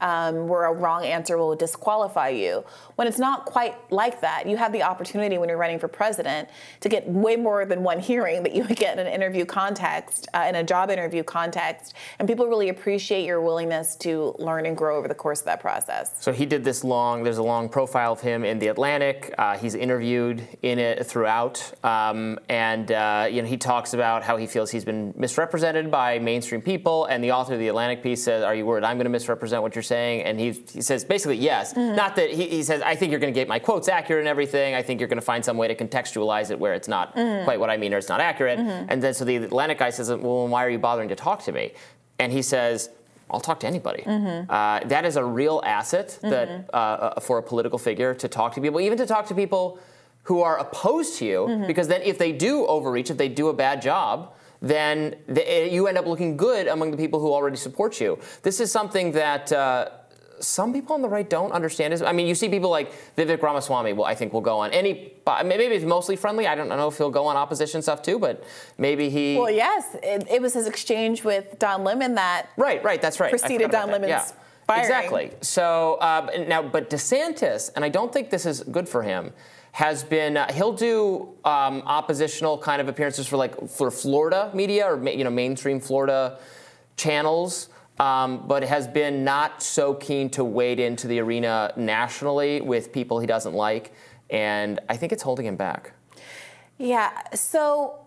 um, 0.00 0.48
where 0.48 0.64
a 0.66 0.72
wrong 0.72 1.04
answer 1.04 1.36
will 1.36 1.54
disqualify 1.54 2.30
you. 2.30 2.64
When 2.96 3.06
it's 3.06 3.18
not 3.18 3.44
quite 3.44 3.74
like 3.92 4.20
that, 4.20 4.46
you 4.46 4.56
have 4.56 4.72
the 4.72 4.82
opportunity 4.82 5.38
when 5.38 5.48
you're 5.48 5.58
running 5.58 5.78
for 5.78 5.88
president 5.88 6.48
to 6.80 6.88
get 6.88 7.06
way 7.08 7.36
more 7.36 7.64
than 7.64 7.82
one 7.82 7.98
hearing 7.98 8.42
that 8.42 8.54
you 8.54 8.64
would 8.64 8.76
get 8.76 8.98
in 8.98 9.06
an 9.06 9.12
interview 9.12 9.44
context, 9.44 10.28
uh, 10.34 10.46
in 10.48 10.54
a 10.54 10.62
job 10.62 10.90
interview 10.90 11.22
context. 11.22 11.94
And 12.18 12.28
people 12.28 12.46
really 12.46 12.68
appreciate 12.68 13.24
your 13.26 13.40
willingness 13.40 13.96
to 13.96 14.34
learn 14.38 14.66
and 14.66 14.76
grow 14.76 14.96
over 14.96 15.08
the 15.08 15.14
course 15.14 15.40
of 15.40 15.46
that 15.46 15.60
process. 15.60 16.14
So 16.20 16.32
he 16.32 16.46
did 16.46 16.64
this 16.64 16.84
long. 16.84 17.22
There's 17.22 17.38
a 17.38 17.42
long 17.42 17.68
profile 17.68 18.12
of 18.12 18.20
him 18.20 18.44
in 18.44 18.58
the 18.58 18.68
Atlantic. 18.68 19.34
Uh, 19.36 19.58
he's 19.58 19.74
interviewed 19.74 20.46
in 20.62 20.78
it 20.78 21.06
throughout, 21.06 21.72
um, 21.84 22.38
and 22.48 22.90
uh, 22.92 23.28
you 23.30 23.42
know 23.42 23.48
he 23.48 23.56
talks 23.56 23.94
about 23.94 24.22
how 24.22 24.36
he 24.36 24.46
feels 24.46 24.70
he's 24.70 24.84
been 24.84 25.12
misrepresented 25.16 25.90
by 25.90 26.13
mainstream 26.22 26.60
people. 26.62 27.06
And 27.06 27.22
the 27.22 27.32
author 27.32 27.54
of 27.54 27.58
the 27.58 27.68
Atlantic 27.68 28.02
piece 28.02 28.22
says, 28.22 28.42
"Are 28.44 28.54
you 28.54 28.66
worried 28.66 28.84
I'm 28.84 28.96
going 28.96 29.04
to 29.04 29.10
misrepresent 29.10 29.62
what 29.62 29.74
you're 29.74 29.82
saying?" 29.82 30.22
And 30.22 30.38
he 30.38 30.52
he 30.72 30.82
says 30.82 31.04
basically 31.04 31.36
yes. 31.36 31.74
Mm-hmm. 31.74 31.96
Not 31.96 32.16
that 32.16 32.30
he, 32.30 32.48
he 32.48 32.62
says 32.62 32.82
I 32.82 32.94
think 32.94 33.10
you're 33.10 33.20
going 33.20 33.32
to 33.32 33.38
get 33.40 33.48
my 33.48 33.58
quotes 33.58 33.88
accurate 33.88 34.20
and 34.20 34.28
everything. 34.28 34.74
I 34.74 34.82
think 34.82 35.00
you're 35.00 35.08
going 35.08 35.18
to 35.20 35.22
find 35.24 35.44
some 35.44 35.56
way 35.56 35.68
to 35.68 35.74
contextualize 35.74 36.50
it 36.50 36.58
where 36.58 36.74
it's 36.74 36.88
not 36.88 37.14
Mhm. 37.16 37.44
quite 37.44 37.58
what 37.60 37.70
I 37.70 37.76
mean 37.76 37.92
or 37.94 37.98
it's 37.98 38.08
not 38.08 38.20
accurate. 38.20 38.58
Mhm. 38.58 38.86
And 38.88 39.02
then 39.02 39.14
so 39.14 39.24
the 39.24 39.36
Atlantic 39.36 39.78
guy 39.78 39.90
says, 39.90 40.08
"Well, 40.10 40.48
why 40.48 40.64
are 40.64 40.70
you 40.70 40.78
bothering 40.78 41.08
to 41.10 41.16
talk 41.16 41.42
to 41.44 41.52
me?" 41.52 41.72
And 42.18 42.32
he 42.32 42.42
says. 42.42 42.90
I'll 43.30 43.40
talk 43.40 43.58
to 43.60 43.66
anybody. 43.66 44.02
Mhm. 44.02 44.46
Uh, 44.50 44.86
that 44.86 45.06
is 45.06 45.16
a 45.16 45.24
real 45.24 45.62
asset 45.64 46.18
that 46.20 46.46
Mhm. 46.48 46.64
uh, 46.74 46.76
uh, 46.76 47.20
for 47.20 47.38
a 47.38 47.42
political 47.42 47.78
figure 47.78 48.12
to 48.14 48.28
talk 48.28 48.52
to 48.54 48.60
people, 48.60 48.80
even 48.80 48.98
to 48.98 49.06
talk 49.06 49.24
to 49.28 49.34
people 49.34 49.78
who 50.24 50.42
are 50.42 50.58
opposed 50.58 51.16
to 51.18 51.24
you, 51.24 51.46
Mhm. 51.48 51.66
because 51.66 51.88
then 51.88 52.02
if 52.02 52.18
they 52.18 52.32
do 52.32 52.66
overreach, 52.66 53.10
if 53.10 53.16
they 53.16 53.28
do 53.28 53.48
a 53.48 53.54
bad 53.54 53.80
job, 53.80 54.32
then 54.64 55.16
the, 55.28 55.68
you 55.70 55.86
end 55.86 55.98
up 55.98 56.06
looking 56.06 56.36
good 56.36 56.66
among 56.66 56.90
the 56.90 56.96
people 56.96 57.20
who 57.20 57.32
already 57.32 57.56
support 57.56 58.00
you. 58.00 58.18
This 58.42 58.60
is 58.60 58.72
something 58.72 59.12
that. 59.12 59.52
Uh, 59.52 59.88
some 60.40 60.72
people 60.72 60.94
on 60.94 61.00
the 61.00 61.08
right 61.08 61.30
don't 61.30 61.52
understand. 61.52 61.94
I 62.02 62.12
mean, 62.12 62.26
you 62.26 62.34
see 62.34 62.48
people 62.48 62.68
like 62.68 62.92
Vivek 63.16 63.40
Ramaswamy. 63.40 63.92
Well, 63.92 64.04
I 64.04 64.14
think 64.14 64.32
will 64.32 64.40
go 64.40 64.58
on 64.58 64.72
any. 64.72 65.14
Maybe 65.44 65.64
it's 65.64 65.84
mostly 65.84 66.16
friendly. 66.16 66.46
I 66.46 66.54
don't 66.54 66.68
know 66.68 66.88
if 66.88 66.98
he'll 66.98 67.10
go 67.10 67.26
on 67.26 67.36
opposition 67.36 67.80
stuff 67.82 68.02
too, 68.02 68.18
but 68.18 68.44
maybe 68.76 69.08
he. 69.08 69.36
Well, 69.38 69.50
yes, 69.50 69.96
it, 70.02 70.26
it 70.28 70.42
was 70.42 70.52
his 70.52 70.66
exchange 70.66 71.24
with 71.24 71.58
Don 71.58 71.84
Lemon 71.84 72.16
that 72.16 72.48
Right, 72.56 72.82
right, 72.82 73.00
that's 73.00 73.20
right. 73.20 73.30
Preceded 73.30 73.70
Don. 73.70 73.90
Lemon's 73.90 74.10
Yeah. 74.10 74.26
firing. 74.66 74.82
Exactly. 74.84 75.30
So 75.40 75.94
uh, 76.00 76.44
now, 76.48 76.62
but 76.62 76.90
DeSantis, 76.90 77.70
and 77.74 77.84
I 77.84 77.88
don't 77.88 78.12
think 78.12 78.30
this 78.30 78.44
is 78.44 78.62
good 78.64 78.88
for 78.88 79.02
him, 79.02 79.32
has 79.74 80.04
been 80.04 80.36
uh, 80.36 80.52
he'll 80.52 80.72
do 80.72 81.34
um, 81.44 81.82
oppositional 81.84 82.56
kind 82.56 82.80
of 82.80 82.86
appearances 82.86 83.26
for 83.26 83.36
like 83.36 83.68
for 83.68 83.90
Florida 83.90 84.48
media 84.54 84.86
or 84.86 85.08
you 85.08 85.24
know 85.24 85.30
mainstream 85.30 85.80
Florida 85.80 86.38
channels. 86.96 87.68
Um, 87.98 88.48
but 88.48 88.64
has 88.64 88.88
been 88.88 89.22
not 89.22 89.62
so 89.62 89.94
keen 89.94 90.28
to 90.30 90.42
wade 90.42 90.80
into 90.80 91.06
the 91.06 91.20
arena 91.20 91.72
nationally 91.76 92.60
with 92.60 92.92
people 92.92 93.20
he 93.20 93.26
doesn't 93.28 93.54
like, 93.54 93.92
and 94.30 94.80
I 94.88 94.96
think 94.96 95.12
it's 95.12 95.22
holding 95.22 95.46
him 95.46 95.54
back. 95.54 95.92
Yeah. 96.76 97.12
So 97.34 98.00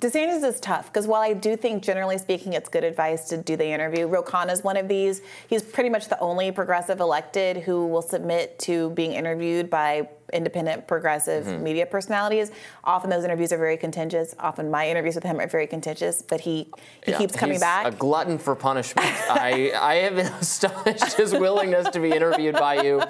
DeSantis 0.00 0.42
is 0.44 0.60
tough 0.60 0.86
because 0.86 1.06
while 1.06 1.20
I 1.20 1.34
do 1.34 1.58
think, 1.58 1.82
generally 1.82 2.16
speaking, 2.16 2.54
it's 2.54 2.70
good 2.70 2.84
advice 2.84 3.28
to 3.28 3.36
do 3.36 3.54
the 3.54 3.66
interview, 3.66 4.06
Ro 4.06 4.22
Khanna 4.22 4.52
is 4.52 4.64
one 4.64 4.78
of 4.78 4.88
these. 4.88 5.20
He's 5.46 5.62
pretty 5.62 5.90
much 5.90 6.08
the 6.08 6.18
only 6.20 6.50
progressive 6.50 7.00
elected 7.00 7.58
who 7.58 7.86
will 7.86 8.02
submit 8.02 8.58
to 8.60 8.90
being 8.90 9.12
interviewed 9.12 9.68
by 9.68 10.08
independent 10.32 10.86
progressive 10.86 11.44
Mm-hmm. 11.44 11.56
Mhm. 11.56 11.62
media 11.62 11.86
personalities. 11.86 12.50
Often 12.84 13.10
those 13.10 13.24
interviews 13.24 13.52
are 13.52 13.58
very 13.58 13.76
contentious. 13.76 14.34
Often 14.38 14.70
my 14.70 14.88
interviews 14.88 15.14
with 15.14 15.24
him 15.24 15.38
are 15.40 15.46
very 15.46 15.66
contentious, 15.66 16.22
but 16.22 16.40
he, 16.40 16.68
he 17.04 17.12
Yeah, 17.12 17.18
keeps 17.18 17.36
coming 17.36 17.54
he's 17.54 17.60
back. 17.60 17.86
A 17.86 17.90
glutton 17.90 18.38
for 18.38 18.54
punishment. 18.54 19.06
I, 19.30 19.72
I 19.80 19.94
have 19.96 20.16
been 20.16 20.26
astonished 20.40 21.12
his 21.14 21.32
willingness 21.32 21.88
to 21.90 22.00
be 22.00 22.10
interviewed 22.10 22.54
by 22.54 22.82
you. 22.82 23.02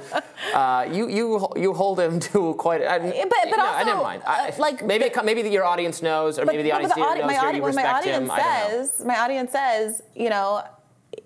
Uh, 0.55 0.87
you 0.91 1.09
you 1.09 1.49
you 1.57 1.73
hold 1.75 1.99
him 2.01 2.21
to 2.21 2.55
quite. 2.55 2.83
I, 2.83 2.99
but 2.99 3.57
no, 3.57 3.67
I 3.67 3.85
never 3.85 4.03
mind. 4.03 4.23
I, 4.27 4.49
uh, 4.49 4.53
like 4.59 4.85
maybe 4.85 5.05
it, 5.07 5.25
maybe 5.25 5.43
your 5.49 5.65
audience 5.65 6.03
knows, 6.03 6.39
or 6.39 6.45
But- 6.45 6.53
maybe 6.55 6.63
the 6.65 6.71
but 6.71 6.77
audience 6.77 6.95
the 6.95 7.01
audi- 7.03 7.21
knows 7.21 7.27
my 7.33 7.37
audi- 7.39 7.57
you 7.59 7.63
when 7.63 7.75
my 7.75 7.87
audience 7.93 8.25
him. 8.25 8.31
I 8.31 8.39
don't 8.39 8.47
know. 8.81 8.87
says, 8.87 9.05
my 9.07 9.19
audience 9.21 9.53
says, 9.53 10.03
you 10.15 10.31
know, 10.31 10.63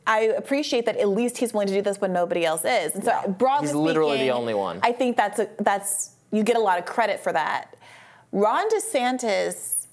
I 0.07 0.20
appreciate 0.20 0.86
that 0.86 0.97
at 0.97 1.09
least 1.09 1.38
he's 1.38 1.53
willing 1.53 1.68
to 1.68 1.74
do 1.74 1.82
this 1.82 2.01
when 2.01 2.12
nobody 2.12 2.44
else 2.44 2.65
is. 2.65 2.94
And 2.94 3.05
so, 3.05 3.35
broadly 3.39 3.69
He's 3.69 3.74
literally 3.74 4.12
the 4.12 4.16
speaking, 4.19 4.32
only 4.32 4.55
one. 4.55 4.81
I 4.82 4.93
think 4.93 5.16
that's 5.16 5.39
a, 5.39 5.48
that's 5.59 6.12
you 6.32 6.43
get 6.43 6.56
a 6.56 6.60
lot 6.60 6.78
of 6.78 6.85
credit 6.85 7.20
for 7.20 7.32
that. 7.32 7.77
Ron 8.32 8.69
DeSantis 8.70 9.86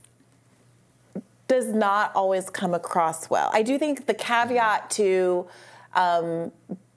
does 1.47 1.67
not 1.67 2.11
always 2.13 2.49
come 2.49 2.73
across 2.73 3.29
well. 3.29 3.49
I 3.53 3.63
do 3.63 3.77
think 3.79 4.05
the 4.05 4.13
caveat 4.13 4.89
to 4.91 5.47
um, 5.93 6.51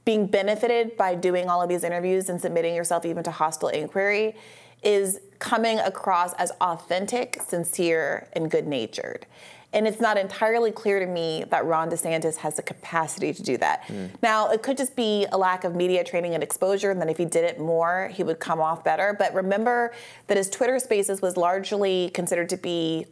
being 0.05 0.27
benefited 0.27 0.97
by 0.97 1.15
doing 1.15 1.49
all 1.49 1.63
of 1.63 1.69
these 1.69 1.85
interviews 1.85 2.29
and 2.29 2.41
submitting 2.41 2.75
yourself 2.75 3.05
even 3.05 3.23
to 3.25 3.31
hostile 3.31 3.69
inquiry 3.69 4.35
is 4.83 5.21
coming 5.39 5.79
across 5.79 6.33
as 6.35 6.51
authentic, 6.61 7.41
sincere, 7.41 8.29
and 8.33 8.51
good 8.51 8.67
natured. 8.67 9.27
And 9.73 9.87
it's 9.87 10.01
not 10.01 10.19
entirely 10.19 10.73
clear 10.73 10.99
to 10.99 11.07
me 11.07 11.45
that 11.51 11.65
Ron 11.65 11.91
DeSantis 11.91 12.37
has 12.39 12.57
the 12.57 12.63
capacity 12.63 13.33
to 13.33 13.43
do 13.43 13.57
that. 13.59 13.85
Hmm. 13.85 14.07
Now, 14.21 14.51
it 14.51 14.63
could 14.63 14.77
just 14.77 14.97
be 14.97 15.27
a 15.31 15.39
lack 15.39 15.63
of 15.63 15.77
media 15.77 16.03
training 16.03 16.35
and 16.35 16.43
exposure, 16.43 16.91
and 16.91 17.01
then 17.01 17.09
if 17.09 17.19
he 17.19 17.25
did 17.25 17.45
it 17.45 17.61
more, 17.61 18.09
he 18.13 18.25
would 18.25 18.41
come 18.41 18.61
off 18.61 18.83
better. 18.83 19.15
But 19.17 19.33
remember 19.33 19.93
that 20.27 20.37
his 20.37 20.51
Twitter 20.51 20.79
spaces 20.81 21.23
was 21.23 21.37
largely 21.37 22.11
considered 22.15 22.49
to 22.49 22.57
be 22.57 23.07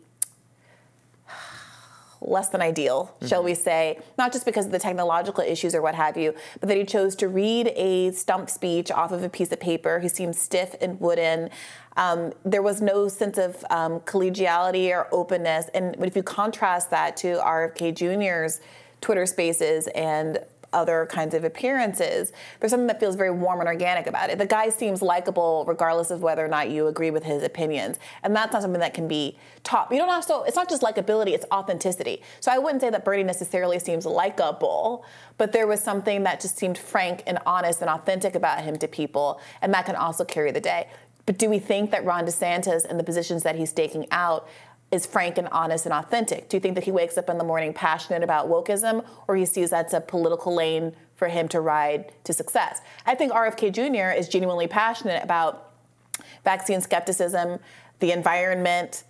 less 2.20 2.48
than 2.48 2.60
ideal, 2.60 3.14
mm-hmm. 3.14 3.26
shall 3.26 3.42
we 3.42 3.54
say, 3.54 4.00
not 4.16 4.32
just 4.32 4.44
because 4.44 4.66
of 4.66 4.72
the 4.72 4.78
technological 4.78 5.44
issues 5.44 5.74
or 5.74 5.82
what 5.82 5.94
have 5.94 6.16
you, 6.16 6.34
but 6.60 6.68
that 6.68 6.76
he 6.76 6.84
chose 6.84 7.14
to 7.16 7.28
read 7.28 7.68
a 7.76 8.10
stump 8.12 8.50
speech 8.50 8.90
off 8.90 9.12
of 9.12 9.22
a 9.22 9.28
piece 9.28 9.52
of 9.52 9.60
paper. 9.60 10.00
He 10.00 10.08
seemed 10.08 10.34
stiff 10.34 10.74
and 10.80 11.00
wooden. 11.00 11.50
Um, 11.98 12.32
there 12.44 12.62
was 12.62 12.80
no 12.80 13.08
sense 13.08 13.36
of 13.36 13.62
um, 13.70 14.00
collegiality 14.00 14.88
or 14.90 15.08
openness. 15.12 15.68
And 15.74 15.96
but 15.98 16.08
if 16.08 16.16
you 16.16 16.22
contrast 16.22 16.90
that 16.90 17.16
to 17.18 17.36
RFK 17.36 17.94
Jr.'s 17.94 18.60
Twitter 19.00 19.26
spaces 19.26 19.88
and 19.88 20.38
other 20.72 21.08
kinds 21.10 21.34
of 21.34 21.44
appearances. 21.44 22.32
There's 22.60 22.70
something 22.70 22.88
that 22.88 23.00
feels 23.00 23.16
very 23.16 23.30
warm 23.30 23.60
and 23.60 23.68
organic 23.68 24.06
about 24.06 24.28
it. 24.30 24.38
The 24.38 24.46
guy 24.46 24.68
seems 24.68 25.00
likable 25.00 25.64
regardless 25.66 26.10
of 26.10 26.20
whether 26.20 26.44
or 26.44 26.48
not 26.48 26.68
you 26.68 26.88
agree 26.88 27.10
with 27.10 27.24
his 27.24 27.42
opinions. 27.42 27.98
And 28.22 28.36
that's 28.36 28.52
not 28.52 28.62
something 28.62 28.80
that 28.80 28.92
can 28.92 29.08
be 29.08 29.38
taught. 29.64 29.90
You 29.90 29.98
don't 29.98 30.10
also, 30.10 30.42
it's 30.42 30.56
not 30.56 30.68
just 30.68 30.82
likability, 30.82 31.28
it's 31.28 31.46
authenticity. 31.52 32.22
So 32.40 32.52
I 32.52 32.58
wouldn't 32.58 32.82
say 32.82 32.90
that 32.90 33.04
Bernie 33.04 33.22
necessarily 33.22 33.78
seems 33.78 34.04
likable, 34.04 35.04
but 35.38 35.52
there 35.52 35.66
was 35.66 35.82
something 35.82 36.24
that 36.24 36.40
just 36.40 36.58
seemed 36.58 36.76
frank 36.76 37.22
and 37.26 37.38
honest 37.46 37.80
and 37.80 37.88
authentic 37.88 38.34
about 38.34 38.62
him 38.62 38.76
to 38.76 38.88
people. 38.88 39.40
And 39.62 39.72
that 39.72 39.86
can 39.86 39.96
also 39.96 40.24
carry 40.24 40.50
the 40.50 40.60
day. 40.60 40.88
But 41.28 41.36
do 41.36 41.50
we 41.50 41.58
think 41.58 41.90
that 41.90 42.06
Ron 42.06 42.24
DeSantis 42.24 42.86
and 42.86 42.98
the 42.98 43.04
positions 43.04 43.42
that 43.42 43.54
he's 43.54 43.68
staking 43.68 44.06
out 44.10 44.48
is 44.90 45.04
frank 45.04 45.36
and 45.36 45.46
honest 45.48 45.84
and 45.84 45.92
authentic? 45.92 46.48
Do 46.48 46.56
you 46.56 46.60
think 46.62 46.74
that 46.74 46.84
he 46.84 46.90
wakes 46.90 47.18
up 47.18 47.28
in 47.28 47.36
the 47.36 47.44
morning 47.44 47.74
passionate 47.74 48.22
about 48.22 48.48
wokeism 48.48 49.04
or 49.28 49.36
he 49.36 49.44
sees 49.44 49.68
that's 49.68 49.92
a 49.92 50.00
political 50.00 50.54
lane 50.54 50.96
for 51.16 51.28
him 51.28 51.46
to 51.48 51.60
ride 51.60 52.14
to 52.24 52.32
success? 52.32 52.80
I 53.04 53.14
think 53.14 53.32
RFK 53.32 53.74
Jr. 53.74 54.18
is 54.18 54.26
genuinely 54.26 54.68
passionate 54.68 55.22
about 55.22 55.74
vaccine 56.44 56.80
skepticism, 56.80 57.58
the 57.98 58.10
environment, 58.12 59.04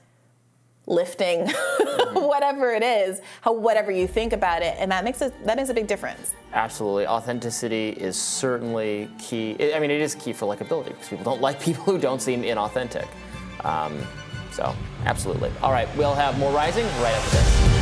lifting, 0.88 1.48
whatever 2.14 2.72
it 2.72 2.82
is, 2.82 3.20
how 3.42 3.52
whatever 3.52 3.92
you 3.92 4.08
think 4.08 4.32
about 4.32 4.62
it, 4.62 4.74
and 4.78 4.90
that 4.90 5.04
makes 5.04 5.20
a 5.20 5.30
that 5.44 5.56
makes 5.56 5.68
a 5.68 5.74
big 5.74 5.86
difference. 5.86 6.34
Absolutely. 6.52 7.06
Authenticity 7.06 7.90
is 7.90 8.16
certainly 8.16 9.08
key. 9.18 9.56
I 9.74 9.78
mean, 9.78 9.90
it 9.90 10.00
is 10.00 10.14
key 10.14 10.32
for 10.32 10.46
likability 10.46 10.88
because 10.88 11.08
people 11.08 11.24
don't 11.24 11.40
like 11.48 11.60
people 11.60 11.84
who 11.84 11.98
don't 11.98 12.20
seem 12.20 12.42
inauthentic. 12.42 13.06
Um, 13.64 14.00
so, 14.50 14.74
absolutely. 15.04 15.52
All 15.62 15.70
right, 15.70 15.88
we'll 15.96 16.14
have 16.14 16.38
more 16.38 16.52
Rising 16.52 16.84
right 17.00 17.14
after 17.14 17.36
this. 17.36 17.77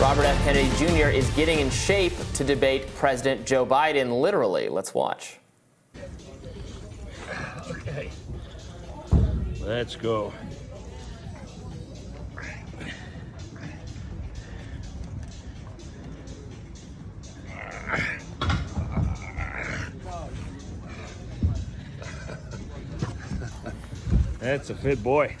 Robert 0.00 0.24
F. 0.24 0.44
Kennedy 0.44 0.70
Jr. 0.78 1.10
is 1.10 1.28
getting 1.32 1.60
in 1.60 1.68
shape 1.68 2.14
to 2.32 2.42
debate 2.42 2.86
President 2.94 3.44
Joe 3.44 3.66
Biden, 3.66 4.18
literally. 4.18 4.70
Let's 4.70 4.94
watch. 4.94 5.38
Okay. 7.70 8.10
Let's 9.60 9.96
go. 9.96 10.32
That's 24.38 24.70
a 24.70 24.74
fit 24.74 25.02
boy. 25.02 25.36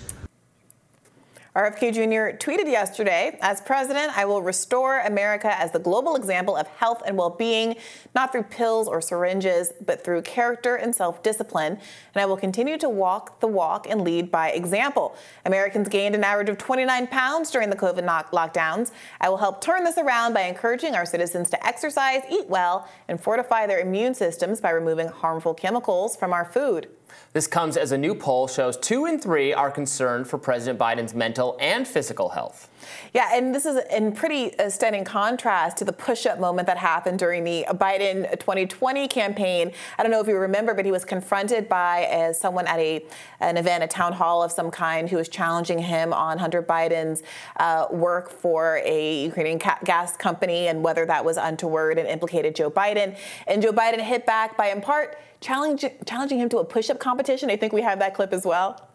RFK 1.56 1.92
Jr. 1.92 2.36
tweeted 2.38 2.70
yesterday, 2.70 3.36
as 3.42 3.60
president, 3.60 4.16
I 4.16 4.24
will 4.24 4.40
restore 4.40 5.00
America 5.00 5.52
as 5.60 5.72
the 5.72 5.80
global 5.80 6.14
example 6.14 6.56
of 6.56 6.68
health 6.68 7.02
and 7.04 7.16
well 7.18 7.30
being, 7.30 7.74
not 8.14 8.30
through 8.30 8.44
pills 8.44 8.86
or 8.86 9.00
syringes, 9.00 9.72
but 9.84 10.04
through 10.04 10.22
character 10.22 10.76
and 10.76 10.94
self 10.94 11.24
discipline. 11.24 11.72
And 12.14 12.22
I 12.22 12.26
will 12.26 12.36
continue 12.36 12.78
to 12.78 12.88
walk 12.88 13.40
the 13.40 13.48
walk 13.48 13.88
and 13.90 14.02
lead 14.02 14.30
by 14.30 14.50
example. 14.50 15.16
Americans 15.44 15.88
gained 15.88 16.14
an 16.14 16.22
average 16.22 16.48
of 16.48 16.56
29 16.56 17.08
pounds 17.08 17.50
during 17.50 17.68
the 17.68 17.76
COVID 17.76 18.06
lockdowns. 18.30 18.92
I 19.20 19.28
will 19.28 19.38
help 19.38 19.60
turn 19.60 19.82
this 19.82 19.98
around 19.98 20.34
by 20.34 20.42
encouraging 20.42 20.94
our 20.94 21.04
citizens 21.04 21.50
to 21.50 21.66
exercise, 21.66 22.22
eat 22.30 22.46
well, 22.46 22.88
and 23.08 23.20
fortify 23.20 23.66
their 23.66 23.80
immune 23.80 24.14
systems 24.14 24.60
by 24.60 24.70
removing 24.70 25.08
harmful 25.08 25.54
chemicals 25.54 26.14
from 26.14 26.32
our 26.32 26.44
food. 26.44 26.88
This 27.34 27.46
comes 27.46 27.76
as 27.76 27.92
a 27.92 27.98
new 27.98 28.14
poll 28.14 28.48
shows 28.48 28.76
two 28.76 29.04
in 29.04 29.20
three 29.20 29.52
are 29.52 29.70
concerned 29.70 30.28
for 30.28 30.38
President 30.38 30.78
Biden's 30.78 31.14
mental 31.14 31.58
and 31.60 31.86
physical 31.86 32.30
health. 32.30 32.69
Yeah, 33.12 33.30
and 33.32 33.54
this 33.54 33.66
is 33.66 33.82
in 33.90 34.12
pretty 34.12 34.58
uh, 34.58 34.70
stunning 34.70 35.04
contrast 35.04 35.76
to 35.78 35.84
the 35.84 35.92
push 35.92 36.26
up 36.26 36.38
moment 36.38 36.66
that 36.66 36.78
happened 36.78 37.18
during 37.18 37.44
the 37.44 37.66
Biden 37.70 38.30
2020 38.38 39.08
campaign. 39.08 39.72
I 39.98 40.02
don't 40.02 40.12
know 40.12 40.20
if 40.20 40.28
you 40.28 40.36
remember, 40.36 40.74
but 40.74 40.84
he 40.84 40.92
was 40.92 41.04
confronted 41.04 41.68
by 41.68 42.04
uh, 42.06 42.32
someone 42.32 42.66
at 42.66 42.78
a 42.78 43.04
an 43.40 43.56
event, 43.56 43.82
a 43.82 43.86
town 43.86 44.12
hall 44.12 44.42
of 44.42 44.52
some 44.52 44.70
kind, 44.70 45.08
who 45.08 45.16
was 45.16 45.28
challenging 45.28 45.78
him 45.78 46.12
on 46.12 46.38
Hunter 46.38 46.62
Biden's 46.62 47.22
uh, 47.58 47.86
work 47.90 48.30
for 48.30 48.80
a 48.84 49.24
Ukrainian 49.24 49.58
ca- 49.58 49.78
gas 49.84 50.16
company 50.16 50.68
and 50.68 50.82
whether 50.82 51.06
that 51.06 51.24
was 51.24 51.36
untoward 51.36 51.98
and 51.98 52.08
implicated 52.08 52.54
Joe 52.54 52.70
Biden. 52.70 53.16
And 53.46 53.62
Joe 53.62 53.72
Biden 53.72 54.00
hit 54.00 54.26
back 54.26 54.56
by, 54.56 54.68
in 54.68 54.80
part, 54.80 55.18
challenge, 55.40 55.84
challenging 56.06 56.38
him 56.38 56.48
to 56.50 56.58
a 56.58 56.64
push 56.64 56.90
up 56.90 56.98
competition. 56.98 57.50
I 57.50 57.56
think 57.56 57.72
we 57.72 57.82
have 57.82 57.98
that 57.98 58.14
clip 58.14 58.32
as 58.32 58.44
well. 58.44 58.89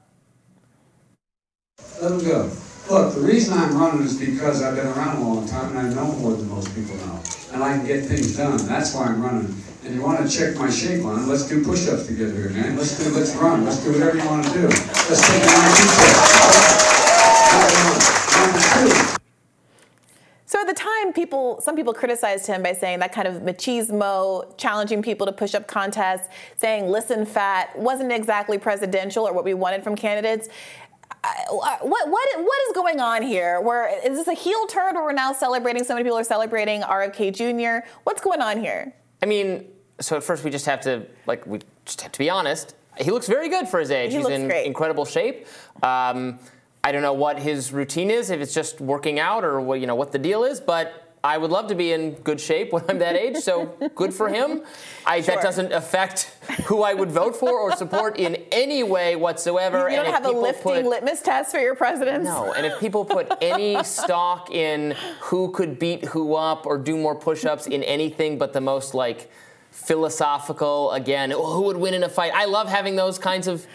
Let 2.06 2.12
him 2.12 2.24
go. 2.24 2.52
Look, 2.92 3.16
the 3.16 3.22
reason 3.22 3.58
I'm 3.58 3.76
running 3.76 4.04
is 4.06 4.20
because 4.20 4.62
I've 4.62 4.76
been 4.76 4.86
around 4.86 5.18
a 5.18 5.22
long 5.22 5.48
time 5.48 5.76
and 5.76 5.80
I 5.80 5.90
know 5.92 6.12
more 6.20 6.34
than 6.34 6.48
most 6.50 6.76
people 6.76 6.96
know. 6.98 7.20
And 7.52 7.64
I 7.64 7.76
can 7.76 7.88
get 7.88 8.06
things 8.06 8.38
done. 8.38 8.58
That's 8.68 8.94
why 8.94 9.06
I'm 9.06 9.24
running. 9.24 9.56
And 9.84 9.96
you 9.96 10.04
want 10.04 10.22
to 10.22 10.38
check 10.38 10.56
my 10.56 10.70
shape 10.70 11.04
on 11.04 11.20
it, 11.20 11.26
let's 11.26 11.50
do 11.50 11.64
push-ups 11.66 12.06
together 12.06 12.34
here, 12.34 12.50
man. 12.52 12.78
Let's 12.78 13.04
do, 13.04 13.10
let's 13.10 13.36
run. 13.36 13.66
Let's 13.66 13.84
do 13.84 13.92
whatever 13.92 14.18
you 14.18 14.26
want 14.26 14.46
to 14.46 14.54
do. 14.54 14.68
Let's 14.68 15.28
take 15.28 15.42
a 15.42 15.48
92 15.48 15.88
step. 15.88 16.36
So 20.48 20.62
at 20.62 20.68
the 20.68 20.74
time, 20.74 21.12
people, 21.12 21.60
some 21.60 21.76
people 21.76 21.94
criticized 21.94 22.46
him 22.48 22.62
by 22.62 22.74
saying 22.74 23.00
that 23.00 23.12
kind 23.12 23.28
of 23.28 23.42
machismo, 23.42 24.56
challenging 24.58 25.02
people 25.02 25.26
to 25.26 25.32
push-up 25.34 25.68
contests, 25.68 26.30
saying 26.56 26.88
"listen, 26.88 27.26
fat" 27.26 27.78
wasn't 27.78 28.12
exactly 28.12 28.58
presidential 28.58 29.28
or 29.28 29.34
what 29.34 29.44
we 29.44 29.54
wanted 29.54 29.84
from 29.84 29.96
candidates. 29.96 30.48
What 31.50 31.82
what 31.82 32.10
what 32.10 32.60
is 32.68 32.74
going 32.74 33.00
on 33.00 33.22
here? 33.22 33.62
Where 33.62 33.88
is 34.06 34.18
this 34.18 34.28
a 34.28 34.34
heel 34.34 34.66
turn 34.68 34.96
where 34.96 35.04
we're 35.04 35.14
now 35.14 35.34
celebrating? 35.34 35.84
So 35.84 35.94
many 35.94 36.04
people 36.04 36.18
are 36.18 36.24
celebrating 36.24 36.82
RFK 36.82 37.34
Jr. 37.36 37.88
What's 38.04 38.22
going 38.22 38.42
on 38.42 38.60
here? 38.60 38.94
I 39.22 39.26
mean, 39.26 39.66
so 40.00 40.18
at 40.18 40.24
first 40.24 40.44
we 40.44 40.52
just 40.52 40.66
have 40.66 40.82
to 40.82 41.06
like 41.28 41.46
we 41.46 41.60
just 41.86 42.02
have 42.02 42.12
to 42.12 42.20
be 42.20 42.30
honest. 42.30 42.76
He 42.98 43.12
looks 43.12 43.28
very 43.28 43.50
good 43.50 43.68
for 43.68 43.80
his 43.80 43.92
age. 43.92 44.12
He 44.12 44.18
He's 44.18 44.28
in 44.30 44.48
great. 44.48 44.66
incredible 44.66 45.06
shape. 45.06 45.48
Um, 45.84 46.40
I 46.84 46.92
don't 46.92 47.02
know 47.02 47.14
what 47.14 47.40
his 47.40 47.74
routine 47.74 48.10
is, 48.12 48.30
if 48.30 48.40
it's 48.40 48.54
just 48.54 48.80
working 48.80 49.20
out 49.20 49.44
or 49.44 49.60
what 49.60 49.80
you 49.82 49.88
know 49.88 49.96
what 49.96 50.12
the 50.12 50.20
deal 50.20 50.44
is, 50.44 50.60
but. 50.60 51.02
I 51.26 51.40
would 51.40 51.50
love 51.50 51.70
to 51.70 51.76
be 51.76 51.92
in 51.92 52.12
good 52.18 52.40
shape 52.40 52.72
when 52.72 52.84
I'm 52.88 53.00
that 53.00 53.16
age, 53.16 53.38
so 53.38 53.76
good 53.96 54.14
for 54.14 54.30
him. 54.30 54.62
I, 55.08 55.22
Sure. 55.22 55.34
That 55.34 55.42
doesn't 55.42 55.74
affect 55.74 56.26
who 56.66 56.84
I 56.84 56.94
would 56.94 57.10
vote 57.10 57.36
for 57.36 57.50
or 57.50 57.72
support 57.76 58.20
in 58.20 58.35
any 58.56 58.82
way 58.82 59.16
whatsoever. 59.16 59.90
You 59.90 59.98
don't 59.98 60.08
have 60.08 60.26
a 60.26 60.32
lifting 60.32 60.64
put- 60.64 60.86
litmus 60.86 61.22
test 61.22 61.52
for 61.52 61.60
your 61.60 61.76
presidents. 61.76 62.26
no, 62.26 62.54
and 62.54 62.66
if 62.66 62.80
people 62.80 63.06
put 63.06 63.32
any 63.42 63.84
stock 63.84 64.50
in 64.50 64.96
who 65.20 65.52
could 65.52 65.78
beat 65.78 66.06
who 66.06 66.34
up 66.34 66.66
or 66.66 66.78
do 66.80 66.98
more 66.98 67.14
push-ups 67.14 67.68
in 67.68 67.84
anything 67.84 68.38
but 68.38 68.54
the 68.54 68.62
most 68.62 68.94
like 68.96 69.30
philosophical, 69.72 70.92
again, 70.92 71.32
oh, 71.34 71.54
who 71.54 71.62
would 71.64 71.78
win 71.78 71.94
in 71.94 72.04
a 72.04 72.10
fight? 72.10 72.32
I 72.34 72.46
love 72.46 72.68
having 72.70 72.96
those 72.96 73.20
kinds 73.20 73.48
of, 73.48 73.68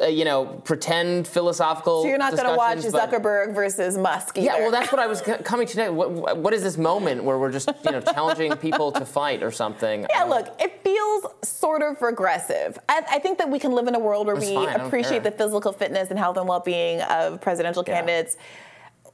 uh, 0.00 0.06
you 0.06 0.24
know, 0.24 0.46
pretend 0.64 1.28
philosophical. 1.28 2.02
So 2.02 2.08
you're 2.08 2.18
not 2.18 2.34
going 2.36 2.48
to 2.48 2.56
watch 2.56 2.82
but- 2.90 3.10
Zuckerberg 3.10 3.54
versus 3.54 3.98
Musk 3.98 4.38
either. 4.38 4.46
Yeah, 4.46 4.58
well, 4.58 4.70
that's 4.70 4.90
what 4.92 5.00
I 5.00 5.06
was 5.06 5.20
c- 5.20 5.34
coming 5.44 5.66
to. 5.66 5.72
Today. 5.72 5.88
What, 5.90 6.36
what 6.38 6.54
is 6.54 6.62
this 6.62 6.76
moment 6.78 7.24
where 7.24 7.38
we're 7.38 7.50
just, 7.52 7.68
you 7.84 7.92
know, 7.92 8.00
challenging 8.00 8.54
people 8.56 8.92
to 8.92 9.04
fight 9.04 9.42
or 9.42 9.50
something? 9.50 10.06
Yeah, 10.12 10.24
look, 10.24 10.48
it 10.60 10.82
feels 10.84 11.26
sort 11.42 11.82
of 11.82 12.00
regressive. 12.02 12.78
I, 12.88 13.02
I 13.12 13.18
think 13.18 13.38
that 13.38 13.48
we 13.50 13.58
can 13.58 13.72
live 13.72 13.86
in 13.88 13.94
a 13.94 13.98
world 13.98 14.26
where 14.26 14.36
we 14.36 14.54
fine, 14.54 14.68
appreciate 14.80 15.22
the 15.22 15.30
physical 15.30 15.72
fitness 15.72 16.10
and 16.10 16.18
health 16.18 16.36
and 16.36 16.46
well-being 16.46 17.00
of 17.02 17.40
presidential 17.40 17.82
candidates, 17.82 18.36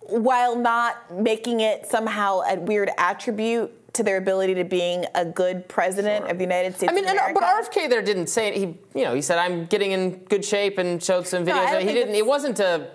while 0.00 0.56
not 0.56 1.14
making 1.14 1.60
it 1.60 1.86
somehow 1.86 2.40
a 2.40 2.56
weird 2.58 2.90
attribute 2.98 3.70
to 3.98 4.02
their 4.04 4.16
ability 4.16 4.54
to 4.54 4.64
being 4.64 5.04
a 5.14 5.24
good 5.24 5.68
president 5.68 6.30
of 6.30 6.38
the 6.38 6.44
United 6.44 6.74
States. 6.76 6.90
I 6.90 6.94
mean, 6.94 7.04
and, 7.04 7.18
but 7.34 7.42
RFK 7.42 7.90
there 7.90 8.00
didn't 8.00 8.28
say 8.28 8.48
it. 8.48 8.54
He, 8.56 8.78
you 8.98 9.04
know, 9.04 9.12
he 9.14 9.20
said 9.20 9.38
I'm 9.38 9.66
getting 9.66 9.90
in 9.92 10.18
good 10.24 10.44
shape 10.44 10.78
and 10.78 11.02
showed 11.02 11.26
some 11.26 11.44
videos. 11.44 11.70
don't 11.72 11.82
he 11.86 11.92
didn't. 11.92 12.14
It 12.14 12.24
wasn't 12.24 12.60
a, 12.60 12.88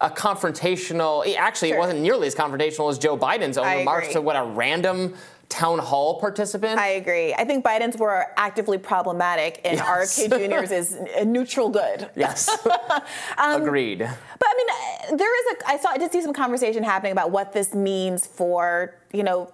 a 0.00 0.10
confrontational. 0.10 1.24
Actually, 1.36 1.68
Sure. 1.68 1.76
it 1.78 1.80
wasn't 1.80 2.00
nearly 2.00 2.26
as 2.26 2.34
confrontational 2.34 2.90
as 2.90 2.98
Joe 2.98 3.16
Biden's 3.16 3.56
own 3.56 3.66
I 3.66 3.78
remarks 3.78 4.06
agree. 4.08 4.14
to 4.14 4.20
what 4.22 4.36
a 4.36 4.42
random 4.44 5.14
town 5.48 5.78
hall 5.78 6.20
participant. 6.20 6.78
I 6.78 6.88
agree. 6.88 7.32
I 7.32 7.44
think 7.44 7.64
Biden's 7.64 7.96
were 7.96 8.26
actively 8.36 8.76
problematic, 8.76 9.60
and 9.64 9.78
Yes. 9.78 10.18
RFK 10.28 10.50
Jr.'s 10.50 10.70
is 10.72 10.92
a 11.16 11.24
neutral 11.24 11.70
good. 11.70 12.10
yes, 12.16 12.50
Um, 13.38 13.62
agreed. 13.62 13.98
But 14.00 14.08
I 14.46 14.54
mean, 14.56 14.66
uh, 15.14 15.16
there 15.16 15.40
is 15.40 15.56
a. 15.62 15.68
I 15.70 15.76
saw. 15.78 15.88
I 15.90 15.98
did 15.98 16.12
see 16.12 16.20
some 16.20 16.32
conversation 16.34 16.82
happening 16.82 17.12
about 17.12 17.30
what 17.30 17.52
this 17.52 17.74
means 17.74 18.26
for 18.26 18.94
you 19.12 19.22
know 19.22 19.50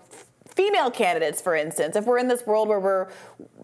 female 0.55 0.91
candidates, 0.91 1.41
for 1.41 1.57
instance, 1.57 1.97
if 1.97 2.05
we're 2.05 2.19
in 2.19 2.29
this 2.29 2.47
world 2.47 2.69
where 2.69 2.81
we're 2.81 3.09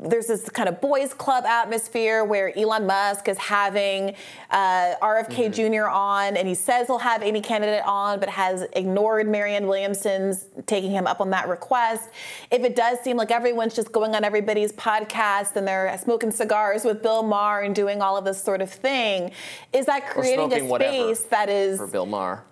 there's 0.02 0.26
this 0.26 0.48
kind 0.48 0.68
of 0.68 0.80
boys 0.80 1.12
club 1.12 1.44
atmosphere 1.44 2.24
where 2.24 2.56
Elon 2.56 2.86
Musk 2.86 3.28
is 3.28 3.36
having 3.36 4.14
uh, 4.50 4.94
RFK 5.02 5.52
Jr. 5.52 5.88
on, 5.88 6.36
and 6.36 6.48
he 6.48 6.54
says 6.54 6.86
he'll 6.86 6.98
have 6.98 7.22
any 7.22 7.40
candidate 7.40 7.84
on, 7.84 8.18
but 8.18 8.30
has 8.30 8.66
ignored 8.72 9.28
Marianne 9.28 9.66
Williamson's 9.66 10.46
taking 10.66 10.90
him 10.90 11.06
up 11.06 11.20
on 11.20 11.30
that 11.30 11.48
request. 11.48 12.08
If 12.50 12.64
it 12.64 12.74
does 12.74 12.98
seem 13.00 13.18
like 13.18 13.30
everyone's 13.30 13.74
just 13.74 13.92
going 13.92 14.14
on 14.14 14.24
everybody's 14.24 14.72
podcast 14.72 15.56
and 15.56 15.68
they're 15.68 15.96
smoking 15.98 16.30
cigars 16.30 16.84
with 16.84 17.02
Bill 17.02 17.22
Maher 17.22 17.60
and 17.60 17.74
doing 17.74 18.00
all 18.00 18.16
of 18.16 18.24
this 18.24 18.42
sort 18.42 18.62
of 18.62 18.70
thing, 18.70 19.32
is 19.72 19.84
that 19.86 20.08
creating 20.08 20.52
a 20.52 20.64
whatever 20.64 20.92
space 20.92 21.22
that 21.24 21.50
is 21.50 21.78
for 21.78 21.86
Bill 21.86 22.06
Maher. 22.06 22.42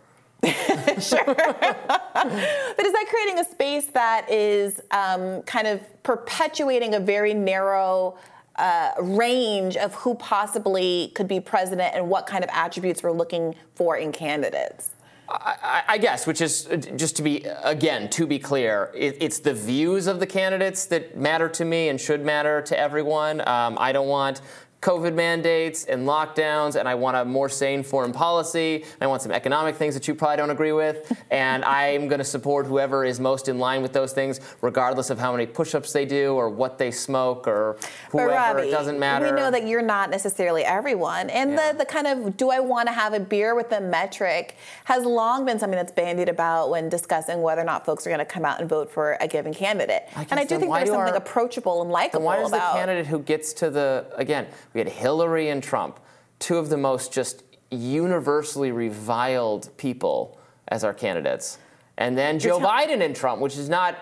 but 0.40 0.56
is 0.96 1.10
that 1.10 3.06
creating 3.08 3.38
a 3.40 3.44
space 3.44 3.86
that 3.86 4.30
is 4.30 4.80
um, 4.92 5.42
kind 5.42 5.66
of 5.66 5.80
perpetuating 6.04 6.94
a 6.94 7.00
very 7.00 7.34
narrow 7.34 8.16
uh, 8.54 8.92
range 9.00 9.76
of 9.76 9.94
who 9.94 10.14
possibly 10.14 11.10
could 11.14 11.26
be 11.26 11.40
president 11.40 11.94
and 11.94 12.08
what 12.08 12.26
kind 12.26 12.44
of 12.44 12.50
attributes 12.52 13.02
we're 13.02 13.10
looking 13.12 13.54
for 13.74 13.96
in 13.96 14.12
candidates? 14.12 14.90
I, 15.28 15.82
I 15.88 15.98
guess, 15.98 16.26
which 16.26 16.40
is 16.40 16.66
uh, 16.68 16.76
just 16.76 17.16
to 17.16 17.22
be 17.22 17.44
again 17.62 18.08
to 18.10 18.26
be 18.26 18.38
clear, 18.38 18.90
it, 18.94 19.16
it's 19.20 19.40
the 19.40 19.52
views 19.52 20.06
of 20.06 20.20
the 20.20 20.26
candidates 20.26 20.86
that 20.86 21.16
matter 21.16 21.48
to 21.50 21.64
me 21.64 21.88
and 21.88 22.00
should 22.00 22.24
matter 22.24 22.62
to 22.62 22.78
everyone. 22.78 23.46
Um, 23.46 23.76
I 23.78 23.92
don't 23.92 24.08
want 24.08 24.40
COVID 24.80 25.14
mandates 25.14 25.84
and 25.86 26.06
lockdowns, 26.06 26.76
and 26.76 26.88
I 26.88 26.94
want 26.94 27.16
a 27.16 27.24
more 27.24 27.48
sane 27.48 27.82
foreign 27.82 28.12
policy. 28.12 28.76
And 28.76 29.02
I 29.02 29.06
want 29.08 29.22
some 29.22 29.32
economic 29.32 29.74
things 29.74 29.94
that 29.94 30.06
you 30.06 30.14
probably 30.14 30.36
don't 30.36 30.50
agree 30.50 30.72
with. 30.72 31.12
and 31.30 31.64
I'm 31.64 32.06
going 32.06 32.20
to 32.20 32.24
support 32.24 32.66
whoever 32.66 33.04
is 33.04 33.18
most 33.18 33.48
in 33.48 33.58
line 33.58 33.82
with 33.82 33.92
those 33.92 34.12
things, 34.12 34.40
regardless 34.62 35.10
of 35.10 35.18
how 35.18 35.32
many 35.32 35.46
push-ups 35.46 35.92
they 35.92 36.06
do 36.06 36.34
or 36.34 36.48
what 36.48 36.78
they 36.78 36.92
smoke 36.92 37.48
or 37.48 37.76
whoever. 38.10 38.30
Robbie, 38.30 38.68
it 38.68 38.70
doesn't 38.70 39.00
matter. 39.00 39.26
We 39.26 39.32
know 39.32 39.50
that 39.50 39.66
you're 39.66 39.82
not 39.82 40.10
necessarily 40.10 40.64
everyone. 40.64 41.28
And 41.30 41.58
the, 41.58 41.74
the 41.76 41.84
kind 41.84 42.06
of 42.06 42.36
do 42.36 42.50
I 42.50 42.60
want 42.60 42.86
to 42.86 42.92
have 42.92 43.14
a 43.14 43.20
beer 43.20 43.56
with 43.56 43.70
them 43.70 43.90
metric 43.90 44.56
has 44.84 45.04
long 45.04 45.44
been 45.44 45.58
something 45.58 45.76
that's 45.76 45.92
bandied 45.92 46.28
about 46.28 46.70
when 46.70 46.88
discussing 46.88 47.42
whether 47.42 47.60
or 47.60 47.64
not 47.64 47.84
folks 47.84 48.06
are 48.06 48.10
going 48.10 48.20
to 48.20 48.24
come 48.24 48.44
out 48.44 48.60
and 48.60 48.68
vote 48.68 48.92
for 48.92 49.16
a 49.20 49.26
given 49.26 49.52
candidate. 49.52 50.04
and 50.14 50.34
I 50.38 50.44
do 50.44 50.58
think 50.58 50.72
there's 50.72 50.88
something 50.88 51.14
our- 51.14 51.16
approachable 51.16 51.82
and 51.82 51.90
likable 51.90 52.20
Then 52.20 52.26
why 52.26 52.36
does 52.36 52.48
about 52.48 52.74
the 52.74 52.78
candidate 52.78 53.06
who 53.06 53.18
gets 53.18 53.52
to 53.54 53.70
the 53.70 54.06
again? 54.14 54.46
We 54.74 54.80
had 54.80 54.88
Hillary 54.88 55.48
and 55.48 55.62
Trump, 55.62 56.00
two 56.38 56.56
of 56.58 56.68
the 56.68 56.76
most 56.76 57.12
just 57.12 57.42
universally 57.70 58.72
reviled 58.72 59.70
people 59.76 60.38
as 60.68 60.84
our 60.84 60.94
candidates, 60.94 61.58
and 61.96 62.16
then 62.16 62.38
Joe 62.38 62.60
Biden 62.60 63.02
and 63.02 63.14
Trump, 63.16 63.40
which 63.40 63.56
is 63.56 63.68
not 63.68 63.96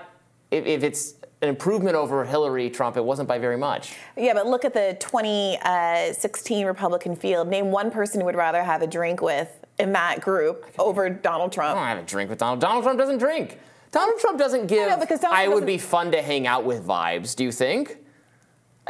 if, 0.51 0.67
if 0.67 0.83
it's 0.83 1.15
an 1.43 1.49
improvement 1.49 1.97
over 1.97 2.25
Hillary 2.25 2.71
Trump, 2.71 2.97
it 2.97 3.05
wasn't 3.05 3.29
by 3.29 3.39
very 3.39 3.59
much. 3.59 3.95
Yeah, 4.17 4.33
but 4.35 4.47
look 4.47 4.65
at 4.65 4.73
the 4.73 4.97
2016 5.01 6.65
uh, 6.65 6.69
Republican 6.69 7.15
field. 7.15 7.49
Name 7.49 7.71
one 7.71 7.91
person 7.91 8.21
you 8.21 8.27
would 8.27 8.37
rather 8.37 8.63
have 8.63 8.83
a 8.83 8.87
drink 8.87 9.21
with 9.21 9.49
in 9.79 9.93
that 9.93 10.21
group 10.21 10.67
over 10.79 11.11
Donald 11.11 11.53
Trump. 11.53 11.77
I 11.77 11.81
don't 11.89 11.97
have 11.97 12.05
a 12.05 12.09
drink 12.09 12.31
with 12.31 12.39
Donald. 12.39 12.61
Donald 12.61 12.85
Trump 12.85 12.99
doesn't 12.99 13.19
drink. 13.19 13.59
Donald 13.93 14.19
Trump 14.19 14.39
doesn't 14.39 14.67
give. 14.67 14.89
know, 14.89 14.99
because 14.99 15.21
Donald 15.21 15.39
I 15.39 15.49
would 15.49 15.55
doesn't- 15.55 15.67
be 15.67 15.79
fun 15.79 16.11
to 16.13 16.23
hang 16.23 16.47
out 16.47 16.65
with 16.65 16.87
vibes. 16.87 17.37
Do 17.37 17.45
you 17.45 17.53
think? 17.53 17.99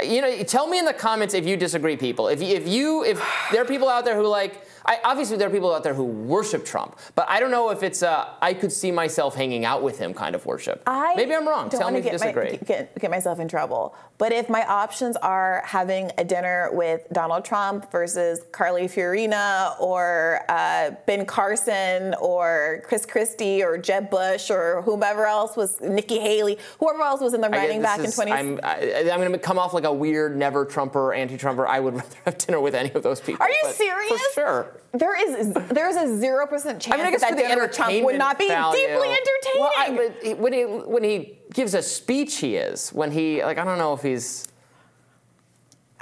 You 0.03 0.21
know, 0.21 0.43
tell 0.43 0.67
me 0.67 0.79
in 0.79 0.85
the 0.85 0.93
comments 0.93 1.33
if 1.35 1.47
you 1.47 1.57
disagree, 1.57 1.97
people. 1.97 2.29
If 2.29 2.43
if 2.43 2.69
you 2.69 3.05
if 3.05 3.23
there 3.51 3.63
are 3.63 3.65
people 3.65 3.89
out 3.89 4.05
there 4.05 4.17
who 4.17 4.27
like, 4.27 4.66
I, 4.87 4.99
obviously 5.05 5.37
there 5.37 5.49
are 5.49 5.51
people 5.51 5.75
out 5.75 5.83
there 5.83 5.95
who 5.95 6.05
worship 6.05 6.65
Trump, 6.65 6.99
but 7.15 7.29
I 7.29 7.41
don't 7.41 7.51
know 7.51 7.71
if 7.71 7.83
it's 7.83 8.03
a 8.03 8.29
I 8.41 8.55
could 8.55 8.73
see 8.73 8.91
myself 8.93 9.35
hanging 9.35 9.65
out 9.65 9.83
with 9.83 9.99
him 9.99 10.15
kind 10.15 10.35
of 10.35 10.47
worship. 10.47 10.83
I 10.87 11.15
Maybe 11.17 11.35
I'm 11.35 11.47
wrong. 11.47 11.69
Tell 11.71 11.91
me 11.91 11.99
if 11.99 12.05
you 12.05 12.11
get 12.13 12.21
my- 12.21 12.27
disagree. 12.33 12.59
get, 12.65 12.99
get 12.99 13.11
myself 13.11 13.41
in 13.41 13.49
trouble. 13.49 13.95
But 14.19 14.33
if 14.33 14.49
my 14.49 14.65
options 14.67 15.15
are 15.17 15.63
having 15.67 16.11
a 16.17 16.25
dinner 16.25 16.71
with 16.73 17.07
Donald 17.13 17.45
Trump 17.45 17.91
versus 17.93 18.41
Carly 18.51 18.85
Fiorina 18.89 19.79
or 19.79 20.41
uh, 20.49 20.93
Ben 21.07 21.27
Carson 21.27 22.15
or 22.21 22.83
Chris 22.87 23.05
Christie 23.05 23.63
or 23.63 23.77
Jeb 23.77 24.09
Bush 24.09 24.51
or 24.51 24.81
whomever 24.83 25.27
else 25.27 25.55
was 25.57 25.79
Nikki 25.83 26.19
Haley, 26.19 26.57
whoever 26.79 27.03
else 27.03 27.21
was 27.21 27.35
in 27.35 27.43
the 27.43 27.51
running 27.51 27.83
back 27.83 27.99
in 27.99 28.07
is- 28.07 28.15
20. 28.15 28.33
I'm, 28.33 28.61
I, 28.63 29.01
I'm 29.13 29.21
going 29.21 29.33
to 29.33 29.39
come 29.39 29.59
off 29.59 29.75
like 29.75 29.85
a 29.85 29.93
weird 29.93 30.37
never 30.37 30.65
Trumper, 30.65 31.13
anti 31.13 31.37
Trumper. 31.37 31.67
I 31.67 31.81
would 31.81 31.95
rather 31.97 32.17
have 32.25 32.39
dinner 32.39 32.61
with 32.61 32.75
any 32.75 32.93
of 32.93 33.03
those 33.03 33.21
people. 33.21 33.43
Are 33.45 33.51
you 33.51 33.73
serious? 33.73 34.11
For 34.11 34.41
sure. 34.41 34.76
There 34.93 35.17
is 35.17 35.53
there 35.53 35.89
is 35.89 35.97
a 35.97 36.19
zero 36.19 36.47
percent 36.47 36.81
chance 36.81 36.95
I 36.95 36.97
mean, 36.99 37.07
I 37.07 37.11
guess 37.11 37.21
that 37.21 37.31
for 37.31 37.37
the 37.37 37.43
dinner 37.43 37.63
with 37.63 37.73
Trump 37.73 37.93
would 38.05 38.17
not 38.19 38.39
be 38.39 38.51
entertainment 38.51 38.73
deeply 38.75 38.89
value- 39.09 39.11
entertaining. 39.11 39.61
Well, 39.61 39.73
I, 39.77 40.35
when 40.35 40.53
he 40.53 40.63
when 40.65 41.05
he 41.05 41.39
gives 41.53 41.75
a 41.75 41.83
speech, 41.83 42.37
he 42.37 42.57
is. 42.57 42.91
When 42.91 43.11
he 43.11 43.43
like, 43.43 43.59
I 43.59 43.65
don't 43.65 43.79
know 43.79 43.93
if 43.95 44.03
he's. 44.03 44.47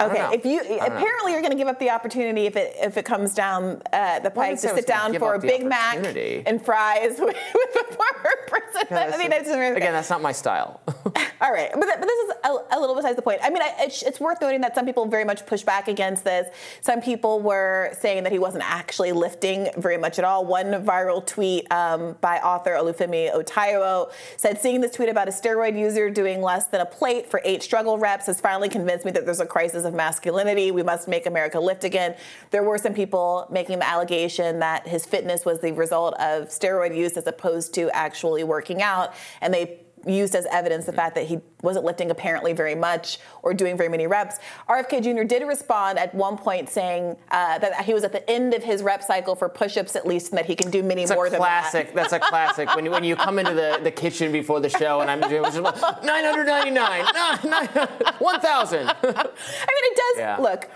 Okay, 0.01 0.29
if 0.33 0.45
you 0.45 0.57
know. 0.57 0.79
apparently 0.79 1.31
you're 1.31 1.41
going 1.41 1.53
to 1.53 1.57
give 1.57 1.69
up 1.69 1.79
the 1.79 1.91
opportunity 1.91 2.47
if 2.47 2.57
it 2.57 2.75
if 2.81 2.97
it 2.97 3.05
comes 3.05 3.33
down 3.33 3.81
uh, 3.93 4.19
the 4.19 4.31
Well, 4.31 4.45
I 4.45 4.49
pipe 4.49 4.49
didn't 4.49 4.59
say 4.59 4.69
to 4.71 4.75
sit 4.75 4.87
down 4.89 5.17
for 5.21 5.35
a 5.35 5.39
Big 5.39 5.65
Mac 5.65 5.99
and 6.47 6.65
fries 6.65 7.11
with, 7.21 7.37
with 7.55 7.75
the 7.75 7.85
former 7.95 8.31
president. 8.49 9.15
I 9.15 9.17
mean, 9.19 9.31
Again, 9.77 9.93
that's 9.93 10.11
not 10.11 10.21
my 10.21 10.33
style. 10.33 10.81
all 11.41 11.53
right, 11.53 11.71
but, 11.73 11.81
but 11.81 12.01
this 12.01 12.29
is 12.29 12.35
a, 12.45 12.77
a 12.77 12.81
little 12.81 12.97
besides 12.97 13.15
the 13.15 13.23
point. 13.23 13.39
I 13.41 13.51
mean, 13.51 13.63
I, 13.63 13.73
it's, 13.81 14.03
it's 14.03 14.19
worth 14.19 14.41
noting 14.41 14.63
that 14.63 14.75
some 14.75 14.85
people 14.85 15.07
very 15.07 15.25
much 15.25 15.47
push 15.47 15.63
back 15.63 15.87
against 15.87 16.25
this. 16.25 16.49
Some 16.81 17.01
people 17.01 17.41
were 17.41 17.93
saying 18.01 18.25
that 18.25 18.33
he 18.33 18.41
wasn't 18.41 18.65
actually 18.69 19.13
lifting 19.13 19.69
very 19.77 19.97
much 19.97 20.19
at 20.19 20.25
all. 20.25 20.45
One 20.45 20.73
viral 20.85 21.25
tweet 21.25 21.71
um, 21.71 22.17
by 22.21 22.39
author 22.39 22.73
Olufemi 22.73 23.31
O. 23.33 23.43
Taiwo 23.45 24.11
said, 24.37 24.61
"Seeing 24.61 24.81
this 24.81 24.91
tweet 24.91 25.09
about 25.09 25.29
a 25.29 25.33
steroid 25.33 25.79
user 25.79 26.11
doing 26.11 26.43
less 26.43 26.67
than 26.67 26.81
a 26.81 26.87
plate 26.87 27.31
for 27.31 27.41
eight 27.45 27.63
struggle 27.63 27.97
reps 27.97 28.27
has 28.27 28.41
finally 28.41 28.69
convinced 28.69 29.05
me 29.05 29.13
that 29.13 29.25
there's 29.25 29.39
a 29.39 29.47
crisis 29.47 29.84
of 29.85 29.95
masculinity. 29.95 30.71
We 30.71 30.83
must 30.83 31.09
make 31.09 31.27
America 31.27 31.61
lift 31.61 31.85
again." 31.85 32.15
There 32.51 32.63
were 32.63 32.79
some 32.79 32.95
people 32.95 33.47
making 33.51 33.79
the 33.79 33.89
allegation 33.89 34.59
that 34.61 34.87
his 34.87 35.07
fitness 35.07 35.45
was 35.45 35.61
the 35.61 35.73
result 35.73 36.15
of 36.15 36.49
steroid 36.49 36.97
use 36.97 37.17
as 37.17 37.27
opposed 37.27 37.75
to 37.75 37.91
actually 37.91 38.45
working 38.45 38.83
out, 38.83 39.15
and 39.41 39.53
they 39.53 39.81
used 40.07 40.35
as 40.35 40.47
evidence 40.47 40.87
the 40.87 40.93
fact 40.93 41.15
that 41.15 41.27
he 41.27 41.39
wasn't 41.63 41.85
lifting 41.85 42.11
apparently 42.11 42.53
very 42.53 42.75
much 42.75 43.19
or 43.43 43.55
doing 43.55 43.77
very 43.77 43.89
many 43.89 44.07
reps. 44.07 44.39
RFK 44.69 45.03
Jr. 45.03 45.25
did 45.25 45.43
respond 45.47 45.99
at 45.99 46.15
one 46.15 46.37
point 46.37 46.69
saying 46.69 47.17
uh, 47.31 47.59
that 47.59 47.85
he 47.85 47.95
was 47.95 48.05
at 48.05 48.13
the 48.13 48.29
end 48.31 48.55
of 48.55 48.63
his 48.63 48.83
rep 48.83 49.03
cycle 49.03 49.35
for 49.35 49.49
push-ups 49.49 49.97
at 49.97 50.07
least, 50.07 50.31
and 50.31 50.39
that 50.39 50.47
he 50.47 50.55
can 50.55 50.71
do 50.71 50.83
many 50.83 51.07
more 51.07 51.27
a 51.27 51.31
than 51.31 51.41
classic. 51.41 51.95
That's 51.95 52.13
a 52.13 52.19
classic. 52.21 52.75
When 52.75 52.85
you, 52.85 52.91
when 52.91 53.05
you 53.05 53.17
come 53.17 53.39
into 53.39 53.55
the, 53.55 53.81
the 53.83 53.91
kitchen 53.91 54.33
before 54.33 54.61
the 54.61 54.69
show 54.69 55.01
and 55.01 55.11
I'm 55.11 55.21
doing 55.21 55.43
like, 55.43 55.81
999, 56.03 57.05
nah, 57.15 57.39
nah, 57.45 57.87
1,000. 58.19 58.89
I 58.89 58.93
mean, 58.93 58.95
it 59.05 59.97
does 59.97 60.19
Yeah. 60.19 60.37
look. 60.39 60.69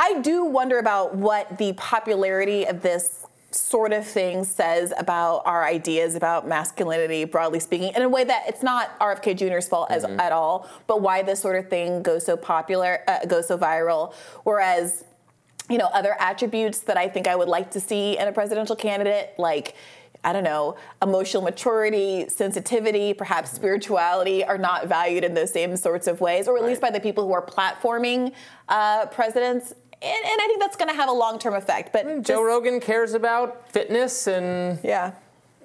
I 0.00 0.20
do 0.20 0.44
wonder 0.44 0.78
about 0.78 1.16
what 1.16 1.58
the 1.58 1.72
popularity 1.72 2.64
of 2.66 2.82
this 2.82 3.26
sort 3.50 3.92
of 3.92 4.06
thing 4.06 4.44
says 4.44 4.92
about 4.98 5.38
our 5.46 5.64
ideas 5.64 6.14
about 6.14 6.46
masculinity, 6.46 7.24
broadly 7.24 7.60
speaking, 7.60 7.92
in 7.96 8.02
a 8.02 8.08
way 8.08 8.22
that 8.24 8.44
it's 8.46 8.62
not 8.62 8.98
RFK 9.00 9.36
Jr.'s 9.36 9.68
fault 9.68 9.90
as, 9.90 10.04
Mm-hmm. 10.04 10.20
at 10.20 10.32
all, 10.32 10.68
but 10.86 11.00
why 11.00 11.22
this 11.22 11.40
sort 11.40 11.56
of 11.56 11.68
thing 11.70 12.02
goes 12.02 12.24
so 12.26 12.36
popular, 12.36 13.00
uh, 13.08 13.24
goes 13.26 13.48
so 13.48 13.56
viral, 13.56 14.12
whereas 14.44 15.04
you 15.70 15.76
know, 15.76 15.90
other 15.92 16.16
attributes 16.18 16.78
that 16.80 16.96
I 16.96 17.08
think 17.08 17.28
I 17.28 17.36
would 17.36 17.48
like 17.48 17.70
to 17.72 17.80
see 17.80 18.16
in 18.16 18.26
a 18.26 18.32
presidential 18.32 18.74
candidate, 18.74 19.34
like, 19.36 19.74
I 20.24 20.32
don't 20.32 20.44
know, 20.44 20.76
emotional 21.02 21.42
maturity, 21.42 22.26
sensitivity, 22.28 23.12
perhaps 23.12 23.52
spirituality, 23.52 24.42
are 24.44 24.56
not 24.56 24.88
valued 24.88 25.24
in 25.24 25.34
those 25.34 25.52
same 25.52 25.76
sorts 25.76 26.06
of 26.06 26.22
ways, 26.22 26.48
or 26.48 26.56
at 26.56 26.64
least 26.64 26.80
by 26.80 26.90
the 26.90 27.00
people 27.00 27.26
who 27.26 27.32
are 27.34 27.44
platforming 27.44 28.32
uh, 28.70 29.06
presidents. 29.06 29.74
And, 30.00 30.24
and 30.24 30.40
I 30.40 30.46
think 30.46 30.60
that's 30.60 30.76
going 30.76 30.90
to 30.90 30.94
have 30.94 31.08
a 31.08 31.12
long 31.12 31.38
term 31.38 31.54
effect. 31.54 31.92
But 31.92 32.06
mm, 32.06 32.24
Joe 32.24 32.42
Rogan 32.42 32.78
cares 32.78 33.14
about 33.14 33.70
fitness 33.72 34.28
and 34.28 34.78
yeah. 34.84 35.12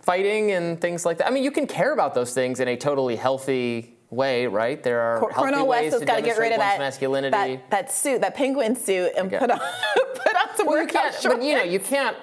fighting 0.02 0.52
and 0.52 0.82
things 0.82 1.06
like 1.06 1.20
that. 1.20 1.28
I 1.28 1.30
mean, 1.30 1.44
you 1.44 1.52
can 1.52 1.68
care 1.68 1.94
about 1.94 2.16
those 2.16 2.34
things 2.34 2.60
in 2.60 2.68
a 2.68 2.76
totally 2.76 3.16
healthy 3.16 3.94
way, 4.14 4.48
right? 4.48 4.82
There 4.82 5.02
are 5.02 5.20
Cor- 5.20 5.32
healthy 5.32 5.52
Cornel 5.52 5.68
ways 5.68 5.92
West 5.92 6.02
has 6.02 6.08
got 6.08 6.16
to 6.18 6.22
get 6.22 6.38
rid 6.38 6.52
of 6.52 6.60
that, 6.60 6.80
masculinity. 6.80 7.32
that 7.32 7.70
that 7.70 7.92
suit, 7.92 8.22
that 8.22 8.36
penguin 8.36 8.76
suit, 8.76 9.12
and 9.18 9.30
put 9.32 9.52
on 9.52 9.60
put 9.96 10.36
on 10.36 10.56
some 10.56 10.68
well, 10.68 10.78
you 10.78 10.84
workout 10.84 11.14
can't, 11.14 11.24
but 11.24 11.44
you 11.44 11.56
know, 11.56 11.64
you 11.64 11.80
can't. 11.80 12.16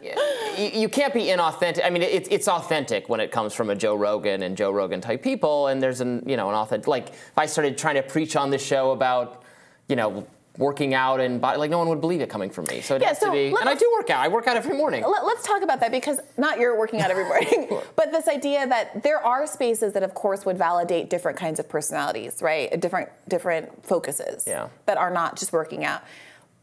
You, 0.00 0.70
you 0.82 0.88
can't 0.88 1.12
be 1.12 1.24
inauthentic. 1.24 1.84
I 1.84 1.90
mean, 1.90 2.02
it's 2.02 2.28
it's 2.30 2.46
authentic 2.46 3.08
when 3.08 3.18
it 3.18 3.32
comes 3.32 3.52
from 3.52 3.68
a 3.70 3.74
Joe 3.74 3.96
Rogan 3.96 4.42
and 4.42 4.56
Joe 4.56 4.70
Rogan 4.70 5.00
type 5.00 5.22
people, 5.22 5.66
and 5.66 5.82
there's 5.82 6.00
an 6.00 6.22
you 6.24 6.36
know 6.36 6.48
an 6.48 6.54
authentic. 6.54 6.86
Like 6.86 7.08
if 7.08 7.36
I 7.36 7.46
started 7.46 7.76
trying 7.76 7.96
to 7.96 8.02
preach 8.02 8.36
on 8.36 8.50
this 8.50 8.64
show 8.64 8.92
about 8.92 9.42
you 9.88 9.96
know 9.96 10.26
working 10.58 10.92
out 10.92 11.20
and 11.20 11.40
body, 11.40 11.56
like 11.56 11.70
no 11.70 11.78
one 11.78 11.88
would 11.88 12.00
believe 12.00 12.20
it 12.20 12.28
coming 12.28 12.50
from 12.50 12.66
me. 12.66 12.80
So 12.80 12.96
it 12.96 13.00
Yeah, 13.02 13.08
has 13.08 13.18
so 13.20 13.26
to 13.26 13.32
be. 13.32 13.46
And 13.58 13.68
I 13.68 13.74
do 13.74 13.88
work 13.96 14.10
out. 14.10 14.22
I 14.24 14.28
work 14.28 14.46
out 14.48 14.56
every 14.56 14.76
morning. 14.76 15.04
Let, 15.04 15.22
us 15.22 15.44
talk 15.44 15.62
about 15.62 15.78
that 15.80 15.92
because 15.92 16.18
not 16.36 16.58
you're 16.58 16.76
working 16.76 17.00
out 17.00 17.10
every 17.12 17.24
morning, 17.28 17.68
but 17.96 18.10
this 18.10 18.26
idea 18.28 18.66
that 18.66 19.02
there 19.04 19.24
are 19.24 19.46
spaces 19.46 19.92
that, 19.92 20.02
of 20.02 20.14
course, 20.14 20.44
would 20.44 20.58
validate 20.58 21.08
different 21.10 21.38
kinds 21.38 21.60
of 21.60 21.68
personalities, 21.68 22.42
right? 22.42 22.78
Different 22.80 23.08
different 23.28 23.86
focuses 23.86 24.44
Yeah. 24.46 24.68
that 24.86 24.98
are 24.98 25.10
not 25.10 25.36
just 25.38 25.52
working 25.52 25.84
out. 25.84 26.02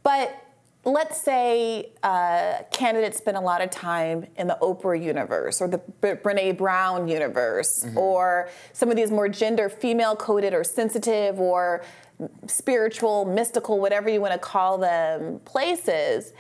But 0.04 0.36
let's 0.84 1.20
say 1.20 1.90
uh, 2.04 2.58
candidates 2.72 3.18
spend 3.18 3.38
a 3.38 3.42
lot 3.42 3.60
of 3.62 3.72
time 3.72 4.28
in 4.36 4.46
the 4.48 4.58
Oprah 4.62 5.02
universe 5.02 5.60
or 5.62 5.68
the 5.68 5.80
B- 6.02 6.10
Brene 6.10 6.56
Brown 6.58 7.08
universe 7.08 7.84
Mm-hmm. 7.86 7.98
or 7.98 8.50
some 8.74 8.90
of 8.92 8.96
these 8.96 9.10
more 9.10 9.28
gender 9.30 9.68
female 9.70 10.16
coded 10.16 10.54
or 10.54 10.64
sensitive 10.64 11.40
or 11.40 11.82
spiritual, 12.48 13.26
mystical, 13.26 13.80
whatever 13.80 14.10
you 14.10 14.22
want 14.22 14.34
to 14.34 14.40
call 14.40 14.78
them, 14.78 15.40
places. 15.46 16.34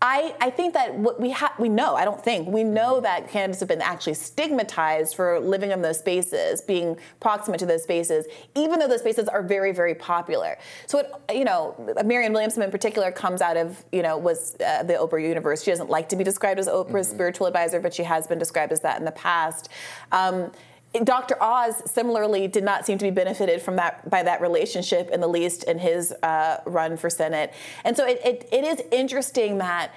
I, 0.00 0.36
I 0.40 0.50
think 0.50 0.74
that 0.74 0.94
what 0.94 1.20
we 1.20 1.30
have 1.30 1.58
we 1.58 1.68
know 1.68 1.96
I 1.96 2.04
don't 2.04 2.22
think 2.22 2.46
we 2.46 2.62
know 2.62 3.00
that 3.00 3.28
candidates 3.28 3.58
have 3.58 3.68
been 3.68 3.82
actually 3.82 4.14
stigmatized 4.14 5.16
for 5.16 5.40
living 5.40 5.72
in 5.72 5.82
those 5.82 5.98
spaces, 5.98 6.60
being 6.60 6.96
proximate 7.18 7.58
to 7.60 7.66
those 7.66 7.82
spaces, 7.82 8.26
even 8.54 8.78
though 8.78 8.86
those 8.86 9.00
spaces 9.00 9.26
are 9.26 9.42
very 9.42 9.72
very 9.72 9.96
popular. 9.96 10.56
So 10.86 11.00
it, 11.00 11.12
you 11.34 11.44
know 11.44 11.74
Marianne 12.04 12.32
Williamson 12.32 12.62
in 12.62 12.70
particular 12.70 13.10
comes 13.10 13.42
out 13.42 13.56
of 13.56 13.84
you 13.90 14.02
know 14.02 14.16
was 14.16 14.54
uh, 14.64 14.84
the 14.84 14.94
Oprah 14.94 15.20
universe. 15.20 15.64
She 15.64 15.72
doesn't 15.72 15.90
like 15.90 16.08
to 16.10 16.16
be 16.16 16.22
described 16.22 16.60
as 16.60 16.68
Oprah's 16.68 17.08
spiritual 17.08 17.48
advisor, 17.48 17.80
but 17.80 17.92
she 17.92 18.04
has 18.04 18.28
been 18.28 18.38
described 18.38 18.70
as 18.70 18.80
that 18.80 19.00
in 19.00 19.04
the 19.04 19.10
past. 19.12 19.68
Um, 20.12 20.52
Dr. 21.04 21.40
Oz 21.42 21.82
similarly 21.90 22.48
did 22.48 22.64
not 22.64 22.86
seem 22.86 22.98
to 22.98 23.04
be 23.04 23.10
benefited 23.10 23.60
from 23.60 23.76
that 23.76 24.08
by 24.08 24.22
that 24.22 24.40
relationship 24.40 25.10
in 25.10 25.20
the 25.20 25.28
least 25.28 25.64
in 25.64 25.78
his 25.78 26.12
uh, 26.22 26.60
run 26.64 26.96
for 26.96 27.10
Senate. 27.10 27.52
And 27.84 27.96
so 27.96 28.06
it, 28.06 28.20
it, 28.24 28.48
it 28.50 28.64
is 28.64 28.82
interesting 28.90 29.58
that 29.58 29.92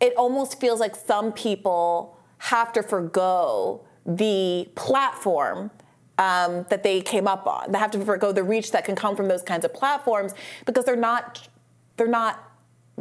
it 0.00 0.14
almost 0.16 0.60
feels 0.60 0.78
like 0.78 0.94
some 0.94 1.32
people 1.32 2.16
have 2.38 2.72
to 2.74 2.82
forego 2.82 3.84
the 4.06 4.68
platform 4.76 5.72
um, 6.18 6.66
that 6.70 6.82
they 6.82 7.00
came 7.00 7.26
up 7.26 7.46
on. 7.46 7.72
They 7.72 7.78
have 7.78 7.90
to 7.92 8.04
forego 8.04 8.32
the 8.32 8.44
reach 8.44 8.70
that 8.72 8.84
can 8.84 8.94
come 8.94 9.16
from 9.16 9.28
those 9.28 9.42
kinds 9.42 9.64
of 9.64 9.74
platforms 9.74 10.34
because 10.66 10.84
they're 10.84 10.96
not 10.96 11.48
they're 11.96 12.06
not 12.06 12.47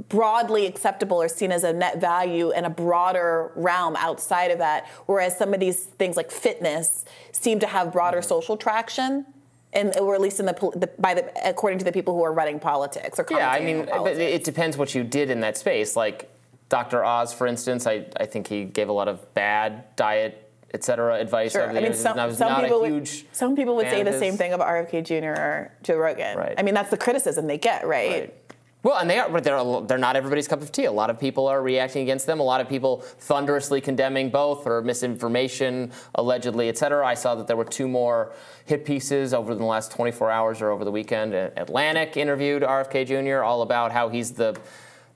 broadly 0.09 0.65
acceptable 0.65 1.21
or 1.21 1.27
seen 1.27 1.51
as 1.51 1.63
a 1.63 1.73
net 1.73 1.99
value 1.99 2.51
in 2.51 2.65
a 2.65 2.69
broader 2.69 3.51
realm 3.55 3.95
outside 3.95 4.51
of 4.51 4.59
that. 4.59 4.87
Whereas 5.05 5.37
some 5.37 5.53
of 5.53 5.59
these 5.59 5.85
things 5.85 6.15
like 6.15 6.31
fitness 6.31 7.05
seem 7.31 7.59
to 7.59 7.67
have 7.67 7.91
broader 7.91 8.19
mm-hmm. 8.19 8.27
social 8.27 8.57
traction. 8.57 9.25
And, 9.73 9.95
or 9.97 10.15
at 10.15 10.21
least 10.21 10.39
in 10.39 10.45
the, 10.45 10.53
the 10.75 10.89
by 10.97 11.13
the 11.13 11.29
according 11.47 11.77
to 11.79 11.85
the 11.85 11.91
people 11.91 12.15
who 12.15 12.23
are 12.23 12.31
running 12.31 12.57
politics 12.57 13.19
or 13.19 13.25
Yeah, 13.29 13.51
I 13.51 13.59
mean, 13.59 13.85
but 13.85 14.15
it 14.15 14.45
depends 14.45 14.77
what 14.77 14.95
you 14.95 15.03
did 15.03 15.29
in 15.29 15.41
that 15.41 15.57
space. 15.57 15.95
Like 15.95 16.31
Dr. 16.69 17.03
Oz, 17.03 17.33
for 17.33 17.47
instance, 17.47 17.85
I, 17.85 18.05
I 18.17 18.25
think 18.25 18.47
he 18.47 18.63
gave 18.63 18.87
a 18.87 18.93
lot 18.93 19.09
of 19.09 19.33
bad 19.33 19.95
diet, 19.97 20.51
et 20.73 20.85
cetera, 20.85 21.19
advice. 21.19 21.51
Sure. 21.51 21.69
I 21.69 21.81
mean, 21.81 21.93
some, 21.93 22.13
and 22.13 22.21
I 22.21 22.25
was 22.25 22.37
some 22.37 22.49
not 22.49 22.63
people 22.63 22.83
a 22.83 22.87
huge. 22.87 23.23
would, 23.23 23.35
some 23.35 23.55
people 23.55 23.75
would 23.75 23.89
say 23.89 24.03
the 24.03 24.17
same 24.17 24.37
thing 24.37 24.53
about 24.53 24.67
RFK 24.67 25.03
Jr. 25.05 25.39
or 25.39 25.71
Joe 25.83 25.97
Rogan. 25.97 26.37
Right. 26.37 26.55
I 26.57 26.63
mean, 26.63 26.73
that's 26.73 26.89
the 26.89 26.97
criticism 26.97 27.45
they 27.45 27.57
get, 27.57 27.85
right? 27.85 28.11
right? 28.11 28.46
Well, 28.87 28.99
and 28.99 29.09
they 29.09 29.19
are, 29.19 29.29
but 29.29 29.43
they're 29.43 29.81
they're 29.81 29.97
not 29.97 30.15
everybody's 30.15 30.47
cup 30.47 30.61
of 30.61 30.71
tea. 30.71 30.85
A 30.85 30.91
lot 30.93 31.09
of 31.09 31.19
people 31.19 31.45
are 31.49 31.61
reacting 31.61 32.03
against 32.03 32.25
them. 32.25 32.39
A 32.39 32.43
lot 32.43 32.61
of 32.61 32.69
people 32.69 33.01
thunderously 33.01 33.81
condemning 33.81 34.29
both 34.29 34.65
or 34.65 34.81
misinformation, 34.81 35.91
allegedly, 36.15 36.69
et 36.69 36.77
cetera. 36.77 37.05
I 37.05 37.13
saw 37.13 37.35
that 37.35 37.47
there 37.47 37.57
were 37.57 37.65
two 37.65 37.89
more 37.89 38.31
hit 38.63 38.85
pieces 38.85 39.33
over 39.33 39.53
the 39.55 39.65
last 39.65 39.91
24 39.91 40.31
hours 40.31 40.61
or 40.61 40.71
over 40.71 40.85
the 40.85 40.91
weekend. 40.91 41.33
Atlantic 41.33 42.15
interviewed 42.15 42.63
RFK 42.63 43.05
Jr. 43.05 43.43
all 43.43 43.61
about 43.61 43.91
how 43.91 44.07
he's 44.07 44.31
the 44.31 44.57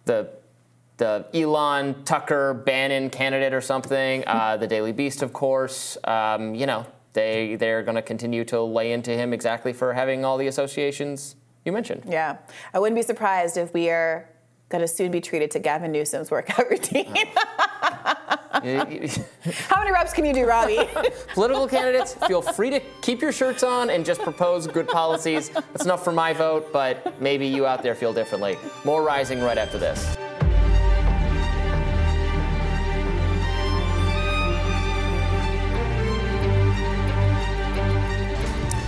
the 0.03 0.29
the 0.97 1.25
Elon 1.33 2.03
Tucker 2.03 2.53
Bannon 2.53 3.09
candidate 3.09 3.53
or 3.53 3.61
something. 3.61 4.25
Uh, 4.31 4.57
the 4.57 4.67
Daily 4.67 4.91
Beast, 4.91 5.21
of 5.21 5.31
course. 5.31 5.97
Um, 6.03 6.55
you 6.55 6.65
know, 6.65 6.85
they 7.13 7.55
they're 7.55 7.83
going 7.83 7.95
to 7.95 8.01
continue 8.01 8.43
to 8.45 8.61
lay 8.61 8.91
into 8.91 9.11
him 9.11 9.31
exactly 9.31 9.71
for 9.71 9.93
having 9.93 10.25
all 10.25 10.37
the 10.37 10.47
associations 10.47 11.37
you 11.65 11.71
mentioned. 11.71 12.03
Yeah. 12.07 12.37
I 12.73 12.79
wouldn't 12.79 12.95
be 12.95 13.03
surprised 13.03 13.57
if 13.57 13.73
we 13.73 13.89
are 13.89 14.29
going 14.69 14.81
to 14.81 14.87
soon 14.87 15.11
be 15.11 15.21
treated 15.21 15.51
to 15.51 15.59
Gavin 15.59 15.91
Newsom's 15.91 16.31
workout 16.31 16.69
routine. 16.69 17.13
Oh. 18.53 18.61
How 18.63 19.79
many 19.79 19.91
reps 19.91 20.13
can 20.13 20.25
you 20.25 20.33
do, 20.33 20.45
Robbie? 20.45 20.87
Political 21.33 21.67
candidates, 21.67 22.13
feel 22.27 22.41
free 22.41 22.69
to 22.69 22.79
keep 23.01 23.21
your 23.21 23.31
shirts 23.31 23.63
on 23.63 23.89
and 23.89 24.05
just 24.05 24.21
propose 24.21 24.67
good 24.67 24.87
policies. 24.87 25.49
That's 25.49 25.85
enough 25.85 26.03
for 26.03 26.11
my 26.11 26.33
vote, 26.33 26.71
but 26.71 27.19
maybe 27.21 27.47
you 27.47 27.65
out 27.65 27.81
there 27.81 27.95
feel 27.95 28.13
differently. 28.13 28.57
More 28.85 29.03
rising 29.03 29.41
right 29.41 29.57
after 29.57 29.77
this. 29.77 30.17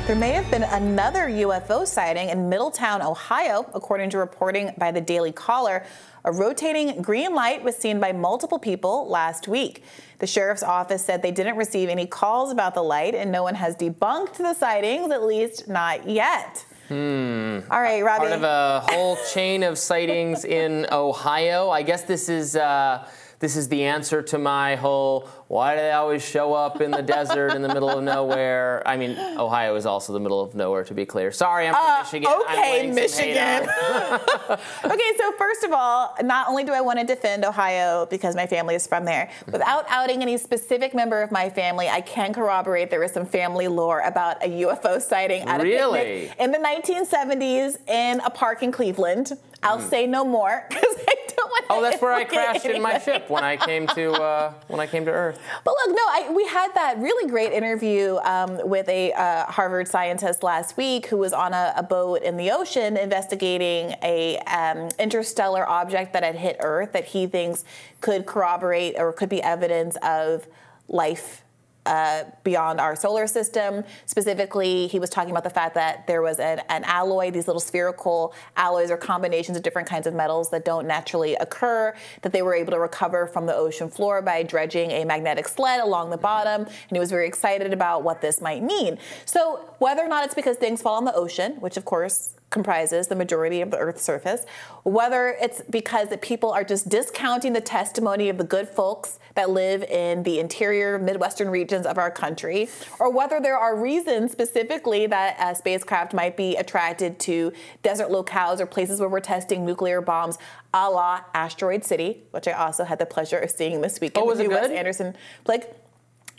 There 0.05 0.17
may 0.17 0.31
have 0.31 0.51
been 0.51 0.63
another 0.63 1.29
UFO 1.29 1.87
sighting 1.87 2.27
in 2.27 2.49
Middletown, 2.49 3.01
Ohio, 3.01 3.65
according 3.73 4.09
to 4.09 4.17
reporting 4.17 4.73
by 4.77 4.91
the 4.91 4.99
Daily 4.99 5.31
Caller. 5.31 5.85
A 6.25 6.31
rotating 6.31 7.01
green 7.01 7.33
light 7.33 7.63
was 7.63 7.77
seen 7.77 8.01
by 8.01 8.11
multiple 8.11 8.59
people 8.59 9.07
last 9.07 9.47
week. 9.47 9.81
The 10.19 10.27
sheriff's 10.27 10.61
office 10.61 11.05
said 11.05 11.21
they 11.21 11.31
didn't 11.31 11.55
receive 11.55 11.87
any 11.87 12.05
calls 12.05 12.51
about 12.51 12.73
the 12.73 12.83
light, 12.83 13.15
and 13.15 13.31
no 13.31 13.43
one 13.43 13.55
has 13.55 13.77
debunked 13.77 14.33
the 14.33 14.53
sightings, 14.53 15.09
at 15.09 15.23
least 15.23 15.69
not 15.69 16.05
yet. 16.09 16.65
Hmm. 16.89 17.59
All 17.71 17.81
right, 17.81 18.03
Robbie. 18.03 18.27
Part 18.27 18.33
of 18.33 18.43
a 18.43 18.81
whole 18.81 19.17
chain 19.33 19.63
of 19.63 19.77
sightings 19.77 20.43
in 20.43 20.85
Ohio. 20.91 21.69
I 21.69 21.81
guess 21.81 22.03
this 22.03 22.27
is 22.27 22.57
uh, 22.57 23.07
this 23.39 23.55
is 23.55 23.67
the 23.69 23.83
answer 23.83 24.21
to 24.21 24.37
my 24.37 24.75
whole 24.75 25.27
why 25.53 25.75
do 25.75 25.81
they 25.81 25.91
always 25.91 26.25
show 26.27 26.51
up 26.55 26.81
in 26.81 26.89
the 26.89 27.03
desert 27.03 27.53
in 27.53 27.61
the 27.61 27.67
middle 27.67 27.87
of 27.87 28.03
nowhere? 28.03 28.81
I 28.87 28.97
mean, 28.97 29.15
Ohio 29.37 29.75
is 29.75 29.85
also 29.85 30.11
the 30.11 30.19
middle 30.19 30.41
of 30.41 30.55
nowhere, 30.55 30.83
to 30.85 30.95
be 30.95 31.05
clear. 31.05 31.31
Sorry, 31.31 31.67
I'm 31.67 31.75
from 31.75 31.85
Uh, 31.85 31.99
Michigan. 31.99 32.31
Okay, 32.41 32.71
laying 32.71 32.93
some 32.97 33.19
hate 33.19 33.35
Michigan. 33.35 33.69
okay, 34.85 35.11
so 35.19 35.31
first 35.37 35.63
of 35.63 35.71
all, 35.71 36.15
not 36.23 36.47
only 36.49 36.63
do 36.63 36.73
I 36.73 36.81
want 36.81 36.97
to 36.99 37.05
defend 37.05 37.45
Ohio 37.45 38.07
because 38.07 38.35
my 38.35 38.47
family 38.47 38.73
is 38.73 38.87
from 38.87 39.05
there, 39.05 39.29
without 39.51 39.85
outing 39.89 40.23
any 40.23 40.37
specific 40.37 40.95
member 40.95 41.21
of 41.21 41.31
my 41.31 41.51
family, 41.51 41.87
I 41.87 42.01
can 42.01 42.33
corroborate 42.33 42.89
there 42.89 43.03
is 43.03 43.11
some 43.11 43.25
family 43.27 43.67
lore 43.67 43.99
about 44.01 44.43
a 44.43 44.47
UFO 44.65 44.99
sighting 44.99 45.43
at 45.43 45.61
a 45.61 45.63
Really? 45.63 45.99
picnic 46.29 46.39
in 46.39 46.51
the 46.51 46.57
1970s 46.57 47.77
in 47.87 48.21
a 48.21 48.29
park 48.31 48.63
in 48.63 48.71
Cleveland. 48.71 49.33
I'll 49.61 49.79
Hmm. 49.79 49.87
say 49.87 50.07
no 50.07 50.25
more 50.25 50.65
because 50.69 50.95
I 51.07 51.15
don't 51.35 51.49
want 51.49 51.65
to. 51.67 51.73
Oh, 51.73 51.81
that's 51.81 52.01
where 52.01 52.11
I 52.13 52.25
crashed 52.25 52.65
in 52.65 52.81
my 52.81 52.97
ship 52.99 53.29
when 53.29 53.43
I 53.45 53.55
came 53.55 53.87
to 53.87 54.11
uh, 54.11 54.53
when 54.67 54.81
I 54.81 54.87
came 54.87 55.05
to 55.05 55.11
Earth. 55.11 55.39
But 55.63 55.75
look, 55.85 55.95
no, 55.95 56.01
I, 56.01 56.31
we 56.33 56.45
had 56.47 56.73
that 56.75 56.99
really 56.99 57.29
great 57.29 57.53
interview 57.53 58.17
um, 58.23 58.67
with 58.67 58.87
a 58.89 59.13
uh, 59.13 59.45
Harvard 59.45 59.87
scientist 59.87 60.43
last 60.43 60.77
week 60.77 61.07
who 61.07 61.17
was 61.17 61.33
on 61.33 61.53
a, 61.53 61.73
a 61.75 61.83
boat 61.83 62.23
in 62.23 62.37
the 62.37 62.51
ocean 62.51 62.97
investigating 62.97 63.95
a 64.01 64.37
um, 64.39 64.89
interstellar 64.99 65.67
object 65.67 66.13
that 66.13 66.23
had 66.23 66.35
hit 66.35 66.57
Earth 66.59 66.93
that 66.93 67.05
he 67.05 67.27
thinks 67.27 67.63
could 68.01 68.25
corroborate 68.25 68.95
or 68.97 69.13
could 69.13 69.29
be 69.29 69.41
evidence 69.41 69.97
of 70.01 70.47
life. 70.87 71.42
Uh, 71.85 72.23
beyond 72.45 72.79
our 72.79 72.95
solar 72.95 73.27
system. 73.27 73.83
Specifically, 74.05 74.87
he 74.87 74.99
was 74.99 75.09
talking 75.09 75.31
about 75.31 75.43
the 75.43 75.49
fact 75.49 75.75
that 75.75 76.07
there 76.07 76.21
was 76.21 76.39
an, 76.39 76.61
an 76.69 76.81
alloy, 76.85 77.29
these 77.29 77.45
little 77.45 77.59
spherical 77.59 78.33
alloys 78.55 78.89
or 78.89 78.95
combinations 78.95 79.57
of 79.57 79.63
different 79.63 79.85
kinds 79.85 80.07
of 80.07 80.13
metals 80.13 80.49
that 80.49 80.63
don't 80.63 80.87
naturally 80.87 81.35
occur, 81.35 81.93
that 82.21 82.31
they 82.31 82.41
were 82.41 82.55
able 82.55 82.71
to 82.71 82.79
recover 82.79 83.27
from 83.27 83.45
the 83.47 83.53
ocean 83.53 83.89
floor 83.89 84.21
by 84.21 84.43
dredging 84.43 84.91
a 84.91 85.03
magnetic 85.03 85.45
sled 85.45 85.81
along 85.81 86.09
the 86.09 86.17
bottom. 86.17 86.61
And 86.61 86.91
he 86.91 86.99
was 86.99 87.09
very 87.09 87.27
excited 87.27 87.73
about 87.73 88.01
what 88.01 88.21
this 88.21 88.39
might 88.39 88.63
mean. 88.63 88.97
So, 89.25 89.75
whether 89.79 90.03
or 90.03 90.07
not 90.07 90.23
it's 90.23 90.35
because 90.35 90.55
things 90.55 90.81
fall 90.81 90.97
in 90.99 91.03
the 91.03 91.13
ocean, 91.13 91.59
which 91.59 91.75
of 91.75 91.83
course 91.83 92.35
comprises 92.53 93.07
the 93.07 93.15
majority 93.15 93.59
of 93.59 93.71
the 93.71 93.77
Earth's 93.77 94.03
surface, 94.03 94.45
whether 94.83 95.35
it's 95.41 95.61
because 95.69 96.07
that 96.09 96.21
people 96.21 96.51
are 96.51 96.63
just 96.63 96.87
discounting 96.87 97.51
the 97.51 97.59
testimony 97.59 98.29
of 98.29 98.37
the 98.37 98.43
good 98.43 98.69
folks 98.69 99.19
that 99.35 99.49
live 99.49 99.83
in 99.83 100.23
the 100.23 100.39
interior 100.39 100.99
Midwestern 100.99 101.49
regions 101.49 101.85
of 101.85 101.97
our 101.97 102.11
country, 102.11 102.69
or 102.99 103.11
whether 103.11 103.39
there 103.39 103.57
are 103.57 103.75
reasons 103.75 104.31
specifically 104.31 105.07
that 105.07 105.35
a 105.39 105.55
spacecraft 105.55 106.13
might 106.13 106.37
be 106.37 106.55
attracted 106.55 107.19
to 107.19 107.51
desert 107.81 108.09
locales 108.09 108.59
or 108.59 108.65
places 108.65 108.99
where 108.99 109.09
we're 109.09 109.19
testing 109.19 109.65
nuclear 109.65 110.01
bombs, 110.01 110.37
a 110.73 110.89
la 110.89 111.21
Asteroid 111.33 111.83
City, 111.83 112.23
which 112.31 112.47
I 112.47 112.53
also 112.53 112.83
had 112.83 112.99
the 112.99 113.05
pleasure 113.05 113.37
of 113.39 113.51
seeing 113.51 113.81
this 113.81 113.99
weekend. 113.99 114.23
Oh, 114.23 114.27
was 114.27 114.39
it 114.39 114.47
new 114.47 114.49
Wes 114.49 114.67
good? 114.67 114.77
Anderson 114.77 115.15
flick. 115.45 115.75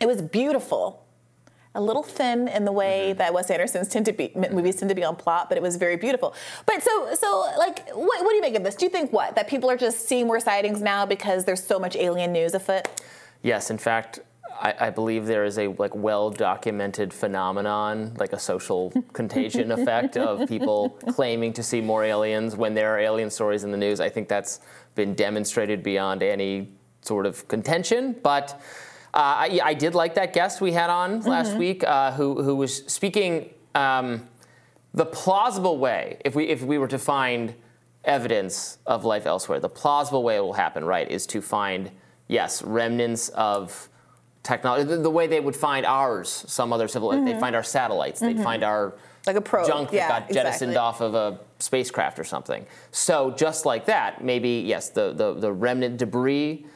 It 0.00 0.06
was 0.06 0.22
beautiful 0.22 1.03
a 1.74 1.80
little 1.80 2.02
thin 2.02 2.48
in 2.48 2.64
the 2.64 2.72
way 2.72 3.08
Mm-hmm. 3.10 3.18
that 3.18 3.34
Wes 3.34 3.50
Anderson's 3.50 3.88
tend 3.88 4.06
to 4.06 4.12
be 4.12 4.30
movies 4.34 4.76
tend 4.76 4.88
to 4.88 4.94
be 4.94 5.04
on 5.04 5.16
plot, 5.16 5.48
but 5.48 5.56
it 5.58 5.62
was 5.62 5.76
very 5.76 5.96
beautiful. 5.96 6.34
But 6.66 6.82
so 6.82 7.14
so 7.14 7.52
like 7.58 7.88
what, 7.90 8.22
what 8.24 8.30
do 8.30 8.36
you 8.36 8.42
make 8.42 8.54
of 8.54 8.62
this? 8.64 8.74
Do 8.76 8.84
you 8.86 8.90
think 8.90 9.12
what 9.12 9.34
that 9.36 9.48
people 9.48 9.68
are 9.70 9.76
just 9.76 10.08
seeing 10.08 10.26
more 10.26 10.40
sightings 10.40 10.80
now 10.80 11.04
because 11.06 11.44
there's 11.44 11.62
so 11.64 11.78
much 11.78 11.96
alien 11.96 12.32
news 12.32 12.54
afoot? 12.54 12.88
Yes, 13.42 13.70
in 13.70 13.78
fact, 13.78 14.20
I, 14.60 14.74
I 14.80 14.90
believe 14.90 15.26
there 15.26 15.44
is 15.44 15.58
a 15.58 15.68
like 15.68 15.94
well-documented 15.94 17.12
phenomenon, 17.12 18.14
like 18.18 18.32
a 18.32 18.38
social 18.38 18.92
contagion 19.12 19.72
effect 19.72 20.16
of 20.16 20.48
people 20.48 20.90
claiming 21.10 21.52
to 21.54 21.62
see 21.62 21.80
more 21.80 22.04
aliens 22.04 22.54
when 22.56 22.74
there 22.74 22.94
are 22.94 22.98
alien 23.00 23.30
stories 23.30 23.64
in 23.64 23.70
the 23.72 23.76
news. 23.76 23.98
I 24.00 24.08
think 24.08 24.28
that's 24.28 24.60
been 24.94 25.14
demonstrated 25.14 25.82
beyond 25.82 26.22
any 26.22 26.72
sort 27.02 27.26
of 27.26 27.46
contention, 27.48 28.14
but. 28.22 28.60
Uh, 29.14 29.46
I, 29.46 29.60
I 29.62 29.74
did 29.74 29.94
like 29.94 30.14
that 30.16 30.32
guest 30.32 30.60
we 30.60 30.72
had 30.72 30.90
on 30.90 31.20
last 31.20 31.52
Mhm. 31.52 31.58
week, 31.58 31.84
uh, 31.84 32.10
who 32.12 32.42
who 32.42 32.56
was 32.56 32.82
speaking 32.88 33.48
um, 33.76 34.28
the 34.92 35.06
plausible 35.06 35.78
way. 35.78 36.18
If 36.24 36.34
we 36.34 36.44
if 36.48 36.62
we 36.62 36.78
were 36.78 36.88
to 36.88 36.98
find 36.98 37.54
evidence 38.04 38.76
of 38.86 39.04
life 39.04 39.24
elsewhere. 39.24 39.58
The 39.60 39.68
plausible 39.68 40.22
way 40.22 40.36
it 40.36 40.40
will 40.40 40.52
happen, 40.52 40.84
right, 40.84 41.10
is 41.10 41.26
to 41.28 41.40
find, 41.40 41.90
yes, 42.28 42.60
remnants 42.62 43.30
of 43.30 43.88
technology, 44.42 44.84
the, 44.84 44.98
the 44.98 45.08
way 45.10 45.26
they 45.26 45.40
would 45.40 45.56
find 45.56 45.86
ours, 45.86 46.44
some 46.46 46.70
other 46.70 46.86
civil, 46.86 47.08
they'd 47.12 47.20
Mhm. 47.36 47.40
find 47.40 47.56
our 47.56 47.62
satellites, 47.62 48.20
they'd 48.20 48.36
Mhm. 48.36 48.42
find 48.44 48.62
our 48.62 48.92
Like 49.26 49.36
a 49.36 49.40
probe, 49.40 49.66
junk 49.66 49.90
that 49.92 50.06
got 50.08 50.28
jettisoned 50.30 50.72
exactly. 50.72 50.76
off 50.76 51.00
of 51.00 51.14
a 51.14 51.38
spacecraft 51.60 52.18
or 52.18 52.24
something. 52.24 52.66
So 52.90 53.30
just 53.30 53.64
like 53.64 53.86
that, 53.86 54.22
maybe 54.22 54.62
yes, 54.66 54.90
the, 54.90 55.14
the 55.14 55.32
the 55.32 55.50
remnant 55.50 55.96
debris, 55.96 56.66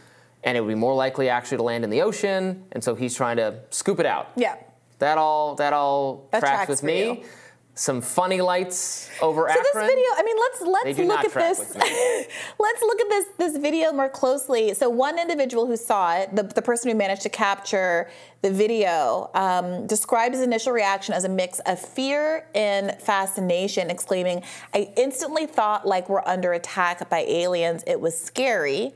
and 0.48 0.56
it 0.56 0.62
would 0.62 0.68
be 0.68 0.74
more 0.74 0.94
likely 0.94 1.28
actually 1.28 1.58
to 1.58 1.62
land 1.62 1.84
in 1.84 1.90
the 1.90 2.00
ocean. 2.00 2.64
And 2.72 2.82
so 2.82 2.94
he's 2.94 3.14
trying 3.14 3.36
to 3.36 3.60
scoop 3.68 4.00
it 4.00 4.06
out. 4.06 4.30
Yeah. 4.34 4.56
That 4.98 5.18
all 5.18 5.54
that 5.56 5.74
all 5.74 6.26
That 6.32 6.40
tracks, 6.40 6.56
tracks 6.56 6.68
with 6.70 6.82
me. 6.82 7.04
you. 7.04 7.24
Some 7.74 8.00
funny 8.00 8.40
lights 8.40 9.08
over 9.20 9.42
So 9.42 9.50
Akron. 9.50 9.64
So 9.72 9.78
this 9.80 9.88
video, 9.90 10.04
I 10.16 10.22
mean, 10.24 10.36
let's 10.36 10.60
let's 10.62 10.96
do 10.96 11.04
look 11.04 11.16
not 11.16 11.24
at 11.26 11.34
this. 11.34 11.76
let's 12.58 12.82
look 12.82 13.00
at 13.00 13.08
this 13.08 13.26
this 13.36 13.56
video 13.58 13.92
more 13.92 14.08
closely. 14.08 14.72
So 14.74 14.88
one 14.88 15.16
individual 15.18 15.66
who 15.66 15.76
saw 15.76 16.16
it, 16.16 16.34
the, 16.34 16.42
the 16.44 16.62
person 16.62 16.90
who 16.90 16.96
managed 16.96 17.22
to 17.22 17.28
capture 17.28 18.10
the 18.42 18.50
video, 18.50 19.30
um, 19.34 19.86
described 19.86 20.34
his 20.34 20.42
initial 20.42 20.72
reaction 20.72 21.14
as 21.14 21.24
a 21.24 21.28
mix 21.28 21.60
of 21.66 21.78
fear 21.78 22.48
and 22.54 23.00
fascination, 23.00 23.90
exclaiming, 23.90 24.42
"I 24.74 24.90
instantly 24.96 25.46
thought 25.46 25.86
like 25.86 26.08
we're 26.08 26.24
under 26.26 26.54
attack 26.54 27.08
by 27.10 27.20
aliens. 27.28 27.84
It 27.86 28.00
was 28.00 28.18
scary." 28.18 28.94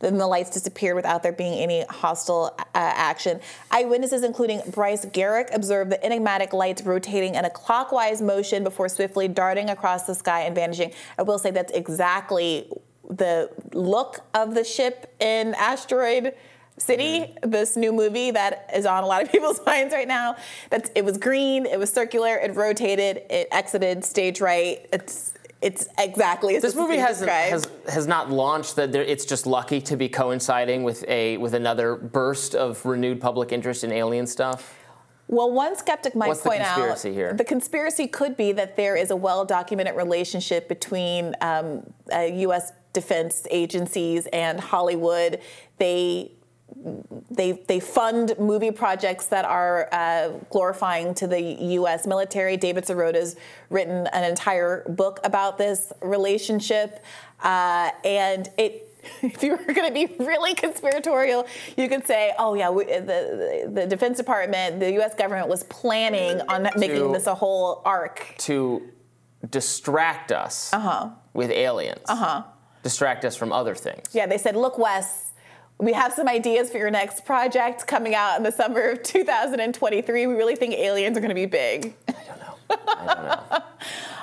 Then 0.00 0.18
the 0.18 0.26
lights 0.26 0.50
disappeared 0.50 0.96
without 0.96 1.22
there 1.22 1.32
being 1.32 1.54
any 1.54 1.84
hostile 1.88 2.54
uh, 2.58 2.64
action. 2.74 3.40
Eyewitnesses, 3.70 4.22
including 4.22 4.60
Bryce 4.70 5.04
Garrick, 5.06 5.48
observed 5.52 5.90
the 5.90 6.04
enigmatic 6.04 6.52
lights 6.52 6.82
rotating 6.82 7.34
in 7.34 7.44
a 7.44 7.50
clockwise 7.50 8.20
motion 8.20 8.62
before 8.62 8.88
swiftly 8.88 9.28
darting 9.28 9.70
across 9.70 10.06
the 10.06 10.14
sky 10.14 10.42
and 10.42 10.54
vanishing. 10.54 10.92
I 11.18 11.22
will 11.22 11.38
say 11.38 11.50
that's 11.50 11.72
exactly 11.72 12.68
the 13.08 13.50
look 13.72 14.20
of 14.34 14.54
the 14.54 14.64
ship 14.64 15.14
in 15.20 15.54
Asteroid 15.54 16.34
City, 16.78 17.34
this 17.42 17.74
new 17.74 17.90
movie 17.90 18.30
that 18.32 18.70
is 18.74 18.84
on 18.84 19.02
a 19.02 19.06
lot 19.06 19.22
of 19.22 19.32
people's 19.32 19.64
minds 19.64 19.94
right 19.94 20.08
now. 20.08 20.36
That's 20.68 20.90
it 20.94 21.04
was 21.04 21.16
green, 21.16 21.64
it 21.64 21.78
was 21.78 21.90
circular, 21.90 22.36
it 22.36 22.54
rotated, 22.54 23.22
it 23.30 23.48
exited 23.50 24.04
stage 24.04 24.40
right. 24.40 24.86
It's 24.92 25.32
it's 25.62 25.88
exactly 25.98 26.56
as 26.56 26.62
this 26.62 26.74
movie 26.74 26.98
has, 26.98 27.20
has 27.20 27.68
has 27.88 28.06
not 28.06 28.30
launched. 28.30 28.76
That 28.76 28.94
it's 28.94 29.24
just 29.24 29.46
lucky 29.46 29.80
to 29.82 29.96
be 29.96 30.08
coinciding 30.08 30.82
with 30.82 31.04
a 31.08 31.38
with 31.38 31.54
another 31.54 31.96
burst 31.96 32.54
of 32.54 32.84
renewed 32.84 33.20
public 33.20 33.52
interest 33.52 33.82
in 33.82 33.92
alien 33.92 34.26
stuff. 34.26 34.74
Well, 35.28 35.50
one 35.50 35.74
skeptic 35.76 36.14
might 36.14 36.28
What's 36.28 36.42
the 36.42 36.50
point 36.50 36.62
conspiracy 36.62 37.08
out 37.08 37.14
here? 37.14 37.32
the 37.32 37.44
conspiracy 37.44 38.06
could 38.06 38.36
be 38.36 38.52
that 38.52 38.76
there 38.76 38.94
is 38.94 39.10
a 39.10 39.16
well-documented 39.16 39.96
relationship 39.96 40.68
between 40.68 41.34
um, 41.40 41.82
uh, 42.12 42.20
U.S. 42.20 42.72
defense 42.92 43.44
agencies 43.50 44.28
and 44.32 44.60
Hollywood. 44.60 45.40
They 45.78 46.35
they 47.30 47.52
they 47.68 47.80
fund 47.80 48.34
movie 48.38 48.70
projects 48.70 49.26
that 49.26 49.44
are 49.44 49.88
uh, 49.92 50.28
glorifying 50.50 51.14
to 51.14 51.26
the 51.26 51.40
U.S. 51.40 52.06
military. 52.06 52.56
David 52.56 52.84
Sirota's 52.84 53.36
written 53.70 54.06
an 54.08 54.24
entire 54.24 54.84
book 54.88 55.20
about 55.24 55.58
this 55.58 55.92
relationship, 56.02 57.04
uh, 57.42 57.90
and 58.04 58.48
it. 58.58 58.82
If 59.22 59.40
you 59.44 59.52
were 59.52 59.72
going 59.72 59.86
to 59.86 59.94
be 59.94 60.12
really 60.18 60.52
conspiratorial, 60.56 61.46
you 61.76 61.88
could 61.88 62.04
say, 62.08 62.32
"Oh 62.40 62.54
yeah, 62.54 62.70
we, 62.70 62.86
the, 62.86 63.70
the 63.72 63.86
Defense 63.86 64.16
Department, 64.16 64.80
the 64.80 64.90
U.S. 64.94 65.14
government 65.14 65.46
was 65.48 65.62
planning 65.64 66.40
on 66.48 66.64
making 66.76 67.12
this 67.12 67.28
a 67.28 67.34
whole 67.36 67.82
arc." 67.84 68.34
to 68.38 68.82
distract 69.48 70.32
us 70.32 70.72
Uh-huh. 70.72 71.10
with 71.34 71.52
aliens. 71.52 72.02
Uh 72.08 72.16
huh. 72.16 72.42
Distract 72.82 73.24
us 73.24 73.36
from 73.36 73.52
other 73.52 73.76
things. 73.76 74.08
Yeah, 74.12 74.26
they 74.26 74.38
said, 74.38 74.56
look, 74.56 74.76
Wes, 74.76 75.25
we 75.78 75.92
have 75.92 76.12
some 76.12 76.28
ideas 76.28 76.70
for 76.70 76.78
your 76.78 76.90
next 76.90 77.24
project 77.24 77.86
coming 77.86 78.14
out 78.14 78.36
in 78.36 78.42
the 78.42 78.52
summer 78.52 78.90
of 78.90 79.02
2023. 79.02 80.26
We 80.26 80.34
really 80.34 80.56
think 80.56 80.74
aliens 80.74 81.16
are 81.16 81.20
going 81.20 81.28
to 81.28 81.34
be 81.34 81.46
big. 81.46 81.94
I 82.70 83.62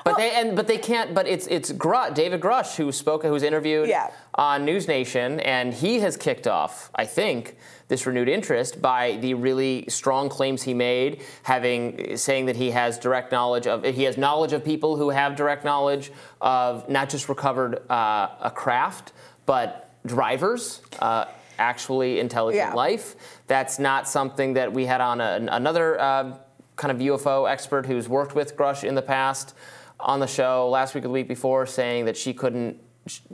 But 0.05 0.17
they 0.17 0.31
and 0.31 0.53
but 0.53 0.67
they 0.67 0.77
can't. 0.77 1.13
But 1.13 1.27
it's 1.27 1.47
it's 1.47 1.71
Gru- 1.71 2.13
David 2.13 2.41
Grusch 2.41 2.75
who 2.75 2.91
spoke, 2.91 3.23
who's 3.23 3.41
interviewed 3.41 3.88
Yeah. 3.88 4.11
on 4.35 4.65
NewsNation, 4.65 5.41
and 5.45 5.73
he 5.73 6.01
has 6.01 6.17
kicked 6.17 6.45
off, 6.45 6.91
I 6.93 7.05
think, 7.05 7.55
this 7.88 8.05
renewed 8.05 8.27
interest 8.27 8.81
by 8.81 9.13
the 9.21 9.34
really 9.34 9.85
strong 9.88 10.27
claims 10.27 10.61
he 10.63 10.73
made, 10.73 11.21
having 11.43 12.17
saying 12.17 12.47
that 12.47 12.57
he 12.57 12.71
has 12.71 12.97
direct 12.99 13.31
knowledge 13.31 13.65
of 13.65 13.85
he 13.85 14.03
has 14.03 14.17
knowledge 14.17 14.51
of 14.51 14.65
people 14.65 14.97
who 14.97 15.09
have 15.09 15.38
direct 15.38 15.63
knowledge 15.63 16.11
of 16.41 16.89
not 16.89 17.07
just 17.07 17.30
recovered 17.30 17.89
uh, 17.89 18.27
a 18.41 18.51
craft, 18.53 19.13
but 19.45 19.89
drivers. 20.05 20.81
Uh, 20.99 21.25
Actually, 21.59 22.19
intelligent 22.19 22.69
Yeah. 22.69 22.73
life. 22.73 23.15
That's 23.47 23.80
not 23.80 24.07
something 24.07 24.53
that 24.53 24.71
we 24.73 24.85
had 24.85 25.01
on 25.01 25.21
a, 25.21 25.45
another 25.51 25.99
uh, 25.99 26.38
kind 26.75 26.91
of 26.91 26.97
UFO 26.99 27.49
expert 27.49 27.85
who's 27.85 28.09
worked 28.09 28.35
with 28.35 28.57
Grusch 28.57 28.84
in 28.84 28.95
the 28.95 29.01
past 29.01 29.53
on 29.99 30.19
the 30.19 30.27
show 30.27 30.69
last 30.69 30.95
week 30.95 31.03
or 31.03 31.07
the 31.07 31.13
week 31.13 31.27
before, 31.27 31.65
saying 31.65 32.05
that 32.05 32.17
she 32.17 32.34
couldn't, 32.34 32.77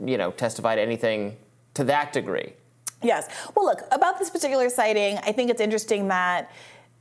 you 0.04 0.18
know, 0.18 0.30
testify 0.30 0.76
to 0.76 0.80
anything 0.80 1.36
to 1.74 1.84
that 1.84 2.12
degree. 2.12 2.52
Yes. 3.02 3.28
Well, 3.54 3.64
look, 3.64 3.80
about 3.90 4.18
this 4.18 4.28
particular 4.30 4.68
sighting, 4.68 5.18
I 5.18 5.32
think 5.32 5.50
it's 5.50 5.60
interesting 5.60 6.08
that 6.08 6.50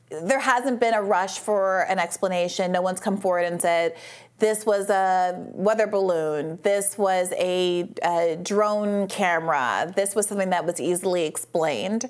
there 0.10 0.40
hasn't 0.40 0.80
been 0.80 0.94
a 0.94 1.02
rush 1.02 1.40
for 1.40 1.82
an 1.82 2.00
explanation. 2.00 2.72
No 2.72 2.82
one's 2.82 3.00
come 3.00 3.18
forward 3.18 3.44
and 3.46 3.62
said, 3.62 3.96
this 4.40 4.66
was 4.66 4.90
a 4.90 5.36
weather 5.52 5.88
balloon, 5.88 6.60
this 6.64 6.98
was 6.98 7.32
a, 7.34 7.90
a 8.04 8.38
drone 8.42 9.08
camera, 9.08 9.92
this 9.96 10.16
was 10.16 10.28
something 10.28 10.50
that 10.50 10.66
was 10.66 10.80
easily 10.80 11.26
explained. 11.26 12.06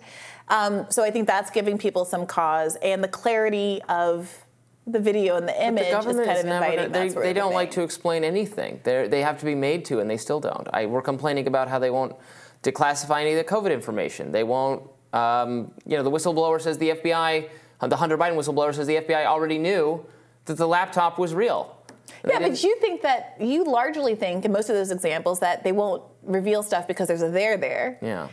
Um, 0.48 0.86
so 0.90 1.04
I 1.04 1.12
think 1.12 1.28
that's 1.28 1.52
giving 1.52 1.78
people 1.78 2.06
some 2.06 2.26
cause, 2.26 2.76
and 2.78 3.04
the 3.04 3.08
clarity 3.08 3.82
of 3.90 4.46
the 4.88 5.00
video 5.00 5.36
and 5.38 5.48
the 5.48 5.54
But 5.54 5.62
image 5.62 5.86
the 5.86 5.92
government 5.92 6.20
is 6.22 6.28
kind 6.28 6.40
of 6.40 6.46
never 6.46 6.66
inviting 6.66 6.78
gonna- 6.86 6.90
they, 6.94 7.08
that 7.08 7.14
sort 7.14 7.24
they 7.24 7.30
of 7.32 7.36
don't 7.36 7.54
like 7.54 7.72
to 7.72 7.82
explain 7.84 8.24
anything. 8.24 8.80
They're, 8.84 9.08
they 9.08 9.22
have 9.22 9.40
to 9.40 9.46
be 9.46 9.56
made 9.56 9.86
to, 9.86 10.00
and 10.00 10.10
they 10.10 10.18
still 10.18 10.40
don't. 10.40 10.68
I, 10.74 10.86
we're 10.86 11.02
complaining 11.02 11.48
about 11.48 11.68
how 11.68 11.80
they 11.80 11.92
won't 11.92 12.16
declassify 12.64 13.22
any 13.22 13.34
of 13.34 13.38
the 13.38 13.44
COVID 13.44 13.72
information. 13.72 14.32
They 14.32 14.44
won't, 14.44 14.84
um, 15.14 15.72
you 15.86 15.96
know, 15.98 16.04
the 16.04 16.12
whistleblower 16.12 16.60
says 16.60 16.78
the 16.78 16.90
FBI, 16.90 17.50
the 17.82 17.96
Hunter 17.96 18.18
Biden 18.18 18.36
whistleblower 18.36 18.74
says 18.74 18.88
the 18.88 18.96
FBI 18.98 19.26
already 19.26 19.58
knew 19.58 20.06
that 20.46 20.58
the 20.58 20.68
laptop 20.68 21.20
was 21.20 21.34
real. 21.34 21.76
And 22.24 22.32
Yeah, 22.32 22.40
but 22.40 22.64
you 22.64 22.78
think 22.80 23.02
that 23.02 23.36
you 23.40 23.64
largely 23.64 24.16
think 24.16 24.46
in 24.46 24.52
most 24.52 24.70
of 24.70 24.76
those 24.76 24.92
examples 24.92 25.40
that 25.40 25.64
they 25.64 25.72
won't 25.72 26.04
reveal 26.24 26.64
stuff 26.64 26.88
because 26.88 27.08
there's 27.08 27.22
a 27.22 27.30
there 27.30 27.58
there, 27.58 27.98
yeah. 28.02 28.28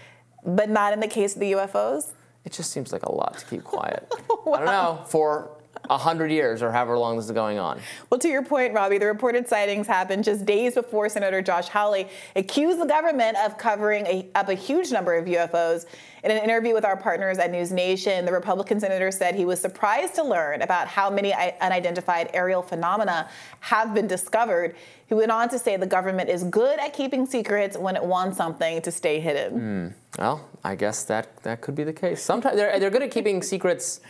but 0.44 0.68
not 0.68 0.92
in 0.92 1.00
the 1.00 1.08
case 1.08 1.34
of 1.34 1.40
the 1.40 1.52
UFOs. 1.52 2.12
It 2.44 2.52
just 2.52 2.70
seems 2.70 2.92
like 2.92 3.02
a 3.02 3.12
lot 3.12 3.38
to 3.38 3.46
keep 3.46 3.64
quiet. 3.64 4.06
I 4.30 4.58
don't 4.58 4.66
know, 4.66 5.04
for 5.08 5.55
a 5.90 5.98
hundred 5.98 6.30
years 6.30 6.62
or 6.62 6.72
however 6.72 6.98
long 6.98 7.16
this 7.16 7.26
is 7.26 7.32
going 7.32 7.58
on. 7.58 7.80
Well, 8.10 8.18
to 8.20 8.28
your 8.28 8.44
point, 8.44 8.74
Robbie, 8.74 8.98
the 8.98 9.06
reported 9.06 9.48
sightings 9.48 9.86
happened 9.86 10.24
just 10.24 10.44
days 10.44 10.74
before 10.74 11.08
Senator 11.08 11.42
Josh 11.42 11.68
Hawley 11.68 12.08
accused 12.34 12.80
the 12.80 12.86
government 12.86 13.36
of 13.38 13.58
covering 13.58 14.06
a, 14.06 14.28
up 14.34 14.48
a 14.48 14.54
huge 14.54 14.90
number 14.90 15.14
of 15.14 15.26
UFOs. 15.26 15.86
In 16.24 16.32
an 16.32 16.42
interview 16.42 16.74
with 16.74 16.84
our 16.84 16.96
partners 16.96 17.38
at 17.38 17.52
NewsNation, 17.52 18.26
the 18.26 18.32
Republican 18.32 18.80
senator 18.80 19.12
said 19.12 19.36
he 19.36 19.44
was 19.44 19.60
surprised 19.60 20.16
to 20.16 20.24
learn 20.24 20.62
about 20.62 20.88
how 20.88 21.08
many 21.08 21.32
unidentified 21.32 22.30
aerial 22.34 22.62
phenomena 22.62 23.28
have 23.60 23.94
been 23.94 24.08
discovered. 24.08 24.74
He 25.06 25.14
went 25.14 25.30
on 25.30 25.48
to 25.50 25.58
say 25.58 25.76
the 25.76 25.86
government 25.86 26.28
is 26.28 26.42
good 26.42 26.80
at 26.80 26.94
keeping 26.94 27.26
secrets 27.26 27.78
when 27.78 27.94
it 27.94 28.02
wants 28.02 28.36
something 28.36 28.82
to 28.82 28.90
stay 28.90 29.20
hidden. 29.20 29.52
Hmm. 29.52 30.20
Well, 30.20 30.48
I 30.64 30.74
guess 30.74 31.04
that 31.04 31.42
that 31.44 31.60
could 31.60 31.76
be 31.76 31.84
the 31.84 31.92
case. 31.92 32.22
Sometimes 32.22 32.56
they're 32.56 32.80
they're 32.80 32.90
good 32.90 33.02
at 33.02 33.10
keeping 33.10 33.42
secrets 33.42 34.00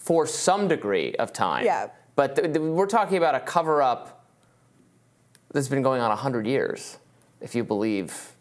for 0.00 0.26
some 0.26 0.66
degree 0.66 1.14
of 1.16 1.32
time. 1.32 1.64
Yeah. 1.64 1.88
But 2.16 2.34
th- 2.36 2.52
th- 2.54 2.58
we're 2.58 2.86
talking 2.86 3.16
about 3.18 3.34
a 3.34 3.40
cover 3.40 3.80
up 3.82 4.24
that's 5.52 5.68
been 5.68 5.82
going 5.82 6.00
on 6.00 6.16
hundred 6.16 6.46
years, 6.46 6.98
if 7.40 7.54
you 7.54 7.62
believe, 7.64 8.32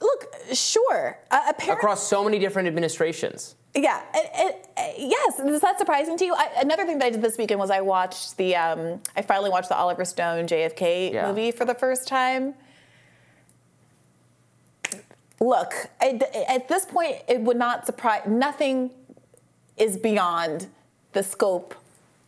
Look, 0.00 0.34
sure. 0.52 1.16
Uh, 1.30 1.42
apparently, 1.50 1.74
across 1.74 2.06
so 2.08 2.24
many 2.24 2.40
different 2.40 2.66
administrations. 2.66 3.54
Yeah, 3.72 4.02
it, 4.12 4.66
it, 4.76 4.94
yes. 4.98 5.38
Is 5.38 5.60
that 5.60 5.78
surprising 5.78 6.16
to 6.18 6.24
you? 6.24 6.34
I, 6.34 6.48
another 6.60 6.84
thing 6.84 6.98
that 6.98 7.04
I 7.06 7.10
did 7.10 7.22
this 7.22 7.38
weekend 7.38 7.60
was 7.60 7.70
I 7.70 7.82
watched 7.82 8.36
the. 8.36 8.56
Um, 8.56 9.00
I 9.16 9.22
finally 9.22 9.48
watched 9.48 9.68
the 9.68 9.76
Oliver 9.76 10.04
Stone 10.04 10.48
JFK 10.48 11.12
Yeah. 11.12 11.28
movie 11.28 11.52
for 11.52 11.64
the 11.64 11.74
first 11.74 12.08
time. 12.08 12.54
Look, 15.40 15.72
I- 16.00 16.20
at 16.48 16.68
this 16.68 16.84
point, 16.84 17.16
it 17.28 17.40
would 17.40 17.56
not 17.56 17.86
surprise. 17.86 18.22
Nothing 18.26 18.90
is 19.76 19.96
beyond 19.96 20.66
the 21.12 21.22
scope 21.22 21.74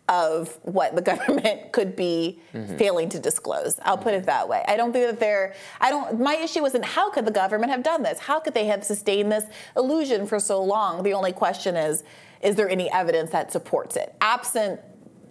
of 0.08 0.58
what 0.62 0.94
the 0.94 1.00
government 1.12 1.72
could 1.72 1.96
be 1.96 2.38
Mhm. 2.52 2.76
failing 2.78 3.08
to 3.08 3.18
disclose. 3.18 3.78
I'll 3.82 3.96
put 3.96 4.12
it 4.14 4.26
that 4.26 4.48
way. 4.48 4.62
I 4.68 4.76
don't 4.76 4.92
think 4.92 5.06
that 5.06 5.18
they're. 5.18 5.54
I 5.80 5.88
don't. 5.90 6.20
My 6.20 6.34
issue 6.36 6.64
isn't 6.66 6.84
how 6.84 7.10
could 7.10 7.24
the 7.24 7.30
government 7.32 7.72
have 7.72 7.82
done 7.82 8.02
this? 8.02 8.18
How 8.18 8.38
could 8.38 8.52
they 8.54 8.66
have 8.66 8.84
sustained 8.84 9.32
this 9.32 9.44
illusion 9.76 10.26
for 10.26 10.38
so 10.38 10.62
long? 10.62 11.02
The 11.02 11.14
only 11.14 11.32
question 11.32 11.74
is, 11.74 12.04
is 12.42 12.54
there 12.56 12.68
any 12.68 12.90
evidence 12.92 13.30
that 13.30 13.50
supports 13.50 13.96
it? 13.96 14.14
Absent 14.20 14.78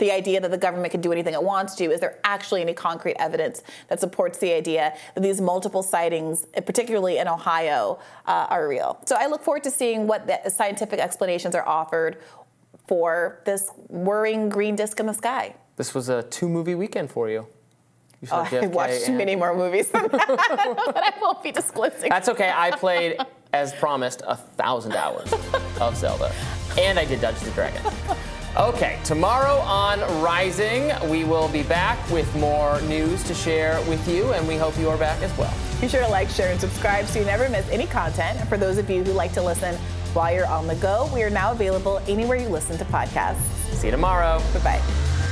the 0.04 0.12
idea 0.12 0.42
that 0.42 0.52
the 0.52 0.58
government 0.58 0.92
can 0.92 1.00
do 1.00 1.14
anything 1.14 1.34
it 1.34 1.42
wants 1.42 1.76
to. 1.76 1.86
Is 1.86 2.02
there 2.02 2.20
actually 2.26 2.62
any 2.62 2.74
concrete 2.74 3.16
evidence 3.20 3.64
that 3.88 4.02
supports 4.02 4.38
the 4.38 4.52
idea 4.54 4.94
that 5.16 5.22
these 5.22 5.40
multiple 5.40 5.82
sightings, 5.82 6.46
particularly 6.66 7.20
in 7.20 7.28
Ohio, 7.30 8.00
uh, 8.26 8.48
are 8.50 8.68
real? 8.68 9.00
So 9.06 9.16
I 9.18 9.28
look 9.28 9.42
forward 9.42 9.64
to 9.64 9.72
seeing 9.72 10.06
what 10.06 10.28
the 10.28 10.50
scientific 10.50 11.00
explanations 11.00 11.56
are 11.56 11.66
offered 11.66 12.18
for 12.86 13.40
this 13.46 13.72
worrying 13.88 14.50
green 14.50 14.76
disc 14.76 15.00
in 15.00 15.06
the 15.06 15.14
sky. 15.14 15.56
This 15.78 15.96
was 15.96 16.10
a 16.10 16.24
two 16.24 16.50
movie 16.50 16.76
weekend 16.76 17.10
for 17.10 17.30
you. 17.30 17.48
you 18.22 18.28
Oh, 18.30 18.46
I 18.52 18.68
watched 18.68 19.08
and- 19.08 19.18
many 19.18 19.38
more 19.38 19.56
movies 19.56 19.88
than 19.88 20.10
that, 20.10 20.28
but 20.94 20.98
I 20.98 21.14
won't 21.22 21.42
be 21.42 21.54
disclosing. 21.54 22.10
That's 22.10 22.28
okay. 22.28 22.52
I 22.54 22.72
played, 22.72 23.20
as 23.54 23.72
promised, 23.72 24.22
a 24.28 24.36
thousand 24.36 24.96
hours 24.98 25.32
of 25.80 25.96
Zelda, 25.96 26.30
and 26.78 27.00
I 27.00 27.06
did 27.06 27.22
Dungeons 27.22 27.46
and 27.46 27.56
Dragons. 27.56 27.88
Okay, 28.56 29.00
tomorrow 29.04 29.56
on 29.62 30.00
Rising, 30.22 30.92
we 31.10 31.24
will 31.24 31.50
be 31.50 31.64
back 31.64 31.98
with 32.12 32.32
more 32.36 32.80
news 32.82 33.24
to 33.24 33.34
share 33.34 33.82
with 33.90 34.08
you, 34.08 34.32
and 34.34 34.48
we 34.48 34.58
hope 34.58 34.78
you 34.78 34.90
are 34.90 34.98
back 34.98 35.20
as 35.24 35.36
well. 35.40 35.52
Be 35.82 35.88
sure 35.88 36.02
to 36.02 36.08
like, 36.08 36.30
share, 36.30 36.52
and 36.52 36.62
subscribe 36.62 37.08
so 37.08 37.18
you 37.18 37.26
never 37.26 37.50
miss 37.50 37.68
any 37.70 37.88
content. 37.88 38.40
And 38.40 38.48
for 38.48 38.60
those 38.60 38.78
of 38.78 38.88
you 38.92 39.04
who 39.04 39.12
like 39.14 39.34
to 39.34 39.42
listen 39.42 39.74
while 40.14 40.32
you're 40.32 40.46
on 40.46 40.68
the 40.68 40.76
go, 40.76 41.10
we 41.12 41.24
are 41.24 41.32
now 41.32 41.52
available 41.52 42.00
anywhere 42.08 42.38
you 42.38 42.48
listen 42.48 42.78
to 42.78 42.86
podcasts. 42.86 43.42
See 43.74 43.88
you 43.88 43.92
tomorrow. 43.92 44.38
Bye 44.54 44.60
bye. 44.60 45.23